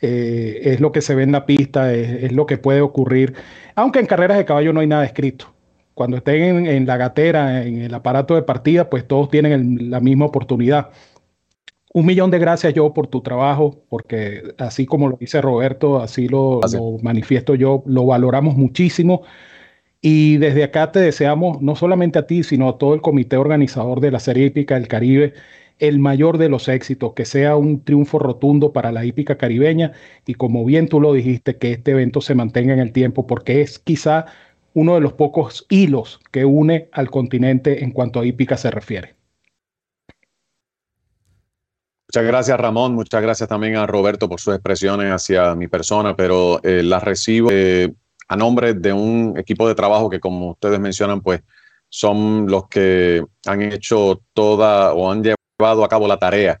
es 0.00 0.80
lo 0.80 0.92
que 0.92 1.00
se 1.00 1.16
ve 1.16 1.24
en 1.24 1.32
la 1.32 1.44
pista, 1.44 1.92
es, 1.92 2.30
lo 2.30 2.46
que 2.46 2.56
puede 2.56 2.80
ocurrir, 2.80 3.34
aunque 3.74 3.98
en 3.98 4.06
carreras 4.06 4.38
de 4.38 4.44
caballo 4.44 4.72
no 4.72 4.78
hay 4.78 4.86
nada 4.86 5.04
escrito 5.04 5.52
cuando 5.98 6.18
estén 6.18 6.68
en, 6.68 6.86
la 6.86 6.96
gatera, 6.96 7.64
en 7.64 7.82
el 7.82 7.92
aparato 7.92 8.36
de 8.36 8.42
partida, 8.42 8.88
pues 8.88 9.04
todos 9.08 9.30
tienen 9.30 9.90
la 9.90 9.98
misma 9.98 10.26
oportunidad. 10.26 10.90
Un 11.92 12.06
millón 12.06 12.30
de 12.30 12.38
gracias 12.38 12.72
yo 12.72 12.94
por 12.94 13.08
tu 13.08 13.20
trabajo, 13.20 13.82
porque 13.88 14.54
así 14.58 14.86
como 14.86 15.08
lo 15.08 15.16
dice 15.16 15.40
Roberto, 15.40 16.00
así 16.00 16.28
lo, 16.28 16.60
manifiesto 17.02 17.56
yo, 17.56 17.82
lo 17.84 18.06
valoramos 18.06 18.54
muchísimo. 18.54 19.22
Y 20.00 20.36
desde 20.36 20.64
acá 20.64 20.92
te 20.92 21.00
deseamos, 21.00 21.60
no 21.60 21.74
solamente 21.74 22.18
a 22.18 22.26
ti, 22.26 22.44
sino 22.44 22.68
a 22.68 22.78
todo 22.78 22.94
el 22.94 23.00
comité 23.00 23.36
organizador 23.36 24.00
de 24.00 24.12
la 24.12 24.20
Serie 24.20 24.46
Hípica 24.46 24.74
del 24.76 24.86
Caribe, 24.86 25.34
el 25.78 25.98
mayor 25.98 26.38
de 26.38 26.48
los 26.48 26.68
éxitos, 26.68 27.14
que 27.14 27.24
sea 27.24 27.56
un 27.56 27.84
triunfo 27.84 28.18
rotundo 28.18 28.72
para 28.72 28.92
la 28.92 29.04
hípica 29.04 29.38
caribeña 29.38 29.92
y 30.26 30.34
como 30.34 30.64
bien 30.64 30.88
tú 30.88 31.00
lo 31.00 31.12
dijiste, 31.12 31.56
que 31.56 31.72
este 31.72 31.92
evento 31.92 32.20
se 32.20 32.34
mantenga 32.34 32.72
en 32.74 32.80
el 32.80 32.92
tiempo, 32.92 33.26
porque 33.26 33.60
es 33.60 33.78
quizá 33.78 34.26
uno 34.74 34.94
de 34.94 35.00
los 35.00 35.12
pocos 35.14 35.66
hilos 35.68 36.20
que 36.30 36.44
une 36.44 36.88
al 36.92 37.10
continente 37.10 37.84
en 37.84 37.92
cuanto 37.92 38.20
a 38.20 38.26
hípica 38.26 38.56
se 38.56 38.70
refiere. 38.70 39.16
Muchas 42.08 42.24
gracias 42.24 42.58
Ramón, 42.58 42.94
muchas 42.94 43.20
gracias 43.20 43.48
también 43.48 43.76
a 43.76 43.86
Roberto 43.86 44.28
por 44.28 44.40
sus 44.40 44.54
expresiones 44.54 45.12
hacia 45.12 45.54
mi 45.54 45.68
persona, 45.68 46.16
pero 46.16 46.62
eh, 46.64 46.82
las 46.82 47.02
recibo 47.02 47.50
eh, 47.52 47.92
a 48.28 48.36
nombre 48.36 48.74
de 48.74 48.92
un 48.92 49.34
equipo 49.36 49.66
de 49.66 49.74
trabajo 49.74 50.10
que 50.10 50.20
como 50.20 50.50
ustedes 50.50 50.78
mencionan, 50.78 51.20
pues 51.20 51.42
son 51.88 52.46
los 52.50 52.68
que 52.68 53.24
han 53.46 53.62
hecho 53.62 54.22
toda 54.34 54.92
o 54.92 55.10
han 55.10 55.22
llevado 55.22 55.84
a 55.84 55.88
cabo 55.88 56.06
la 56.06 56.18
tarea 56.18 56.60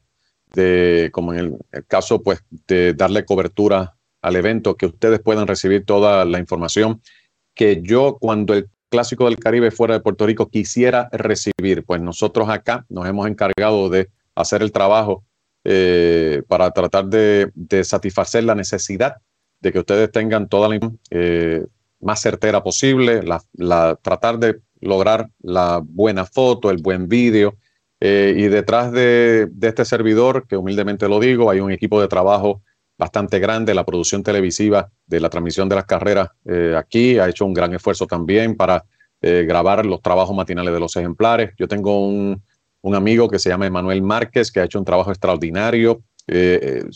de, 0.54 1.10
como 1.12 1.34
en 1.34 1.58
el, 1.70 1.84
caso, 1.86 2.22
pues 2.22 2.42
de 2.66 2.94
darle 2.94 3.24
cobertura 3.24 3.96
al 4.22 4.36
evento, 4.36 4.76
que 4.76 4.86
ustedes 4.86 5.20
puedan 5.20 5.46
recibir 5.46 5.84
toda 5.84 6.24
la 6.24 6.38
información 6.38 7.02
que 7.54 7.82
yo 7.82 8.16
cuando 8.18 8.54
el 8.54 8.68
Clásico 8.90 9.26
del 9.26 9.38
Caribe 9.38 9.70
fuera 9.70 9.94
de 9.94 10.00
Puerto 10.00 10.26
Rico 10.26 10.48
quisiera 10.48 11.08
recibir. 11.12 11.84
Pues 11.84 12.00
nosotros 12.00 12.48
acá 12.48 12.86
nos 12.88 13.06
hemos 13.06 13.28
encargado 13.28 13.90
de 13.90 14.08
hacer 14.34 14.62
el 14.62 14.72
trabajo 14.72 15.24
eh, 15.64 16.42
para 16.48 16.70
tratar 16.70 17.06
de, 17.06 17.50
satisfacer 17.84 18.44
la 18.44 18.54
necesidad 18.54 19.16
de 19.60 19.72
que 19.72 19.80
ustedes 19.80 20.10
tengan 20.12 20.48
toda 20.48 20.68
la 20.68 20.74
información 20.76 21.00
eh, 21.10 21.66
más 22.00 22.20
certera 22.20 22.62
posible, 22.62 23.22
la, 23.22 23.96
tratar 23.96 24.38
de 24.38 24.60
lograr 24.80 25.30
la 25.40 25.82
buena 25.84 26.24
foto, 26.24 26.70
el 26.70 26.78
buen 26.78 27.08
vídeo. 27.08 27.56
Eh, 28.00 28.34
y 28.36 28.42
detrás 28.44 28.92
de, 28.92 29.48
este 29.60 29.84
servidor, 29.84 30.46
que 30.46 30.56
humildemente 30.56 31.08
lo 31.08 31.18
digo, 31.18 31.50
hay 31.50 31.58
un 31.58 31.72
equipo 31.72 32.00
de 32.00 32.06
trabajo 32.06 32.62
bastante 32.96 33.40
grande. 33.40 33.74
La 33.74 33.84
producción 33.84 34.22
televisiva 34.22 34.88
de 35.06 35.18
la 35.18 35.28
transmisión 35.28 35.68
de 35.68 35.74
las 35.74 35.86
carreras 35.86 36.28
eh, 36.44 36.74
aquí 36.76 37.18
ha 37.18 37.28
hecho 37.28 37.44
un 37.44 37.54
gran 37.54 37.74
esfuerzo 37.74 38.06
también 38.06 38.56
para 38.56 38.84
grabar 39.20 39.84
los 39.84 40.00
trabajos 40.00 40.36
matinales 40.36 40.72
de 40.72 40.78
los 40.78 40.94
ejemplares. 40.94 41.50
Yo 41.58 41.66
tengo 41.66 42.06
un, 42.06 42.40
amigo 42.94 43.28
que 43.28 43.40
se 43.40 43.48
llama 43.48 43.66
Emanuel 43.66 44.00
Márquez, 44.00 44.52
que 44.52 44.60
ha 44.60 44.64
hecho 44.64 44.78
un 44.78 44.84
trabajo 44.84 45.10
extraordinario, 45.10 46.04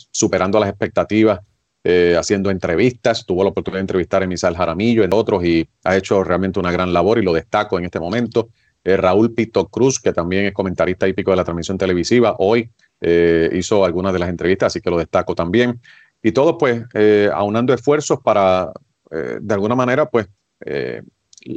superando 0.09 0.57
las 0.57 0.69
expectativas, 0.69 1.41
haciendo 1.83 2.49
entrevistas. 2.49 3.25
Tuvo 3.25 3.43
la 3.43 3.49
oportunidad 3.49 3.79
de 3.79 3.83
entrevistar 3.83 4.21
a 4.21 4.25
Emisael 4.25 4.55
Jaramillo, 4.55 5.03
entre 5.03 5.19
otros, 5.19 5.43
y 5.43 5.67
ha 5.83 5.97
hecho 5.97 6.23
realmente 6.23 6.59
una 6.59 6.71
gran 6.71 6.93
labor 6.93 7.17
y 7.17 7.23
lo 7.23 7.33
destaco 7.33 7.77
en 7.77 7.85
este 7.85 7.99
momento. 7.99 8.49
Raúl 8.85 9.33
Pito 9.33 9.67
Cruz, 9.67 9.99
que 9.99 10.13
también 10.13 10.45
es 10.45 10.53
comentarista 10.53 11.07
hípico 11.07 11.31
de 11.31 11.37
la 11.37 11.43
transmisión 11.43 11.77
televisiva, 11.77 12.35
hoy 12.39 12.69
eh, 13.05 13.49
hizo 13.53 13.83
algunas 13.83 14.13
de 14.13 14.19
las 14.19 14.29
entrevistas, 14.29 14.67
así 14.67 14.79
que 14.79 14.89
lo 14.89 14.97
destaco 14.97 15.35
también. 15.35 15.81
Y 16.21 16.31
todo 16.31 16.57
pues 16.57 16.85
eh, 16.93 17.29
aunando 17.33 17.73
esfuerzos 17.73 18.19
para, 18.21 18.71
eh, 19.11 19.39
de 19.41 19.53
alguna 19.53 19.75
manera, 19.75 20.09
pues 20.09 20.27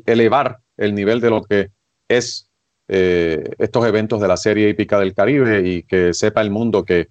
elevar 0.04 0.58
el 0.76 0.92
nivel 0.92 1.20
de 1.20 1.30
lo 1.30 1.42
que 1.44 1.70
es 2.08 2.50
estos 2.88 3.86
eventos 3.86 4.20
de 4.20 4.26
la 4.26 4.36
Serie 4.36 4.68
Hípica 4.68 4.98
del 4.98 5.14
Caribe 5.14 5.62
y 5.64 5.84
que 5.84 6.12
sepa 6.12 6.40
el 6.40 6.50
mundo 6.50 6.84
que 6.84 7.10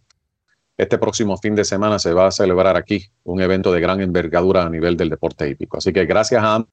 este 0.77 0.97
próximo 0.97 1.37
fin 1.37 1.55
de 1.55 1.63
semana 1.63 1.99
se 1.99 2.13
va 2.13 2.27
a 2.27 2.31
celebrar 2.31 2.75
aquí 2.75 3.09
un 3.23 3.41
evento 3.41 3.71
de 3.71 3.79
gran 3.79 4.01
envergadura 4.01 4.63
a 4.63 4.69
nivel 4.69 4.97
del 4.97 5.09
deporte 5.09 5.49
hípico. 5.49 5.77
Así 5.77 5.93
que 5.93 6.05
gracias 6.05 6.43
a... 6.43 6.65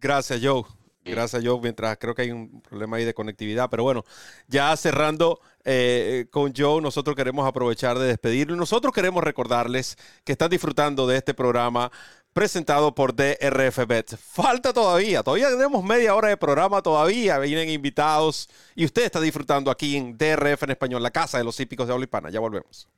gracias, 0.00 0.40
Joe. 0.42 0.62
Gracias, 1.04 1.42
Joe. 1.44 1.60
Mientras 1.60 1.98
creo 1.98 2.14
que 2.14 2.22
hay 2.22 2.30
un 2.30 2.62
problema 2.62 2.96
ahí 2.96 3.04
de 3.04 3.14
conectividad. 3.14 3.68
Pero 3.68 3.82
bueno, 3.82 4.04
ya 4.46 4.74
cerrando 4.76 5.40
eh, 5.64 6.26
con 6.30 6.54
Joe, 6.56 6.80
nosotros 6.80 7.14
queremos 7.14 7.46
aprovechar 7.46 7.98
de 7.98 8.06
despedirlo. 8.06 8.56
Nosotros 8.56 8.92
queremos 8.94 9.22
recordarles 9.22 9.96
que 10.24 10.32
están 10.32 10.50
disfrutando 10.50 11.06
de 11.06 11.18
este 11.18 11.34
programa 11.34 11.90
presentado 12.34 12.94
por 12.94 13.14
DRF 13.14 13.86
Bet. 13.86 14.16
Falta 14.18 14.72
todavía, 14.74 15.22
todavía 15.22 15.48
tenemos 15.48 15.82
media 15.82 16.14
hora 16.14 16.28
de 16.28 16.36
programa 16.36 16.82
todavía, 16.82 17.38
vienen 17.38 17.70
invitados 17.70 18.50
y 18.74 18.84
usted 18.84 19.04
está 19.04 19.20
disfrutando 19.20 19.70
aquí 19.70 19.96
en 19.96 20.18
DRF 20.18 20.64
en 20.64 20.70
español, 20.70 21.02
la 21.02 21.10
casa 21.10 21.38
de 21.38 21.44
los 21.44 21.58
hípicos 21.58 21.86
de 21.86 21.94
Olipana. 21.94 22.28
Ya 22.28 22.40
volvemos. 22.40 22.88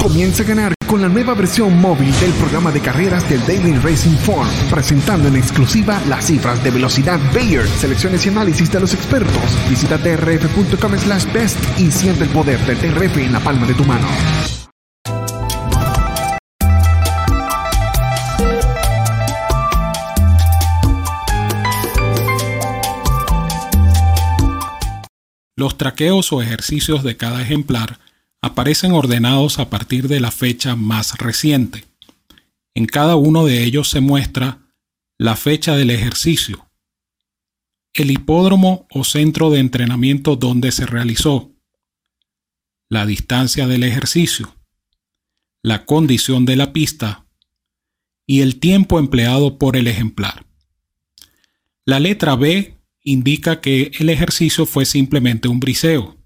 Comienza 0.00 0.42
a 0.42 0.46
ganar 0.46 0.74
con 0.86 1.02
la 1.02 1.08
nueva 1.08 1.34
versión 1.34 1.78
móvil 1.80 2.10
del 2.20 2.32
programa 2.34 2.70
de 2.70 2.80
carreras 2.80 3.28
del 3.28 3.44
Daily 3.46 3.74
Racing 3.78 4.16
Form, 4.18 4.48
presentando 4.70 5.28
en 5.28 5.36
exclusiva 5.36 6.00
las 6.08 6.26
cifras 6.26 6.62
de 6.62 6.70
velocidad 6.70 7.18
Bayer, 7.34 7.66
selecciones 7.66 8.24
y 8.24 8.28
análisis 8.28 8.70
de 8.72 8.80
los 8.80 8.94
expertos. 8.94 9.68
Visita 9.68 9.98
trf.com 9.98 10.98
slash 10.98 11.32
best 11.32 11.58
y 11.78 11.90
siente 11.90 12.24
el 12.24 12.30
poder 12.30 12.58
del 12.60 12.78
TRF 12.78 13.18
en 13.18 13.32
la 13.32 13.40
palma 13.40 13.66
de 13.66 13.74
tu 13.74 13.84
mano. 13.84 14.06
Los 25.58 25.76
traqueos 25.76 26.32
o 26.32 26.40
ejercicios 26.40 27.02
de 27.02 27.16
cada 27.16 27.42
ejemplar 27.42 27.98
aparecen 28.40 28.92
ordenados 28.92 29.58
a 29.58 29.68
partir 29.68 30.06
de 30.06 30.20
la 30.20 30.30
fecha 30.30 30.76
más 30.76 31.18
reciente. 31.18 31.84
En 32.76 32.86
cada 32.86 33.16
uno 33.16 33.44
de 33.44 33.64
ellos 33.64 33.90
se 33.90 33.98
muestra 33.98 34.60
la 35.18 35.34
fecha 35.34 35.74
del 35.74 35.90
ejercicio, 35.90 36.70
el 37.92 38.12
hipódromo 38.12 38.86
o 38.92 39.02
centro 39.02 39.50
de 39.50 39.58
entrenamiento 39.58 40.36
donde 40.36 40.70
se 40.70 40.86
realizó, 40.86 41.50
la 42.88 43.04
distancia 43.04 43.66
del 43.66 43.82
ejercicio, 43.82 44.54
la 45.64 45.86
condición 45.86 46.44
de 46.44 46.54
la 46.54 46.72
pista 46.72 47.26
y 48.28 48.42
el 48.42 48.60
tiempo 48.60 49.00
empleado 49.00 49.58
por 49.58 49.76
el 49.76 49.88
ejemplar. 49.88 50.46
La 51.84 51.98
letra 51.98 52.36
B 52.36 52.77
indica 53.10 53.60
que 53.60 53.90
el 53.98 54.10
ejercicio 54.10 54.66
fue 54.66 54.84
simplemente 54.84 55.48
un 55.48 55.60
briseo. 55.60 56.18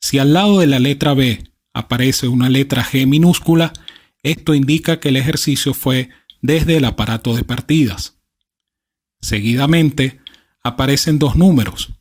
Si 0.00 0.18
al 0.18 0.32
lado 0.32 0.60
de 0.60 0.68
la 0.68 0.78
letra 0.78 1.12
B 1.12 1.42
aparece 1.74 2.28
una 2.28 2.48
letra 2.48 2.84
G 2.84 3.06
minúscula, 3.06 3.72
esto 4.22 4.54
indica 4.54 5.00
que 5.00 5.08
el 5.08 5.16
ejercicio 5.16 5.74
fue 5.74 6.10
desde 6.40 6.76
el 6.76 6.84
aparato 6.84 7.34
de 7.34 7.42
partidas. 7.42 8.16
Seguidamente, 9.20 10.20
aparecen 10.62 11.18
dos 11.18 11.34
números. 11.34 11.94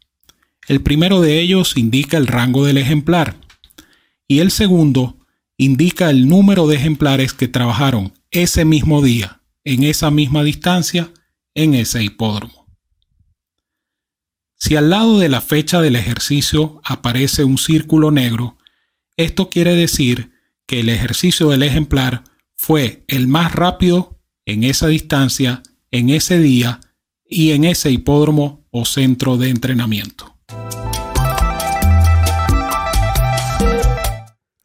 El 0.67 0.81
primero 0.81 1.21
de 1.21 1.39
ellos 1.39 1.75
indica 1.75 2.17
el 2.17 2.27
rango 2.27 2.65
del 2.65 2.77
ejemplar 2.77 3.35
y 4.27 4.39
el 4.39 4.51
segundo 4.51 5.25
indica 5.57 6.11
el 6.11 6.27
número 6.27 6.67
de 6.67 6.75
ejemplares 6.75 7.33
que 7.33 7.47
trabajaron 7.47 8.13
ese 8.29 8.63
mismo 8.63 9.01
día, 9.01 9.41
en 9.63 9.83
esa 9.83 10.11
misma 10.11 10.43
distancia, 10.43 11.11
en 11.55 11.73
ese 11.73 12.03
hipódromo. 12.03 12.66
Si 14.59 14.75
al 14.75 14.89
lado 14.89 15.19
de 15.19 15.29
la 15.29 15.39
fecha 15.39 15.81
del 15.81 15.95
ejercicio 15.95 16.81
aparece 16.83 17.43
un 17.43 17.59
círculo 17.59 18.09
negro, 18.09 18.57
esto 19.15 19.51
quiere 19.51 19.75
decir 19.75 20.31
que 20.65 20.79
el 20.79 20.89
ejercicio 20.89 21.49
del 21.49 21.61
ejemplar 21.61 22.23
fue 22.55 23.03
el 23.07 23.27
más 23.27 23.53
rápido 23.53 24.19
en 24.45 24.63
esa 24.63 24.87
distancia, 24.87 25.61
en 25.91 26.09
ese 26.09 26.39
día 26.39 26.79
y 27.23 27.51
en 27.51 27.65
ese 27.65 27.91
hipódromo 27.91 28.65
o 28.71 28.83
centro 28.83 29.37
de 29.37 29.49
entrenamiento. 29.49 30.35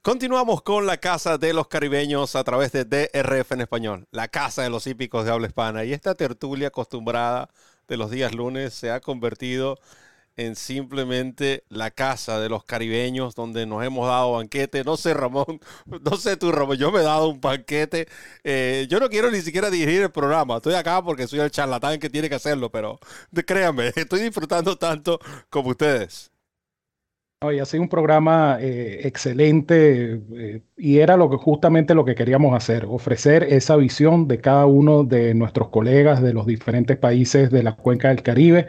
Continuamos 0.01 0.63
con 0.63 0.87
la 0.87 0.97
Casa 0.97 1.37
de 1.37 1.53
los 1.53 1.69
Caribeños 1.69 2.35
a 2.35 2.43
través 2.43 2.73
de 2.73 2.85
DRF 2.85 3.53
en 3.53 3.61
español, 3.61 4.09
la 4.11 4.29
Casa 4.29 4.63
de 4.63 4.71
los 4.71 4.87
Hípicos 4.87 5.27
de 5.27 5.33
habla 5.33 5.47
hispana. 5.49 5.85
Y 5.85 5.93
esta 5.93 6.15
tertulia 6.15 6.69
acostumbrada 6.69 7.51
de 7.93 7.99
los 7.99 8.11
días 8.11 8.35
lunes 8.35 8.73
se 8.73 8.91
ha 8.91 9.01
convertido 9.01 9.79
en 10.37 10.57
simplemente 10.57 11.65
la 11.69 11.91
casa 11.91 12.41
de 12.41 12.49
los 12.49 12.65
caribeños 12.65 13.35
donde 13.35 13.67
nos 13.67 13.85
hemos 13.85 14.09
dado 14.09 14.33
banquete. 14.33 14.83
No 14.83 14.97
sé, 14.97 15.13
Ramón, 15.13 15.61
no 16.11 16.17
sé 16.17 16.39
tú, 16.39 16.53
Ramón, 16.53 16.79
yo 16.79 16.91
me 16.91 17.01
he 17.01 17.03
dado 17.03 17.29
un 17.29 17.41
banquete. 17.41 18.09
Eh, 18.45 18.87
yo 18.89 18.99
no 18.99 19.11
quiero 19.11 19.31
ni 19.31 19.43
siquiera 19.43 19.69
dirigir 19.71 20.03
el 20.03 20.11
programa. 20.11 20.57
Estoy 20.57 20.73
acá 20.75 21.03
porque 21.05 21.27
soy 21.29 21.41
el 21.41 21.51
charlatán 21.51 21.99
que 22.01 22.09
tiene 22.09 22.31
que 22.31 22.37
hacerlo, 22.37 22.71
pero 22.73 22.99
créanme, 23.47 23.93
estoy 23.97 24.23
disfrutando 24.23 24.79
tanto 24.79 25.21
como 25.51 25.71
ustedes. 25.71 26.32
Hoy 27.43 27.59
ha 27.59 27.65
sido 27.65 27.83
un 27.83 27.89
programa 27.89 28.59
eh, 28.61 29.01
excelente 29.07 30.21
eh, 30.37 30.63
y 30.77 30.99
era 30.99 31.17
lo 31.17 31.29
que 31.29 31.37
justamente 31.37 31.93
lo 31.95 32.05
que 32.05 32.15
queríamos 32.15 32.55
hacer, 32.55 32.87
ofrecer 32.89 33.43
esa 33.45 33.75
visión 33.77 34.29
de 34.29 34.41
cada 34.41 34.67
uno 34.67 35.03
de 35.03 35.35
nuestros 35.35 35.69
colegas 35.69 36.23
de 36.23 36.33
los 36.33 36.47
diferentes 36.47 36.97
países 36.97 37.51
de 37.51 37.65
la 37.65 37.75
cuenca 37.75 38.09
del 38.09 38.23
Caribe. 38.23 38.69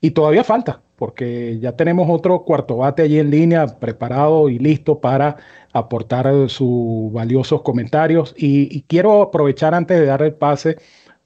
Y 0.00 0.12
todavía 0.12 0.44
falta, 0.44 0.82
porque 0.96 1.58
ya 1.60 1.76
tenemos 1.76 2.08
otro 2.10 2.44
cuarto 2.44 2.78
bate 2.78 3.02
allí 3.02 3.18
en 3.18 3.30
línea 3.30 3.66
preparado 3.66 4.48
y 4.48 4.58
listo 4.58 5.00
para 5.00 5.36
aportar 5.72 6.48
sus 6.48 7.12
valiosos 7.12 7.62
comentarios. 7.62 8.34
Y, 8.36 8.82
quiero 8.84 9.22
aprovechar 9.22 9.74
antes 9.74 9.98
de 10.00 10.06
dar 10.06 10.22
el 10.22 10.34
pase 10.34 10.78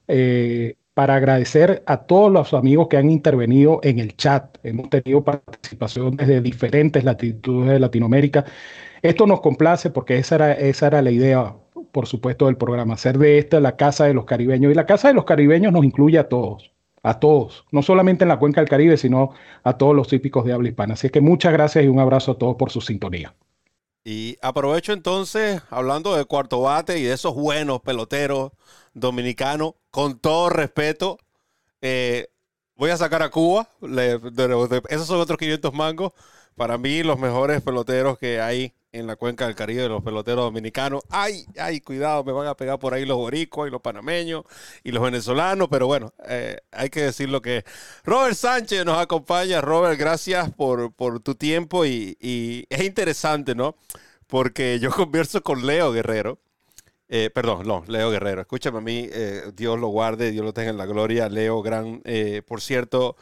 eh, 0.07 0.75
para 0.95 1.15
agradecer 1.15 1.83
a 1.87 1.97
todos 1.97 2.31
los 2.31 2.53
amigos 2.53 2.87
que 2.87 2.95
han 2.95 3.11
intervenido 3.11 3.81
en 3.83 3.99
el 3.99 4.15
chat. 4.15 4.57
Hemos 4.63 4.89
tenido 4.89 5.25
participación 5.25 6.15
desde 6.15 6.39
diferentes 6.39 7.03
latitudes 7.03 7.69
de 7.69 7.79
Latinoamérica. 7.79 8.45
Esto 9.01 9.27
nos 9.27 9.41
complace 9.41 9.89
porque 9.89 10.17
esa 10.17 10.35
era, 10.35 10.53
esa 10.53 10.87
era 10.87 11.01
la 11.01 11.11
idea, 11.11 11.53
por 11.91 12.07
supuesto, 12.07 12.45
del 12.45 12.55
programa, 12.55 12.93
hacer 12.93 13.17
de 13.17 13.37
esta 13.37 13.59
la 13.59 13.75
Casa 13.75 14.05
de 14.05 14.13
los 14.13 14.23
Caribeños. 14.23 14.71
Y 14.71 14.75
la 14.75 14.85
Casa 14.85 15.09
de 15.09 15.13
los 15.13 15.25
Caribeños 15.25 15.73
nos 15.73 15.83
incluye 15.83 16.17
a 16.17 16.29
todos, 16.29 16.71
a 17.03 17.19
todos, 17.19 17.65
no 17.71 17.81
solamente 17.81 18.23
en 18.23 18.29
la 18.29 18.39
cuenca 18.39 18.61
del 18.61 18.69
Caribe, 18.69 18.95
sino 18.95 19.31
a 19.65 19.77
todos 19.77 19.93
los 19.93 20.07
típicos 20.07 20.45
de 20.45 20.53
habla 20.53 20.69
hispana. 20.69 20.93
Así 20.93 21.09
que 21.09 21.19
muchas 21.19 21.51
gracias 21.51 21.83
y 21.83 21.89
un 21.89 21.99
abrazo 21.99 22.31
a 22.31 22.37
todos 22.37 22.55
por 22.55 22.71
su 22.71 22.79
sintonía. 22.79 23.35
Y 24.05 24.37
aprovecho 24.41 24.93
entonces, 24.93 25.61
hablando 25.69 26.15
de 26.15 26.23
cuarto 26.23 26.61
bate 26.61 26.99
y 26.99 27.03
de 27.03 27.13
esos 27.13 27.35
buenos 27.35 27.81
peloteros 27.81 28.51
dominicanos, 28.95 29.73
con 29.91 30.17
todo 30.19 30.49
respeto, 30.49 31.19
eh, 31.81 32.29
voy 32.75 32.89
a 32.89 32.97
sacar 32.97 33.21
a 33.21 33.29
Cuba. 33.29 33.69
esos 34.89 35.07
son 35.07 35.19
otros 35.19 35.37
500 35.37 35.73
mangos. 35.73 36.13
Para 36.55 36.77
mí, 36.77 37.03
los 37.03 37.19
mejores 37.19 37.61
peloteros 37.61 38.17
que 38.17 38.39
hay 38.39 38.73
en 38.93 39.07
la 39.07 39.17
cuenca 39.17 39.45
del 39.45 39.55
Caribe, 39.55 39.89
los 39.89 40.01
peloteros 40.03 40.45
dominicanos. 40.45 41.03
Ay, 41.09 41.45
ay, 41.59 41.81
cuidado, 41.81 42.23
me 42.23 42.31
van 42.31 42.47
a 42.47 42.55
pegar 42.55 42.79
por 42.79 42.93
ahí 42.93 43.05
los 43.05 43.17
boricuas 43.17 43.67
y 43.67 43.71
los 43.71 43.81
panameños 43.81 44.45
y 44.81 44.93
los 44.93 45.03
venezolanos, 45.03 45.67
pero 45.69 45.85
bueno, 45.87 46.13
eh, 46.29 46.57
hay 46.71 46.89
que 46.89 47.01
decir 47.01 47.27
lo 47.27 47.41
que 47.41 47.65
Robert 48.05 48.35
Sánchez 48.35 48.85
nos 48.85 48.97
acompaña. 48.97 49.59
Robert, 49.59 49.99
gracias 49.99 50.49
por, 50.51 50.93
tu 51.21 51.35
tiempo 51.35 51.85
y, 51.85 52.17
y 52.21 52.65
es 52.69 52.83
interesante, 52.85 53.53
¿no? 53.53 53.75
Porque 54.27 54.79
yo 54.79 54.89
converso 54.95 55.43
con 55.43 55.65
Leo 55.65 55.91
Guerrero 55.91 56.39
eh, 57.07 57.29
perdón, 57.29 57.67
no, 57.67 57.83
Leo 57.87 58.09
Guerrero. 58.09 58.41
Escúchame 58.41 58.79
a 58.79 58.81
mí, 58.81 59.07
eh, 59.11 59.51
Dios 59.55 59.79
lo 59.79 59.87
guarde, 59.87 60.31
Dios 60.31 60.43
lo 60.43 60.53
tenga 60.53 60.71
en 60.71 60.77
la 60.77 60.85
gloria. 60.85 61.29
Leo 61.29 61.61
Gran, 61.61 62.01
eh, 62.03 62.41
por 62.45 62.61
cierto, 62.61 63.15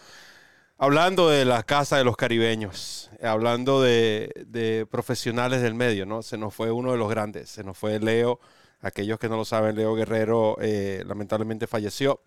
hablando 0.77 1.29
de 1.29 1.45
la 1.45 1.63
casa 1.63 1.97
de 1.97 2.03
los 2.05 2.15
caribeños, 2.17 3.11
hablando 3.21 3.81
de, 3.81 4.87
profesionales 4.89 5.61
del 5.61 5.75
medio, 5.75 6.05
¿no? 6.05 6.21
Se 6.23 6.37
nos 6.37 6.53
fue 6.53 6.71
uno 6.71 6.91
de 6.93 6.97
los 6.97 7.09
grandes, 7.09 7.49
se 7.49 7.63
nos 7.63 7.77
fue 7.77 7.99
Leo. 7.99 8.39
Aquellos 8.81 9.19
que 9.19 9.29
no 9.29 9.37
lo 9.37 9.45
saben, 9.45 9.75
Leo 9.75 9.95
Guerrero 9.95 10.57
lamentablemente 11.05 11.67
falleció 11.67 12.21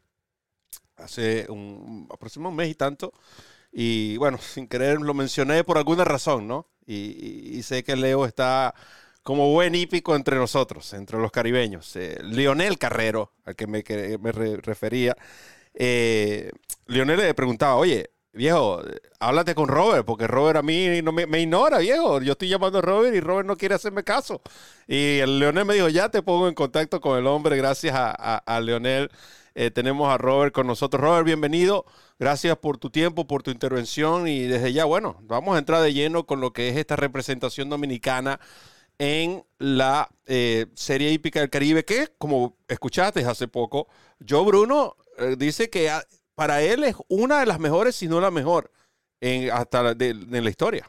hace 0.96 1.46
un, 1.50 2.08
aproximadamente 2.10 2.62
un 2.62 2.66
mes 2.66 2.70
y 2.70 2.74
tanto. 2.74 3.12
Y 3.72 4.16
bueno, 4.18 4.38
sin 4.38 4.68
querer 4.68 5.00
lo 5.00 5.14
mencioné 5.14 5.64
por 5.64 5.78
alguna 5.78 6.04
razón, 6.04 6.48
¿no? 6.48 6.68
y 6.86 7.60
sé 7.64 7.82
que 7.82 7.96
Leo 7.96 8.26
está 8.26 8.74
como 9.26 9.50
buen 9.50 9.74
hípico 9.74 10.14
entre 10.14 10.36
nosotros, 10.36 10.92
entre 10.94 11.18
los 11.18 11.32
caribeños. 11.32 11.96
Eh, 11.96 12.16
Lionel 12.22 12.78
Carrero, 12.78 13.32
al 13.44 13.56
que 13.56 13.66
me, 13.66 13.82
refería, 14.62 15.16
eh, 15.74 16.52
Lionel 16.86 17.18
le 17.18 17.34
preguntaba, 17.34 17.74
oye, 17.74 18.10
viejo, 18.32 18.80
háblate 19.18 19.56
con 19.56 19.66
Robert, 19.66 20.06
porque 20.06 20.28
Robert 20.28 20.58
a 20.58 20.62
mí 20.62 21.02
no 21.02 21.10
me, 21.10 21.40
ignora, 21.40 21.78
viejo. 21.78 22.20
Yo 22.22 22.32
estoy 22.32 22.48
llamando 22.48 22.78
a 22.78 22.82
Robert 22.82 23.16
y 23.16 23.18
Robert 23.18 23.48
no 23.48 23.56
quiere 23.56 23.74
hacerme 23.74 24.04
caso. 24.04 24.40
Y 24.86 25.18
el 25.18 25.40
Leonel 25.40 25.64
me 25.64 25.74
dijo, 25.74 25.88
ya 25.88 26.08
te 26.08 26.22
pongo 26.22 26.46
en 26.46 26.54
contacto 26.54 27.00
con 27.00 27.18
el 27.18 27.26
hombre, 27.26 27.56
gracias 27.56 27.96
a, 27.96 28.36
a, 28.36 28.60
Leonel. 28.60 29.10
Eh, 29.56 29.72
tenemos 29.72 30.08
a 30.08 30.18
Robert 30.18 30.54
con 30.54 30.68
nosotros. 30.68 31.02
Robert, 31.02 31.26
bienvenido. 31.26 31.84
Gracias 32.20 32.56
por 32.58 32.78
tu 32.78 32.90
tiempo, 32.90 33.26
por 33.26 33.42
tu 33.42 33.50
intervención. 33.50 34.28
Y 34.28 34.42
desde 34.42 34.72
ya, 34.72 34.84
bueno, 34.84 35.18
vamos 35.22 35.56
a 35.56 35.58
entrar 35.58 35.82
de 35.82 35.92
lleno 35.92 36.26
con 36.26 36.40
lo 36.40 36.52
que 36.52 36.68
es 36.68 36.76
esta 36.76 36.94
representación 36.94 37.68
dominicana 37.68 38.38
en 38.98 39.44
la 39.58 40.08
eh, 40.26 40.66
Serie 40.74 41.12
Hípica 41.12 41.40
del 41.40 41.50
Caribe, 41.50 41.84
que 41.84 42.08
como 42.18 42.56
escuchaste 42.68 43.24
hace 43.24 43.48
poco, 43.48 43.88
Joe 44.26 44.44
Bruno 44.44 44.96
eh, 45.18 45.36
dice 45.38 45.70
que 45.70 45.90
ah, 45.90 46.02
para 46.34 46.62
él 46.62 46.84
es 46.84 46.96
una 47.08 47.40
de 47.40 47.46
las 47.46 47.58
mejores, 47.58 47.96
si 47.96 48.08
no 48.08 48.20
la 48.20 48.30
mejor, 48.30 48.70
en, 49.20 49.50
hasta 49.50 49.94
de, 49.94 50.14
la 50.14 50.50
historia. 50.50 50.88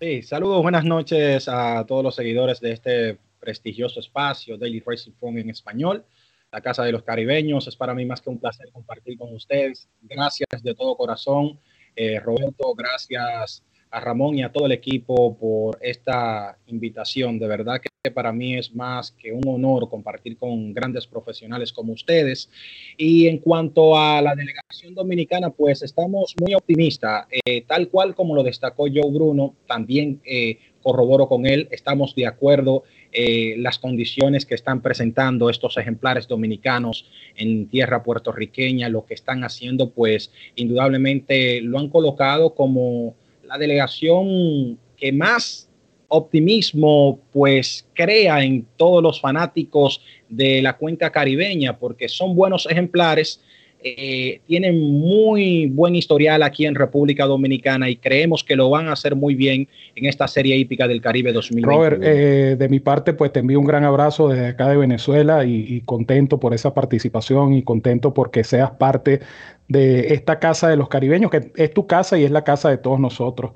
Sí, 0.00 0.22
saludos, 0.22 0.62
buenas 0.62 0.84
noches 0.84 1.46
a 1.46 1.84
todos 1.86 2.02
los 2.02 2.14
seguidores 2.14 2.60
de 2.60 2.72
este 2.72 3.18
prestigioso 3.38 4.00
espacio, 4.00 4.56
Daily 4.56 4.82
Racing 4.84 5.12
Phone 5.12 5.38
en 5.38 5.50
español, 5.50 6.04
la 6.50 6.62
Casa 6.62 6.84
de 6.84 6.92
los 6.92 7.02
Caribeños. 7.02 7.66
Es 7.66 7.76
para 7.76 7.94
mí 7.94 8.06
más 8.06 8.22
que 8.22 8.30
un 8.30 8.38
placer 8.38 8.70
compartir 8.72 9.18
con 9.18 9.34
ustedes. 9.34 9.88
Gracias 10.00 10.48
de 10.62 10.74
todo 10.74 10.96
corazón. 10.96 11.60
Eh, 11.94 12.18
Roberto, 12.20 12.74
gracias 12.74 13.62
a 13.90 14.00
Ramón 14.00 14.38
y 14.38 14.42
a 14.42 14.52
todo 14.52 14.66
el 14.66 14.72
equipo 14.72 15.36
por 15.36 15.78
esta 15.80 16.56
invitación. 16.66 17.38
De 17.38 17.48
verdad 17.48 17.80
que 17.80 18.10
para 18.10 18.32
mí 18.32 18.56
es 18.56 18.74
más 18.74 19.10
que 19.10 19.32
un 19.32 19.46
honor 19.46 19.90
compartir 19.90 20.38
con 20.38 20.72
grandes 20.72 21.06
profesionales 21.06 21.72
como 21.72 21.92
ustedes. 21.92 22.48
Y 22.96 23.26
en 23.26 23.38
cuanto 23.38 23.98
a 23.98 24.22
la 24.22 24.34
delegación 24.34 24.94
dominicana, 24.94 25.50
pues 25.50 25.82
estamos 25.82 26.34
muy 26.40 26.54
optimistas. 26.54 27.26
Eh, 27.44 27.62
tal 27.62 27.88
cual 27.88 28.14
como 28.14 28.34
lo 28.34 28.42
destacó 28.42 28.84
Joe 28.84 29.10
Bruno, 29.12 29.54
también 29.66 30.20
eh, 30.24 30.58
corroboro 30.82 31.28
con 31.28 31.44
él, 31.44 31.68
estamos 31.70 32.14
de 32.14 32.26
acuerdo 32.26 32.84
eh, 33.12 33.56
las 33.58 33.78
condiciones 33.78 34.46
que 34.46 34.54
están 34.54 34.80
presentando 34.80 35.50
estos 35.50 35.76
ejemplares 35.76 36.28
dominicanos 36.28 37.06
en 37.36 37.68
tierra 37.68 38.02
puertorriqueña, 38.02 38.88
lo 38.88 39.04
que 39.04 39.14
están 39.14 39.44
haciendo, 39.44 39.90
pues 39.90 40.32
indudablemente 40.54 41.60
lo 41.60 41.78
han 41.78 41.88
colocado 41.88 42.54
como 42.54 43.14
la 43.50 43.58
delegación 43.58 44.78
que 44.96 45.10
más 45.12 45.68
optimismo 46.06 47.20
pues 47.32 47.84
crea 47.94 48.42
en 48.44 48.64
todos 48.76 49.02
los 49.02 49.20
fanáticos 49.20 50.00
de 50.28 50.62
la 50.62 50.76
cuenca 50.76 51.10
caribeña 51.10 51.76
porque 51.76 52.08
son 52.08 52.36
buenos 52.36 52.66
ejemplares 52.70 53.40
eh, 53.82 54.40
tienen 54.46 54.78
muy 54.78 55.66
buen 55.66 55.94
historial 55.96 56.42
aquí 56.42 56.66
en 56.66 56.74
República 56.74 57.24
Dominicana 57.24 57.88
y 57.88 57.96
creemos 57.96 58.44
que 58.44 58.54
lo 58.54 58.68
van 58.68 58.88
a 58.88 58.92
hacer 58.92 59.16
muy 59.16 59.34
bien 59.34 59.68
en 59.94 60.06
esta 60.06 60.28
serie 60.28 60.56
hípica 60.56 60.86
del 60.86 61.00
Caribe 61.00 61.32
2020. 61.32 61.76
Robert, 61.76 62.02
eh, 62.04 62.56
de 62.58 62.68
mi 62.68 62.80
parte, 62.80 63.14
pues 63.14 63.32
te 63.32 63.40
envío 63.40 63.58
un 63.58 63.64
gran 63.64 63.84
abrazo 63.84 64.28
desde 64.28 64.48
acá 64.48 64.68
de 64.68 64.76
Venezuela 64.76 65.44
y, 65.46 65.80
contento 65.86 66.38
por 66.38 66.52
esa 66.52 66.74
participación 66.74 67.54
y 67.54 67.62
contento 67.62 68.12
porque 68.12 68.44
seas 68.44 68.70
parte 68.72 69.20
de 69.68 70.12
esta 70.14 70.38
casa 70.38 70.68
de 70.68 70.76
los 70.76 70.88
caribeños, 70.88 71.30
que 71.30 71.50
es 71.56 71.72
tu 71.72 71.86
casa 71.86 72.18
y 72.18 72.24
es 72.24 72.30
la 72.30 72.44
casa 72.44 72.68
de 72.68 72.76
todos 72.76 73.00
nosotros. 73.00 73.52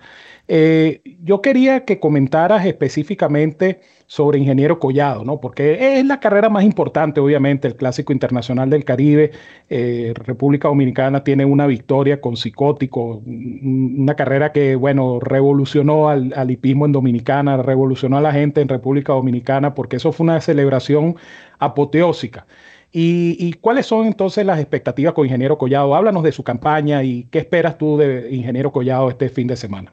Eh, 0.46 1.00
yo 1.22 1.40
quería 1.40 1.84
que 1.86 1.98
comentaras 1.98 2.66
específicamente 2.66 3.80
sobre 4.06 4.38
Ingeniero 4.38 4.78
Collado, 4.78 5.24
¿no? 5.24 5.40
Porque 5.40 5.98
es 5.98 6.04
la 6.04 6.20
carrera 6.20 6.50
más 6.50 6.64
importante, 6.64 7.20
obviamente, 7.20 7.66
el 7.66 7.76
Clásico 7.76 8.12
Internacional 8.12 8.68
del 8.68 8.84
Caribe. 8.84 9.30
Eh, 9.70 10.12
República 10.14 10.68
Dominicana 10.68 11.24
tiene 11.24 11.46
una 11.46 11.66
victoria 11.66 12.20
con 12.20 12.36
Psicótico, 12.36 13.22
una 13.24 14.14
carrera 14.14 14.52
que, 14.52 14.76
bueno, 14.76 15.18
revolucionó 15.20 16.08
al, 16.10 16.34
al 16.36 16.50
en 16.50 16.92
Dominicana, 16.92 17.56
revolucionó 17.62 18.18
a 18.18 18.20
la 18.20 18.32
gente 18.32 18.60
en 18.60 18.68
República 18.68 19.14
Dominicana, 19.14 19.74
porque 19.74 19.96
eso 19.96 20.12
fue 20.12 20.24
una 20.24 20.40
celebración 20.40 21.16
apoteósica. 21.58 22.46
¿Y, 22.92 23.36
¿Y, 23.40 23.54
cuáles 23.54 23.86
son 23.86 24.06
entonces 24.06 24.46
las 24.46 24.60
expectativas 24.60 25.14
con 25.14 25.24
Ingeniero 25.26 25.58
Collado? 25.58 25.94
Háblanos 25.96 26.22
de 26.22 26.32
su 26.32 26.44
campaña 26.44 27.02
y 27.02 27.24
qué 27.24 27.40
esperas 27.40 27.76
tú 27.78 27.96
de 27.96 28.32
Ingeniero 28.32 28.70
Collado 28.72 29.08
este 29.10 29.28
fin 29.30 29.48
de 29.48 29.56
semana. 29.56 29.92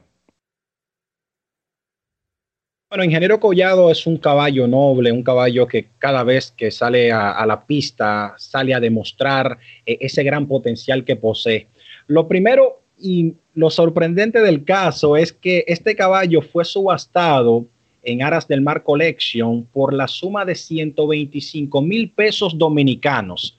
Bueno, 2.91 3.05
Ingeniero 3.05 3.39
Collado 3.39 3.89
es 3.89 4.05
un 4.05 4.17
caballo 4.17 4.67
noble, 4.67 5.13
un 5.13 5.23
caballo 5.23 5.65
que 5.65 5.87
cada 5.97 6.25
vez 6.25 6.51
que 6.51 6.71
sale 6.71 7.09
a, 7.09 7.45
la 7.45 7.65
pista 7.65 8.33
sale 8.37 8.73
a 8.73 8.81
demostrar 8.81 9.57
eh, 9.85 9.97
ese 10.01 10.23
gran 10.23 10.45
potencial 10.45 11.05
que 11.05 11.15
posee. 11.15 11.69
Lo 12.07 12.27
primero, 12.27 12.81
Y 12.99 13.35
lo 13.53 13.69
sorprendente 13.69 14.41
del 14.41 14.65
caso 14.65 15.15
es 15.15 15.31
que 15.31 15.63
este 15.67 15.95
caballo 15.95 16.41
fue 16.41 16.65
subastado 16.65 17.65
en 18.03 18.23
Aras 18.23 18.45
del 18.49 18.59
Mar 18.59 18.83
Collection 18.83 19.63
por 19.71 19.93
la 19.93 20.09
suma 20.09 20.43
de 20.43 20.55
125 20.55 21.81
mil 21.81 22.11
pesos 22.11 22.57
dominicanos. 22.57 23.57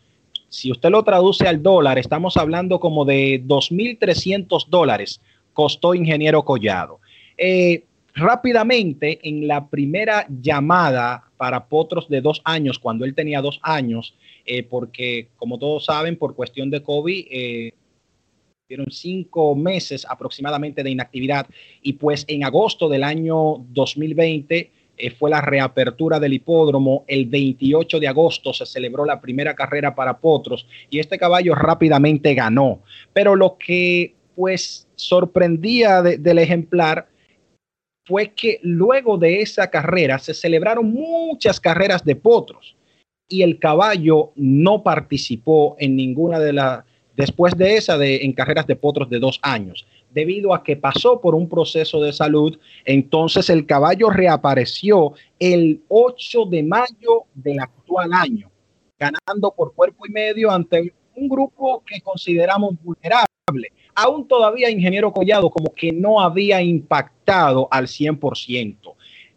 Si 0.51 0.71
usted 0.71 0.91
lo 0.91 1.03
traduce 1.05 1.49
al 1.49 1.63
dólar, 1.63 1.99
estamos 1.99 2.37
hablando 2.37 2.79
como 2.79 3.07
de 3.07 3.43
2.300 3.43 4.67
dólares 4.69 5.23
costó 5.55 5.95
Ingeniero 5.95 6.45
Collado. 6.45 7.01
Eh, 7.39 7.85
rápidamente, 8.15 9.21
en 9.23 9.47
la 9.47 9.69
primera 9.69 10.27
llamada 10.29 11.31
para 11.37 11.67
Potros 11.67 12.09
de 12.09 12.21
dos 12.21 12.41
años, 12.45 12.79
cuando 12.79 13.05
él 13.05 13.15
tenía 13.15 13.41
dos 13.41 13.59
años, 13.63 14.15
eh, 14.45 14.63
porque 14.63 15.29
como 15.37 15.59
todos 15.59 15.87
saben, 15.87 16.17
por 16.17 16.35
cuestión 16.35 16.71
de 16.71 16.83
COVID, 16.83 17.27
eh, 17.31 17.73
dieron 18.69 18.91
cinco 18.91 19.55
meses 19.55 20.07
aproximadamente 20.09 20.83
de 20.83 20.91
inactividad 20.91 21.47
y 21.83 21.95
pues 21.95 22.25
en 22.27 22.45
agosto 22.45 22.89
del 22.89 23.05
año 23.05 23.59
2020 23.69 24.71
eh, 24.97 25.11
fue 25.11 25.31
la 25.31 25.41
reapertura 25.41 26.19
del 26.19 26.33
hipódromo. 26.33 27.05
El 27.07 27.27
28 27.27 28.01
de 28.01 28.09
agosto 28.09 28.53
se 28.53 28.65
celebró 28.65 29.05
la 29.05 29.21
primera 29.21 29.55
carrera 29.55 29.95
para 29.95 30.19
Potros 30.19 30.67
y 30.91 31.01
este 31.01 31.19
caballo 31.19 31.55
rápidamente 31.55 32.35
ganó. 32.35 32.81
Pero 33.13 33.37
lo 33.37 33.59
que 33.59 34.15
pues 34.35 34.89
sorprendía 34.95 36.01
del 36.01 36.39
ejemplar 36.39 37.09
fue 38.05 38.33
que 38.33 38.59
luego 38.63 39.19
de 39.19 39.41
esa 39.41 39.71
carrera 39.71 40.19
se 40.19 40.35
celebraron 40.35 40.93
muchas 40.93 41.61
carreras 41.61 42.05
de 42.05 42.17
potros 42.17 42.77
y 43.29 43.43
el 43.43 43.59
caballo 43.59 44.33
no 44.37 44.83
participó 44.83 45.77
en 45.79 45.97
ninguna 45.97 46.39
de 46.39 46.53
las 46.53 46.85
después 47.17 47.57
de 47.57 47.77
esa 47.77 47.99
de, 47.99 48.25
en 48.25 48.33
carreras 48.33 48.67
de 48.67 48.77
potros 48.77 49.09
de 49.09 49.19
dos 49.19 49.39
años. 49.43 49.87
Debido 50.11 50.55
a 50.55 50.63
que 50.63 50.77
pasó 50.77 51.21
por 51.21 51.35
un 51.35 51.49
proceso 51.49 52.01
de 52.01 52.13
salud, 52.13 52.59
entonces 52.85 53.49
el 53.49 53.67
caballo 53.67 54.11
reapareció 54.11 55.13
el 55.39 55.83
8 55.89 56.47
de 56.47 56.63
mayo 56.63 57.25
del 57.35 57.61
actual 57.61 58.13
año, 58.13 58.51
ganando 58.99 59.53
por 59.53 59.75
cuerpo 59.75 60.07
y 60.07 60.11
medio 60.11 60.51
ante 60.51 60.93
un 61.15 61.29
grupo 61.29 61.83
que 61.87 62.01
consideramos 62.01 62.75
vulnerable. 62.83 63.73
Aún 63.95 64.27
todavía 64.27 64.71
Ingeniero 64.71 65.13
Collado 65.13 65.51
como 65.51 65.73
que 65.75 65.93
no 65.93 66.21
había 66.21 66.63
impactado 66.63 67.69
al 67.71 67.87
100%. 67.87 68.77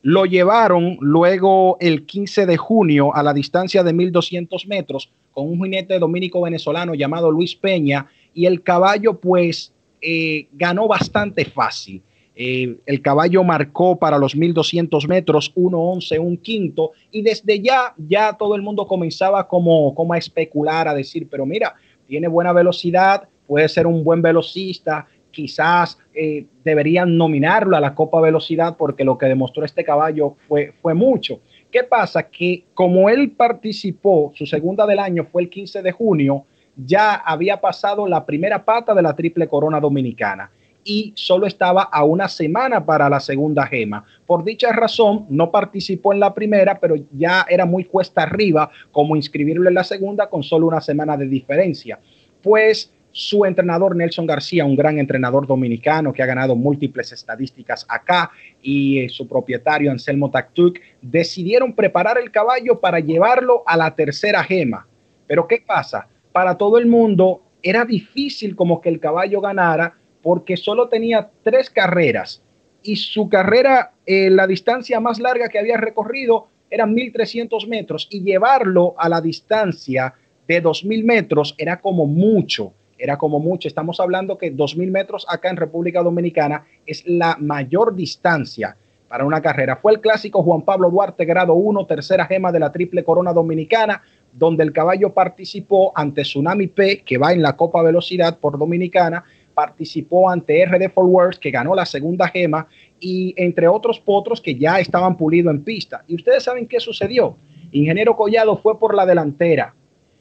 Lo 0.02 0.26
llevaron 0.26 0.98
luego 1.02 1.78
el 1.80 2.06
15 2.06 2.46
de 2.46 2.58
junio 2.58 3.16
a 3.16 3.24
la 3.24 3.34
distancia 3.34 3.84
de 3.84 3.92
1200 3.92 4.68
metros 4.68 5.10
con 5.32 5.50
un 5.50 5.62
jinete 5.62 6.00
dominico 6.00 6.42
venezolano 6.42 6.94
llamado 6.94 7.32
Luis 7.32 7.56
Peña 7.56 8.08
y 8.34 8.46
el 8.46 8.62
caballo 8.62 9.20
pues 9.20 9.74
eh, 10.02 10.48
ganó 10.54 10.88
bastante 10.88 11.46
fácil. 11.46 12.02
Eh, 12.36 12.78
el 12.86 13.02
caballo 13.02 13.44
marcó 13.44 13.98
para 13.98 14.18
los 14.18 14.36
1200 14.36 15.08
metros 15.08 15.54
1.11, 15.56 16.20
un 16.20 16.38
quinto, 16.38 16.92
y 17.10 17.22
desde 17.22 17.62
ya, 17.62 17.94
ya 17.98 18.34
todo 18.34 18.56
el 18.56 18.62
mundo 18.62 18.86
comenzaba 18.88 19.48
como, 19.48 19.96
como 19.96 20.14
a 20.14 20.18
especular, 20.18 20.88
a 20.88 20.94
decir, 20.94 21.28
pero 21.30 21.46
mira, 21.46 21.76
tiene 22.08 22.28
buena 22.28 22.52
velocidad, 22.52 23.28
puede 23.48 23.68
ser 23.70 23.88
un 23.88 24.04
buen 24.04 24.22
velocista, 24.22 25.08
quizás 25.32 25.98
eh, 26.14 26.46
deberían 26.64 27.18
nominarlo 27.18 27.76
a 27.76 27.80
la 27.80 27.94
Copa 27.94 28.22
Velocidad 28.22 28.78
porque 28.78 29.04
lo 29.04 29.18
que 29.18 29.26
demostró 29.26 29.66
este 29.66 29.84
caballo 29.84 30.36
fue, 30.48 30.74
fue 30.82 30.94
mucho. 30.94 31.42
¿Qué 31.72 31.84
pasa? 31.84 32.24
Que 32.24 32.64
como 32.74 33.10
él 33.10 33.32
participó, 33.32 34.32
su 34.34 34.46
segunda 34.46 34.86
del 34.86 35.00
año 35.00 35.26
fue 35.26 35.42
el 35.42 35.50
15 35.50 35.82
de 35.82 35.92
junio, 35.92 36.46
ya 36.78 37.16
había 37.16 37.60
pasado 37.60 38.08
la 38.08 38.26
primera 38.26 38.64
pata 38.64 38.94
de 38.94 39.02
la 39.02 39.16
triple 39.16 39.48
corona 39.48 39.80
dominicana 39.80 40.50
y 40.86 41.14
solo 41.16 41.48
estaba 41.48 41.82
a 41.84 42.04
una 42.04 42.30
semana 42.30 42.86
para 42.86 43.10
la 43.10 43.20
segunda 43.20 43.66
gema. 43.66 44.06
Por 44.26 44.44
dicha 44.44 44.72
razón, 44.72 45.26
no 45.30 45.52
participó 45.52 46.14
en 46.14 46.20
la 46.20 46.34
primera, 46.34 46.80
pero 46.80 46.96
ya 47.12 47.46
era 47.50 47.66
muy 47.66 47.86
cuesta 47.86 48.22
arriba 48.22 48.70
como 48.92 49.16
inscribirlo 49.16 49.68
en 49.68 49.76
la 49.76 49.84
segunda 49.84 50.30
con 50.30 50.44
solo 50.44 50.68
una 50.68 50.80
semana 50.80 51.18
de 51.18 51.28
diferencia. 51.28 52.00
Pues 52.44 52.94
su 53.18 53.46
entrenador 53.46 53.96
Nelson 53.96 54.26
García, 54.26 54.66
un 54.66 54.76
gran 54.76 55.00
entrenador 55.00 55.48
dominicano 55.48 56.12
que 56.12 56.22
ha 56.22 56.26
ganado 56.26 56.54
múltiples 56.54 57.14
estadísticas 57.14 57.86
acá, 57.88 58.30
y 58.62 59.00
eh, 59.00 59.08
su 59.08 59.26
propietario 59.26 59.90
Anselmo 59.90 60.30
Taktuk, 60.30 60.80
decidieron 61.02 61.74
preparar 61.74 62.18
el 62.18 62.30
caballo 62.30 62.82
para 62.82 63.00
llevarlo 63.00 63.64
a 63.66 63.78
la 63.78 63.96
tercera 63.96 64.44
gema. 64.44 64.86
Pero 65.28 65.48
¿qué 65.48 65.64
pasa? 65.66 66.10
Para 66.34 66.58
todo 66.58 66.78
el 66.78 66.88
mundo 66.88 67.42
era 67.64 67.86
difícil 67.86 68.54
como 68.54 68.82
que 68.82 68.90
el 68.90 69.00
caballo 69.00 69.40
ganara 69.40 69.96
porque 70.22 70.58
solo 70.58 70.90
tenía 70.90 71.30
tres 71.42 71.70
carreras 71.70 72.44
y 72.84 72.98
su 72.98 73.30
carrera, 73.30 73.94
eh, 74.06 74.30
la 74.30 74.46
distancia 74.46 75.00
más 75.00 75.22
larga 75.22 75.48
que 75.48 75.58
había 75.58 75.78
recorrido 75.78 76.50
eran 76.70 76.94
1300 76.94 77.66
metros 77.70 78.10
y 78.12 78.24
llevarlo 78.24 78.94
a 78.98 79.08
la 79.08 79.22
distancia 79.22 80.16
de 80.50 80.60
2000 80.60 81.06
metros 81.06 81.56
era 81.58 81.80
como 81.80 82.08
mucho 82.08 82.74
era 82.98 83.18
como 83.18 83.40
mucho. 83.40 83.68
Estamos 83.68 84.00
hablando 84.00 84.38
que 84.38 84.56
2.000 84.56 84.90
metros 84.92 85.26
acá 85.30 85.50
en 85.50 85.58
República 85.58 86.02
Dominicana 86.02 86.66
es 86.86 87.04
la 87.06 87.38
mayor 87.40 87.96
distancia 87.96 88.78
para 89.08 89.26
una 89.26 89.42
carrera. 89.42 89.78
Fue 89.78 89.94
el 89.94 90.02
clásico 90.02 90.44
Juan 90.44 90.64
Pablo 90.64 90.90
Duarte, 90.90 91.26
grado 91.26 91.54
1, 91.54 91.86
tercera 91.86 92.26
gema 92.26 92.52
de 92.52 92.60
la 92.60 92.72
Triple 92.72 93.04
Corona 93.04 93.34
Dominicana, 93.34 94.02
donde 94.32 94.64
el 94.64 94.74
caballo 94.74 95.14
participó 95.14 95.92
ante 95.96 96.24
Tsunami 96.24 96.68
P, 96.68 97.04
que 97.04 97.18
va 97.18 97.32
en 97.32 97.42
la 97.42 97.56
Copa 97.56 97.82
Velocidad 97.82 98.40
por 98.40 98.58
Dominicana, 98.58 99.24
participó 99.54 100.30
ante 100.30 100.66
RD 100.66 100.92
Forwards, 100.92 101.40
que 101.40 101.52
ganó 101.52 101.76
la 101.76 101.86
segunda 101.86 102.28
gema, 102.28 102.68
y 103.00 103.34
entre 103.38 103.68
otros 103.68 104.00
potros 104.00 104.42
que 104.42 104.56
ya 104.56 104.80
estaban 104.80 105.16
pulidos 105.16 105.54
en 105.54 105.64
pista. 105.64 106.04
Y 106.08 106.16
ustedes 106.16 106.44
saben 106.44 106.68
qué 106.68 106.80
sucedió. 106.80 107.38
Ingeniero 107.72 108.16
Collado 108.16 108.58
fue 108.58 108.78
por 108.80 108.96
la 108.96 109.06
delantera, 109.06 109.74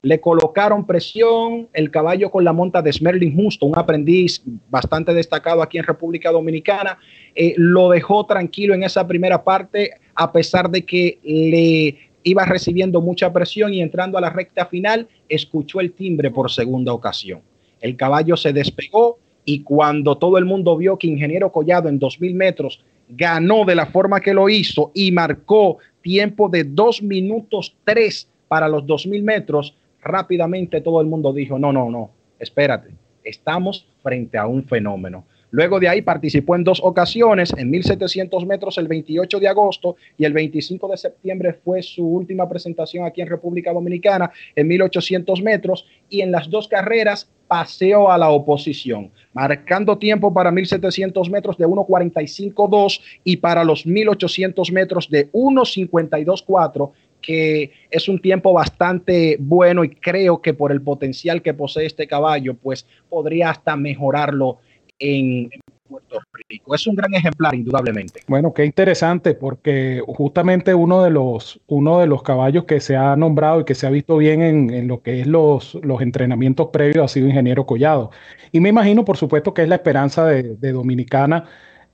le 0.04 0.20
colocaron 0.20 0.86
presión, 0.86 1.66
el 1.72 1.90
caballo 1.90 2.30
con 2.30 2.44
la 2.44 2.52
monta 2.52 2.82
de 2.82 2.92
Smerling 2.92 3.34
Justo, 3.34 3.64
un 3.64 3.78
aprendiz 3.78 4.42
bastante 4.68 5.14
destacado 5.14 5.62
aquí 5.62 5.78
en 5.78 5.84
República 5.84 6.30
Dominicana, 6.30 6.98
eh, 7.34 7.54
lo 7.56 7.88
dejó 7.88 8.26
tranquilo 8.26 8.74
en 8.74 8.82
esa 8.82 9.06
primera 9.06 9.42
parte, 9.42 9.92
a 10.14 10.30
pesar 10.30 10.70
de 10.70 10.84
que 10.84 11.18
le 11.24 11.96
iba 12.22 12.44
recibiendo 12.44 13.00
mucha 13.00 13.32
presión 13.32 13.72
y 13.72 13.80
entrando 13.80 14.18
a 14.18 14.20
la 14.20 14.28
recta 14.28 14.66
final, 14.66 15.08
escuchó 15.26 15.80
el 15.80 15.92
timbre 15.92 16.30
por 16.30 16.50
segunda 16.50 16.92
ocasión. 16.92 17.40
El 17.80 17.96
caballo 17.96 18.36
se 18.36 18.52
despegó 18.52 19.18
y 19.46 19.60
cuando 19.60 20.18
todo 20.18 20.36
el 20.36 20.44
mundo 20.44 20.76
vio 20.76 20.98
que 20.98 21.06
Ingeniero 21.06 21.50
Collado 21.50 21.88
en 21.88 21.98
2.000 21.98 22.34
metros 22.34 22.84
ganó 23.08 23.64
de 23.64 23.74
la 23.74 23.86
forma 23.86 24.20
que 24.20 24.34
lo 24.34 24.50
hizo 24.50 24.90
y 24.92 25.12
marcó 25.12 25.78
tiempo 26.02 26.50
de 26.50 26.64
2 26.64 27.02
minutos 27.02 27.74
3 27.84 28.28
para 28.48 28.68
los 28.68 28.84
2.000 28.84 29.22
metros, 29.22 29.74
rápidamente 30.04 30.80
todo 30.80 31.00
el 31.00 31.06
mundo 31.06 31.32
dijo, 31.32 31.58
no, 31.58 31.72
no, 31.72 31.90
no, 31.90 32.10
espérate, 32.38 32.90
estamos 33.24 33.86
frente 34.02 34.38
a 34.38 34.46
un 34.46 34.64
fenómeno. 34.64 35.24
Luego 35.54 35.78
de 35.78 35.88
ahí 35.88 36.02
participó 36.02 36.56
en 36.56 36.64
dos 36.64 36.80
ocasiones, 36.82 37.54
en 37.56 37.70
1700 37.70 38.44
metros 38.44 38.76
el 38.76 38.88
28 38.88 39.38
de 39.38 39.46
agosto 39.46 39.94
y 40.18 40.24
el 40.24 40.32
25 40.32 40.88
de 40.88 40.96
septiembre 40.96 41.52
fue 41.64 41.80
su 41.80 42.04
última 42.04 42.48
presentación 42.48 43.04
aquí 43.04 43.20
en 43.20 43.28
República 43.28 43.72
Dominicana 43.72 44.32
en 44.56 44.66
1800 44.66 45.40
metros 45.42 45.86
y 46.10 46.22
en 46.22 46.32
las 46.32 46.50
dos 46.50 46.66
carreras 46.66 47.30
paseó 47.46 48.10
a 48.10 48.18
la 48.18 48.30
oposición, 48.30 49.12
marcando 49.32 49.96
tiempo 49.96 50.34
para 50.34 50.50
1700 50.50 51.30
metros 51.30 51.56
de 51.56 51.68
1.45.2 51.68 53.00
y 53.22 53.36
para 53.36 53.62
los 53.62 53.86
1800 53.86 54.72
metros 54.72 55.08
de 55.08 55.30
1.52.4 55.30 56.90
que 57.24 57.72
es 57.90 58.08
un 58.08 58.18
tiempo 58.18 58.52
bastante 58.52 59.36
bueno 59.40 59.82
y 59.82 59.88
creo 59.88 60.42
que 60.42 60.52
por 60.52 60.72
el 60.72 60.82
potencial 60.82 61.40
que 61.40 61.54
posee 61.54 61.86
este 61.86 62.06
caballo, 62.06 62.54
pues 62.54 62.86
podría 63.08 63.50
hasta 63.50 63.76
mejorarlo 63.76 64.58
en, 64.98 65.48
Puerto 65.88 66.18
Rico. 66.48 66.74
Es 66.74 66.86
un 66.86 66.96
gran 66.96 67.12
ejemplar, 67.14 67.54
indudablemente. 67.54 68.20
Bueno, 68.26 68.54
qué 68.54 68.64
interesante, 68.64 69.34
porque 69.34 70.02
justamente 70.06 70.74
uno 70.74 71.02
de 71.02 71.10
los, 71.10 71.60
uno 71.66 72.00
de 72.00 72.06
los 72.06 72.22
caballos 72.22 72.64
que 72.64 72.80
se 72.80 72.96
ha 72.96 73.14
nombrado 73.16 73.60
y 73.60 73.64
que 73.64 73.74
se 73.74 73.86
ha 73.86 73.90
visto 73.90 74.16
bien 74.16 74.40
en, 74.40 74.88
lo 74.88 75.02
que 75.02 75.20
es 75.20 75.26
los, 75.26 75.74
los 75.82 76.00
entrenamientos 76.00 76.68
previos 76.72 77.04
ha 77.04 77.08
sido 77.08 77.28
Ingeniero 77.28 77.66
Collado. 77.66 78.10
Y 78.50 78.60
me 78.60 78.70
imagino, 78.70 79.04
por 79.04 79.18
supuesto, 79.18 79.52
que 79.52 79.62
es 79.62 79.68
la 79.68 79.76
esperanza 79.76 80.24
de, 80.26 80.56
de 80.56 80.72
Dominicana 80.72 81.44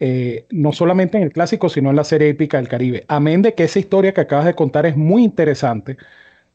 eh, 0.01 0.47
no 0.51 0.73
solamente 0.73 1.19
en 1.19 1.25
el 1.25 1.33
clásico, 1.33 1.69
sino 1.69 1.91
en 1.91 1.97
la 1.97 2.05
serie 2.05 2.31
épica 2.31 2.57
del 2.57 2.69
Caribe. 2.69 3.05
Amén 3.09 3.43
de 3.43 3.55
que 3.55 3.65
esa 3.65 3.79
historia 3.79 4.15
que 4.15 4.23
acabas 4.23 4.47
de 4.47 4.55
contar 4.55 4.87
es 4.87 4.97
muy 4.97 5.23
interesante 5.23 5.97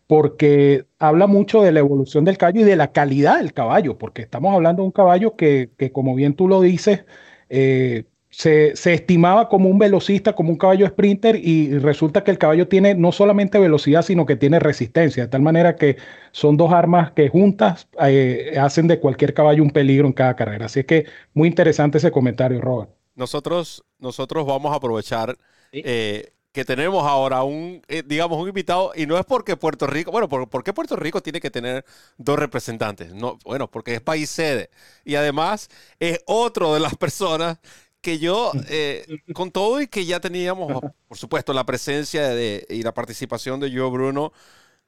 porque 0.08 0.86
habla 1.00 1.28
mucho 1.28 1.62
de 1.62 1.72
la 1.72 1.80
evolución 1.80 2.26
del 2.26 2.38
caballo 2.38 2.62
y 2.62 2.64
de 2.64 2.76
la 2.76 2.92
calidad 2.92 3.38
del 3.38 3.54
caballo, 3.54 3.98
porque 3.98 4.22
estamos 4.24 4.54
hablando 4.54 4.84
de 4.84 4.88
un 4.88 4.92
caballo 4.92 5.36
que, 5.36 5.72
como 5.94 6.16
bien 6.16 6.36
tú 6.36 6.48
lo 6.48 6.62
dices, 6.62 7.06
eh, 7.50 8.06
se, 8.30 8.74
estimaba 8.94 9.50
como 9.50 9.70
un 9.70 9.80
velocista, 9.80 10.34
como 10.34 10.52
un 10.52 10.58
caballo 10.58 10.88
sprinter, 10.88 11.36
y 11.38 11.78
resulta 11.80 12.24
que 12.24 12.32
el 12.32 12.38
caballo 12.38 12.68
tiene 12.68 12.94
no 12.96 13.12
solamente 13.12 13.60
velocidad, 13.60 14.02
sino 14.04 14.26
que 14.26 14.36
tiene 14.36 14.60
resistencia, 14.60 15.24
de 15.24 15.30
tal 15.30 15.42
manera 15.42 15.76
que 15.76 15.98
son 16.32 16.58
dos 16.58 16.72
armas 16.74 17.12
que 17.12 17.30
juntas 17.30 17.88
eh, 18.02 18.56
hacen 18.60 18.88
de 18.88 19.00
cualquier 19.00 19.34
caballo 19.34 19.64
un 19.64 19.72
peligro 19.72 20.08
en 20.08 20.14
cada 20.14 20.36
carrera. 20.36 20.66
Así 20.68 20.84
que 20.84 21.06
muy 21.34 21.48
interesante 21.48 21.98
ese 21.98 22.12
comentario, 22.12 22.62
Robert. 22.62 23.05
Nosotros, 23.16 23.84
nosotros 23.98 24.46
vamos 24.46 24.72
a 24.74 24.76
aprovechar 24.76 25.38
eh, 25.72 26.34
que 26.56 26.64
tenemos 26.64 27.06
ahora 27.06 27.44
un, 27.44 27.82
eh, 27.90 28.02
digamos, 28.06 28.42
un 28.42 28.48
invitado, 28.48 28.94
y 28.96 29.06
no 29.06 29.18
es 29.18 29.26
porque 29.26 29.58
Puerto 29.58 29.88
Rico, 29.88 30.10
bueno, 30.12 30.30
¿por, 30.30 30.64
qué 30.64 30.72
Puerto 30.72 30.96
Rico 30.96 31.22
tiene 31.22 31.42
que 31.42 31.52
tener 31.52 31.84
dos 32.18 32.40
representantes? 32.40 33.14
No, 33.14 33.38
bueno, 33.44 33.70
porque 33.70 33.96
es 33.96 34.02
país 34.02 34.30
sede. 34.30 34.70
Y 35.04 35.16
además 35.16 35.70
es 36.00 36.20
otro 36.26 36.74
de 36.74 36.80
las 36.80 36.96
personas 36.98 37.60
que 38.00 38.20
yo, 38.20 38.54
eh, 38.70 39.06
con 39.34 39.52
todo 39.52 39.82
y 39.82 39.88
que 39.88 40.06
ya 40.06 40.22
teníamos, 40.22 40.82
por 41.08 41.18
supuesto, 41.18 41.52
la 41.52 41.66
presencia 41.66 42.30
de, 42.30 42.66
y 42.70 42.84
la 42.84 42.94
participación 42.94 43.60
de 43.60 43.72
yo, 43.72 43.92
Bruno, 43.92 44.32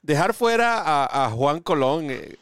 dejar 0.02 0.34
fuera 0.34 0.84
a, 1.06 1.30
Juan 1.32 1.62
Colón, 1.62 2.08
eh, 2.10 2.38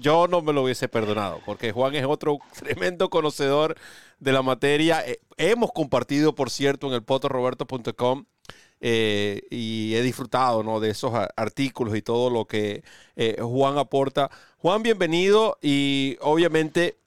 yo 0.00 0.26
no 0.28 0.42
me 0.42 0.52
lo 0.52 0.62
hubiese 0.62 0.88
perdonado, 0.88 1.40
porque 1.46 1.72
Juan 1.72 1.94
es 1.94 2.04
otro 2.04 2.38
tremendo 2.58 3.10
conocedor 3.10 3.76
de 4.18 4.32
la 4.32 4.42
materia. 4.42 5.06
Eh, 5.06 5.20
hemos 5.36 5.72
compartido, 5.72 6.34
por 6.34 6.50
cierto, 6.50 6.86
en 6.88 6.94
el 6.94 7.02
potoroberto.com 7.02 8.24
y 8.78 9.94
he 9.94 10.02
disfrutado 10.02 10.62
¿no? 10.62 10.80
de 10.80 10.90
esos 10.90 11.12
artículos 11.36 11.96
y 11.96 12.02
todo 12.02 12.30
lo 12.30 12.44
que 12.44 12.84
Juan 13.40 13.78
aporta. 13.78 14.30
Juan, 14.58 14.82
bienvenido 14.82 15.58
y 15.62 16.18
obviamente 16.20 16.98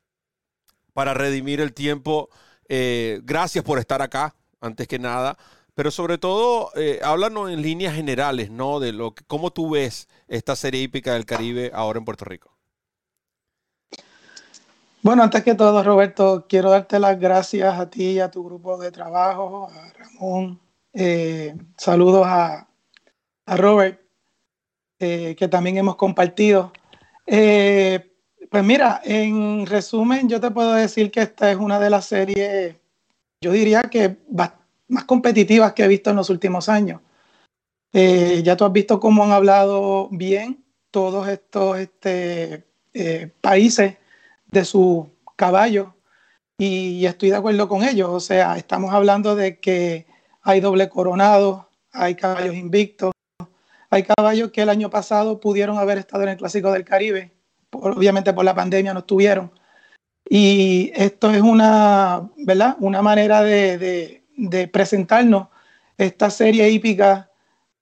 para 0.94 1.14
redimir 1.14 1.62
el 1.62 1.74
tiempo 1.74 2.30
eh, 2.72 3.20
gracias 3.24 3.66
por 3.66 3.80
estar 3.80 4.02
acá, 4.02 4.36
antes 4.62 4.88
que 4.88 5.00
nada. 5.00 5.38
Pero 5.80 5.92
sobre 5.92 6.18
todo, 6.18 6.72
eh, 6.76 7.00
háblanos 7.02 7.50
en 7.50 7.62
líneas 7.62 7.96
generales, 7.96 8.52
¿no? 8.52 8.82
De 8.82 8.92
lo 8.92 9.16
que, 9.16 9.24
cómo 9.24 9.52
tú 9.52 9.70
ves 9.70 10.10
esta 10.28 10.58
serie 10.58 10.82
hípica 10.82 11.14
del 11.14 11.26
Caribe 11.26 11.72
ahora 11.74 12.00
en 12.00 12.04
Puerto 12.04 12.26
Rico. 12.26 12.52
Bueno, 15.02 15.24
antes 15.24 15.42
que 15.42 15.56
todo, 15.56 15.82
Roberto, 15.82 16.48
quiero 16.50 16.70
darte 16.70 17.00
las 17.00 17.18
gracias 17.18 17.80
a 17.80 17.90
ti 17.90 18.10
y 18.10 18.20
a 18.20 18.30
tu 18.30 18.44
grupo 18.44 18.78
de 18.78 18.92
trabajo, 18.92 19.70
a 19.74 19.94
Ramón. 19.98 20.60
Eh, 20.92 21.56
saludos 21.78 22.28
a, 22.28 22.68
a 23.46 23.56
Robert, 23.56 24.02
eh, 25.00 25.34
que 25.40 25.48
también 25.48 25.78
hemos 25.78 25.96
compartido. 25.96 26.74
Pues 27.26 28.66
mira, 28.66 29.00
en 29.06 29.66
resumen, 29.66 30.28
yo 30.28 30.42
te 30.42 30.52
puedo 30.52 30.74
decir 30.74 31.10
que 31.10 31.22
esta 31.22 31.50
es 31.50 31.56
una 31.56 31.80
de 31.80 31.90
las 31.90 32.04
series, 32.04 32.76
yo 33.40 33.54
diría 33.54 33.84
que 33.84 34.18
más 34.90 35.06
competitivas 35.06 35.74
que 35.74 35.84
he 35.84 35.88
visto 35.88 36.10
en 36.10 36.18
los 36.18 36.30
últimos 36.30 36.70
años. 36.70 37.02
Eh, 37.94 38.42
ya 38.44 38.56
tú 38.58 38.66
has 38.66 38.74
visto 38.74 39.00
cómo 39.00 39.24
han 39.24 39.32
hablado 39.32 40.10
bien 40.12 40.64
todos 40.92 41.28
estos 41.28 41.80
este, 41.80 42.68
eh, 42.94 43.32
países 43.42 43.98
de 44.52 44.66
su 44.66 45.10
caballo 45.36 45.96
y, 46.58 47.06
estoy 47.06 47.30
de 47.30 47.38
acuerdo 47.38 47.68
con 47.68 47.84
ellos. 47.84 48.10
O 48.10 48.20
sea, 48.20 48.58
estamos 48.58 48.94
hablando 48.94 49.36
de 49.36 49.60
que 49.60 50.08
hay 50.42 50.60
doble 50.60 50.90
coronado, 50.90 51.70
hay 51.92 52.16
caballos 52.16 52.56
invictos, 52.56 53.12
hay 53.90 54.04
caballos 54.04 54.52
que 54.52 54.62
el 54.62 54.70
año 54.70 54.90
pasado 54.90 55.40
pudieron 55.40 55.78
haber 55.78 55.98
estado 55.98 56.24
en 56.24 56.30
el 56.30 56.38
Clásico 56.38 56.72
del 56.72 56.84
Caribe 56.84 57.32
obviamente 57.72 58.34
por 58.34 58.46
la 58.46 58.56
pandemia 58.56 58.94
no 58.94 59.00
estuvieron. 59.00 59.52
Y 60.30 60.92
esto 60.96 61.32
es 61.32 61.42
una, 61.42 62.30
¿verdad? 62.38 62.76
Una 62.80 63.02
manera 63.02 63.42
de, 63.42 63.78
de, 63.78 64.19
presentarnos 64.72 65.48
esta 65.98 66.30
serie 66.30 66.70
hípica, 66.70 67.32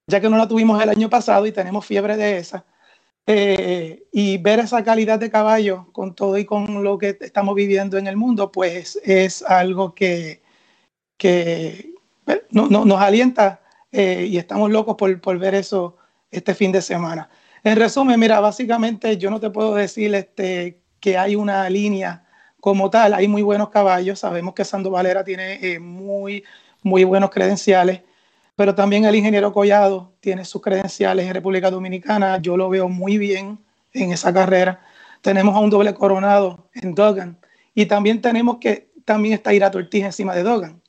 ya 0.08 0.20
que 0.20 0.30
no 0.30 0.38
la 0.38 0.48
tuvimos 0.48 0.82
el 0.82 0.90
año 0.90 1.10
pasado 1.10 1.46
y 1.46 1.52
tenemos 1.52 1.86
fiebre 1.86 2.18
de 2.18 2.38
esa. 2.38 2.66
Eh, 3.30 4.06
y 4.14 4.38
ver 4.38 4.60
esa 4.60 4.84
calidad 4.84 5.20
de 5.20 5.30
caballo 5.30 5.88
con 5.92 6.16
todo 6.16 6.38
y 6.38 6.46
con 6.46 6.84
lo 6.84 6.98
que 6.98 7.18
estamos 7.20 7.56
viviendo 7.56 7.98
en 7.98 8.08
el 8.08 8.16
mundo, 8.16 8.52
pues 8.52 9.00
es 9.04 9.44
algo 9.44 9.94
que, 9.94 10.42
que 11.18 11.94
no, 12.52 12.68
nos 12.70 13.02
alienta 13.02 13.62
eh, 13.92 14.28
y 14.30 14.38
estamos 14.38 14.72
locos 14.72 14.96
por, 14.96 15.20
por 15.20 15.38
ver 15.40 15.56
eso 15.56 15.98
este 16.32 16.56
fin 16.56 16.72
de 16.72 16.82
semana. 16.82 17.30
En 17.64 17.76
resumen, 17.76 18.20
mira, 18.20 18.40
básicamente 18.40 19.18
yo 19.18 19.30
no 19.30 19.40
te 19.40 19.50
puedo 19.50 19.76
decir 19.76 20.16
este, 20.16 20.80
que 21.02 21.18
hay 21.18 21.36
una 21.36 21.70
línea 21.70 22.27
como 22.60 22.90
tal, 22.90 23.14
hay 23.14 23.28
muy 23.28 23.42
buenos 23.42 23.70
caballos, 23.70 24.20
sabemos 24.20 24.54
que 24.54 24.66
Sando 24.66 24.92
Valera 24.92 25.24
tiene 25.24 25.60
eh, 25.62 25.80
muy, 25.80 26.44
muy 26.84 27.04
buenos 27.04 27.30
credenciales, 27.30 28.02
pero 28.56 28.74
también 28.74 29.06
el 29.06 29.16
ingeniero 29.16 29.54
Collado 29.54 30.14
tiene 30.20 30.46
sus 30.46 30.62
credenciales 30.62 31.28
en 31.28 31.34
República 31.34 31.70
Dominicana, 31.70 32.40
yo 32.42 32.58
lo 32.58 32.70
veo 32.70 32.90
muy 32.90 33.18
bien 33.18 33.60
en 33.94 34.12
esa 34.12 34.34
carrera. 34.34 34.82
Tenemos 35.22 35.56
a 35.56 35.60
un 35.60 35.70
doble 35.70 35.94
coronado 35.94 36.70
en 36.74 36.96
Dogan 36.96 37.38
y 37.74 37.86
también 37.86 38.22
tenemos 38.22 38.58
que 38.58 38.92
también 39.06 39.36
está 39.36 39.54
Irato 39.54 39.78
Ortiz 39.78 40.04
encima 40.04 40.36
de 40.36 40.44
Dogan. 40.44 40.82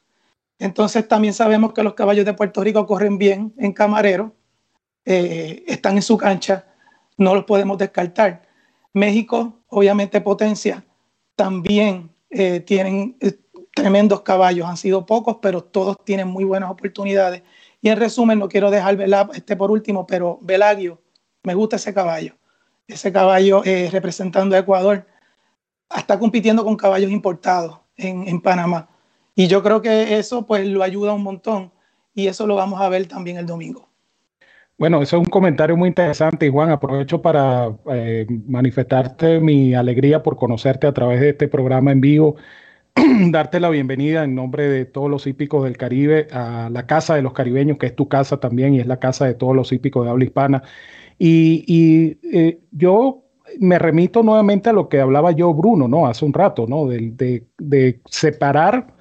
Entonces 0.58 1.06
también 1.06 1.34
sabemos 1.34 1.72
que 1.72 1.82
los 1.82 1.94
caballos 1.94 2.24
de 2.24 2.34
Puerto 2.34 2.62
Rico 2.64 2.86
corren 2.86 3.18
bien 3.18 3.54
en 3.58 3.72
Camarero, 3.72 4.34
eh, 5.04 5.64
están 5.66 5.96
en 5.96 6.02
su 6.02 6.16
cancha 6.16 6.64
no 7.18 7.34
los 7.34 7.44
podemos 7.44 7.76
descartar. 7.76 8.48
México, 8.94 9.60
obviamente 9.68 10.20
potencia, 10.20 10.84
también 11.38 12.10
eh, 12.30 12.58
tienen 12.58 13.16
eh, 13.20 13.38
tremendos 13.72 14.22
caballos, 14.22 14.66
han 14.66 14.76
sido 14.76 15.06
pocos, 15.06 15.36
pero 15.40 15.62
todos 15.62 15.96
tienen 16.04 16.26
muy 16.26 16.42
buenas 16.42 16.68
oportunidades. 16.68 17.44
Y 17.80 17.88
en 17.90 17.96
resumen, 17.96 18.40
no 18.40 18.48
quiero 18.48 18.72
dejar 18.72 18.98
este 19.34 19.54
por 19.54 19.70
último, 19.70 20.04
pero 20.04 20.40
Velagio, 20.42 21.00
me 21.44 21.54
gusta 21.54 21.76
ese 21.76 21.94
caballo. 21.94 22.34
Ese 22.88 23.12
caballo 23.12 23.62
eh, 23.64 23.88
representando 23.92 24.56
a 24.56 24.58
Ecuador, 24.58 25.06
está 25.96 26.18
compitiendo 26.18 26.64
con 26.64 26.76
caballos 26.76 27.12
importados 27.12 27.78
en, 27.96 28.26
en 28.26 28.40
Panamá. 28.40 28.88
Y 29.36 29.46
yo 29.46 29.62
creo 29.62 29.80
que 29.80 30.18
eso 30.18 30.44
pues 30.44 30.66
lo 30.66 30.82
ayuda 30.82 31.12
un 31.12 31.22
montón 31.22 31.72
y 32.14 32.26
eso 32.26 32.48
lo 32.48 32.56
vamos 32.56 32.80
a 32.80 32.88
ver 32.88 33.06
también 33.06 33.36
el 33.36 33.46
domingo. 33.46 33.87
Bueno, 34.78 35.02
eso 35.02 35.16
es 35.16 35.20
un 35.24 35.30
comentario 35.30 35.76
muy 35.76 35.88
interesante 35.88 36.46
y 36.46 36.50
Juan, 36.50 36.70
aprovecho 36.70 37.20
para 37.20 37.76
eh, 37.90 38.26
manifestarte 38.46 39.40
mi 39.40 39.74
alegría 39.74 40.22
por 40.22 40.36
conocerte 40.36 40.86
a 40.86 40.92
través 40.92 41.20
de 41.20 41.30
este 41.30 41.48
programa 41.48 41.90
en 41.90 42.00
vivo, 42.00 42.36
darte 43.30 43.58
la 43.60 43.70
bienvenida 43.70 44.22
en 44.24 44.36
nombre 44.36 44.68
de 44.68 44.84
todos 44.86 45.10
los 45.10 45.26
hípicos 45.26 45.64
del 45.64 45.76
Caribe 45.76 46.28
a 46.32 46.70
la 46.70 46.86
Casa 46.86 47.16
de 47.16 47.22
los 47.22 47.32
Caribeños, 47.32 47.78
que 47.78 47.86
es 47.86 47.96
tu 47.96 48.08
casa 48.08 48.38
también 48.38 48.74
y 48.74 48.80
es 48.80 48.86
la 48.86 49.00
casa 49.00 49.26
de 49.26 49.34
todos 49.34 49.56
los 49.56 49.72
hípicos 49.72 50.04
de 50.04 50.10
habla 50.10 50.24
hispana. 50.24 50.62
Y, 51.18 52.18
eh, 52.32 52.60
yo 52.70 53.24
me 53.60 53.78
remito 53.80 54.22
nuevamente 54.22 54.70
a 54.70 54.72
lo 54.72 54.88
que 54.88 55.00
hablaba 55.00 55.32
yo, 55.32 55.52
Bruno, 55.54 55.88
¿no? 55.88 56.06
Hace 56.06 56.24
un 56.24 56.32
rato, 56.34 56.66
¿no? 56.68 56.86
de, 56.86 57.46
de 57.58 58.00
separar 58.06 58.97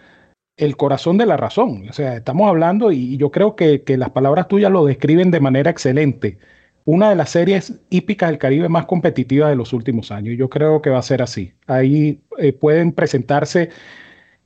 el 0.57 0.75
corazón 0.75 1.17
de 1.17 1.25
la 1.25 1.37
razón. 1.37 1.87
O 1.89 1.93
sea, 1.93 2.17
estamos 2.17 2.49
hablando 2.49 2.91
y 2.91 3.17
yo 3.17 3.31
creo 3.31 3.55
que, 3.55 3.83
las 3.97 4.09
palabras 4.09 4.47
tuyas 4.47 4.71
lo 4.71 4.85
describen 4.85 5.31
de 5.31 5.39
manera 5.39 5.71
excelente. 5.71 6.39
Una 6.85 7.09
de 7.09 7.15
las 7.15 7.29
series 7.29 7.79
hípicas 7.89 8.29
del 8.29 8.39
Caribe 8.39 8.69
más 8.69 8.85
competitivas 8.85 9.49
de 9.49 9.55
los 9.55 9.73
últimos 9.73 10.11
años. 10.11 10.33
Y 10.33 10.37
yo 10.37 10.49
creo 10.49 10.81
que 10.81 10.89
va 10.89 10.99
a 10.99 11.03
ser 11.03 11.21
así. 11.21 11.53
Ahí 11.67 12.21
eh, 12.39 12.53
pueden 12.53 12.91
presentarse 12.91 13.69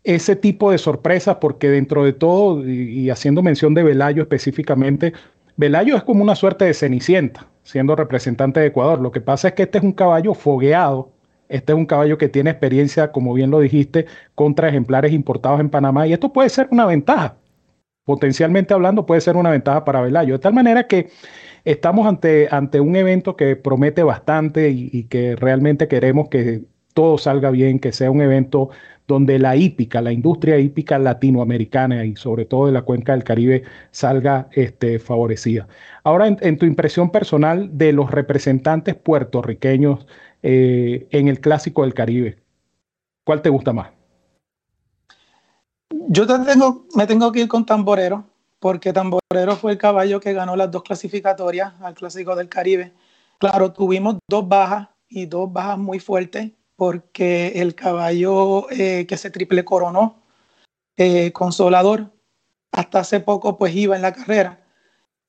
ese 0.03 0.35
tipo 0.35 0.71
de 0.71 0.77
sorpresas 0.77 1.37
porque 1.39 1.69
dentro 1.69 2.03
de 2.03 2.13
todo, 2.13 2.67
y, 2.67 3.09
haciendo 3.09 3.43
mención 3.43 3.73
de 3.73 3.83
Velayo 3.83 4.23
específicamente, 4.23 5.13
Velayo 5.57 5.95
es 5.95 6.03
como 6.03 6.23
una 6.23 6.35
suerte 6.35 6.65
de 6.65 6.73
cenicienta, 6.73 7.47
siendo 7.63 7.95
representante 7.95 8.59
de 8.59 8.67
Ecuador. 8.67 8.99
Lo 8.99 9.11
que 9.11 9.21
pasa 9.21 9.49
es 9.49 9.53
que 9.53 9.63
este 9.63 9.77
es 9.77 9.83
un 9.83 9.93
caballo 9.93 10.33
fogueado 10.33 11.10
este 11.51 11.73
es 11.73 11.77
un 11.77 11.85
caballo 11.85 12.17
que 12.17 12.29
tiene 12.29 12.49
experiencia, 12.49 13.11
como 13.11 13.33
bien 13.33 13.51
lo 13.51 13.59
dijiste, 13.59 14.05
contra 14.35 14.69
ejemplares 14.69 15.11
importados 15.13 15.59
en 15.59 15.69
Panamá 15.69 16.07
y 16.07 16.13
esto 16.13 16.31
puede 16.33 16.49
ser 16.49 16.67
una 16.71 16.85
ventaja. 16.85 17.37
Potencialmente 18.05 18.73
hablando, 18.73 19.05
puede 19.05 19.21
ser 19.21 19.35
una 19.35 19.51
ventaja 19.51 19.85
para 19.85 20.01
Velayo. 20.01 20.33
De 20.33 20.39
tal 20.39 20.53
manera 20.53 20.87
que 20.87 21.09
estamos 21.65 22.07
ante, 22.07 22.47
ante 22.51 22.79
un 22.79 22.95
evento 22.95 23.35
que 23.35 23.55
promete 23.55 24.03
bastante 24.03 24.69
y, 24.69 25.03
que 25.03 25.35
realmente 25.35 25.87
queremos 25.87 26.29
que 26.29 26.63
todo 26.93 27.17
salga 27.17 27.51
bien, 27.51 27.79
que 27.79 27.91
sea 27.91 28.11
un 28.11 28.21
evento 28.21 28.69
donde 29.07 29.39
la 29.39 29.55
hípica, 29.55 30.01
la 30.01 30.11
industria 30.11 30.57
hípica 30.57 30.97
latinoamericana 30.97 32.05
y 32.05 32.15
sobre 32.15 32.45
todo 32.45 32.67
de 32.67 32.71
la 32.71 32.83
cuenca 32.83 33.11
del 33.13 33.23
Caribe 33.23 33.63
salga 33.91 34.47
este, 34.53 34.99
favorecida. 34.99 35.67
Ahora, 36.03 36.27
en, 36.27 36.57
tu 36.57 36.65
impresión 36.65 37.11
personal 37.11 37.77
de 37.77 37.93
los 37.93 38.09
representantes 38.11 38.95
puertorriqueños 38.95 40.07
eh, 40.41 41.07
en 41.11 41.27
el 41.27 41.39
clásico 41.39 41.83
del 41.83 41.93
Caribe. 41.93 42.41
¿Cuál 43.23 43.41
te 43.41 43.49
gusta 43.49 43.73
más? 43.73 43.91
Yo 46.07 46.25
me 46.95 47.07
tengo 47.07 47.31
que 47.31 47.41
ir 47.41 47.47
con 47.47 47.65
Tamborero, 47.65 48.25
porque 48.59 48.93
Tamborero 48.93 49.55
fue 49.55 49.73
el 49.73 49.77
caballo 49.77 50.19
que 50.19 50.33
ganó 50.33 50.55
las 50.55 50.71
dos 50.71 50.83
clasificatorias 50.83 51.73
al 51.81 51.93
clásico 51.93 52.35
del 52.35 52.49
Caribe. 52.49 52.91
Claro, 53.37 53.71
tuvimos 53.71 54.17
dos 54.29 54.47
bajas 54.47 54.89
y 55.07 55.25
dos 55.25 55.51
bajas 55.51 55.77
muy 55.77 55.99
fuertes, 55.99 56.51
porque 56.75 57.53
el 57.55 57.75
caballo 57.75 58.69
eh, 58.71 59.05
que 59.07 59.17
se 59.17 59.29
triple 59.29 59.63
coronó 59.63 60.21
eh, 60.97 61.31
Consolador 61.31 62.11
hasta 62.71 62.99
hace 62.99 63.19
poco 63.19 63.57
pues 63.57 63.75
iba 63.75 63.95
en 63.95 64.01
la 64.01 64.13
carrera 64.13 64.61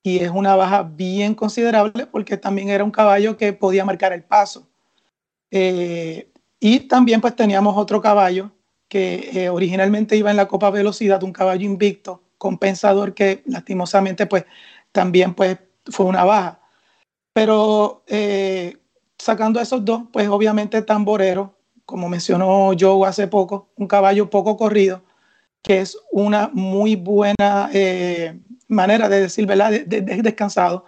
y 0.01 0.19
es 0.19 0.29
una 0.29 0.55
baja 0.55 0.83
bien 0.83 1.33
considerable 1.35 2.05
porque 2.05 2.37
también 2.37 2.69
era 2.69 2.83
un 2.83 2.91
caballo 2.91 3.37
que 3.37 3.53
podía 3.53 3.85
marcar 3.85 4.13
el 4.13 4.23
paso. 4.23 4.67
Eh, 5.55 6.31
y 6.59 6.79
también 6.81 7.21
pues 7.21 7.35
teníamos 7.35 7.77
otro 7.77 8.01
caballo 8.01 8.49
que 8.87 9.29
eh, 9.33 9.49
originalmente 9.49 10.17
iba 10.17 10.31
en 10.31 10.37
la 10.37 10.47
Copa 10.47 10.71
Velocidad, 10.71 11.21
un 11.21 11.31
caballo 11.31 11.63
invicto, 11.63 12.23
compensador 12.39 13.13
que 13.13 13.43
lastimosamente 13.45 14.25
pues 14.25 14.45
también 14.91 15.35
pues 15.35 15.59
fue 15.85 16.07
una 16.07 16.23
baja. 16.23 16.59
Pero 17.33 18.03
eh, 18.07 18.77
sacando 19.19 19.59
esos 19.59 19.85
dos, 19.85 20.03
pues 20.11 20.27
obviamente 20.27 20.81
Tamborero, 20.81 21.55
como 21.85 22.09
mencionó 22.09 22.71
Joe 22.79 23.07
hace 23.07 23.27
poco, 23.27 23.69
un 23.75 23.87
caballo 23.87 24.31
poco 24.31 24.57
corrido, 24.57 25.03
que 25.61 25.81
es 25.81 25.97
una 26.11 26.49
muy 26.51 26.95
buena 26.95 27.69
eh, 27.73 28.39
manera 28.67 29.07
de 29.07 29.21
decir, 29.21 29.45
¿verdad? 29.45 29.71
De, 29.71 30.01
descansado. 30.01 30.85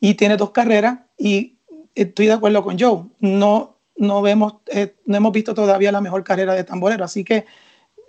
Y 0.00 0.14
tiene 0.14 0.36
dos 0.36 0.50
carreras 0.50 0.98
y 1.16 1.58
estoy 1.94 2.26
de 2.26 2.32
acuerdo 2.32 2.62
con 2.62 2.78
Joe. 2.78 3.04
No, 3.20 3.72
no, 4.02 4.20
vemos, 4.20 4.56
eh, 4.66 4.96
no 5.06 5.16
hemos 5.16 5.32
visto 5.32 5.54
todavía 5.54 5.92
la 5.92 6.00
mejor 6.00 6.24
carrera 6.24 6.54
de 6.54 6.64
Tamborero. 6.64 7.04
Así 7.04 7.24
que 7.24 7.46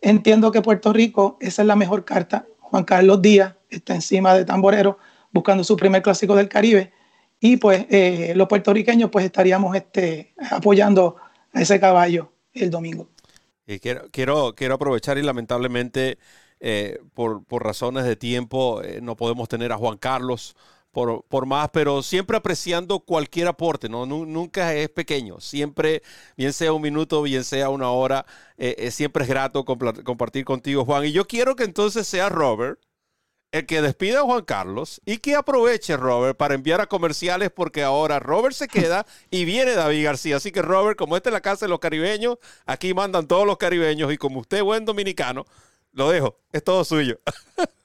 entiendo 0.01 0.51
que 0.51 0.61
Puerto 0.61 0.91
Rico, 0.91 1.37
esa 1.39 1.61
es 1.61 1.67
la 1.67 1.75
mejor 1.75 2.03
carta. 2.03 2.47
Juan 2.59 2.83
Carlos 2.83 3.21
Díaz 3.21 3.55
está 3.69 3.93
encima 3.93 4.33
de 4.33 4.43
Tamborero 4.43 4.97
buscando 5.31 5.63
su 5.63 5.77
primer 5.77 6.01
clásico 6.01 6.35
del 6.35 6.49
Caribe 6.49 6.91
y 7.39 7.57
pues 7.57 7.85
eh, 7.89 8.33
los 8.35 8.47
puertorriqueños 8.47 9.11
pues 9.11 9.23
estaríamos 9.23 9.75
este, 9.75 10.33
apoyando 10.49 11.15
a 11.53 11.61
ese 11.61 11.79
caballo 11.79 12.33
el 12.53 12.71
domingo. 12.71 13.09
Y 13.67 13.79
quiero, 13.79 14.07
quiero, 14.11 14.55
quiero 14.55 14.75
aprovechar 14.75 15.17
y 15.19 15.21
lamentablemente 15.21 16.17
eh, 16.59 16.99
por, 17.13 17.43
por, 17.43 17.63
razones 17.63 18.05
de 18.05 18.15
tiempo 18.15 18.81
no 19.01 19.15
podemos 19.15 19.47
tener 19.47 19.71
a 19.71 19.77
Juan 19.77 19.97
Carlos 19.97 20.55
por, 20.93 21.25
por, 21.25 21.45
más, 21.45 21.69
pero 21.73 22.01
siempre 22.03 22.37
apreciando 22.37 23.01
cualquier 23.01 23.47
aporte, 23.47 23.89
¿no? 23.89 24.05
Nunca 24.05 24.73
es 24.73 24.89
pequeño, 24.89 25.41
siempre, 25.41 26.03
bien 26.37 26.53
sea 26.53 26.71
un 26.71 26.81
minuto, 26.81 27.21
bien 27.21 27.43
sea 27.43 27.69
una 27.69 27.89
hora, 27.91 28.25
siempre 28.91 29.23
es 29.23 29.29
grato 29.29 29.65
compartir 29.65 30.45
contigo, 30.45 30.85
Juan. 30.85 31.05
Y 31.05 31.11
yo 31.11 31.27
quiero 31.27 31.55
que 31.55 31.65
entonces 31.65 32.07
sea 32.07 32.29
Robert 32.29 32.79
el 33.53 33.67
que 33.67 33.83
despida 33.83 34.21
a 34.21 34.23
Juan 34.23 34.43
Carlos 34.43 34.99
y 35.05 35.19
que 35.19 35.35
aproveche 35.35 35.95
Robert 35.95 36.35
para 36.35 36.55
enviar 36.55 36.81
a 36.81 36.87
comerciales 36.87 37.51
porque 37.51 37.83
ahora 37.83 38.17
Robert 38.19 38.55
se 38.55 38.67
queda 38.67 39.05
y 39.29 39.45
viene 39.45 39.73
David 39.73 40.03
García. 40.03 40.37
Así 40.37 40.51
que 40.51 40.63
Robert, 40.63 40.97
como 40.97 41.15
esta 41.15 41.29
es 41.29 41.33
la 41.33 41.41
casa 41.41 41.67
de 41.67 41.69
los 41.69 41.79
caribeños, 41.79 42.39
aquí 42.65 42.95
mandan 42.95 43.27
todos 43.27 43.45
los 43.45 43.57
caribeños 43.57 44.11
y 44.11 44.17
como 44.17 44.39
usted 44.39 44.63
buen 44.63 44.85
dominicano, 44.85 45.45
lo 45.91 46.09
dejo, 46.09 46.39
es 46.51 46.63
todo 46.63 46.83
suyo. 46.83 47.19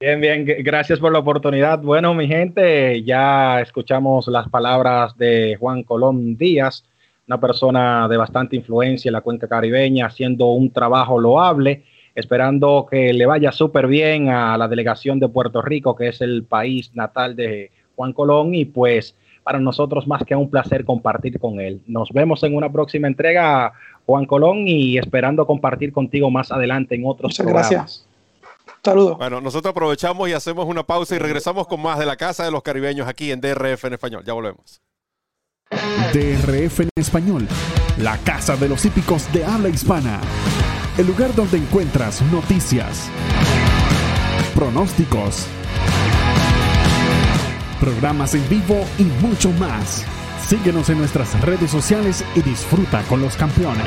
Bien, 0.00 0.18
bien, 0.18 0.46
gracias 0.64 0.98
por 0.98 1.12
la 1.12 1.18
oportunidad. 1.18 1.78
Bueno, 1.80 2.14
mi 2.14 2.26
gente, 2.26 3.02
ya 3.02 3.60
escuchamos 3.60 4.26
las 4.28 4.48
palabras 4.48 5.14
de 5.18 5.56
Juan 5.60 5.82
Colón 5.82 6.38
Díaz, 6.38 6.84
una 7.28 7.38
persona 7.38 8.08
de 8.08 8.16
bastante 8.16 8.56
influencia 8.56 9.10
en 9.10 9.12
la 9.12 9.20
cuenca 9.20 9.46
caribeña, 9.46 10.06
haciendo 10.06 10.46
un 10.46 10.72
trabajo 10.72 11.18
loable 11.18 11.84
esperando 12.14 12.86
que 12.90 13.12
le 13.12 13.26
vaya 13.26 13.52
súper 13.52 13.86
bien 13.86 14.30
a 14.30 14.56
la 14.56 14.68
delegación 14.68 15.20
de 15.20 15.28
Puerto 15.28 15.62
Rico, 15.62 15.94
que 15.94 16.08
es 16.08 16.20
el 16.20 16.44
país 16.44 16.90
natal 16.94 17.36
de 17.36 17.70
Juan 17.94 18.14
Colón, 18.14 18.54
y 18.54 18.64
pues 18.64 19.14
para 19.42 19.60
nosotros 19.60 20.06
más 20.06 20.24
que 20.24 20.34
un 20.34 20.50
placer 20.50 20.84
compartir 20.84 21.38
con 21.38 21.60
él. 21.60 21.82
Nos 21.86 22.10
vemos 22.10 22.42
en 22.42 22.56
una 22.56 22.72
próxima 22.72 23.06
entrega, 23.06 23.72
Juan 24.06 24.24
Colón, 24.24 24.66
y 24.66 24.98
esperando 24.98 25.46
compartir 25.46 25.92
contigo 25.92 26.30
más 26.30 26.50
adelante 26.50 26.94
en 26.94 27.04
otros 27.04 27.32
Muchas 27.32 27.46
gracias. 27.46 28.09
Saludos. 28.82 29.18
Bueno, 29.18 29.40
nosotros 29.40 29.70
aprovechamos 29.72 30.28
y 30.28 30.32
hacemos 30.32 30.66
una 30.66 30.82
pausa 30.82 31.14
y 31.14 31.18
regresamos 31.18 31.66
con 31.66 31.82
más 31.82 31.98
de 31.98 32.06
la 32.06 32.16
Casa 32.16 32.44
de 32.44 32.50
los 32.50 32.62
Caribeños 32.62 33.06
aquí 33.06 33.30
en 33.30 33.40
DRF 33.40 33.84
en 33.84 33.92
español. 33.94 34.24
Ya 34.24 34.32
volvemos. 34.32 34.80
DRF 36.12 36.80
en 36.80 36.88
español, 36.96 37.46
la 37.98 38.18
Casa 38.18 38.56
de 38.56 38.68
los 38.68 38.84
Hípicos 38.84 39.32
de 39.32 39.44
habla 39.44 39.68
hispana 39.68 40.20
el 41.00 41.06
lugar 41.06 41.34
donde 41.34 41.56
encuentras 41.56 42.20
noticias, 42.30 43.08
pronósticos, 44.54 45.46
programas 47.80 48.34
en 48.34 48.46
vivo 48.50 48.84
y 48.98 49.04
mucho 49.24 49.50
más. 49.52 50.04
Síguenos 50.46 50.90
en 50.90 50.98
nuestras 50.98 51.40
redes 51.40 51.70
sociales 51.70 52.22
y 52.34 52.42
disfruta 52.42 53.02
con 53.04 53.22
los 53.22 53.34
campeones. 53.36 53.86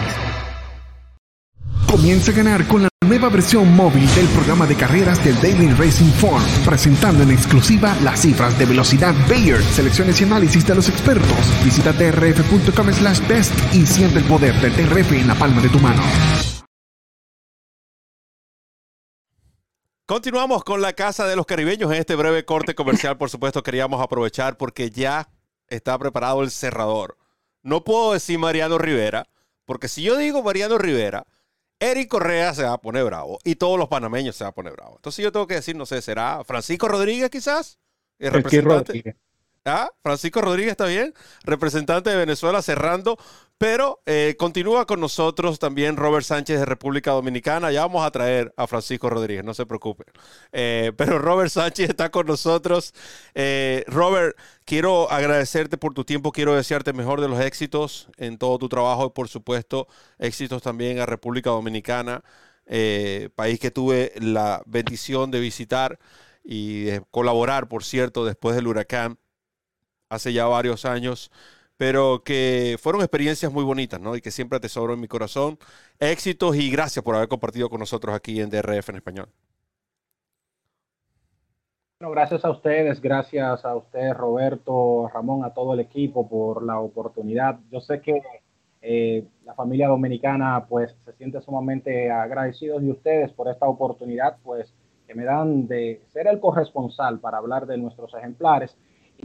Comienza 1.89 2.31
a 2.31 2.35
ganar 2.35 2.67
con 2.67 2.83
la 2.83 2.89
nueva 3.05 3.29
versión 3.29 3.75
móvil 3.75 4.07
del 4.15 4.27
programa 4.29 4.65
de 4.65 4.75
carreras 4.75 5.23
del 5.23 5.35
Daily 5.41 5.69
Racing 5.73 6.11
Form, 6.13 6.43
presentando 6.65 7.23
en 7.23 7.31
exclusiva 7.31 7.95
las 8.01 8.21
cifras 8.21 8.57
de 8.57 8.65
velocidad 8.65 9.13
Bayer, 9.29 9.61
selecciones 9.61 10.19
y 10.19 10.23
análisis 10.23 10.65
de 10.65 10.75
los 10.75 10.89
expertos. 10.89 11.37
Visita 11.63 11.93
trf.com 11.93 12.93
slash 12.93 13.27
best 13.27 13.53
y 13.73 13.85
siente 13.85 14.19
el 14.19 14.25
poder 14.25 14.55
del 14.61 14.73
TRF 14.73 15.11
en 15.11 15.27
la 15.27 15.35
palma 15.35 15.61
de 15.61 15.69
tu 15.69 15.79
mano. 15.79 16.01
Continuamos 20.05 20.63
con 20.63 20.81
la 20.81 20.93
Casa 20.93 21.27
de 21.27 21.35
los 21.35 21.45
Caribeños. 21.45 21.91
En 21.91 21.97
este 21.97 22.15
breve 22.15 22.43
corte 22.43 22.75
comercial, 22.75 23.17
por 23.17 23.29
supuesto, 23.29 23.63
queríamos 23.63 24.01
aprovechar 24.01 24.57
porque 24.57 24.89
ya 24.89 25.29
está 25.67 25.97
preparado 25.97 26.43
el 26.43 26.51
cerrador. 26.51 27.17
No 27.61 27.83
puedo 27.85 28.13
decir 28.13 28.37
Mariano 28.37 28.77
Rivera, 28.77 29.29
porque 29.65 29.87
si 29.87 30.03
yo 30.03 30.17
digo 30.17 30.43
Mariano 30.43 30.77
Rivera, 30.77 31.25
Eric 31.83 32.07
Correa 32.07 32.53
se 32.53 32.63
va 32.63 32.73
a 32.73 32.77
poner 32.81 33.03
bravo 33.03 33.39
y 33.43 33.55
todos 33.55 33.77
los 33.77 33.89
panameños 33.89 34.37
se 34.37 34.45
van 34.45 34.51
a 34.51 34.55
poner 34.55 34.73
bravo. 34.73 34.95
Entonces 34.95 35.21
yo 35.21 35.31
tengo 35.33 35.47
que 35.47 35.55
decir, 35.55 35.75
no 35.75 35.85
sé, 35.85 36.01
¿será 36.01 36.43
Francisco 36.45 36.87
Rodríguez 36.87 37.29
quizás? 37.29 37.77
El 38.19 38.31
representante. 38.31 39.17
¿Ah? 39.65 39.89
Francisco 40.01 40.41
Rodríguez 40.41 40.71
está 40.71 40.85
bien, 40.85 41.13
representante 41.43 42.09
de 42.09 42.17
Venezuela 42.17 42.61
cerrando, 42.61 43.17
pero 43.57 44.01
eh, 44.05 44.35
continúa 44.37 44.85
con 44.85 44.99
nosotros 44.99 45.57
también 45.59 45.95
Robert 45.95 46.25
Sánchez 46.25 46.59
de 46.59 46.65
República 46.65 47.11
Dominicana. 47.11 47.71
Ya 47.71 47.81
vamos 47.81 48.05
a 48.05 48.11
traer 48.11 48.53
a 48.57 48.67
Francisco 48.67 49.09
Rodríguez, 49.09 49.43
no 49.45 49.53
se 49.53 49.65
preocupe. 49.65 50.05
Eh, 50.51 50.91
pero 50.97 51.19
Robert 51.19 51.49
Sánchez 51.49 51.89
está 51.89 52.11
con 52.11 52.27
nosotros. 52.27 52.93
Eh, 53.35 53.85
Robert, 53.87 54.37
quiero 54.65 55.09
agradecerte 55.09 55.77
por 55.77 55.93
tu 55.93 56.03
tiempo, 56.03 56.31
quiero 56.31 56.55
desearte 56.55 56.93
mejor 56.93 57.21
de 57.21 57.29
los 57.29 57.39
éxitos 57.39 58.09
en 58.17 58.37
todo 58.37 58.57
tu 58.59 58.69
trabajo 58.69 59.07
y 59.07 59.09
por 59.11 59.29
supuesto 59.29 59.87
éxitos 60.19 60.61
también 60.61 60.99
a 60.99 61.05
República 61.05 61.51
Dominicana, 61.51 62.23
país 63.35 63.59
que 63.59 63.71
tuve 63.71 64.13
la 64.19 64.61
bendición 64.65 65.31
de 65.31 65.39
visitar 65.39 65.99
y 66.43 66.83
de 66.83 67.01
colaborar, 67.11 67.67
por 67.67 67.83
cierto, 67.83 68.25
después 68.25 68.55
del 68.55 68.67
huracán 68.67 69.17
hace 70.09 70.33
ya 70.33 70.45
varios 70.45 70.85
años, 70.85 71.31
pero 71.77 72.23
que 72.23 72.77
fueron 72.79 73.01
experiencias 73.01 73.51
muy 73.51 73.63
bonitas, 73.63 73.99
¿no? 73.99 74.15
Y 74.15 74.21
que 74.21 74.31
siempre 74.31 74.57
atesoro 74.57 74.93
en 74.93 74.99
mi 74.99 75.07
corazón. 75.07 75.57
Éxitos 75.99 76.55
y 76.55 76.69
gracias 76.69 77.03
por 77.03 77.15
haber 77.15 77.27
compartido 77.27 77.69
con 77.69 77.79
nosotros 77.79 78.15
aquí 78.15 78.39
en 78.39 78.49
DRF 78.49 78.89
en 78.89 78.95
español. 78.95 79.29
Bueno, 81.99 82.15
gracias 82.15 82.43
a 82.43 82.51
ustedes, 82.51 82.99
gracias 82.99 83.63
a 83.63 83.75
usted, 83.75 84.11
Roberto, 84.13 85.09
Ramón, 85.13 85.45
a 85.45 85.53
todo 85.53 85.73
el 85.73 85.79
equipo 85.79 86.27
por 86.27 86.61
la 86.61 86.79
oportunidad. 86.79 87.59
Yo 87.71 87.79
sé 87.79 88.01
que 88.01 88.21
eh, 88.81 89.25
la 89.45 89.53
familia 89.53 89.87
dominicana 89.87 90.65
pues 90.67 90.93
se 91.05 91.13
siente 91.13 91.39
sumamente 91.39 92.11
agradecidos 92.11 92.81
de 92.81 92.91
ustedes 92.91 93.31
por 93.31 93.47
esta 93.47 93.65
oportunidad 93.65 94.35
pues 94.43 94.73
que 95.07 95.15
me 95.15 95.23
dan 95.23 95.67
de 95.67 96.01
ser 96.11 96.27
el 96.27 96.41
corresponsal 96.41 97.19
para 97.19 97.37
hablar 97.37 97.65
de 97.65 97.77
nuestros 97.77 98.13
ejemplares 98.13 98.75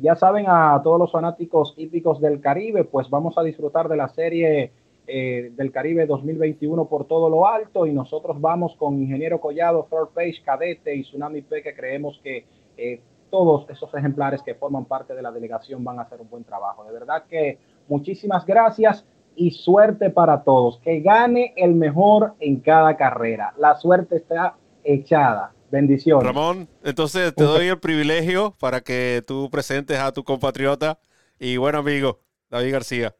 ya 0.01 0.15
saben 0.15 0.47
a 0.49 0.81
todos 0.83 0.99
los 0.99 1.13
fanáticos 1.13 1.75
hípicos 1.77 2.21
del 2.21 2.41
Caribe, 2.41 2.85
pues 2.85 3.09
vamos 3.11 3.37
a 3.39 3.43
disfrutar 3.43 3.89
de 3.89 3.97
la 3.97 4.09
serie 4.09 4.73
eh, 5.07 5.53
del 5.57 5.73
Caribe 5.73 6.07
2021 6.07 6.87
por 6.87 7.07
todo 7.07 7.31
lo 7.31 7.47
alto 7.47 7.87
y 7.87 7.93
nosotros 7.93 8.41
vamos 8.41 8.77
con 8.77 9.01
Ingeniero 9.01 9.41
Collado, 9.41 9.87
Third 9.91 10.09
Page, 10.15 10.43
Cadete 10.45 10.95
y 10.95 11.03
Tsunami 11.03 11.43
P 11.43 11.63
que 11.63 11.75
creemos 11.75 12.21
que 12.23 12.45
eh, 12.77 13.01
todos 13.31 13.69
esos 13.71 13.93
ejemplares 13.95 14.43
que 14.43 14.55
forman 14.55 14.85
parte 14.85 15.15
de 15.15 15.23
la 15.23 15.33
delegación 15.33 15.85
van 15.85 15.99
a 15.99 16.03
hacer 16.03 16.21
un 16.21 16.29
buen 16.29 16.45
trabajo. 16.45 16.85
De 16.85 16.93
verdad 16.93 17.25
que 17.29 17.59
muchísimas 17.89 18.45
gracias 18.45 19.07
y 19.35 19.53
suerte 19.53 20.11
para 20.11 20.43
todos. 20.43 20.79
Que 20.79 21.01
gane 21.01 21.55
el 21.57 21.75
mejor 21.75 22.35
en 22.41 22.61
cada 22.61 22.97
carrera. 22.97 23.55
La 23.57 23.77
suerte 23.77 24.17
está 24.17 24.57
echada. 24.85 25.53
Bendiciones. 25.71 26.25
Ramón, 26.25 26.69
entonces 26.83 27.35
te 27.35 27.45
doy 27.45 27.67
el 27.67 27.79
privilegio 27.79 28.55
para 28.59 28.81
que 28.81 29.23
tú 29.27 29.51
presentes 29.51 29.99
a 29.99 30.13
tu 30.13 30.25
compatriota 30.25 30.99
y 31.39 31.57
buen 31.57 31.75
amigo, 31.75 32.21
David 32.51 32.73
García. 32.73 33.17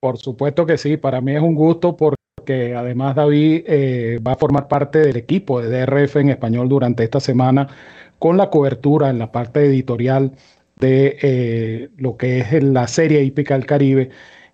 Por 0.00 0.18
supuesto 0.18 0.66
que 0.66 0.78
sí, 0.78 0.96
para 0.96 1.20
mí 1.20 1.34
es 1.34 1.42
un 1.42 1.54
gusto 1.54 1.96
porque 1.96 2.74
además 2.76 3.16
David 3.16 3.64
eh, 3.66 4.20
va 4.26 4.32
a 4.32 4.36
formar 4.36 4.68
parte 4.68 4.98
del 4.98 5.16
equipo 5.16 5.60
de 5.60 5.68
DRF 5.68 6.16
en 6.16 6.30
español 6.30 6.68
durante 6.68 7.04
esta 7.04 7.20
semana 7.20 7.68
con 8.18 8.36
la 8.36 8.50
cobertura 8.50 9.10
en 9.10 9.18
la 9.18 9.32
parte 9.32 9.64
editorial 9.64 10.32
de 10.76 11.18
eh, 11.22 11.90
lo 11.96 12.16
que 12.16 12.40
es 12.40 12.62
la 12.62 12.86
serie 12.86 13.22
hípica 13.22 13.54
del 13.54 13.66
Caribe 13.66 14.10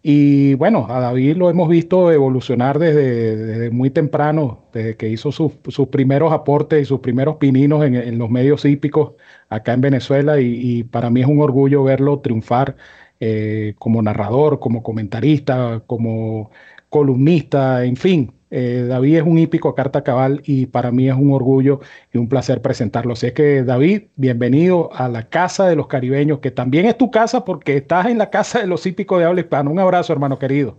Y 0.07 0.53
bueno, 0.57 0.87
a 0.91 1.01
David 1.01 1.39
lo 1.39 1.49
hemos 1.49 1.67
visto 1.67 2.13
evolucionar 2.13 2.79
desde, 2.79 3.71
muy 3.71 3.89
temprano, 3.89 4.67
desde 4.71 4.99
que 4.99 5.09
hizo 5.09 5.33
sus, 5.33 5.53
primeros 5.91 6.31
aportes 6.31 6.83
y 6.83 6.85
sus 6.85 7.01
primeros 7.01 7.37
pininos 7.37 7.83
en, 7.87 8.19
los 8.19 8.29
medios 8.29 8.67
hípicos 8.67 9.15
acá 9.49 9.73
en 9.73 9.81
Venezuela. 9.81 10.39
Y, 10.41 10.85
para 10.85 11.09
mí 11.09 11.23
es 11.23 11.27
un 11.27 11.41
orgullo 11.41 11.85
verlo 11.85 12.21
triunfar 12.21 12.77
eh, 13.19 13.75
como 13.79 14.03
narrador, 14.03 14.61
como 14.61 14.83
comentarista, 14.83 15.83
como 15.87 16.51
columnista, 16.91 17.85
en 17.85 17.97
fin, 17.97 18.34
eh, 18.57 18.85
David 18.87 19.17
es 19.17 19.23
un 19.25 19.37
hípico 19.37 19.69
a 19.69 19.75
carta 19.75 20.05
cabal 20.05 20.41
y 20.45 20.67
para 20.67 20.93
mí 20.93 21.09
es 21.09 21.17
un 21.17 21.33
orgullo 21.33 21.81
y 22.13 22.19
un 22.19 22.29
placer 22.29 22.63
presentarlo. 22.63 23.15
Así 23.15 23.27
es 23.27 23.33
que 23.33 23.65
David, 23.65 24.05
bienvenido 24.15 24.91
a 24.95 25.09
la 25.09 25.29
casa 25.29 25.67
de 25.67 25.75
los 25.75 25.89
caribeños, 25.89 26.39
que 26.39 26.53
también 26.53 26.87
es 26.87 26.97
tu 26.97 27.11
casa 27.11 27.45
porque 27.45 27.77
estás 27.79 28.07
en 28.07 28.17
la 28.17 28.31
casa 28.31 28.61
de 28.61 28.69
los 28.69 28.87
hípicos 28.87 29.19
de 29.19 29.25
habla 29.25 29.41
hispana. 29.41 29.71
Un 29.71 29.81
abrazo, 29.81 30.13
hermano 30.13 30.39
querido. 30.39 30.79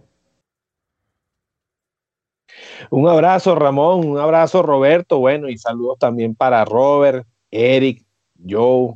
Un 2.90 3.10
abrazo, 3.10 3.56
Ramón, 3.56 4.08
un 4.08 4.20
abrazo, 4.20 4.64
Roberto. 4.64 5.20
Bueno, 5.20 5.50
y 5.50 5.58
saludos 5.58 6.00
también 6.00 6.34
para 6.34 6.64
Robert, 6.64 7.28
Eric, 7.52 8.06
Joe, 8.50 8.94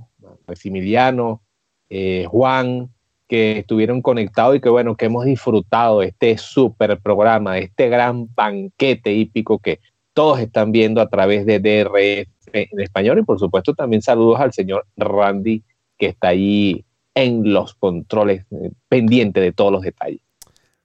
Maximiliano, 0.48 1.42
eh, 1.90 2.26
Juan, 2.30 2.90
que 3.30 3.60
estuvieron 3.60 4.02
conectados 4.02 4.56
y 4.56 4.60
que 4.60 4.70
bueno, 4.70 4.98
que 4.98 5.06
hemos 5.06 5.24
disfrutado 5.24 6.02
este 6.02 6.38
súper 6.40 7.00
programa, 7.00 7.60
este 7.60 7.88
gran 7.88 8.28
banquete 8.34 9.14
hípico 9.14 9.60
que 9.60 9.80
todos 10.14 10.40
están 10.40 10.72
viendo 10.72 11.00
a 11.00 11.08
través 11.08 11.46
de 11.46 11.60
DRF 11.60 12.28
en 12.52 12.80
español 12.80 13.20
y 13.20 13.24
por 13.24 13.40
supuesto 13.40 13.76
también 13.76 14.02
saludos 14.02 14.40
al 14.40 14.52
señor 14.52 14.88
Randy 14.98 15.64
que 15.98 16.08
está 16.08 16.30
ahí 16.30 16.84
en 17.14 17.54
los 17.54 17.76
controles, 17.76 18.46
eh, 18.50 18.72
pendiente 18.88 19.40
de 19.40 19.52
todos 19.52 19.72
los 19.72 19.84
detalles. 19.84 20.22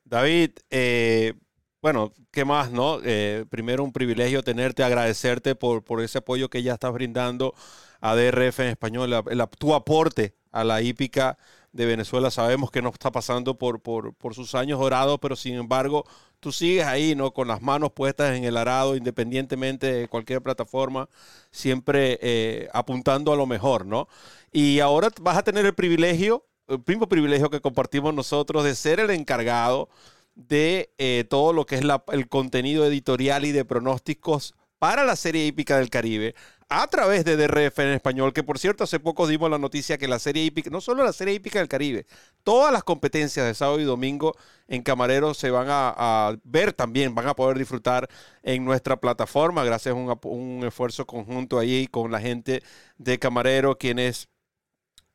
David, 0.05 0.51
eh, 0.71 1.33
bueno, 1.81 2.13
¿qué 2.31 2.45
más, 2.45 2.71
no? 2.71 2.99
Eh, 3.05 3.47
primero 3.49 3.85
un 3.85 3.93
privilegio 3.93 4.43
tenerte, 4.43 4.85
agradecerte 4.85 5.55
por, 5.55 5.83
por 5.83 6.03
ese 6.03 6.19
apoyo 6.19 6.51
que 6.51 6.63
ya 6.63 6.75
estás 6.75 6.93
brindando 6.93 7.55
a 8.03 8.15
DRF 8.15 8.61
en 8.61 8.69
español, 8.69 9.15
tu 9.59 9.75
aporte 9.75 10.35
a 10.53 10.63
la 10.63 10.83
hípica 10.83 11.39
de 11.75 11.87
Venezuela. 11.87 12.31
Sabemos 12.31 12.71
que 12.71 12.81
no 12.81 12.89
está 12.89 13.11
pasando 13.11 13.59
por, 13.59 13.81
por, 13.81 14.35
sus 14.35 14.55
años 14.55 14.79
dorados, 14.81 15.19
pero 15.21 15.37
sin 15.37 15.55
embargo, 15.55 16.05
tú 16.41 16.53
sigues 16.53 16.87
ahí, 16.87 17.15
¿no? 17.15 17.33
Con 17.33 17.49
las 17.49 17.61
manos 17.61 17.93
puestas 17.93 18.37
en 18.37 18.45
el 18.45 18.57
arado, 18.57 18.97
independientemente 18.97 19.93
de 19.93 20.09
cualquier 20.09 20.41
plataforma, 20.41 21.09
siempre 21.51 22.19
eh, 22.23 22.69
apuntando 22.73 23.33
a 23.33 23.37
lo 23.37 23.47
mejor, 23.47 23.87
¿no? 23.87 24.09
Y 24.53 24.79
ahora 24.81 25.09
vas 25.21 25.37
a 25.37 25.43
tener 25.43 25.67
el 25.67 25.75
privilegio, 25.75 26.47
el 26.69 26.81
mismo 26.87 27.09
privilegio 27.09 27.51
que 27.51 27.61
compartimos 27.61 28.15
nosotros, 28.15 28.65
de 28.65 28.77
ser 28.77 29.01
el 29.01 29.11
encargado 29.11 29.89
de 30.37 30.93
eh, 30.99 31.25
todo 31.29 31.53
lo 31.53 31.67
que 31.67 31.77
es 31.77 31.83
el 32.13 32.29
contenido 32.29 32.87
editorial 32.87 33.45
y 33.45 33.53
de 33.53 33.65
pronósticos 33.65 34.55
para 34.79 35.05
la 35.05 35.17
serie 35.17 35.47
hípica 35.47 35.79
del 35.79 35.91
Caribe 35.91 36.35
a 36.83 36.89
través 36.89 37.25
de 37.25 37.37
DRF 37.37 37.79
en 37.79 37.91
español, 37.91 38.33
que 38.33 38.43
por 38.43 38.59
cierto 38.59 38.83
hace 38.83 38.99
poco 38.99 39.29
dimos 39.29 39.49
la 39.49 39.59
noticia 39.59 39.97
que 39.97 40.09
la 40.09 40.19
serie 40.19 40.43
hípica, 40.43 40.71
no 40.71 40.81
solo 40.81 41.05
la 41.05 41.13
serie 41.13 41.35
hípica 41.35 41.61
del 41.61 41.69
Caribe, 41.69 42.05
todas 42.43 42.73
las 42.73 42.83
competencias 42.83 43.47
de 43.47 43.55
sábado 43.55 43.79
y 43.79 43.85
domingo 43.85 44.35
en 44.67 44.83
Camarero 44.83 45.35
se 45.35 45.51
van 45.51 45.69
a, 45.71 46.37
ver 46.43 46.73
también, 46.73 47.15
van 47.15 47.29
a 47.29 47.35
poder 47.35 47.59
disfrutar 47.59 48.09
en 48.43 48.65
nuestra 48.65 48.97
plataforma, 48.97 49.63
gracias 49.63 49.95
a 49.95 50.27
un, 50.27 50.65
esfuerzo 50.65 51.07
conjunto 51.07 51.61
ahí 51.61 51.87
con 51.87 52.11
la 52.11 52.21
gente 52.21 52.61
de 52.99 53.21
Camarero, 53.21 53.79
quienes 53.79 54.29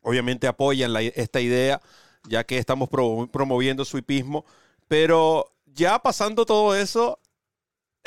obviamente 0.01 0.47
apoyan 0.47 0.95
esta 1.15 1.41
idea, 1.41 1.81
ya 2.23 2.45
que 2.45 2.57
estamos 2.57 2.87
promoviendo 2.87 3.83
su 3.83 3.97
hipismo, 3.97 4.45
pero 4.87 5.51
ya 5.65 5.99
pasando 5.99 6.45
todo 6.45 6.73
eso, 6.73 7.18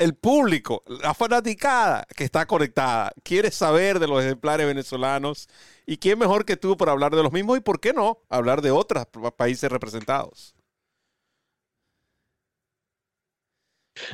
el 0.03 0.15
público, 0.15 0.83
la 1.01 1.13
fanaticada 1.13 2.05
que 2.15 2.25
está 2.25 2.45
conectada, 2.45 3.13
quiere 3.23 3.51
saber 3.51 3.99
de 3.99 4.07
los 4.07 4.21
ejemplares 4.21 4.67
venezolanos 4.67 5.47
y 5.85 5.97
quién 5.97 6.19
mejor 6.19 6.43
que 6.43 6.57
tú 6.57 6.75
para 6.75 6.91
hablar 6.91 7.15
de 7.15 7.23
los 7.23 7.31
mismos 7.31 7.57
y 7.57 7.61
por 7.61 7.79
qué 7.79 7.93
no 7.93 8.19
hablar 8.29 8.61
de 8.61 8.71
otros 8.71 9.07
países 9.37 9.71
representados. 9.71 10.55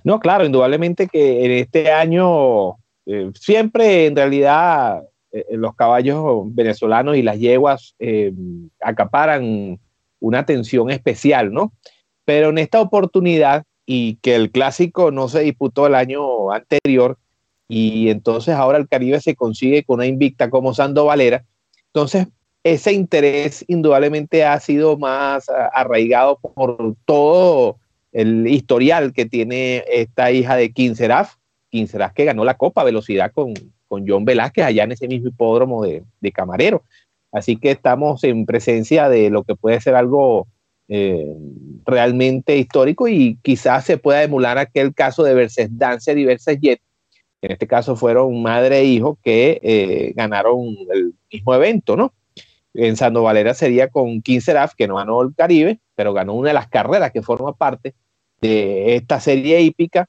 No, 0.04 0.20
claro, 0.20 0.46
indudablemente 0.46 1.08
que 1.08 1.46
en 1.46 1.52
este 1.52 1.92
año 1.92 2.76
eh, 3.08 3.32
siempre 3.34 4.06
en 4.06 4.16
realidad 4.16 5.02
eh, 5.32 5.46
los 5.52 5.74
caballos 5.76 6.44
venezolanos 6.54 7.18
y 7.18 7.24
las 7.24 7.40
yeguas 7.40 7.96
eh, 7.98 8.32
acaparan 8.80 9.80
una 10.20 10.40
atención 10.40 10.92
especial, 10.92 11.52
¿no? 11.52 11.74
Pero 12.26 12.50
en 12.50 12.60
esta 12.60 12.80
oportunidad 12.80 13.64
y 13.92 14.18
que 14.18 14.36
el 14.36 14.52
clásico 14.52 15.10
no 15.10 15.30
se 15.30 15.40
disputó 15.40 15.88
el 15.88 15.96
año 15.96 16.52
anterior 16.52 17.18
y 17.68 18.10
entonces 18.10 18.54
ahora 18.54 18.78
el 18.78 18.88
Caribe 18.88 19.20
se 19.20 19.34
consigue 19.34 19.84
con 19.84 19.96
una 19.96 20.06
invicta 20.06 20.52
como 20.52 20.76
Sando 20.76 21.06
Valera. 21.06 21.44
Entonces, 21.88 22.28
ese 22.64 22.94
interés 22.94 23.66
indudablemente 23.68 24.46
ha 24.46 24.60
sido 24.60 24.96
más 25.00 25.50
arraigado 25.74 26.38
por 26.38 26.98
todo 27.06 27.78
el 28.12 28.46
historial 28.46 29.12
que 29.12 29.26
tiene 29.26 29.84
esta 29.92 30.32
hija 30.32 30.56
de 30.56 30.72
Quinceraf, 30.72 31.38
Quinceraf 31.72 32.14
que 32.14 32.26
ganó 32.26 32.46
la 32.46 32.58
Copa 32.58 32.84
Velocidad 32.84 33.32
con, 33.34 33.56
con 33.88 34.08
John 34.08 34.24
Velázquez 34.24 34.66
allá 34.66 34.84
en 34.84 34.92
ese 34.92 35.08
mismo 35.08 35.30
hipódromo 35.30 35.84
de, 35.84 36.04
de 36.22 36.32
Camarero. 36.32 36.84
Así 37.32 37.58
que 37.58 37.72
estamos 37.72 38.24
en 38.24 38.46
presencia 38.46 39.10
de 39.10 39.32
lo 39.32 39.42
que 39.42 39.56
puede 39.56 39.82
ser 39.82 39.96
algo 39.96 40.48
eh, 40.92 41.36
realmente 41.86 42.58
histórico 42.58 43.08
y 43.08 43.38
quizás 43.44 43.86
se 43.86 43.98
pueda 43.98 44.24
emular 44.24 44.58
aquel 44.58 44.94
caso 44.94 45.24
de 45.24 45.36
Versus 45.36 45.68
Dancer 45.70 46.18
y 46.18 46.26
Versus 46.26 46.58
Jet. 46.60 46.82
En 47.42 47.52
este 47.52 47.68
caso 47.68 47.96
fueron 47.96 48.42
madre 48.42 48.80
e 48.80 48.86
hijo 48.86 49.18
que 49.24 49.60
eh, 49.64 50.14
ganaron 50.16 50.76
el 50.92 51.14
mismo 51.32 51.54
evento, 51.54 51.96
¿no? 51.96 52.14
En 52.74 52.98
Sando 52.98 53.24
Valera 53.24 53.54
sería 53.54 53.88
con 53.88 54.22
15 54.22 54.54
Raf, 54.54 54.74
que 54.76 54.88
no 54.88 54.96
ganó 54.96 55.22
el 55.22 55.34
Caribe, 55.36 55.80
pero 55.96 56.14
ganó 56.14 56.34
una 56.34 56.50
de 56.50 56.54
las 56.54 56.68
carreras 56.68 57.12
que 57.12 57.22
forma 57.22 57.54
parte 57.54 57.94
de 58.42 58.96
esta 58.96 59.20
serie 59.20 59.62
hípica. 59.62 60.08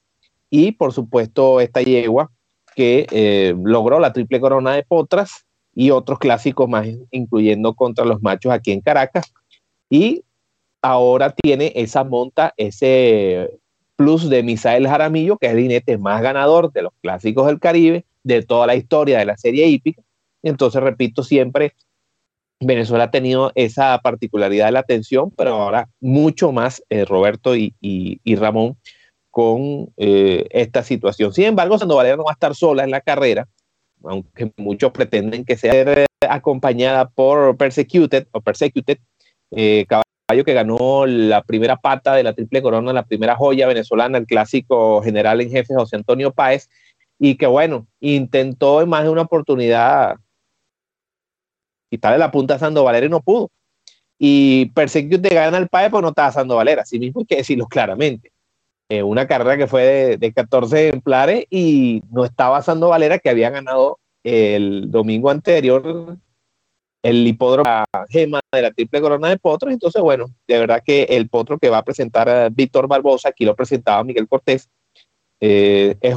Y 0.51 0.73
por 0.73 0.93
supuesto, 0.93 1.61
esta 1.61 1.83
yegua 1.83 2.31
que 2.75 3.07
eh, 3.11 3.55
logró 3.63 4.01
la 4.01 4.13
triple 4.13 4.41
corona 4.41 4.73
de 4.73 4.83
potras 4.83 5.45
y 5.75 5.91
otros 5.91 6.19
clásicos 6.19 6.69
más, 6.69 6.89
incluyendo 7.11 7.75
contra 7.75 8.05
los 8.05 8.23
machos 8.23 8.53
aquí 8.53 8.73
en 8.73 8.81
Caracas. 8.81 9.33
Y 9.89 10.25
ahora 10.83 11.35
tiene 11.35 11.73
esa 11.77 12.05
monta, 12.05 12.55
ese 12.57 13.51
plus 13.97 14.31
de 14.31 14.43
Misael 14.43 14.89
Jaramillo, 14.89 15.37
que 15.37 15.47
es 15.47 15.53
el 15.53 15.61
jinete 15.61 15.99
más 15.99 16.23
ganador 16.23 16.73
de 16.73 16.83
los 16.83 16.93
clásicos 17.03 17.47
del 17.47 17.61
Caribe, 17.61 18.07
de 18.23 18.43
toda 18.43 18.67
la 18.67 18.75
historia 18.75 19.19
de 19.19 19.27
la 19.27 19.37
serie 19.37 19.67
hípica. 19.67 20.03
Entonces, 20.43 20.83
repito, 20.83 21.23
siempre 21.23 21.75
Venezuela 22.61 23.05
ha 23.05 23.11
tenido 23.11 23.53
esa 23.55 23.99
particularidad 23.99 24.67
de 24.67 24.73
la 24.73 24.81
atención, 24.81 25.31
pero 25.31 25.55
ahora 25.55 25.89
mucho 26.01 26.53
más 26.53 26.83
eh, 26.91 27.05
Roberto 27.05 27.57
y, 27.57 27.75
Ramón 28.37 28.77
con 29.31 29.93
eh, 29.97 30.47
esta 30.51 30.83
situación. 30.83 31.33
Sin 31.33 31.45
embargo, 31.45 31.79
Sandovalera 31.79 32.17
no 32.17 32.25
va 32.25 32.33
a 32.33 32.35
estar 32.35 32.55
sola 32.55 32.85
en 32.85 32.91
la 32.91 33.01
carrera, 33.01 33.49
aunque 34.03 34.53
muchos 34.57 34.93
pretenden 34.93 35.45
que 35.45 35.57
sea 35.57 36.07
acompañada 36.29 37.09
por 37.09 37.57
Persecuted 37.57 38.27
o 38.33 38.41
Persecuted, 38.41 38.99
eh, 39.53 39.87
que 40.45 40.55
ganó 40.55 41.07
la 41.07 41.43
primera 41.43 41.77
pata 41.77 42.15
de 42.15 42.23
la 42.23 42.33
triple 42.33 42.63
corona, 42.63 42.93
la 42.93 43.05
primera 43.05 43.37
joya 43.37 43.67
venezolana, 43.67 44.19
el 44.19 44.27
clásico 44.27 45.03
general 45.03 45.41
en 45.41 45.51
jefe 45.51 45.75
José 45.75 45.97
Antonio 45.97 46.33
Páez, 46.33 46.69
y 47.19 47.37
que 47.37 47.47
bueno, 47.47 47.87
intentó 48.01 48.81
en 48.81 48.89
más 48.89 49.05
de 49.05 49.11
una 49.11 49.23
oportunidad 49.23 50.17
quitarle 51.91 52.19
la 52.19 52.31
punta 52.31 52.55
a 52.55 52.59
Sando 52.59 52.85
Valera 52.85 53.07
y 53.07 53.11
no 53.11 53.21
pudo. 53.21 53.51
Y 54.19 54.67
Persecute 54.67 55.29
gana 55.29 55.59
el 55.59 55.69
Páez, 55.69 55.91
pues 55.91 56.03
no 56.03 56.09
estaba 56.11 56.33
Sando 56.33 56.57
Valera, 56.57 56.83
así 56.83 56.99
mismo 56.99 57.21
hay 57.21 57.27
que 57.27 57.37
decirlo 57.37 57.67
claramente. 57.67 58.33
Eh, 58.89 59.03
una 59.03 59.27
carrera 59.27 59.57
que 59.57 59.67
fue 59.67 59.83
de, 59.85 60.17
de 60.17 60.33
14 60.33 60.89
ejemplares 60.89 61.47
y 61.51 62.03
no 62.11 62.25
estaba 62.25 62.63
Sando 62.63 62.89
Valera, 62.89 63.19
que 63.19 63.31
había 63.31 63.51
ganado 63.51 63.99
el 64.25 64.91
domingo 64.91 65.31
anterior 65.31 66.19
el 67.03 67.27
hipódromo 67.27 67.85
gema 68.09 68.41
de 68.53 68.63
la 68.63 68.71
triple 68.71 69.01
corona 69.01 69.29
de 69.29 69.39
potros. 69.39 69.73
Entonces, 69.73 70.03
bueno, 70.03 70.27
de 70.47 70.59
verdad 70.59 70.83
que 70.85 71.05
el 71.05 71.29
potro 71.29 71.59
que 71.59 71.71
va 71.71 71.79
a 71.79 71.85
presentar 71.85 72.29
a 72.29 72.49
Víctor 72.49 72.89
Barbosa, 72.89 73.31
aquí 73.31 73.45
lo 73.45 73.57
presentaba 73.57 74.05
Miguel 74.05 74.29
Cortés, 74.29 74.69
eh, 75.41 75.97
es 76.01 76.17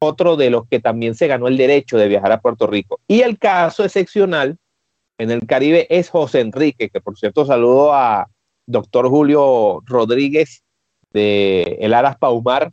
otro 0.00 0.36
de 0.36 0.50
los 0.50 0.66
que 0.68 0.80
también 0.80 1.14
se 1.14 1.28
ganó 1.28 1.46
el 1.46 1.56
derecho 1.56 1.96
de 1.96 2.08
viajar 2.08 2.32
a 2.32 2.40
Puerto 2.40 2.66
Rico. 2.66 3.00
Y 3.06 3.20
el 3.20 3.38
caso 3.38 3.84
excepcional 3.84 4.56
en 5.18 5.30
el 5.30 5.46
Caribe 5.46 5.86
es 5.90 6.10
José 6.10 6.40
Enrique, 6.40 6.88
que 6.90 7.00
por 7.00 7.16
cierto 7.16 7.46
saludo 7.46 7.92
a 7.92 8.28
doctor 8.66 9.08
Julio 9.08 9.80
Rodríguez 9.86 10.64
de 11.12 11.78
El 11.80 11.94
Aras 11.94 12.16
Paumar, 12.18 12.72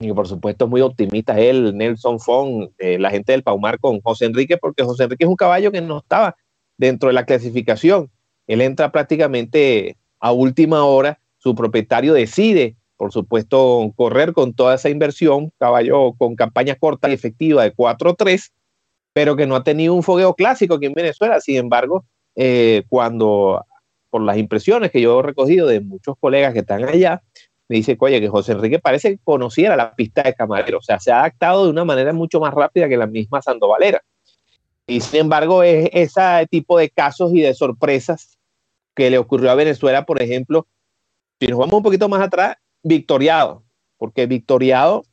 y 0.00 0.12
por 0.12 0.26
supuesto 0.28 0.66
muy 0.66 0.80
optimista 0.80 1.38
él, 1.38 1.76
Nelson 1.76 2.20
Fon, 2.20 2.70
eh, 2.78 2.98
la 2.98 3.10
gente 3.10 3.32
del 3.32 3.42
Paumar 3.42 3.78
con 3.78 4.00
José 4.00 4.26
Enrique, 4.26 4.56
porque 4.58 4.82
José 4.82 5.04
Enrique 5.04 5.24
es 5.24 5.30
un 5.30 5.36
caballo 5.36 5.70
que 5.72 5.80
no 5.80 5.98
estaba 5.98 6.36
dentro 6.76 7.08
de 7.08 7.12
la 7.12 7.24
clasificación. 7.24 8.10
Él 8.46 8.60
entra 8.60 8.92
prácticamente 8.92 9.96
a 10.20 10.32
última 10.32 10.84
hora 10.84 11.20
su 11.44 11.54
propietario 11.54 12.14
decide, 12.14 12.74
por 12.96 13.12
supuesto, 13.12 13.92
correr 13.96 14.32
con 14.32 14.54
toda 14.54 14.76
esa 14.76 14.88
inversión, 14.88 15.52
caballo 15.58 16.14
con 16.14 16.36
campaña 16.36 16.74
corta 16.74 17.10
y 17.10 17.12
efectiva 17.12 17.62
de 17.62 17.74
4-3, 17.74 18.50
pero 19.12 19.36
que 19.36 19.46
no 19.46 19.54
ha 19.54 19.62
tenido 19.62 19.92
un 19.92 20.02
fogueo 20.02 20.32
clásico 20.34 20.76
aquí 20.76 20.86
en 20.86 20.94
Venezuela. 20.94 21.40
Sin 21.42 21.56
embargo, 21.56 22.06
eh, 22.34 22.84
cuando, 22.88 23.62
por 24.08 24.22
las 24.22 24.38
impresiones 24.38 24.90
que 24.90 25.02
yo 25.02 25.20
he 25.20 25.22
recogido 25.22 25.66
de 25.66 25.80
muchos 25.80 26.16
colegas 26.18 26.54
que 26.54 26.60
están 26.60 26.84
allá, 26.84 27.22
me 27.68 27.76
dice, 27.76 27.96
oye, 27.98 28.20
que 28.20 28.28
José 28.28 28.52
Enrique 28.52 28.78
parece 28.78 29.12
que 29.12 29.18
conociera 29.24 29.76
la 29.76 29.94
pista 29.94 30.22
de 30.22 30.34
Camarero, 30.34 30.78
o 30.78 30.82
sea, 30.82 31.00
se 31.00 31.10
ha 31.10 31.20
adaptado 31.20 31.64
de 31.64 31.70
una 31.70 31.84
manera 31.84 32.12
mucho 32.12 32.40
más 32.40 32.52
rápida 32.52 32.88
que 32.88 32.96
la 32.96 33.06
misma 33.06 33.40
Sandovalera. 33.40 34.02
Y 34.86 35.00
sin 35.00 35.20
embargo, 35.20 35.62
es 35.62 35.88
ese 35.92 36.46
tipo 36.50 36.78
de 36.78 36.90
casos 36.90 37.32
y 37.32 37.40
de 37.40 37.54
sorpresas 37.54 38.38
que 38.94 39.10
le 39.10 39.18
ocurrió 39.18 39.50
a 39.50 39.54
Venezuela, 39.54 40.04
por 40.04 40.20
ejemplo, 40.20 40.66
si 41.40 41.48
nos 41.48 41.58
vamos 41.58 41.74
un 41.74 41.82
poquito 41.82 42.08
más 42.08 42.20
atrás, 42.20 42.56
Victoriado, 42.82 43.64
porque 43.96 44.26
Victoriado, 44.26 45.04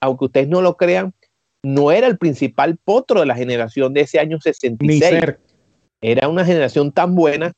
aunque 0.00 0.24
ustedes 0.24 0.48
no 0.48 0.62
lo 0.62 0.76
crean, 0.76 1.14
no 1.62 1.92
era 1.92 2.06
el 2.06 2.18
principal 2.18 2.76
potro 2.76 3.20
de 3.20 3.26
la 3.26 3.36
generación 3.36 3.94
de 3.94 4.02
ese 4.02 4.18
año 4.18 4.40
66. 4.40 5.36
Era 6.00 6.28
una 6.28 6.44
generación 6.44 6.90
tan 6.92 7.14
buena, 7.14 7.52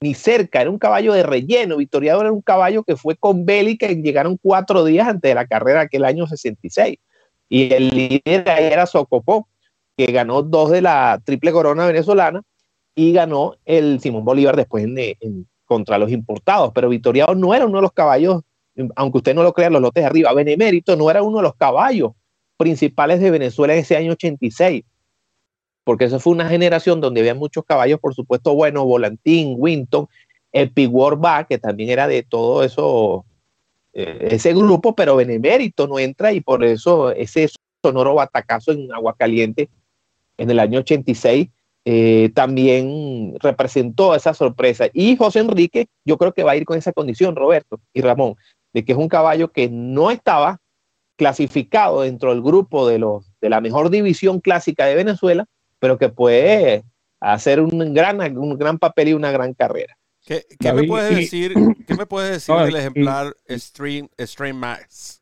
ni 0.00 0.14
cerca, 0.14 0.62
era 0.62 0.70
un 0.70 0.78
caballo 0.78 1.12
de 1.12 1.22
relleno. 1.22 1.76
Victoriado 1.76 2.22
era 2.22 2.32
un 2.32 2.40
caballo 2.40 2.82
que 2.82 2.96
fue 2.96 3.16
con 3.16 3.44
Bélica 3.44 3.90
y 3.90 4.02
llegaron 4.02 4.38
cuatro 4.40 4.84
días 4.84 5.06
antes 5.06 5.28
de 5.30 5.34
la 5.34 5.46
carrera 5.46 5.82
aquel 5.82 6.04
año 6.04 6.26
66. 6.26 6.98
Y 7.48 7.72
el 7.72 7.88
líder 7.88 8.48
ahí 8.48 8.64
era 8.64 8.86
Socopó, 8.86 9.48
que 9.96 10.06
ganó 10.06 10.42
dos 10.42 10.70
de 10.70 10.80
la 10.80 11.20
triple 11.24 11.52
corona 11.52 11.86
venezolana 11.86 12.42
y 12.94 13.12
ganó 13.12 13.56
el 13.64 14.00
Simón 14.00 14.24
Bolívar 14.24 14.56
después 14.56 14.86
contra 15.66 15.98
los 15.98 16.10
importados. 16.10 16.72
Pero 16.74 16.88
Victoriado 16.88 17.34
no 17.34 17.54
era 17.54 17.66
uno 17.66 17.78
de 17.78 17.82
los 17.82 17.92
caballos, 17.92 18.42
aunque 18.96 19.18
usted 19.18 19.34
no 19.34 19.42
lo 19.42 19.52
crea, 19.52 19.68
los 19.68 19.82
lotes 19.82 20.02
de 20.02 20.06
arriba. 20.06 20.32
Benemérito 20.32 20.96
no 20.96 21.10
era 21.10 21.22
uno 21.22 21.38
de 21.38 21.42
los 21.42 21.54
caballos 21.56 22.12
principales 22.56 23.20
de 23.20 23.30
Venezuela 23.30 23.74
en 23.74 23.80
ese 23.80 23.96
año 23.96 24.12
86, 24.12 24.84
porque 25.84 26.04
eso 26.04 26.20
fue 26.20 26.32
una 26.32 26.48
generación 26.48 27.00
donde 27.00 27.20
había 27.20 27.34
muchos 27.34 27.64
caballos, 27.64 28.00
por 28.00 28.14
supuesto, 28.14 28.54
bueno, 28.54 28.84
Volantín, 28.84 29.54
Winton, 29.58 30.06
Epigor 30.52 31.24
Va, 31.24 31.44
que 31.44 31.58
también 31.58 31.90
era 31.90 32.08
de 32.08 32.22
todo 32.22 32.62
eso, 32.62 33.24
eh, 33.92 34.28
ese 34.32 34.52
grupo, 34.52 34.94
pero 34.94 35.16
Benemérito 35.16 35.86
no 35.86 35.98
entra 35.98 36.32
y 36.32 36.40
por 36.40 36.64
eso 36.64 37.12
ese 37.12 37.48
sonoro 37.82 38.14
batacazo 38.14 38.72
en 38.72 38.92
Aguacaliente 38.92 39.68
en 40.36 40.50
el 40.50 40.58
año 40.58 40.80
86 40.80 41.48
eh, 41.86 42.30
también 42.34 43.34
representó 43.40 44.14
esa 44.14 44.34
sorpresa. 44.34 44.86
Y 44.92 45.16
José 45.16 45.40
Enrique, 45.40 45.86
yo 46.04 46.18
creo 46.18 46.32
que 46.32 46.42
va 46.42 46.52
a 46.52 46.56
ir 46.56 46.64
con 46.64 46.76
esa 46.76 46.92
condición, 46.92 47.36
Roberto 47.36 47.80
y 47.94 48.02
Ramón, 48.02 48.34
de 48.72 48.84
que 48.84 48.92
es 48.92 48.98
un 48.98 49.08
caballo 49.08 49.50
que 49.50 49.68
no 49.70 50.10
estaba 50.10 50.58
clasificado 51.16 52.02
dentro 52.02 52.30
del 52.30 52.42
grupo 52.42 52.86
de, 52.86 52.98
los, 52.98 53.32
de 53.40 53.50
la 53.50 53.60
mejor 53.60 53.90
división 53.90 54.40
clásica 54.40 54.86
de 54.86 54.94
Venezuela, 54.94 55.46
pero 55.80 55.98
que 55.98 56.08
puede 56.08 56.84
hacer 57.18 57.60
un 57.60 57.92
gran, 57.92 58.38
un 58.38 58.56
gran 58.56 58.78
papel 58.78 59.08
y 59.08 59.12
una 59.14 59.32
gran 59.32 59.52
carrera. 59.54 59.96
¿Qué, 60.24 60.44
me 60.72 60.84
puedes 60.84 61.16
decir, 61.16 61.54
¿qué 61.86 61.94
me 61.94 62.06
puedes 62.06 62.30
decir 62.30 62.54
del 62.54 62.76
ejemplar 62.76 63.34
Stream, 63.48 64.08
Stream 64.20 64.56
Max? 64.56 65.20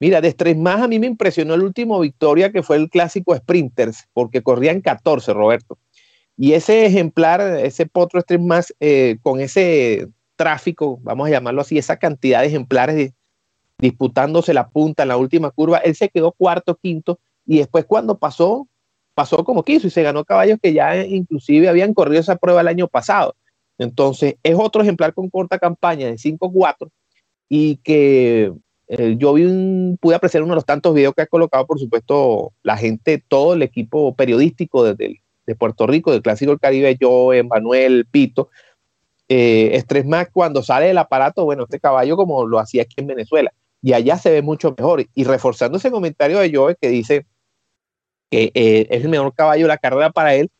Mira, 0.00 0.20
de 0.20 0.30
Stream 0.30 0.60
Max 0.60 0.82
a 0.82 0.88
mí 0.88 0.98
me 0.98 1.06
impresionó 1.06 1.54
el 1.54 1.62
último 1.62 2.00
victoria 2.00 2.52
que 2.52 2.62
fue 2.62 2.76
el 2.76 2.88
clásico 2.88 3.36
Sprinters, 3.36 4.08
porque 4.12 4.42
corrían 4.42 4.80
14, 4.80 5.32
Roberto. 5.32 5.78
Y 6.36 6.52
ese 6.52 6.86
ejemplar, 6.86 7.40
ese 7.58 7.86
potro 7.86 8.20
Stream 8.20 8.46
Max, 8.46 8.74
eh, 8.80 9.18
con 9.22 9.40
ese 9.40 10.08
tráfico, 10.36 10.98
vamos 11.02 11.28
a 11.28 11.30
llamarlo 11.30 11.60
así, 11.60 11.76
esa 11.76 11.96
cantidad 11.96 12.40
de 12.40 12.48
ejemplares 12.48 13.12
disputándose 13.84 14.54
la 14.54 14.68
punta 14.68 15.02
en 15.02 15.10
la 15.10 15.18
última 15.18 15.50
curva, 15.50 15.76
él 15.76 15.94
se 15.94 16.08
quedó 16.08 16.32
cuarto, 16.32 16.74
quinto, 16.74 17.18
y 17.44 17.58
después 17.58 17.84
cuando 17.84 18.16
pasó, 18.18 18.66
pasó 19.14 19.44
como 19.44 19.62
quiso 19.62 19.86
y 19.86 19.90
se 19.90 20.02
ganó 20.02 20.24
caballos 20.24 20.58
que 20.62 20.72
ya 20.72 21.04
inclusive 21.04 21.68
habían 21.68 21.92
corrido 21.92 22.20
esa 22.20 22.36
prueba 22.36 22.62
el 22.62 22.68
año 22.68 22.88
pasado. 22.88 23.36
Entonces, 23.76 24.36
es 24.42 24.56
otro 24.58 24.80
ejemplar 24.80 25.12
con 25.12 25.28
corta 25.28 25.58
campaña 25.58 26.06
de 26.06 26.14
5-4 26.14 26.88
y 27.50 27.76
que 27.76 28.54
eh, 28.88 29.16
yo 29.18 29.34
vi 29.34 29.44
un, 29.44 29.98
pude 30.00 30.14
apreciar 30.14 30.42
uno 30.42 30.52
de 30.52 30.56
los 30.56 30.64
tantos 30.64 30.94
videos 30.94 31.12
que 31.14 31.22
ha 31.22 31.26
colocado, 31.26 31.66
por 31.66 31.78
supuesto, 31.78 32.52
la 32.62 32.78
gente, 32.78 33.22
todo 33.28 33.52
el 33.52 33.62
equipo 33.62 34.14
periodístico 34.14 34.82
de, 34.82 35.20
de 35.46 35.54
Puerto 35.54 35.86
Rico, 35.86 36.10
del 36.10 36.22
Clásico 36.22 36.52
del 36.52 36.60
Caribe, 36.60 36.96
yo, 36.98 37.32
Manuel, 37.50 38.06
Pito, 38.10 38.48
eh, 39.28 39.70
Estrés 39.74 40.06
cuando 40.32 40.62
sale 40.62 40.86
del 40.86 40.98
aparato, 40.98 41.44
bueno, 41.44 41.64
este 41.64 41.80
caballo 41.80 42.16
como 42.16 42.46
lo 42.46 42.58
hacía 42.58 42.82
aquí 42.82 42.96
en 42.98 43.08
Venezuela, 43.08 43.52
y 43.84 43.92
allá 43.92 44.16
se 44.16 44.30
ve 44.30 44.40
mucho 44.40 44.74
mejor. 44.78 45.04
Y 45.14 45.24
reforzando 45.24 45.76
ese 45.76 45.90
comentario 45.90 46.38
de 46.38 46.50
Joe 46.50 46.74
que 46.80 46.88
dice 46.88 47.26
que 48.30 48.50
eh, 48.54 48.86
es 48.88 49.04
el 49.04 49.10
mejor 49.10 49.34
caballo 49.34 49.64
de 49.64 49.68
la 49.68 49.76
carrera 49.76 50.08
para 50.08 50.34
él, 50.34 50.50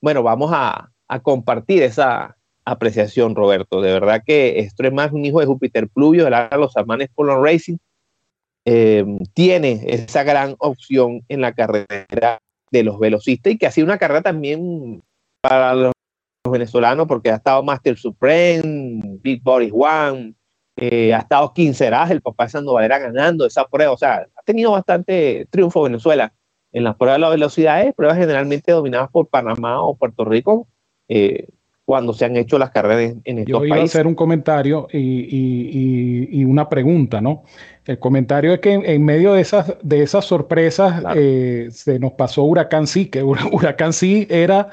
bueno, 0.00 0.24
vamos 0.24 0.50
a, 0.52 0.88
compartir 1.22 1.82
esa 1.82 2.36
apreciación, 2.64 3.36
Roberto. 3.36 3.82
De 3.82 3.92
verdad 3.92 4.22
que 4.26 4.58
Estrés 4.60 4.92
Max, 4.92 5.12
un 5.12 5.24
hijo 5.24 5.38
de 5.40 5.46
Júpiter 5.46 5.88
Pluvio, 5.88 6.24
de 6.24 6.48
los 6.56 6.76
Amanes 6.76 7.10
Polo 7.14 7.40
Racing, 7.40 7.76
eh, 8.64 9.04
tiene 9.34 9.84
esa 9.86 10.24
gran 10.24 10.56
opción 10.58 11.20
en 11.28 11.42
la 11.42 11.52
carrera 11.52 12.40
de 12.70 12.82
los 12.82 12.98
velocistas 12.98 13.52
y 13.52 13.58
que 13.58 13.66
ha 13.66 13.70
sido 13.70 13.84
una 13.84 13.98
carrera 13.98 14.22
también 14.22 15.02
para 15.40 15.74
los 15.74 15.92
venezolanos 16.50 17.06
porque 17.06 17.30
ha 17.30 17.36
estado 17.36 17.62
Master 17.62 17.96
Supreme, 17.96 19.18
Big 19.20 19.42
Boris 19.42 19.72
One, 19.72 20.34
eh, 20.84 21.14
ha 21.14 21.18
estado 21.18 21.52
Quinceraz, 21.54 22.10
el 22.10 22.20
papá 22.20 22.44
de 22.44 22.50
Sandovalera 22.50 22.98
ganando 22.98 23.46
esa 23.46 23.64
prueba, 23.68 23.92
o 23.92 23.96
sea, 23.96 24.26
ha 24.34 24.42
tenido 24.42 24.72
bastante 24.72 25.46
triunfo 25.48 25.82
Venezuela 25.82 26.32
en 26.72 26.82
las 26.82 26.96
pruebas 26.96 27.18
de 27.18 27.20
las 27.20 27.30
velocidades, 27.30 27.94
pruebas 27.94 28.18
generalmente 28.18 28.72
dominadas 28.72 29.08
por 29.10 29.28
Panamá 29.28 29.80
o 29.80 29.94
Puerto 29.94 30.24
Rico, 30.24 30.66
eh, 31.08 31.46
cuando 31.84 32.12
se 32.12 32.24
han 32.24 32.36
hecho 32.36 32.58
las 32.58 32.70
carreras 32.70 33.14
en, 33.22 33.38
estos 33.38 33.60
Yo 33.60 33.64
iba 33.64 33.76
a 33.76 33.82
hacer 33.84 34.08
un 34.08 34.16
comentario 34.16 34.88
y, 34.92 36.44
una 36.44 36.68
pregunta, 36.68 37.20
¿no? 37.20 37.44
El 37.84 38.00
comentario 38.00 38.52
es 38.52 38.58
que 38.58 38.72
en, 38.72 39.04
medio 39.04 39.34
de 39.34 39.40
esas, 39.40 39.76
de 39.84 40.02
esas 40.02 40.24
sorpresas 40.24 41.00
eh, 41.14 41.68
se 41.70 42.00
nos 42.00 42.12
pasó 42.14 42.42
Huracán 42.42 42.88
Sí, 42.88 43.06
que 43.06 43.22
Huracán 43.22 43.92
Sí 43.92 44.26
era 44.28 44.70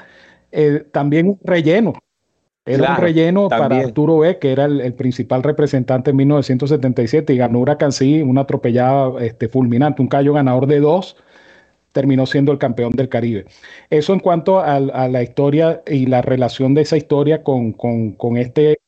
eh, 0.50 0.84
también 0.92 1.28
un 1.28 1.40
relleno. 1.44 1.92
Era 2.66 2.92
un 2.92 2.96
relleno 2.98 3.48
para 3.48 3.78
Arturo 3.78 4.18
B, 4.18 4.38
que 4.38 4.52
era 4.52 4.66
el, 4.66 4.94
principal 4.94 5.42
representante 5.42 6.10
en 6.10 6.16
1977 6.16 7.32
y 7.32 7.36
ganó 7.38 7.60
Huracán 7.60 7.90
sí, 7.90 8.20
una 8.20 8.42
atropellada 8.42 9.22
este, 9.24 9.48
fulminante, 9.48 10.02
un 10.02 10.08
callo 10.08 10.34
ganador 10.34 10.66
de 10.66 10.80
dos, 10.80 11.16
terminó 11.92 12.26
siendo 12.26 12.52
el 12.52 12.58
campeón 12.58 12.92
del 12.92 13.08
Caribe. 13.08 13.46
Eso 13.88 14.12
en 14.12 14.20
cuanto 14.20 14.60
a, 14.60 14.78
la 14.78 15.22
historia 15.22 15.82
y 15.86 16.06
la 16.06 16.22
relación 16.22 16.74
de 16.74 16.82
esa 16.82 16.96
historia 16.96 17.42
con, 17.42 17.72
con, 17.72 18.36
este... 18.36 18.78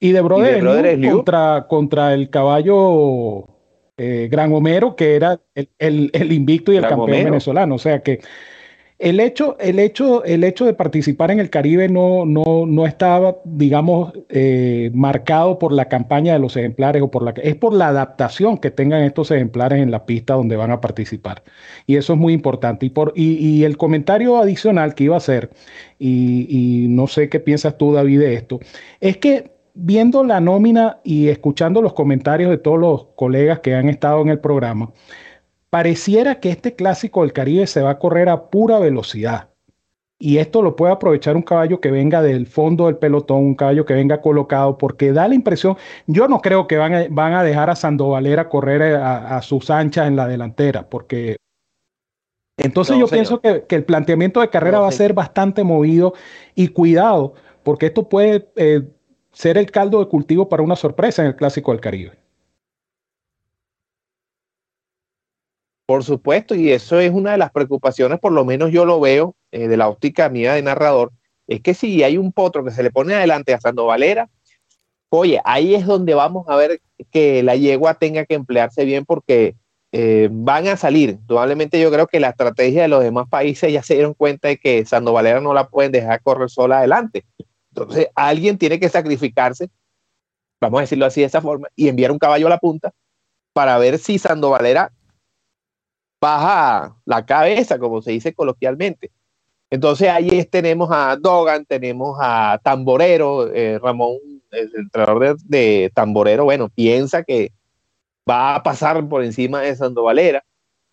Y 0.00 0.12
de 0.12 0.20
Brother, 0.20 1.00
contra, 1.10 1.66
contra 1.68 2.14
el 2.14 2.28
caballo 2.28 3.46
eh, 3.96 4.28
Gran 4.30 4.52
Homero, 4.52 4.96
que 4.96 5.14
era 5.14 5.40
el, 5.54 6.10
el, 6.12 6.32
invicto 6.32 6.72
y 6.72 6.76
el 6.76 6.82
campeón 6.82 7.24
venezolano. 7.24 7.76
O 7.76 7.78
sea 7.78 8.02
que 8.02 8.20
el 9.02 9.18
hecho, 9.18 9.56
el 9.58 9.80
hecho, 9.80 10.22
el 10.22 10.44
hecho 10.44 10.64
de 10.64 10.74
participar 10.74 11.32
en 11.32 11.40
el 11.40 11.50
Caribe 11.50 11.88
no, 11.88 12.24
no, 12.24 12.66
no 12.66 12.86
estaba, 12.86 13.36
digamos, 13.44 14.12
eh, 14.28 14.92
marcado 14.94 15.58
por 15.58 15.72
la 15.72 15.88
campaña 15.88 16.34
de 16.34 16.38
los 16.38 16.56
ejemplares 16.56 17.02
o 17.02 17.10
por 17.10 17.24
la 17.24 17.32
es 17.32 17.56
por 17.56 17.74
la 17.74 17.88
adaptación 17.88 18.58
que 18.58 18.70
tengan 18.70 19.02
estos 19.02 19.32
ejemplares 19.32 19.82
en 19.82 19.90
la 19.90 20.06
pista 20.06 20.34
donde 20.34 20.54
van 20.54 20.70
a 20.70 20.80
participar. 20.80 21.42
Y 21.84 21.96
eso 21.96 22.12
es 22.12 22.18
muy 22.20 22.32
importante. 22.32 22.86
Y, 22.86 22.90
por, 22.90 23.12
y, 23.16 23.64
el 23.64 23.76
comentario 23.76 24.36
adicional 24.36 24.94
que 24.94 25.04
iba 25.04 25.16
a 25.16 25.18
hacer, 25.18 25.50
y, 25.98 26.46
y 26.48 26.86
no 26.86 27.08
sé 27.08 27.28
qué 27.28 27.40
piensas 27.40 27.76
tú, 27.76 27.92
David, 27.92 28.20
de 28.20 28.34
esto, 28.34 28.60
es 29.00 29.16
que 29.16 29.50
viendo 29.74 30.22
la 30.22 30.40
nómina 30.40 30.98
y 31.02 31.26
escuchando 31.26 31.82
los 31.82 31.92
comentarios 31.94 32.50
de 32.50 32.58
todos 32.58 32.78
los 32.78 33.06
colegas 33.16 33.58
que 33.60 33.74
han 33.74 33.88
estado 33.88 34.22
en 34.22 34.28
el 34.28 34.38
programa, 34.38 34.92
Pareciera 35.72 36.38
que 36.38 36.50
este 36.50 36.74
clásico 36.74 37.22
del 37.22 37.32
Caribe 37.32 37.66
se 37.66 37.80
va 37.80 37.92
a 37.92 37.98
correr 37.98 38.28
a 38.28 38.50
pura 38.50 38.78
velocidad. 38.78 39.48
Y 40.18 40.36
esto 40.36 40.60
lo 40.60 40.76
puede 40.76 40.92
aprovechar 40.92 41.34
un 41.34 41.40
caballo 41.40 41.80
que 41.80 41.90
venga 41.90 42.20
del 42.20 42.46
fondo 42.46 42.88
del 42.88 42.98
pelotón, 42.98 43.38
un 43.38 43.54
caballo 43.54 43.86
que 43.86 43.94
venga 43.94 44.20
colocado, 44.20 44.76
porque 44.76 45.14
da 45.14 45.26
la 45.26 45.34
impresión, 45.34 45.78
yo 46.06 46.28
no 46.28 46.42
creo 46.42 46.66
que 46.66 46.76
van 46.76 46.94
a, 46.94 47.06
van 47.08 47.32
a 47.32 47.42
dejar 47.42 47.70
a 47.70 47.74
Sandovalera 47.74 48.50
correr 48.50 48.96
a, 48.96 49.40
sus 49.40 49.70
anchas 49.70 50.08
en 50.08 50.14
la 50.14 50.28
delantera, 50.28 50.90
porque 50.90 51.38
entonces 52.58 52.98
yo 52.98 53.08
pienso 53.08 53.40
que, 53.40 53.64
el 53.66 53.84
planteamiento 53.84 54.42
de 54.42 54.50
carrera 54.50 54.78
va 54.78 54.88
a 54.88 54.92
ser 54.92 55.14
bastante 55.14 55.64
movido 55.64 56.12
y 56.54 56.68
cuidado, 56.68 57.32
porque 57.62 57.86
esto 57.86 58.10
puede 58.10 58.46
eh, 58.56 58.82
ser 59.32 59.56
el 59.56 59.70
caldo 59.70 60.00
de 60.00 60.08
cultivo 60.08 60.50
para 60.50 60.62
una 60.62 60.76
sorpresa 60.76 61.22
en 61.22 61.28
el 61.28 61.36
Clásico 61.36 61.72
del 61.72 61.80
Caribe. 61.80 62.21
Por 65.92 66.04
supuesto, 66.04 66.54
y 66.54 66.72
eso 66.72 67.00
es 67.00 67.12
una 67.12 67.32
de 67.32 67.36
las 67.36 67.52
preocupaciones, 67.52 68.18
por 68.18 68.32
lo 68.32 68.46
menos 68.46 68.70
yo 68.70 68.86
lo 68.86 68.98
veo 68.98 69.36
eh, 69.50 69.68
de 69.68 69.76
la 69.76 69.90
óptica 69.90 70.30
mía 70.30 70.54
de 70.54 70.62
narrador, 70.62 71.12
es 71.46 71.60
que 71.60 71.74
si 71.74 72.02
hay 72.02 72.16
un 72.16 72.32
potro 72.32 72.64
que 72.64 72.70
se 72.70 72.82
le 72.82 72.90
pone 72.90 73.12
adelante 73.12 73.52
a 73.52 73.60
Sando 73.60 73.84
Valera, 73.84 74.30
oye, 75.10 75.38
ahí 75.44 75.74
es 75.74 75.84
donde 75.84 76.14
vamos 76.14 76.46
a 76.48 76.56
ver 76.56 76.80
que 77.10 77.42
la 77.42 77.56
yegua 77.56 77.92
tenga 77.92 78.24
que 78.24 78.32
emplearse 78.32 78.86
bien 78.86 79.04
porque 79.04 79.54
eh, 79.92 80.30
van 80.32 80.66
a 80.66 80.78
salir. 80.78 81.18
Probablemente 81.26 81.78
yo 81.78 81.90
creo 81.90 82.06
que 82.06 82.20
la 82.20 82.30
estrategia 82.30 82.80
de 82.80 82.88
los 82.88 83.04
demás 83.04 83.28
países 83.28 83.70
ya 83.70 83.82
se 83.82 83.92
dieron 83.92 84.14
cuenta 84.14 84.48
de 84.48 84.56
que 84.56 84.86
Sando 84.86 85.12
Valera 85.12 85.42
no 85.42 85.52
la 85.52 85.68
pueden 85.68 85.92
dejar 85.92 86.22
correr 86.22 86.48
sola 86.48 86.78
adelante. 86.78 87.26
Entonces, 87.68 88.08
alguien 88.14 88.56
tiene 88.56 88.80
que 88.80 88.88
sacrificarse, 88.88 89.68
vamos 90.58 90.78
a 90.78 90.80
decirlo 90.84 91.04
así 91.04 91.20
de 91.20 91.26
esa 91.26 91.42
forma, 91.42 91.68
y 91.76 91.88
enviar 91.88 92.12
un 92.12 92.18
caballo 92.18 92.46
a 92.46 92.50
la 92.50 92.58
punta 92.58 92.94
para 93.52 93.76
ver 93.76 93.98
si 93.98 94.18
Sando 94.18 94.48
Valera 94.48 94.90
baja 96.22 96.96
la 97.04 97.26
cabeza, 97.26 97.80
como 97.80 98.00
se 98.00 98.12
dice 98.12 98.32
coloquialmente. 98.32 99.10
Entonces 99.70 100.08
ahí 100.08 100.44
tenemos 100.44 100.88
a 100.92 101.16
Dogan, 101.16 101.66
tenemos 101.66 102.16
a 102.20 102.60
Tamborero, 102.62 103.52
eh, 103.52 103.80
Ramón, 103.82 104.18
el 104.52 104.70
entrenador 104.76 105.36
de, 105.42 105.90
Tamborero, 105.92 106.44
bueno, 106.44 106.68
piensa 106.68 107.24
que 107.24 107.50
va 108.28 108.54
a 108.54 108.62
pasar 108.62 109.08
por 109.08 109.24
encima 109.24 109.62
de 109.62 109.74
Sandovalera 109.74 110.44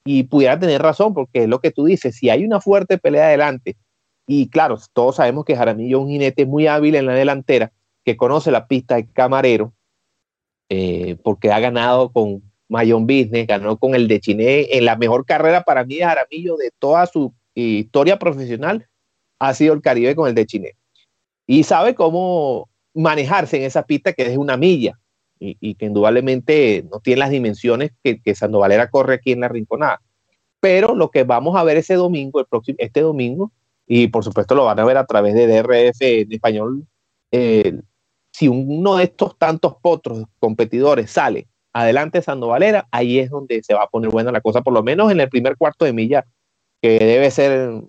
y 0.03 0.23
pudiera 0.23 0.57
tener 0.57 0.81
razón, 0.81 1.13
porque 1.13 1.43
es 1.43 1.47
lo 1.47 1.59
que 1.59 1.69
tú 1.69 1.85
dices, 1.85 2.15
si 2.15 2.31
hay 2.31 2.43
una 2.43 2.59
fuerte 2.59 2.97
pelea 2.97 3.27
adelante, 3.27 3.77
y 4.25 4.49
claro, 4.49 4.79
todos 4.93 5.17
sabemos 5.17 5.45
que 5.45 5.55
Jaramillo 5.55 5.99
es 5.99 6.03
un 6.05 6.09
jinete 6.09 6.45
muy 6.47 6.65
hábil 6.65 6.95
en 6.95 7.05
la 7.05 7.13
delantera, 7.13 7.71
que 8.03 8.17
conoce 8.17 8.49
la 8.49 8.65
pista 8.65 8.95
de 8.95 9.05
Camarero, 9.05 9.73
eh, 10.69 11.17
porque 11.23 11.51
ha 11.51 11.59
ganado 11.59 12.11
con 12.11 12.48
Mayon 12.69 13.05
Business, 13.05 13.47
ganó 13.47 13.77
con 13.77 13.95
el 13.95 14.07
de 14.07 14.19
Chiné 14.19 14.77
en 14.77 14.85
la 14.85 14.95
mejor 14.95 15.25
carrera 15.25 15.63
para 15.63 15.83
mí 15.83 15.95
de 15.95 16.05
Jaramillo 16.05 16.55
de 16.55 16.71
toda 16.79 17.05
su 17.07 17.33
historia 17.55 18.17
profesional, 18.17 18.87
ha 19.39 19.53
sido 19.53 19.73
el 19.73 19.81
Caribe 19.81 20.15
con 20.15 20.29
el 20.29 20.35
de 20.35 20.45
Chiné. 20.45 20.75
Y 21.47 21.63
sabe 21.63 21.95
cómo 21.95 22.69
manejarse 22.93 23.57
en 23.57 23.63
esa 23.63 23.83
pista 23.83 24.13
que 24.13 24.23
es 24.23 24.37
una 24.37 24.55
milla 24.55 24.99
y, 25.39 25.75
que 25.75 25.85
indudablemente 25.85 26.85
no 26.91 26.99
tiene 26.99 27.19
las 27.19 27.31
dimensiones 27.31 27.91
que, 28.03 28.21
que 28.21 28.35
Sandovalera 28.35 28.89
corre 28.89 29.15
aquí 29.15 29.31
en 29.31 29.41
la 29.41 29.47
Rinconada. 29.47 30.01
Pero 30.59 30.93
lo 30.93 31.09
que 31.09 31.23
vamos 31.23 31.55
a 31.55 31.63
ver 31.63 31.77
ese 31.77 31.95
domingo, 31.95 32.39
el 32.39 32.45
próximo, 32.45 32.75
este 32.79 33.01
domingo, 33.01 33.51
y 33.87 34.07
por 34.07 34.23
supuesto 34.23 34.53
lo 34.53 34.65
van 34.65 34.79
a 34.79 34.85
ver 34.85 34.97
a 34.97 35.05
través 35.05 35.33
de 35.33 35.47
DRF 35.47 36.01
en 36.01 36.31
español, 36.31 36.85
eh, 37.31 37.79
si 38.31 38.47
uno 38.47 38.97
de 38.97 39.05
estos 39.05 39.37
tantos 39.37 39.75
potros 39.81 40.23
competidores 40.39 41.09
sale 41.09 41.47
adelante 41.81 42.21
Sandovalera, 42.21 42.87
ahí 42.91 43.19
es 43.19 43.29
donde 43.29 43.61
se 43.63 43.73
va 43.73 43.83
a 43.83 43.89
poner 43.89 44.09
buena 44.09 44.31
la 44.31 44.41
cosa, 44.41 44.61
por 44.61 44.73
lo 44.73 44.83
menos 44.83 45.11
en 45.11 45.19
el 45.19 45.29
primer 45.29 45.57
cuarto 45.57 45.85
de 45.85 45.93
milla, 45.93 46.25
que 46.81 46.99
debe 46.99 47.31
ser 47.31 47.81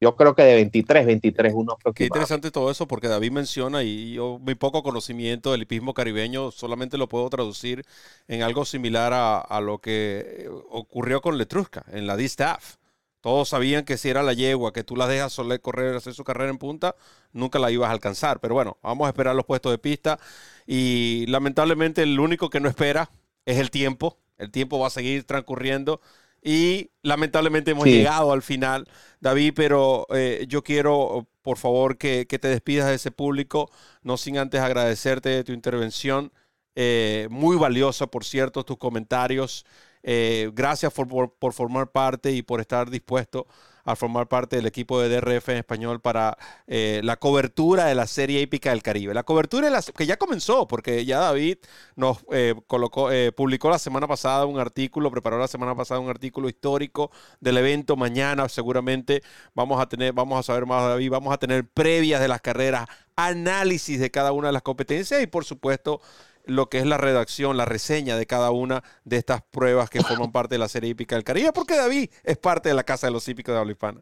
yo 0.00 0.14
creo 0.14 0.34
que 0.34 0.42
de 0.42 0.54
23, 0.54 1.06
23, 1.06 1.52
uno 1.54 1.76
Qué 1.94 2.04
interesante 2.04 2.52
todo 2.52 2.70
eso 2.70 2.86
porque 2.86 3.08
David 3.08 3.32
menciona 3.32 3.82
y 3.82 4.12
yo 4.12 4.38
muy 4.38 4.54
poco 4.54 4.84
conocimiento 4.84 5.50
del 5.50 5.62
hipismo 5.62 5.92
caribeño, 5.92 6.52
solamente 6.52 6.98
lo 6.98 7.08
puedo 7.08 7.28
traducir 7.28 7.84
en 8.28 8.42
algo 8.42 8.64
similar 8.64 9.12
a, 9.12 9.60
lo 9.60 9.78
que 9.78 10.48
ocurrió 10.70 11.20
con 11.20 11.36
Letrusca 11.36 11.84
en 11.90 12.06
la 12.06 12.16
D-Staff. 12.16 12.76
Todos 13.20 13.48
sabían 13.48 13.84
que 13.84 13.96
si 13.96 14.08
era 14.08 14.22
la 14.22 14.32
yegua, 14.32 14.72
que 14.72 14.84
tú 14.84 14.96
la 14.96 15.08
dejas 15.08 15.32
solo 15.32 15.60
correr, 15.60 15.96
hacer 15.96 16.14
su 16.14 16.24
carrera 16.24 16.50
en 16.50 16.58
punta, 16.58 16.94
nunca 17.32 17.58
la 17.58 17.70
ibas 17.70 17.88
a 17.88 17.92
alcanzar. 17.92 18.40
Pero 18.40 18.54
bueno, 18.54 18.78
vamos 18.82 19.06
a 19.06 19.10
esperar 19.10 19.34
los 19.34 19.44
puestos 19.44 19.72
de 19.72 19.78
pista. 19.78 20.18
Y 20.66 21.26
lamentablemente 21.28 22.02
el 22.02 22.18
único 22.20 22.50
que 22.50 22.60
no 22.60 22.68
espera 22.68 23.10
es 23.44 23.58
el 23.58 23.70
tiempo. 23.70 24.18
El 24.38 24.50
tiempo 24.50 24.78
va 24.78 24.86
a 24.86 24.90
seguir 24.90 25.24
transcurriendo 25.24 26.00
y 26.42 26.90
lamentablemente 27.02 27.72
hemos 27.72 27.86
llegado 27.86 28.32
al 28.32 28.42
final, 28.42 28.88
David, 29.20 29.54
pero 29.56 30.06
eh, 30.10 30.46
yo 30.48 30.62
quiero, 30.62 31.28
por 31.42 31.58
favor, 31.58 31.98
que, 31.98 32.24
te 32.26 32.48
despidas 32.48 32.88
de 32.88 32.94
ese 32.94 33.10
público, 33.10 33.70
no 34.02 34.16
sin 34.16 34.38
antes 34.38 34.60
agradecerte 34.60 35.42
tu 35.42 35.52
intervención, 35.52 36.32
eh, 36.76 37.26
muy 37.30 37.56
valiosa, 37.56 38.06
por 38.06 38.24
cierto, 38.24 38.64
tus 38.64 38.78
comentarios. 38.78 39.66
Eh, 40.02 40.50
gracias 40.54 40.92
por, 40.92 41.52
formar 41.52 41.90
parte 41.90 42.32
y 42.32 42.42
por 42.42 42.60
estar 42.60 42.90
dispuesto 42.90 43.46
a 43.84 43.96
formar 43.96 44.28
parte 44.28 44.56
del 44.56 44.66
equipo 44.66 45.00
de 45.00 45.08
DRF 45.08 45.48
en 45.48 45.56
español 45.56 46.00
para 46.00 46.36
eh, 46.66 47.00
la 47.02 47.16
cobertura 47.16 47.86
de 47.86 47.94
la 47.94 48.06
serie 48.06 48.42
épica 48.42 48.70
del 48.70 48.82
Caribe. 48.82 49.14
La 49.14 49.22
cobertura 49.22 49.70
que 49.96 50.04
ya 50.04 50.18
comenzó, 50.18 50.66
porque 50.66 51.06
ya 51.06 51.20
David 51.20 51.56
nos 51.96 52.18
eh, 52.30 52.54
colocó, 52.66 53.08
publicó 53.34 53.70
la 53.70 53.78
semana 53.78 54.06
pasada 54.06 54.44
un 54.44 54.58
artículo, 54.58 55.10
preparó 55.10 55.38
la 55.38 55.48
semana 55.48 55.74
pasada 55.74 56.00
un 56.00 56.10
artículo 56.10 56.50
histórico 56.50 57.10
del 57.40 57.56
evento. 57.56 57.96
Mañana 57.96 58.46
seguramente 58.50 59.22
vamos 59.54 59.80
a 59.80 59.88
tener, 59.88 60.12
vamos 60.12 60.38
a 60.38 60.42
saber 60.42 60.66
más 60.66 60.82
de 60.82 60.88
David, 60.90 61.10
vamos 61.10 61.32
a 61.32 61.38
tener 61.38 61.66
previas 61.66 62.20
de 62.20 62.28
las 62.28 62.42
carreras, 62.42 62.86
análisis 63.16 63.98
de 63.98 64.10
cada 64.10 64.32
una 64.32 64.48
de 64.48 64.52
las 64.52 64.62
competencias 64.62 65.22
y 65.22 65.26
por 65.26 65.46
supuesto 65.46 66.02
lo 66.48 66.68
que 66.68 66.78
es 66.78 66.86
la 66.86 66.96
redacción, 66.96 67.56
la 67.56 67.66
reseña 67.66 68.16
de 68.16 68.26
cada 68.26 68.50
una 68.50 68.82
de 69.04 69.18
estas 69.18 69.42
pruebas 69.42 69.90
que 69.90 70.02
forman 70.02 70.32
parte 70.32 70.54
de 70.54 70.58
la 70.58 70.68
serie 70.68 70.90
hípica 70.90 71.14
del 71.14 71.24
Caribe, 71.24 71.52
porque 71.52 71.76
David 71.76 72.10
es 72.24 72.38
parte 72.38 72.70
de 72.70 72.74
la 72.74 72.84
Casa 72.84 73.06
de 73.06 73.12
los 73.12 73.28
Hípicos 73.28 73.54
de 73.54 73.60
habla 73.60 73.72
hispana. 73.72 74.00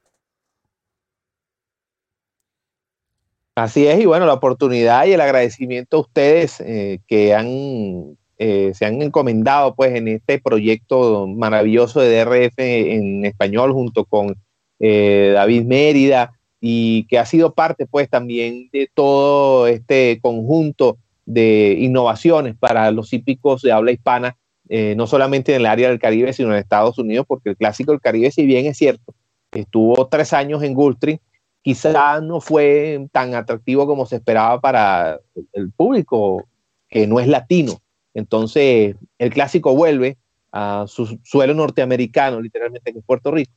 Así 3.57 3.87
es, 3.87 3.99
y 4.01 4.07
bueno, 4.07 4.27
la 4.27 4.35
oportunidad 4.35 5.07
y 5.07 5.13
el 5.13 5.21
agradecimiento 5.21 5.97
a 5.97 6.01
ustedes 6.01 6.61
eh, 6.61 7.01
que 7.07 7.35
han, 7.35 8.17
eh, 8.39 8.73
se 8.75 8.85
han 8.85 9.01
encomendado 9.01 9.75
pues 9.75 9.95
en 9.95 10.09
este 10.09 10.39
proyecto 10.39 11.27
maravilloso 11.27 12.01
de 12.01 12.23
DRF 12.23 12.59
en 12.59 13.25
español 13.25 13.73
junto 13.73 14.05
con 14.05 14.37
eh, 14.79 15.33
David 15.35 15.65
Mérida 15.65 16.33
y 16.61 17.07
que 17.07 17.19
ha 17.19 17.25
sido 17.25 17.55
parte 17.55 17.87
pues 17.87 18.11
también 18.11 18.69
de 18.73 18.91
todo 18.93 19.67
este 19.69 20.21
conjunto 20.21 20.99
de 21.27 21.77
innovaciones 21.79 22.57
para 22.57 22.91
los 22.93 23.13
hípicos 23.13 23.61
de 23.63 23.73
habla 23.73 23.93
hispana, 23.93 24.37
eh, 24.69 24.95
no 24.97 25.07
solamente 25.07 25.55
en 25.55 25.61
el 25.61 25.67
área 25.67 25.89
del 25.89 25.99
Caribe, 25.99 26.33
sino 26.33 26.53
en 26.53 26.59
Estados 26.59 26.99
Unidos, 26.99 27.27
porque 27.29 27.51
el 27.51 27.57
Clásico 27.57 27.91
del 27.93 28.01
Caribe, 28.01 28.31
si 28.31 28.47
bien 28.47 28.67
es 28.67 28.79
cierto, 28.79 29.15
estuvo 29.53 30.09
tres 30.09 30.33
años 30.33 30.63
en 30.63 30.75
Gulfstream, 30.75 31.19
quizá 31.63 32.21
no 32.21 32.41
fue 32.41 33.07
tan 33.13 33.35
atractivo 33.35 33.87
como 33.87 34.07
se 34.07 34.17
esperaba 34.17 34.61
para 34.61 35.21
el 35.53 35.73
público 35.73 36.45
que 36.89 37.07
no 37.07 37.19
es 37.19 37.27
latino. 37.27 37.81
Entonces, 38.15 38.97
el 39.19 39.31
Clásico 39.31 39.75
vuelve 39.75 40.17
a 40.53 40.85
su 40.87 41.19
suelo 41.25 41.55
norteamericano, 41.55 42.41
literalmente, 42.41 42.93
que 42.93 43.01
es 43.01 43.05
Puerto 43.05 43.33
Rico, 43.33 43.53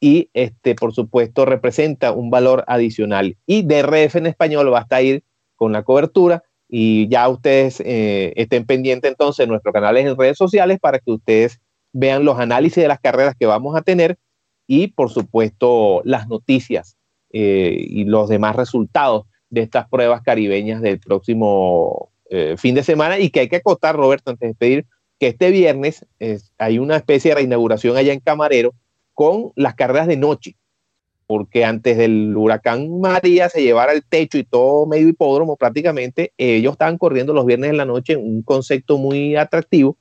y 0.00 0.28
este, 0.34 0.74
por 0.74 0.92
supuesto, 0.92 1.46
representa 1.46 2.12
un 2.12 2.28
valor 2.28 2.64
adicional. 2.66 3.36
Y 3.46 3.62
DRF 3.62 4.16
en 4.16 4.26
español 4.26 4.72
va 4.72 4.80
a 4.80 4.82
estar 4.82 5.02
con 5.56 5.72
la 5.72 5.84
cobertura 5.84 6.42
y 6.76 7.06
ya 7.06 7.28
ustedes 7.28 7.80
eh, 7.86 8.32
estén 8.34 8.66
pendientes 8.66 9.08
entonces 9.08 9.44
de 9.44 9.46
nuestros 9.46 9.72
canales 9.72 10.06
en 10.06 10.18
redes 10.18 10.36
sociales 10.36 10.80
para 10.80 10.98
que 10.98 11.12
ustedes 11.12 11.60
vean 11.92 12.24
los 12.24 12.40
análisis 12.40 12.82
de 12.82 12.88
las 12.88 12.98
carreras 12.98 13.36
que 13.38 13.46
vamos 13.46 13.76
a 13.76 13.82
tener 13.82 14.18
y 14.66 14.88
por 14.88 15.08
supuesto 15.08 16.02
las 16.04 16.26
noticias 16.26 16.96
eh, 17.32 17.76
y 17.78 18.02
los 18.02 18.28
demás 18.28 18.56
resultados 18.56 19.26
de 19.50 19.60
estas 19.60 19.88
pruebas 19.88 20.22
caribeñas 20.22 20.82
del 20.82 20.98
próximo 20.98 22.10
eh, 22.28 22.56
fin 22.58 22.74
de 22.74 22.82
semana. 22.82 23.20
Y 23.20 23.30
que 23.30 23.38
hay 23.38 23.48
que 23.48 23.56
acotar, 23.56 23.94
Roberto, 23.94 24.32
antes 24.32 24.48
de 24.48 24.54
pedir 24.56 24.86
que 25.20 25.28
este 25.28 25.52
viernes 25.52 26.04
hay 26.58 26.80
una 26.80 26.96
especie 26.96 27.30
de 27.30 27.34
reinauguración 27.36 27.96
allá 27.96 28.12
en 28.12 28.18
Camarero 28.18 28.74
con 29.12 29.52
las 29.54 29.76
carreras 29.76 30.08
de 30.08 30.16
noche 30.16 30.56
porque 31.26 31.64
antes 31.64 31.96
del 31.96 32.36
huracán 32.36 33.00
María 33.00 33.48
se 33.48 33.62
llevara 33.62 33.92
el 33.92 34.04
techo 34.04 34.38
y 34.38 34.44
todo 34.44 34.86
medio 34.86 35.08
hipódromo 35.08 35.56
prácticamente, 35.56 36.32
ellos 36.36 36.72
estaban 36.72 36.98
corriendo 36.98 37.32
los 37.32 37.46
viernes 37.46 37.70
en 37.70 37.76
la 37.76 37.84
noche 37.84 38.16
un 38.16 38.42
concepto 38.42 38.98
muy 38.98 39.36
atractivo, 39.36 39.96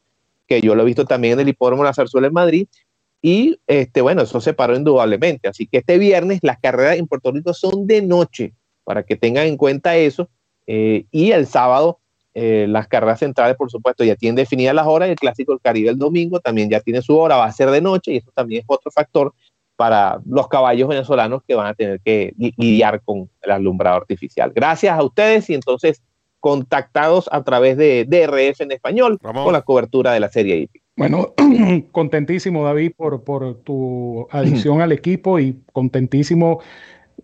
que 0.47 0.61
yo 0.61 0.75
lo 0.75 0.83
he 0.83 0.85
visto 0.85 1.05
también 1.05 1.33
en 1.33 1.41
el 1.41 1.49
hipódromo 1.49 1.83
La 1.83 1.93
Zarzuela 1.93 2.27
en 2.27 2.33
Madrid, 2.33 2.67
y 3.21 3.57
este, 3.67 4.01
bueno, 4.01 4.23
eso 4.23 4.41
se 4.41 4.53
paró 4.53 4.75
indudablemente. 4.75 5.47
Así 5.47 5.65
que 5.65 5.77
este 5.77 5.97
viernes 5.97 6.39
las 6.41 6.59
carreras 6.59 6.97
en 6.97 7.07
Puerto 7.07 7.31
Rico 7.31 7.53
son 7.53 7.87
de 7.87 8.01
noche, 8.01 8.53
para 8.83 9.03
que 9.03 9.15
tengan 9.15 9.47
en 9.47 9.55
cuenta 9.55 9.95
eso, 9.95 10.29
eh, 10.67 11.05
y 11.11 11.31
el 11.31 11.47
sábado 11.47 11.99
eh, 12.35 12.65
las 12.67 12.87
carreras 12.87 13.19
centrales, 13.19 13.55
por 13.55 13.69
supuesto, 13.69 14.03
ya 14.03 14.15
tienen 14.15 14.35
definidas 14.35 14.73
las 14.73 14.87
horas, 14.87 15.09
el 15.09 15.15
Clásico 15.15 15.51
del 15.51 15.61
Caribe 15.61 15.91
el 15.91 15.99
domingo 15.99 16.39
también 16.39 16.69
ya 16.69 16.79
tiene 16.79 17.01
su 17.01 17.15
hora, 17.17 17.37
va 17.37 17.45
a 17.45 17.51
ser 17.51 17.69
de 17.69 17.79
noche, 17.79 18.11
y 18.11 18.17
eso 18.17 18.31
también 18.33 18.61
es 18.61 18.65
otro 18.67 18.91
factor 18.91 19.33
para 19.75 20.19
los 20.25 20.47
caballos 20.47 20.87
venezolanos 20.87 21.41
que 21.47 21.55
van 21.55 21.67
a 21.67 21.73
tener 21.73 21.99
que 22.01 22.33
lidiar 22.57 23.01
con 23.01 23.29
el 23.41 23.51
alumbrado 23.51 23.97
artificial. 23.97 24.51
Gracias 24.53 24.97
a 24.97 25.03
ustedes 25.03 25.49
y 25.49 25.55
entonces 25.55 26.01
contactados 26.39 27.29
a 27.31 27.43
través 27.43 27.77
de 27.77 28.05
DRF 28.05 28.61
en 28.61 28.71
español 28.73 29.17
con 29.19 29.53
la 29.53 29.61
cobertura 29.61 30.11
de 30.11 30.19
la 30.19 30.29
serie 30.29 30.57
IP. 30.57 30.71
Bueno, 30.95 31.33
contentísimo 31.91 32.65
David 32.65 32.91
por, 32.97 33.23
por 33.23 33.55
tu 33.61 34.27
adición 34.31 34.81
al 34.81 34.91
equipo 34.91 35.39
y 35.39 35.57
contentísimo 35.71 36.59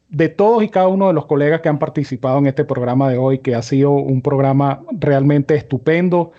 de 0.08 0.30
todos 0.30 0.64
y 0.64 0.70
cada 0.70 0.88
uno 0.88 1.08
de 1.08 1.14
los 1.14 1.26
colegas 1.26 1.62
que 1.62 1.70
han 1.70 1.80
participado 1.80 2.40
en 2.40 2.48
este 2.48 2.66
programa 2.66 3.10
de 3.10 3.18
hoy, 3.18 3.40
que 3.40 3.56
ha 3.56 3.62
sido 3.62 3.92
un 3.92 4.22
programa 4.22 4.84
realmente 4.92 5.56
estupendo. 5.56 6.32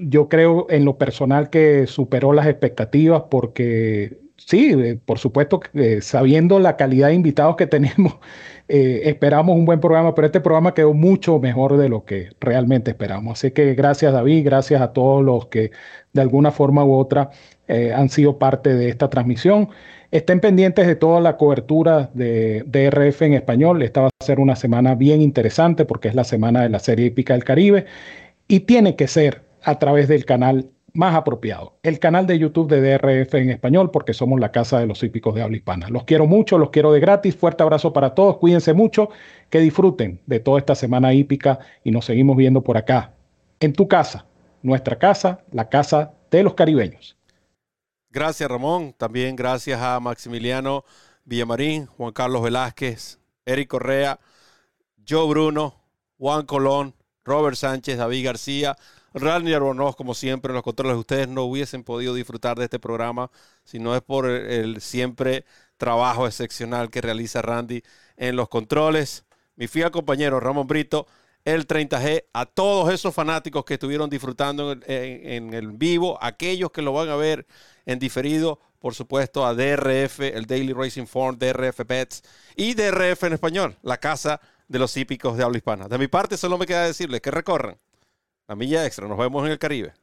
Yo 0.00 0.28
creo 0.28 0.66
en 0.70 0.84
lo 0.84 0.96
personal 0.98 1.50
que 1.50 1.86
superó 1.86 2.32
las 2.32 2.46
expectativas 2.46 3.24
porque 3.30 4.18
sí, 4.46 4.98
por 5.04 5.18
supuesto, 5.18 5.60
sabiendo 6.00 6.58
la 6.58 6.76
calidad 6.76 7.08
de 7.08 7.14
invitados 7.14 7.56
que 7.56 7.66
tenemos, 7.68 8.16
esperamos 8.68 9.56
un 9.56 9.64
buen 9.64 9.80
programa, 9.80 10.14
pero 10.14 10.26
este 10.26 10.40
programa 10.40 10.74
quedó 10.74 10.94
mucho 10.94 11.38
mejor 11.38 11.76
de 11.76 11.88
lo 11.88 12.04
que 12.04 12.30
realmente 12.40 12.90
esperamos. 12.92 13.38
Así 13.38 13.50
que 13.50 13.74
gracias 13.74 14.12
David, 14.12 14.44
gracias 14.44 14.80
a 14.80 14.92
todos 14.92 15.24
los 15.24 15.46
que 15.46 15.70
de 16.12 16.20
alguna 16.20 16.50
forma 16.50 16.84
u 16.84 16.94
otra 16.94 17.30
han 17.68 18.08
sido 18.08 18.38
parte 18.38 18.74
de 18.74 18.88
esta 18.88 19.08
transmisión. 19.08 19.68
Estén 20.12 20.40
pendientes 20.40 20.86
de 20.86 20.94
toda 20.94 21.22
la 21.22 21.38
cobertura 21.38 22.10
de 22.12 22.64
DRF 22.66 23.22
en 23.22 23.32
español. 23.32 23.82
Esta 23.82 24.02
va 24.02 24.08
a 24.08 24.24
ser 24.24 24.40
una 24.40 24.56
semana 24.56 24.94
bien 24.94 25.22
interesante 25.22 25.86
porque 25.86 26.08
es 26.08 26.14
la 26.14 26.24
semana 26.24 26.60
de 26.60 26.68
la 26.68 26.80
Serie 26.80 27.06
Hípica 27.06 27.32
del 27.32 27.44
Caribe 27.44 27.86
y 28.46 28.60
tiene 28.60 28.94
que 28.94 29.08
ser 29.08 29.40
a 29.62 29.78
través 29.78 30.08
del 30.08 30.26
canal 30.26 30.68
más 30.94 31.14
apropiado, 31.14 31.78
el 31.82 31.98
canal 31.98 32.26
de 32.26 32.38
YouTube 32.38 32.68
de 32.68 32.80
DRF 32.80 33.34
en 33.34 33.50
español, 33.50 33.90
porque 33.90 34.14
somos 34.14 34.38
la 34.38 34.52
casa 34.52 34.78
de 34.78 34.86
los 34.86 35.02
hípicos 35.02 35.34
de 35.34 35.42
habla 35.42 35.56
hispana. 35.56 35.88
Los 35.88 36.04
quiero 36.04 36.26
mucho, 36.26 36.58
los 36.58 36.70
quiero 36.70 36.92
de 36.92 37.00
gratis. 37.00 37.36
Fuerte 37.36 37.62
abrazo 37.62 37.92
para 37.92 38.14
todos, 38.14 38.36
cuídense 38.38 38.74
mucho, 38.74 39.08
que 39.48 39.60
disfruten 39.60 40.20
de 40.26 40.40
toda 40.40 40.58
esta 40.58 40.74
semana 40.74 41.14
hípica 41.14 41.60
y 41.82 41.90
nos 41.90 42.04
seguimos 42.04 42.36
viendo 42.36 42.62
por 42.62 42.76
acá, 42.76 43.14
en 43.60 43.72
tu 43.72 43.88
casa, 43.88 44.26
nuestra 44.62 44.98
casa, 44.98 45.40
la 45.50 45.68
casa 45.68 46.12
de 46.30 46.42
los 46.42 46.54
caribeños. 46.54 47.16
Gracias, 48.10 48.50
Ramón. 48.50 48.94
También 48.96 49.36
gracias 49.36 49.80
a 49.80 49.98
Maximiliano 49.98 50.84
Villamarín, 51.24 51.86
Juan 51.86 52.12
Carlos 52.12 52.42
Velázquez, 52.42 53.18
Eric 53.46 53.68
Correa, 53.68 54.20
Joe 55.08 55.26
Bruno, 55.28 55.80
Juan 56.18 56.44
Colón, 56.44 56.94
Robert 57.24 57.56
Sánchez, 57.56 57.96
David 57.96 58.26
García, 58.26 58.76
Randy 59.14 59.52
Arbonoz, 59.52 59.96
como 59.96 60.14
siempre, 60.14 60.50
en 60.50 60.54
los 60.54 60.62
controles. 60.62 60.96
Ustedes 60.96 61.28
no 61.28 61.44
hubiesen 61.44 61.84
podido 61.84 62.14
disfrutar 62.14 62.58
de 62.58 62.64
este 62.64 62.78
programa 62.78 63.30
si 63.64 63.78
no 63.78 63.94
es 63.94 64.02
por 64.02 64.28
el, 64.28 64.80
siempre 64.80 65.44
trabajo 65.76 66.26
excepcional 66.26 66.90
que 66.90 67.00
realiza 67.00 67.42
Randy 67.42 67.82
en 68.16 68.36
los 68.36 68.48
controles. 68.48 69.24
Mi 69.56 69.66
fiel 69.68 69.90
compañero 69.90 70.40
Ramón 70.40 70.66
Brito, 70.66 71.06
el 71.44 71.66
30G, 71.66 72.24
a 72.32 72.46
todos 72.46 72.92
esos 72.92 73.14
fanáticos 73.14 73.64
que 73.64 73.74
estuvieron 73.74 74.08
disfrutando 74.08 74.72
en, 74.86 75.52
el 75.54 75.72
vivo, 75.72 76.18
aquellos 76.22 76.70
que 76.70 76.82
lo 76.82 76.92
van 76.92 77.08
a 77.08 77.16
ver 77.16 77.46
en 77.84 77.98
diferido, 77.98 78.60
por 78.78 78.94
supuesto, 78.94 79.44
a 79.44 79.54
DRF, 79.54 80.20
el 80.20 80.46
Daily 80.46 80.72
Racing 80.72 81.06
Form, 81.06 81.36
DRF 81.36 81.80
Bets 81.86 82.22
y 82.56 82.74
DRF 82.74 83.24
en 83.24 83.32
español, 83.34 83.76
la 83.82 83.98
casa 83.98 84.40
de 84.68 84.78
los 84.78 84.96
hípicos 84.96 85.36
de 85.36 85.44
habla 85.44 85.58
hispana. 85.58 85.88
De 85.88 85.98
mi 85.98 86.08
parte, 86.08 86.36
solo 86.36 86.58
me 86.58 86.66
queda 86.66 86.86
decirles 86.86 87.20
que 87.20 87.30
recorran 87.30 87.76
la 88.48 88.56
milla 88.56 88.86
extra. 88.86 89.08
Nos 89.08 89.18
vemos 89.18 89.44
en 89.44 89.52
el 89.52 89.58
Caribe. 89.58 89.94